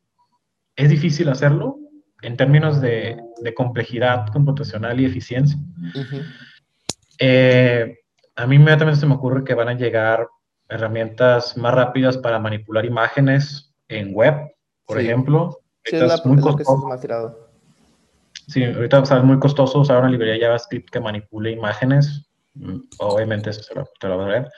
es 0.75 0.89
difícil 0.89 1.29
hacerlo 1.29 1.77
en 2.21 2.37
términos 2.37 2.81
de, 2.81 3.21
de 3.41 3.53
complejidad 3.53 4.27
computacional 4.27 4.99
y 4.99 5.05
eficiencia. 5.05 5.59
eh, 7.19 7.97
a 8.35 8.47
mí 8.47 8.55
inmediatamente 8.55 8.99
se 8.99 9.05
me 9.05 9.15
ocurre 9.15 9.43
que 9.43 9.53
van 9.53 9.67
a 9.67 9.73
llegar 9.73 10.27
herramientas 10.69 11.57
más 11.57 11.73
rápidas 11.73 12.17
para 12.17 12.39
manipular 12.39 12.85
imágenes 12.85 13.70
en 13.99 14.13
web, 14.13 14.35
por 14.85 14.97
Sí. 14.99 15.05
ejemplo. 15.05 15.59
Sí, 15.83 15.95
es, 15.95 16.01
Ahorita 16.01 16.07
la, 16.07 16.13
es 16.15 16.25
muy 16.25 16.37
es 16.37 16.43
que 16.45 16.63
costoso. 16.63 16.99
tirado. 17.01 17.49
Sí, 18.47 18.63
ahorita 18.63 18.99
o 18.99 19.05
sea, 19.05 19.17
es 19.17 19.23
muy 19.23 19.39
costoso 19.39 19.79
usar 19.79 19.99
una 19.99 20.09
librería 20.09 20.45
JavaScript 20.47 20.89
que 20.89 20.99
manipule 20.99 21.51
imágenes. 21.51 22.27
Mm, 22.53 22.79
Obviamente 22.99 23.49
eso 23.51 23.63
se 23.63 23.73
lo, 23.75 23.87
te 23.99 24.07
lo 24.07 24.17
voy 24.17 24.25
a 24.25 24.27
ver. 24.39 24.51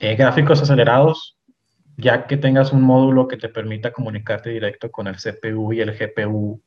Eh, 0.00 0.16
gráficos 0.16 0.60
acelerados, 0.60 1.38
ya 1.96 2.26
que 2.26 2.36
tengas 2.36 2.72
un 2.72 2.82
módulo 2.82 3.28
que 3.28 3.36
te 3.36 3.48
permita 3.48 3.92
comunicarte 3.92 4.50
directo 4.50 4.90
con 4.90 5.06
el 5.06 5.16
CPU 5.16 5.72
y 5.72 5.80
el 5.80 5.92
GPU. 5.96 6.60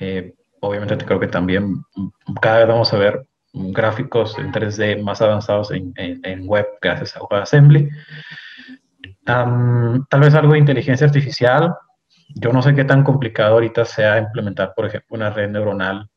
eh, 0.00 0.34
obviamente 0.60 0.96
creo 1.04 1.20
que 1.20 1.28
también 1.28 1.76
mm, 1.94 2.34
cada 2.40 2.58
vez 2.58 2.68
vamos 2.68 2.92
a 2.92 2.98
ver 2.98 3.26
gráficos 3.54 4.36
en 4.38 4.52
3D 4.52 5.02
más 5.02 5.22
avanzados 5.22 5.70
en, 5.70 5.92
en- 5.96 6.20
en 6.24 6.46
web 6.48 6.66
gracias 6.82 7.16
a 7.16 7.22
WebAssembly. 7.22 7.88
Am, 9.26 10.06
tal 10.08 10.20
vez 10.20 10.34
algo 10.34 10.52
de 10.52 10.58
inteligencia 10.60 11.06
artificial. 11.06 11.74
Yo 12.34 12.52
no 12.52 12.62
sé 12.62 12.74
qué 12.74 12.84
tan 12.84 13.02
complicado 13.04 13.54
ahorita 13.54 13.84
sea 13.84 14.18
implementar, 14.18 14.72
por 14.74 14.86
ejemplo, 14.86 15.16
una 15.16 15.30
red 15.30 15.50
neuronal 15.50 16.08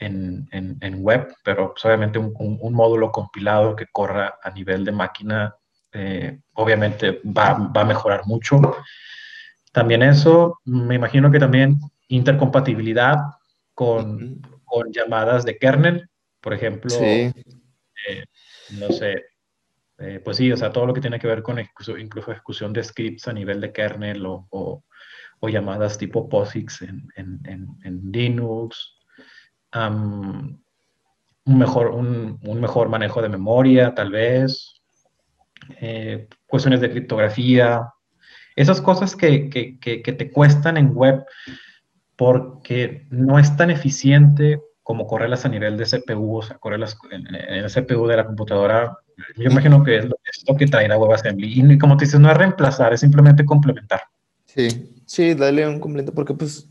en, 0.00 0.48
en- 0.50 0.76
en 0.80 1.02
web, 1.02 1.28
pero 1.44 1.72
pues, 1.72 1.84
obviamente 1.84 2.18
un, 2.18 2.32
un- 2.38 2.58
un 2.60 2.74
módulo 2.74 3.10
compilado 3.12 3.76
que 3.76 3.86
corra 3.92 4.34
a 4.42 4.50
nivel 4.50 4.84
de 4.84 4.92
máquina, 4.92 5.54
eh, 5.92 6.40
obviamente 6.54 7.20
va, 7.24 7.54
va 7.54 7.82
a 7.82 7.84
mejorar 7.84 8.22
mucho. 8.26 8.60
También 9.72 10.02
eso, 10.02 10.58
me 10.64 10.94
imagino 10.94 11.30
que 11.30 11.38
también 11.38 11.78
intercompatibilidad 12.08 13.16
con, 13.74 14.40
con 14.64 14.90
llamadas 14.92 15.44
de 15.44 15.58
kernel, 15.58 16.08
por 16.40 16.54
ejemplo, 16.54 16.90
Sí, 16.90 18.22
no 18.70 18.90
sé, 18.90 19.24
eh, 19.98 20.20
pues 20.22 20.36
sí, 20.36 20.52
o 20.52 20.56
sea, 20.56 20.72
todo 20.72 20.86
lo 20.86 20.92
que 20.92 21.00
tiene 21.00 21.18
que 21.18 21.26
ver 21.26 21.42
con 21.42 21.58
incluso, 21.58 21.96
ejecución 21.96 22.72
de 22.72 22.84
scripts 22.84 23.28
a 23.28 23.32
nivel 23.32 23.60
de 23.60 23.72
kernel 23.72 24.24
o, 24.26 24.82
llamadas 25.42 25.96
tipo 25.96 26.28
POSIX 26.28 26.82
en, 26.82 28.10
Linux, 28.12 28.98
un, 29.72 30.60
mejor, 31.44 31.88
un, 31.88 32.60
mejor 32.60 32.88
manejo 32.88 33.22
de 33.22 33.28
memoria, 33.28 33.94
tal 33.94 34.10
vez, 34.10 34.82
eh, 35.80 36.28
cuestiones 36.46 36.80
de 36.80 36.90
criptografía, 36.90 37.88
esas 38.56 38.80
cosas 38.80 39.14
que, 39.14 39.48
te 39.80 40.30
cuestan 40.32 40.76
en 40.76 40.94
web 40.94 41.24
porque 42.16 43.06
no 43.10 43.38
es 43.38 43.56
tan 43.56 43.70
eficiente 43.70 44.60
como 44.82 45.06
correrlas 45.06 45.44
a 45.44 45.48
nivel 45.48 45.76
de 45.76 45.84
CPU, 45.84 46.38
o 46.38 46.42
sea, 46.42 46.58
correrlas 46.58 46.96
en 47.10 47.34
el 47.34 47.70
CPU 47.70 48.06
de 48.06 48.16
la 48.16 48.26
computadora. 48.26 48.98
Yo 49.36 49.50
imagino 49.50 49.82
que 49.82 49.98
es 49.98 50.04
lo, 50.04 50.16
es 50.24 50.44
lo 50.48 50.56
que 50.56 50.66
traerá 50.66 50.98
WebAssembly. 50.98 51.60
Y 51.72 51.78
como 51.78 51.96
te 51.96 52.04
dices, 52.04 52.20
no 52.20 52.30
es 52.30 52.36
reemplazar, 52.36 52.92
es 52.92 53.00
simplemente 53.00 53.44
complementar. 53.44 54.02
sí, 54.44 54.68
sí, 55.06 55.34
dale 55.34 55.66
un 55.68 55.80
completo 55.80 56.12
porque 56.12 56.34
pues, 56.34 56.68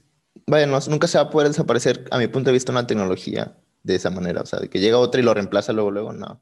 vaya, 0.47 0.65
no, 0.67 0.77
nunca 0.89 1.07
se 1.07 1.17
va 1.17 1.25
a 1.25 1.29
poder 1.29 1.47
desaparecer, 1.47 2.05
a 2.11 2.17
mi 2.17 2.27
punto 2.27 2.49
de 2.49 2.53
vista, 2.53 2.71
una 2.71 2.85
tecnología 2.87 3.55
de 3.83 3.95
esa 3.95 4.09
manera, 4.09 4.41
o 4.41 4.45
sea, 4.45 4.59
de 4.59 4.69
que 4.69 4.79
llega 4.79 4.97
otra 4.97 5.21
y 5.21 5.23
lo 5.23 5.33
reemplaza 5.33 5.73
luego, 5.73 5.91
luego, 5.91 6.13
no. 6.13 6.41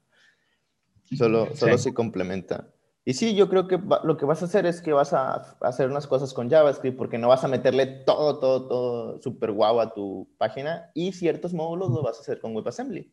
Solo, 1.17 1.55
solo 1.55 1.77
Sí. 1.77 1.85
se 1.85 1.93
complementa. 1.93 2.67
Y 3.05 3.13
sí, 3.15 3.35
yo 3.35 3.49
creo 3.49 3.67
que 3.67 3.75
va- 3.75 3.99
lo 4.05 4.15
que 4.15 4.25
vas 4.25 4.41
a 4.41 4.45
hacer 4.45 4.65
es 4.65 4.81
que 4.81 4.93
vas 4.93 5.11
a 5.13 5.57
hacer 5.61 5.89
unas 5.89 6.07
cosas 6.07 6.33
con 6.33 6.49
JavaScript 6.49 6.97
porque 6.97 7.17
no 7.17 7.27
vas 7.27 7.43
a 7.43 7.49
meterle 7.49 7.85
todo, 7.85 8.39
todo, 8.39 8.67
todo 8.67 9.21
súper 9.21 9.51
guau 9.51 9.81
a 9.81 9.93
tu 9.93 10.29
página 10.37 10.89
y 10.93 11.11
ciertos 11.11 11.53
módulos 11.53 11.89
lo 11.91 12.01
vas 12.01 12.17
a 12.17 12.21
hacer 12.21 12.39
con 12.39 12.55
WebAssembly. 12.55 13.11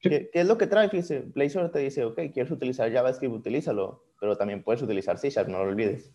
¿Qué, 0.00 0.30
qué 0.32 0.40
es 0.40 0.46
lo 0.46 0.58
que 0.58 0.66
trae? 0.66 0.88
Fíjese, 0.88 1.20
Blazor 1.20 1.70
te 1.70 1.80
dice, 1.80 2.04
ok, 2.04 2.20
quieres 2.32 2.50
utilizar 2.50 2.92
JavaScript, 2.92 3.34
utilízalo, 3.34 4.04
pero 4.20 4.36
también 4.36 4.62
puedes 4.62 4.82
utilizar 4.82 5.18
C 5.18 5.30
Sharp, 5.30 5.48
no 5.48 5.58
lo 5.58 5.70
olvides. 5.70 6.12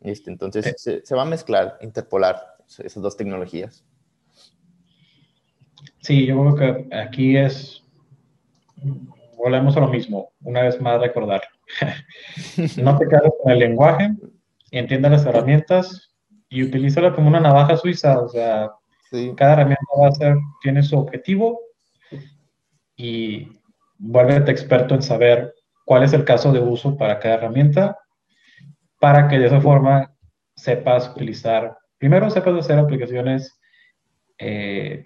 Este, 0.00 0.30
entonces, 0.30 0.74
se, 0.76 1.04
se 1.04 1.14
va 1.14 1.22
a 1.22 1.26
mezclar, 1.26 1.78
interpolar 1.80 2.36
esas 2.66 3.02
dos 3.02 3.16
tecnologías. 3.16 3.84
Sí, 6.00 6.26
yo 6.26 6.54
creo 6.54 6.56
que 6.88 6.96
aquí 6.96 7.36
es, 7.36 7.84
volvemos 9.36 9.76
a 9.76 9.80
lo 9.80 9.88
mismo, 9.88 10.32
una 10.42 10.62
vez 10.62 10.80
más 10.80 11.00
recordar. 11.00 11.42
no 12.82 12.98
te 12.98 13.08
quedes 13.08 13.32
con 13.42 13.52
el 13.52 13.58
lenguaje, 13.58 14.14
entiende 14.70 15.10
las 15.10 15.26
herramientas 15.26 16.14
y 16.48 16.62
utilízalo 16.62 17.14
como 17.14 17.28
una 17.28 17.40
navaja 17.40 17.76
suiza, 17.76 18.20
o 18.20 18.28
sea, 18.28 18.70
Sí, 19.10 19.32
cada 19.36 19.52
herramienta 19.52 19.84
va 20.00 20.08
a 20.08 20.12
ser, 20.12 20.36
tiene 20.62 20.82
su 20.82 20.98
objetivo 20.98 21.60
y 22.96 23.48
vuélvete 23.98 24.50
experto 24.50 24.94
en 24.94 25.02
saber 25.02 25.54
cuál 25.84 26.02
es 26.02 26.12
el 26.12 26.24
caso 26.24 26.52
de 26.52 26.60
uso 26.60 26.96
para 26.96 27.18
cada 27.18 27.36
herramienta 27.36 27.98
para 28.98 29.28
que 29.28 29.38
de 29.38 29.46
esa 29.46 29.60
forma 29.60 30.14
sepas 30.54 31.10
utilizar, 31.10 31.76
primero 31.98 32.30
sepas 32.30 32.54
hacer 32.54 32.78
aplicaciones 32.78 33.58
eh, 34.38 35.04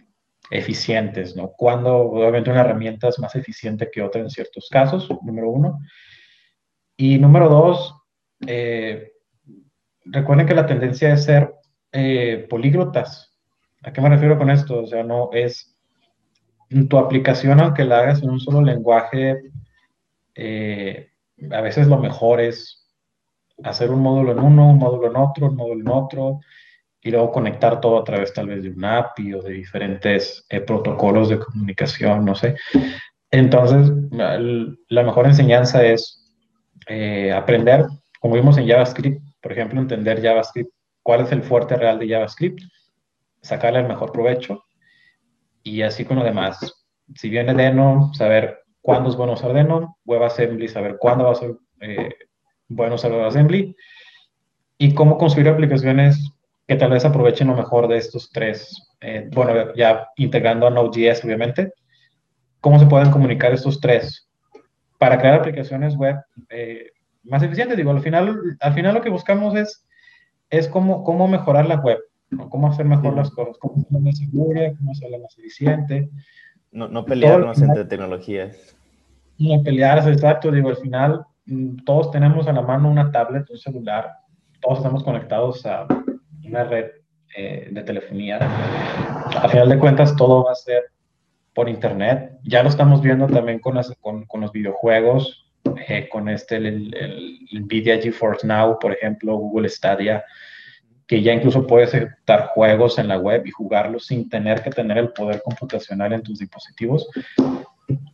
eficientes, 0.51 1.37
¿no? 1.37 1.53
Cuando 1.57 1.97
obviamente 1.97 2.51
una 2.51 2.61
herramienta 2.63 3.09
es 3.09 3.19
más 3.19 3.35
eficiente 3.35 3.91
que 3.91 4.03
otra 4.03 4.21
en 4.21 4.31
ciertos 4.31 4.69
casos, 4.71 5.09
número 5.23 5.51
uno. 5.51 5.79
Y 6.97 7.19
número 7.19 7.49
dos, 7.49 7.95
eh, 8.47 9.13
recuerden 10.05 10.47
que 10.47 10.55
la 10.55 10.67
tendencia 10.67 11.13
es 11.13 11.25
ser 11.25 11.55
eh, 11.93 12.47
políglotas. 12.49 13.37
¿A 13.83 13.93
qué 13.93 14.01
me 14.01 14.09
refiero 14.09 14.39
con 14.39 14.51
esto? 14.51 14.81
O 14.81 14.87
sea, 14.87 15.03
no 15.03 15.31
es 15.33 15.80
tu 16.89 16.99
aplicación, 16.99 17.61
aunque 17.61 17.85
la 17.85 17.99
hagas 18.01 18.23
en 18.23 18.31
un 18.31 18.41
solo 18.41 18.63
lenguaje, 18.63 19.41
eh, 20.35 21.11
a 21.51 21.61
veces 21.61 21.89
lo 21.89 21.99
mejor 21.99 22.41
es 22.41 22.89
hacer 23.65 23.91
un 23.91 24.01
módulo 24.01 24.33
en 24.33 24.39
uno, 24.39 24.71
un 24.71 24.79
módulo 24.79 25.09
en 25.09 25.17
otro, 25.17 25.47
un 25.49 25.57
módulo 25.57 25.81
en 25.81 25.89
otro, 25.89 26.41
y 27.03 27.11
luego 27.11 27.33
conectar 27.33 27.81
todo 27.81 27.99
a 27.99 28.05
través 28.05 28.33
tal 28.33 28.49
vez 28.49 28.63
de 28.63 28.71
un 28.71 28.85
API 28.85 29.35
o 29.35 29.43
de 29.43 29.53
diferentes 29.53 30.45
eh, 30.49 30.61
protocolos 30.61 31.29
de 31.29 31.39
comunicación, 31.39 32.25
no 32.25 32.35
sé. 32.35 32.57
Entonces, 33.31 33.93
la 34.11 35.03
mejor 35.03 35.27
enseñanza 35.27 35.85
es 35.85 36.35
eh, 36.89 37.33
aprender, 37.33 37.87
como 38.21 38.35
vimos 38.35 38.59
en 38.59 38.69
JavaScript, 38.69 39.23
por 39.41 39.53
ejemplo, 39.53 39.81
entender 39.81 40.23
JavaScript, 40.23 40.71
cuál 41.03 41.23
es 41.23 41.33
el 41.33 41.43
fuerte 41.43 41.77
real 41.77 41.99
de 41.99 42.09
JavaScript, 42.09 42.61
sacarle 43.41 43.81
el 43.81 43.89
mejor 43.89 44.13
provecho, 44.13 44.65
y 45.63 45.83
así 45.83 46.05
con 46.05 46.19
lo 46.19 46.25
demás. 46.25 46.87
Si 47.15 47.29
viene 47.29 47.55
Deno, 47.55 48.13
saber 48.15 48.61
cuándo 48.81 49.11
es 49.11 49.17
bueno 49.17 49.35
usar 49.35 49.53
Deno, 49.53 49.99
WebAssembly, 50.05 50.69
saber 50.69 50.97
cuándo 50.99 51.25
va 51.25 51.33
a 51.33 51.37
ser 51.37 51.57
eh, 51.81 52.15
bueno 52.69 52.95
usar 52.95 53.13
WebAssembly, 53.13 53.77
y 54.79 54.95
cómo 54.95 55.19
construir 55.19 55.49
aplicaciones 55.49 56.33
que 56.67 56.77
tal 56.77 56.91
vez 56.91 57.05
aprovechen 57.05 57.49
lo 57.49 57.55
mejor 57.55 57.89
de 57.89 57.99
estos 57.99 58.31
tres. 58.31 58.89
eh, 59.01 59.29
bueno, 59.33 59.75
ya 59.75 60.09
integrando 60.17 60.67
a 60.67 60.71
Node.js, 60.71 61.25
obviamente, 61.25 61.73
cómo 62.61 62.79
se 62.79 62.87
pueden 62.87 63.11
comunicar 63.11 63.53
estos 63.53 63.81
tres 63.81 64.29
para 64.99 65.19
crear 65.19 65.35
aplicaciones 65.35 65.97
web 65.97 66.17
eh, 66.49 66.93
más 67.25 67.43
eficientes. 67.43 67.77
Digo, 67.77 67.91
al 67.91 68.01
final, 68.01 68.57
al 68.61 68.75
final 68.75 68.95
lo 68.95 69.03
que 69.03 69.11
buscamos 69.11 69.55
es, 69.55 69.87
es 70.49 70.69
cómo, 70.69 71.05
cómo 71.05 71.29
mejorar 71.29 71.67
la 71.67 71.77
web, 71.77 71.99
¿no? 72.31 72.49
cómo 72.49 72.69
hacer 72.69 72.87
mejor 72.87 73.13
Sí. 73.13 73.17
las 73.17 73.31
cosas, 73.31 73.57
cómo 73.59 73.75
hacerla 73.81 73.99
más 74.01 74.19
segura, 74.19 74.73
cómo 74.79 74.93
hacerla 74.93 75.19
más 75.19 75.39
eficiente. 75.39 76.11
no, 76.73 76.87
no 76.89 77.05
pelearnos 77.05 77.57
Todo- 77.59 77.67
entre 77.69 77.85
tecnologías. 77.85 78.77
No 79.39 79.63
pelearse, 79.63 80.11
exacto. 80.13 80.51
Digo, 80.53 80.69
al 80.69 80.77
final 80.77 81.25
mm, 81.47 81.79
todos 81.85 82.11
tenemos 82.13 82.47
a 82.47 82.53
la 82.53 82.63
mano 82.63 82.91
una 82.91 83.11
tablet, 83.11 83.49
un 83.51 83.59
celular, 83.59 84.11
todos 84.61 84.79
estamos 84.79 85.03
conectados 85.03 85.65
a 85.67 85.87
una 86.45 86.65
red 86.65 86.87
eh, 87.37 87.69
de 87.73 87.83
telefonía. 87.83 88.39
A 89.43 89.49
final 89.49 89.69
de 89.69 89.79
cuentas, 89.79 90.15
todo 90.17 90.45
va 90.45 90.53
a 90.53 90.55
ser 90.57 90.83
por 91.55 91.69
internet. 91.69 92.39
Ya 92.45 92.63
lo 92.63 92.69
estamos 92.69 93.01
viendo 93.03 93.27
también 93.27 93.59
con, 93.61 93.75
las, 93.75 93.93
con, 94.01 94.25
con 94.27 94.41
los 94.43 94.53
videojuegos, 94.53 95.51
eh, 95.89 96.09
con 96.09 96.29
este, 96.29 96.57
el, 96.57 96.67
el- 96.95 97.39
el 97.53 97.65
Nvidia 97.65 98.01
GeForce 98.01 98.47
Now, 98.47 98.79
por 98.79 98.93
ejemplo, 98.93 99.37
Google 99.37 99.69
Stadia, 99.69 100.23
que 101.11 101.23
ya 101.23 101.33
incluso 101.33 101.67
puedes 101.67 101.93
ejecutar 101.93 102.51
juegos 102.55 102.97
en 103.01 103.09
la 103.09 103.19
web 103.19 103.45
y 103.45 103.51
jugarlos 103.51 104.07
sin 104.07 104.29
tener 104.29 104.63
que 104.63 104.71
tener 104.71 104.97
el 104.97 105.09
poder 105.09 105.43
computacional 105.43 106.13
en 106.13 106.23
tus 106.23 106.39
dispositivos. 106.39 107.09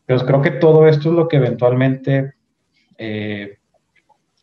Pero 0.06 0.20
creo 0.24 0.40
que 0.40 0.52
todo 0.52 0.89
esto 0.89 1.10
es 1.10 1.14
lo 1.14 1.28
que 1.28 1.36
eventualmente 1.36 2.32
eh, 2.97 3.59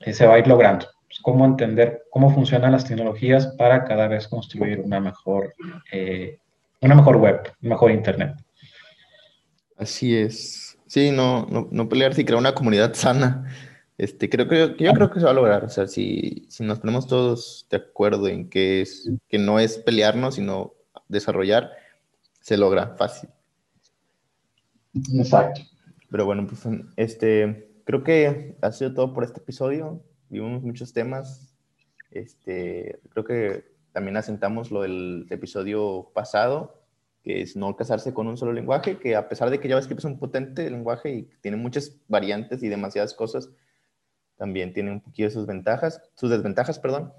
se 0.05 0.27
va 0.27 0.35
a 0.35 0.37
ir 0.37 0.45
logrando. 0.47 0.85
Pues, 1.07 1.19
cómo 1.23 1.45
entender 1.45 2.03
cómo 2.11 2.31
funcionan 2.31 2.73
las 2.73 2.85
tecnologías 2.85 3.47
para 3.57 3.85
cada 3.85 4.07
vez 4.07 4.27
construir 4.27 4.81
una 4.81 4.99
mejor 4.99 5.55
eh, 5.91 6.37
una 6.81 6.93
mejor 6.93 7.17
web, 7.17 7.51
un 7.59 7.69
mejor 7.69 7.89
internet. 7.89 8.35
Así 9.79 10.15
es. 10.15 10.77
Sí, 10.85 11.09
no, 11.09 11.47
no, 11.49 11.67
no 11.71 11.89
pelear, 11.89 12.13
sí 12.13 12.23
crear 12.23 12.39
una 12.39 12.53
comunidad 12.53 12.93
sana. 12.93 13.47
Este, 13.97 14.29
creo 14.29 14.47
que 14.47 14.75
yo 14.77 14.93
creo 14.93 15.11
que 15.11 15.19
se 15.19 15.25
va 15.25 15.31
a 15.31 15.35
lograr. 15.35 15.65
O 15.65 15.69
sea, 15.69 15.87
si, 15.87 16.45
si 16.49 16.63
nos 16.63 16.79
ponemos 16.79 17.07
todos 17.07 17.67
de 17.69 17.77
acuerdo 17.77 18.27
en 18.27 18.49
que 18.49 18.81
es, 18.81 19.09
que 19.27 19.37
no 19.37 19.59
es 19.59 19.77
pelearnos, 19.77 20.35
sino 20.35 20.73
desarrollar, 21.07 21.71
se 22.39 22.57
logra 22.57 22.95
fácil. 22.97 23.29
Exacto. 25.15 25.61
Pero 26.09 26.25
bueno, 26.25 26.47
pues 26.47 26.61
este, 26.97 27.71
creo 27.85 28.03
que 28.03 28.57
ha 28.61 28.71
sido 28.71 28.93
todo 28.93 29.13
por 29.13 29.23
este 29.23 29.39
episodio. 29.39 30.03
Vimos 30.29 30.61
muchos 30.63 30.93
temas. 30.93 31.55
Este, 32.11 32.99
creo 33.09 33.25
que 33.25 33.73
también 33.91 34.17
asentamos 34.17 34.71
lo 34.71 34.81
del 34.81 35.27
episodio 35.29 36.11
pasado, 36.13 36.83
que 37.23 37.41
es 37.41 37.55
no 37.55 37.75
casarse 37.75 38.13
con 38.13 38.27
un 38.27 38.37
solo 38.37 38.53
lenguaje, 38.53 38.97
que 38.97 39.15
a 39.15 39.29
pesar 39.29 39.49
de 39.49 39.59
que 39.59 39.69
JavaScript 39.69 39.99
es 39.99 40.05
un 40.05 40.19
potente 40.19 40.69
lenguaje 40.69 41.13
y 41.13 41.29
tiene 41.41 41.57
muchas 41.57 41.95
variantes 42.07 42.61
y 42.61 42.67
demasiadas 42.67 43.13
cosas, 43.13 43.49
también 44.37 44.73
tiene 44.73 44.91
un 44.91 45.01
poquito 45.01 45.29
sus 45.29 45.45
ventajas, 45.45 46.01
sus 46.15 46.29
desventajas, 46.29 46.79
perdón. 46.79 47.13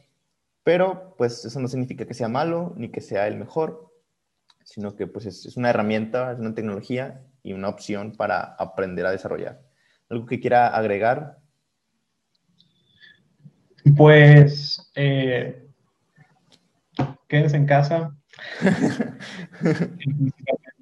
Pero 0.63 1.15
pues 1.19 1.45
eso 1.45 1.61
no 1.61 1.69
significa 1.69 2.07
que 2.07 2.15
sea 2.15 2.29
malo 2.29 2.73
ni 2.77 2.89
que 2.91 3.01
sea 3.01 3.27
el 3.27 3.37
mejor, 3.37 3.93
sino 4.65 4.97
que 4.97 5.07
pues 5.07 5.27
es, 5.27 5.45
es 5.47 5.57
una 5.57 5.71
herramienta, 5.71 6.33
es 6.33 6.39
una 6.39 6.55
tecnología 6.55 7.23
y 7.43 7.53
una 7.53 7.69
opción 7.69 8.13
para 8.17 8.55
aprender 8.59 9.07
a 9.07 9.11
desarrollar. 9.11 9.61
¿Algo 10.09 10.27
que 10.27 10.41
quiera 10.41 10.69
agregar? 10.69 11.39
Pues 13.97 14.91
eh, 14.95 15.69
quédense 17.29 17.57
en 17.57 17.67
casa. 17.67 18.17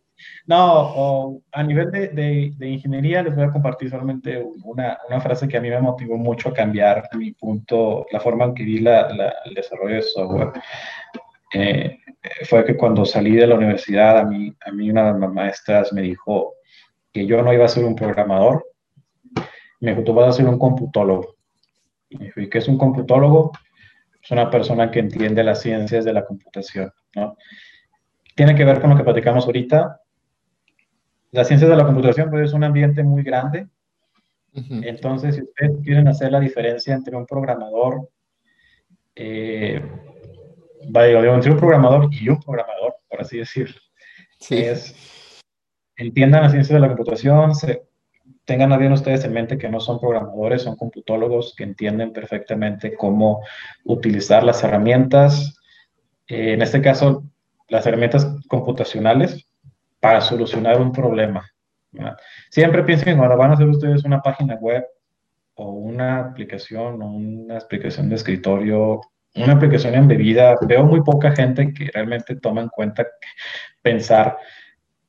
no, 0.46 1.40
a 1.52 1.62
nivel 1.62 1.90
de, 1.90 2.08
de, 2.56 2.68
ingeniería 2.68 3.22
les 3.22 3.34
voy 3.34 3.44
a 3.44 3.52
compartir 3.52 3.90
solamente 3.90 4.44
una, 4.64 4.98
una, 5.08 5.20
frase 5.20 5.46
que 5.46 5.56
a 5.56 5.60
mí 5.60 5.70
me 5.70 5.80
motivó 5.80 6.16
mucho 6.16 6.48
a 6.48 6.54
cambiar 6.54 7.08
mi 7.14 7.32
punto, 7.32 8.06
la 8.10 8.18
forma 8.18 8.46
en 8.46 8.54
que 8.54 8.64
vi 8.64 8.78
la, 8.78 9.34
el 9.44 9.54
desarrollo 9.54 9.96
de 9.96 10.02
software. 10.02 10.52
Eh, 11.54 11.98
fue 12.44 12.64
que 12.64 12.76
cuando 12.76 13.04
salí 13.04 13.36
de 13.36 13.46
la 13.46 13.54
universidad, 13.54 14.18
a 14.18 14.24
mí, 14.24 14.52
a 14.64 14.72
mí 14.72 14.90
una 14.90 15.12
de 15.12 15.20
las 15.20 15.32
maestras 15.32 15.92
me 15.92 16.02
dijo 16.02 16.54
que 17.12 17.26
yo 17.26 17.42
no 17.42 17.52
iba 17.52 17.64
a 17.64 17.68
ser 17.68 17.84
un 17.84 17.94
programador, 17.94 18.64
me 19.80 19.90
dijo, 19.90 20.04
tú 20.04 20.14
vas 20.14 20.28
a 20.28 20.32
ser 20.32 20.46
un 20.46 20.58
computólogo. 20.58 21.36
Me 22.10 22.26
dijo, 22.26 22.40
¿y 22.40 22.48
qué 22.48 22.58
es 22.58 22.68
un 22.68 22.78
computólogo? 22.78 23.52
Es 24.22 24.30
una 24.30 24.50
persona 24.50 24.90
que 24.90 25.00
entiende 25.00 25.42
las 25.42 25.60
ciencias 25.60 26.04
de 26.04 26.12
la 26.12 26.24
computación, 26.24 26.92
¿no? 27.14 27.36
Tiene 28.34 28.54
que 28.54 28.64
ver 28.64 28.80
con 28.80 28.90
lo 28.90 28.96
que 28.96 29.04
platicamos 29.04 29.44
ahorita. 29.44 30.00
Las 31.32 31.48
ciencias 31.48 31.70
de 31.70 31.76
la 31.76 31.86
computación 31.86 32.30
pues, 32.30 32.44
es 32.48 32.52
un 32.52 32.62
ambiente 32.62 33.02
muy 33.02 33.22
grande. 33.22 33.66
Entonces, 34.54 35.34
si 35.34 35.42
ustedes 35.42 35.72
quieren 35.82 36.06
hacer 36.06 36.30
la 36.30 36.38
diferencia 36.38 36.94
entre 36.94 37.16
un 37.16 37.24
programador, 37.24 38.10
eh, 39.14 39.82
vaya, 40.88 41.20
entre 41.20 41.52
un 41.52 41.56
programador 41.56 42.10
y 42.12 42.28
un 42.28 42.38
programador, 42.38 42.96
por 43.08 43.22
así 43.22 43.38
decirlo, 43.38 43.80
es 44.50 44.94
entiendan 45.96 46.42
las 46.42 46.52
ciencias 46.52 46.74
de 46.74 46.80
la 46.80 46.88
computación, 46.88 47.54
se, 47.54 47.82
tengan 48.44 48.72
a 48.74 48.76
bien 48.76 48.92
ustedes 48.92 49.24
en 49.24 49.32
mente 49.32 49.56
que 49.56 49.70
no 49.70 49.80
son 49.80 50.00
programadores, 50.00 50.62
son 50.62 50.76
computólogos 50.76 51.54
que 51.56 51.64
entienden 51.64 52.12
perfectamente 52.12 52.94
cómo 52.94 53.40
utilizar 53.84 54.44
las 54.44 54.62
herramientas, 54.64 55.58
eh, 56.26 56.52
en 56.52 56.60
este 56.60 56.82
caso, 56.82 57.24
las 57.68 57.86
herramientas 57.86 58.26
computacionales 58.48 59.46
para 60.02 60.20
solucionar 60.20 60.80
un 60.80 60.90
problema. 60.90 61.48
Siempre 62.50 62.82
piensen 62.82 63.16
cuando 63.16 63.36
van 63.36 63.52
a 63.52 63.54
hacer 63.54 63.68
ustedes 63.68 64.04
una 64.04 64.20
página 64.20 64.56
web 64.56 64.84
o 65.54 65.70
una 65.70 66.18
aplicación 66.18 67.00
o 67.00 67.06
una 67.12 67.58
aplicación 67.58 68.08
de 68.08 68.16
escritorio, 68.16 69.00
una 69.36 69.52
aplicación 69.52 69.94
embebida, 69.94 70.56
veo 70.66 70.82
muy 70.84 71.02
poca 71.02 71.30
gente 71.30 71.72
que 71.72 71.88
realmente 71.94 72.34
toma 72.34 72.62
en 72.62 72.68
cuenta 72.68 73.06
pensar 73.80 74.38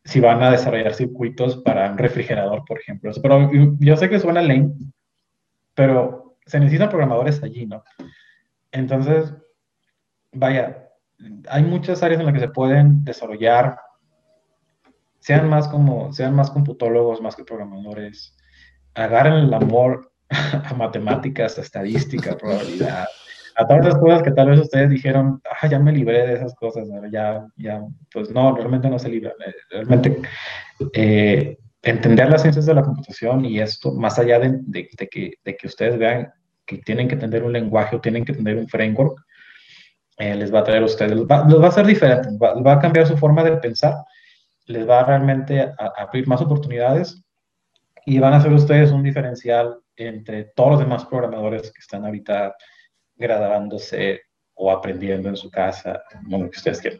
si 0.05 0.19
van 0.19 0.43
a 0.43 0.51
desarrollar 0.51 0.93
circuitos 0.93 1.57
para 1.57 1.89
un 1.89 1.97
refrigerador, 1.97 2.63
por 2.63 2.79
ejemplo. 2.79 3.11
Pero 3.19 3.49
yo 3.79 3.97
sé 3.97 4.09
que 4.09 4.19
suena 4.19 4.43
lame, 4.43 4.73
pero 5.73 6.37
se 6.45 6.59
necesitan 6.59 6.89
programadores 6.89 7.41
allí, 7.41 7.65
¿no? 7.65 7.83
Entonces, 8.71 9.33
vaya, 10.31 10.89
hay 11.49 11.63
muchas 11.63 12.03
áreas 12.03 12.19
en 12.19 12.27
las 12.27 12.35
que 12.35 12.41
se 12.41 12.49
pueden 12.49 13.03
desarrollar, 13.03 13.79
sean 15.23 15.47
más 15.47 15.69
como, 15.69 16.11
sean 16.11 16.35
más 16.35 16.51
computólogos, 16.51 17.21
más 17.21 17.35
que 17.37 17.45
programadores, 17.45 18.35
agarren 18.93 19.45
el 19.45 19.53
amor 19.53 20.11
a 20.29 20.73
matemáticas, 20.73 21.57
a 21.57 21.61
estadística, 21.61 22.37
probabilidad, 22.37 23.07
a 23.55 23.67
todas 23.67 23.85
las 23.85 23.95
cosas 23.95 24.21
que 24.21 24.31
tal 24.31 24.49
vez 24.49 24.59
ustedes 24.59 24.89
dijeron, 24.89 25.41
ah, 25.61 25.67
ya 25.67 25.79
me 25.79 25.93
libré 25.93 26.27
de 26.27 26.33
esas 26.33 26.53
cosas, 26.55 26.89
ya, 27.09 27.47
ya, 27.55 27.81
pues 28.11 28.31
no, 28.31 28.53
realmente 28.53 28.89
no 28.89 28.99
se 28.99 29.07
libra. 29.07 29.31
Eh, 29.45 29.53
realmente 29.71 30.21
eh, 30.93 31.57
entender 31.81 32.29
las 32.29 32.41
ciencias 32.41 32.65
de 32.65 32.73
la 32.73 32.83
computación 32.83 33.45
y 33.45 33.61
esto, 33.61 33.93
más 33.93 34.19
allá 34.19 34.39
de, 34.39 34.59
de, 34.63 34.89
que, 35.09 35.35
de, 35.41 35.55
que, 35.55 35.67
ustedes 35.67 35.97
vean 35.97 36.33
que 36.65 36.79
tienen 36.79 37.07
que 37.07 37.15
tener 37.15 37.43
un 37.43 37.53
lenguaje 37.53 37.95
o 37.95 38.01
tienen 38.01 38.25
que 38.25 38.33
tener 38.33 38.57
un 38.57 38.67
framework, 38.67 39.23
eh, 40.17 40.35
les 40.35 40.53
va 40.53 40.59
a 40.59 40.63
traer 40.65 40.81
a 40.81 40.85
ustedes, 40.85 41.17
va, 41.19 41.43
va 41.47 41.67
a 41.69 41.71
ser 41.71 41.85
diferente, 41.85 42.27
va, 42.41 42.61
va, 42.61 42.73
a 42.73 42.79
cambiar 42.79 43.07
su 43.07 43.15
forma 43.15 43.41
de 43.43 43.55
pensar, 43.57 43.95
les 44.65 44.87
va 44.87 45.03
realmente 45.03 45.61
a, 45.61 45.73
a 45.77 46.03
abrir 46.03 46.27
más 46.27 46.41
oportunidades 46.41 47.23
y 48.05 48.19
van 48.19 48.33
a 48.33 48.41
ser 48.41 48.51
ustedes 48.53 48.91
un 48.91 49.03
diferencial 49.03 49.79
entre 49.95 50.45
todos 50.55 50.71
los 50.71 50.79
demás 50.79 51.05
programadores 51.05 51.71
que 51.71 51.79
están 51.79 52.05
ahorita 52.05 52.55
graduándose 53.15 54.21
o 54.55 54.71
aprendiendo 54.71 55.29
en 55.29 55.35
su 55.35 55.49
casa, 55.49 56.03
lo 56.27 56.49
que 56.49 56.57
ustedes 56.57 56.81
quieran. 56.81 56.99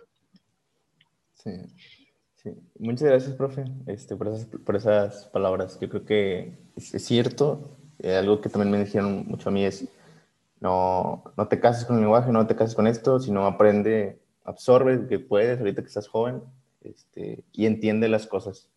Sí, 1.33 1.51
sí. 2.35 2.51
Muchas 2.79 3.09
gracias, 3.09 3.35
profe, 3.35 3.65
este, 3.87 4.15
por, 4.15 4.29
esas, 4.29 4.45
por 4.45 4.75
esas 4.75 5.25
palabras. 5.27 5.77
Yo 5.79 5.89
creo 5.89 6.05
que 6.05 6.57
es, 6.75 7.05
cierto. 7.05 7.77
Eh, 7.99 8.15
algo 8.15 8.41
que 8.41 8.49
también 8.49 8.71
me 8.71 8.83
dijeron 8.83 9.25
mucho 9.27 9.49
a 9.49 9.51
mí 9.51 9.63
es, 9.63 9.87
no, 10.59 11.23
no 11.37 11.47
te 11.47 11.59
cases 11.59 11.85
con 11.85 11.97
el 11.97 12.01
lenguaje, 12.01 12.31
no 12.31 12.47
te 12.47 12.55
cases 12.55 12.75
con 12.75 12.87
esto, 12.87 13.19
sino 13.19 13.45
aprende, 13.45 14.19
absorbe 14.43 15.07
que 15.07 15.19
puedes 15.19 15.59
ahorita 15.59 15.81
que 15.81 15.87
estás 15.87 16.07
joven 16.07 16.41
este, 16.83 17.43
y 17.51 17.65
entiende 17.65 18.07
las 18.09 18.27
cosas. 18.27 18.69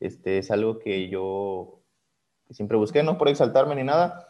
Este, 0.00 0.38
es 0.38 0.50
algo 0.50 0.78
que 0.78 1.08
yo 1.08 1.80
siempre 2.50 2.76
busqué, 2.76 3.02
no 3.02 3.18
por 3.18 3.28
exaltarme 3.28 3.74
ni 3.74 3.82
nada, 3.82 4.28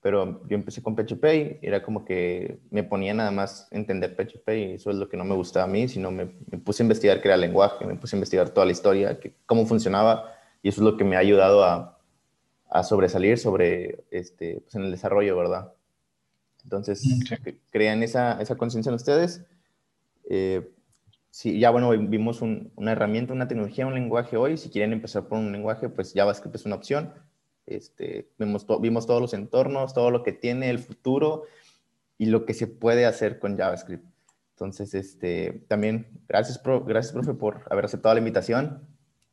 pero 0.00 0.46
yo 0.46 0.54
empecé 0.54 0.82
con 0.82 0.94
PHP 0.94 1.24
y 1.34 1.58
era 1.62 1.82
como 1.82 2.04
que 2.04 2.60
me 2.70 2.84
ponía 2.84 3.12
nada 3.14 3.30
más 3.30 3.66
entender 3.70 4.14
PHP 4.14 4.48
y 4.50 4.72
eso 4.74 4.90
es 4.90 4.96
lo 4.96 5.08
que 5.08 5.16
no 5.16 5.24
me 5.24 5.34
gustaba 5.34 5.64
a 5.64 5.68
mí, 5.68 5.88
sino 5.88 6.10
me, 6.10 6.26
puse 6.26 6.82
a 6.82 6.84
investigar 6.84 7.20
qué 7.20 7.28
era 7.28 7.34
el 7.34 7.40
lenguaje, 7.40 7.84
me 7.84 7.96
puse 7.96 8.14
a 8.14 8.18
investigar 8.18 8.50
toda 8.50 8.66
la 8.66 8.72
historia, 8.72 9.18
que, 9.18 9.34
cómo 9.46 9.66
funcionaba 9.66 10.32
y 10.62 10.68
eso 10.68 10.80
es 10.80 10.84
lo 10.84 10.96
que 10.96 11.04
me 11.04 11.16
ha 11.16 11.20
ayudado 11.20 11.64
a, 11.64 11.98
a 12.68 12.82
sobresalir 12.84 13.38
sobre 13.38 14.04
este, 14.10 14.60
pues 14.60 14.74
en 14.74 14.82
el 14.82 14.90
desarrollo, 14.90 15.36
¿verdad? 15.36 15.72
Entonces, 16.64 17.02
crean 17.70 18.02
esa, 18.02 18.40
esa 18.40 18.56
conciencia 18.56 18.90
en 18.90 18.96
ustedes. 18.96 19.44
Eh, 20.28 20.68
sí, 21.36 21.58
ya 21.58 21.70
bueno, 21.70 21.90
vimos 21.90 22.40
una 22.42 22.92
herramienta, 22.92 23.32
una 23.32 23.48
tecnología, 23.48 23.86
un 23.86 23.94
lenguaje 23.94 24.36
hoy. 24.36 24.56
Si 24.56 24.70
quieren 24.70 24.92
empezar 24.92 25.28
por 25.28 25.38
un 25.38 25.52
lenguaje, 25.52 25.88
pues 25.88 26.12
JavaScript 26.14 26.56
es 26.56 26.66
una 26.66 26.76
opción 26.76 27.12
este, 27.66 28.30
vimos, 28.38 28.64
vimos 28.80 29.06
todos 29.06 29.20
los 29.20 29.34
entornos, 29.34 29.92
todo 29.92 30.10
lo 30.10 30.22
que 30.22 30.32
tiene 30.32 30.70
el 30.70 30.78
futuro 30.78 31.44
y 32.16 32.26
lo 32.26 32.46
que 32.46 32.54
se 32.54 32.68
puede 32.68 33.04
hacer 33.06 33.38
con 33.38 33.58
JavaScript. 33.58 34.04
Entonces, 34.52 34.94
este, 34.94 35.64
también 35.68 36.06
gracias, 36.28 36.62
gracias, 36.86 37.12
profe, 37.12 37.34
por 37.34 37.64
haber 37.70 37.84
aceptado 37.84 38.14
la 38.14 38.20
invitación, 38.20 38.80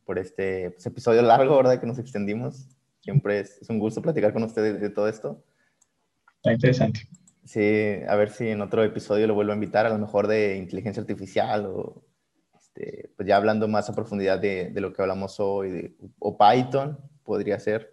por 0.03 0.19
este 0.19 0.71
pues, 0.71 0.85
episodio 0.85 1.21
largo, 1.21 1.55
¿verdad? 1.55 1.79
Que 1.79 1.87
nos 1.87 1.99
extendimos. 1.99 2.67
Siempre 3.01 3.39
es, 3.39 3.61
un 3.69 3.79
gusto 3.79 4.01
platicar 4.01 4.33
con 4.33 4.43
ustedes 4.43 4.81
de 4.81 4.89
todo 4.89 5.07
esto. 5.07 5.41
Está 6.37 6.53
interesante. 6.53 7.01
Sí, 7.45 7.99
a 8.07 8.15
ver 8.15 8.29
si 8.29 8.49
en 8.49 8.61
otro 8.61 8.83
episodio 8.83 9.27
lo 9.27 9.35
vuelvo 9.35 9.51
a 9.51 9.55
invitar, 9.55 9.85
a 9.85 9.89
lo 9.89 9.97
mejor 9.97 10.27
de 10.27 10.57
inteligencia 10.57 11.01
artificial 11.01 11.65
o 11.65 12.03
este, 12.55 13.09
pues 13.15 13.27
ya 13.27 13.35
hablando 13.35 13.67
más 13.67 13.89
a 13.89 13.95
profundidad 13.95 14.39
de, 14.39 14.69
de 14.69 14.81
lo 14.81 14.93
que 14.93 15.01
hablamos 15.01 15.39
hoy, 15.39 15.69
de, 15.69 15.95
o 16.19 16.37
Python 16.37 16.97
podría 17.23 17.59
ser. 17.59 17.91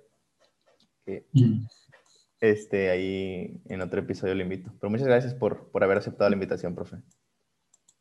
Mm. 1.32 1.64
este, 2.40 2.90
ahí 2.90 3.60
en 3.68 3.80
otro 3.80 4.00
episodio 4.00 4.34
lo 4.34 4.42
invito. 4.42 4.72
Pero 4.80 4.90
muchas 4.90 5.08
gracias 5.08 5.34
por, 5.34 5.70
por 5.70 5.82
haber 5.82 5.98
aceptado 5.98 6.30
la 6.30 6.36
invitación, 6.36 6.74
profe. 6.74 6.96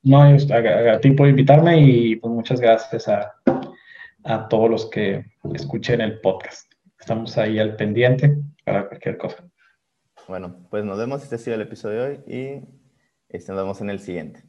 No, 0.04 0.22
a, 0.22 0.94
a, 0.94 1.00
ti 1.02 1.12
por 1.12 1.28
invitarme 1.28 1.82
y 1.82 2.16
pues 2.16 2.34
muchas 2.34 2.62
gracias 2.62 3.08
a, 3.08 3.34
a 4.24 4.48
todos 4.48 4.70
los 4.70 4.90
que 4.90 5.26
escuchen 5.54 6.02
el 6.02 6.22
podcast. 6.22 6.72
Estamos 7.00 7.38
ahí 7.38 7.60
al 7.60 7.76
pendiente 7.76 8.38
para 8.64 8.88
cualquier 8.88 9.18
cosa. 9.18 9.44
Bueno, 10.30 10.68
pues 10.69 10.85
nos 10.85 10.95
vemos. 10.99 11.23
Este 11.23 11.35
ha 11.35 11.38
sido 11.39 11.56
el 11.56 11.61
episodio 11.64 12.03
de 12.03 12.07
hoy 12.07 12.23
y 12.27 12.68
este, 13.30 13.51
nos 13.51 13.61
vemos 13.64 13.81
en 13.81 13.89
el 13.89 13.99
siguiente. 13.99 14.49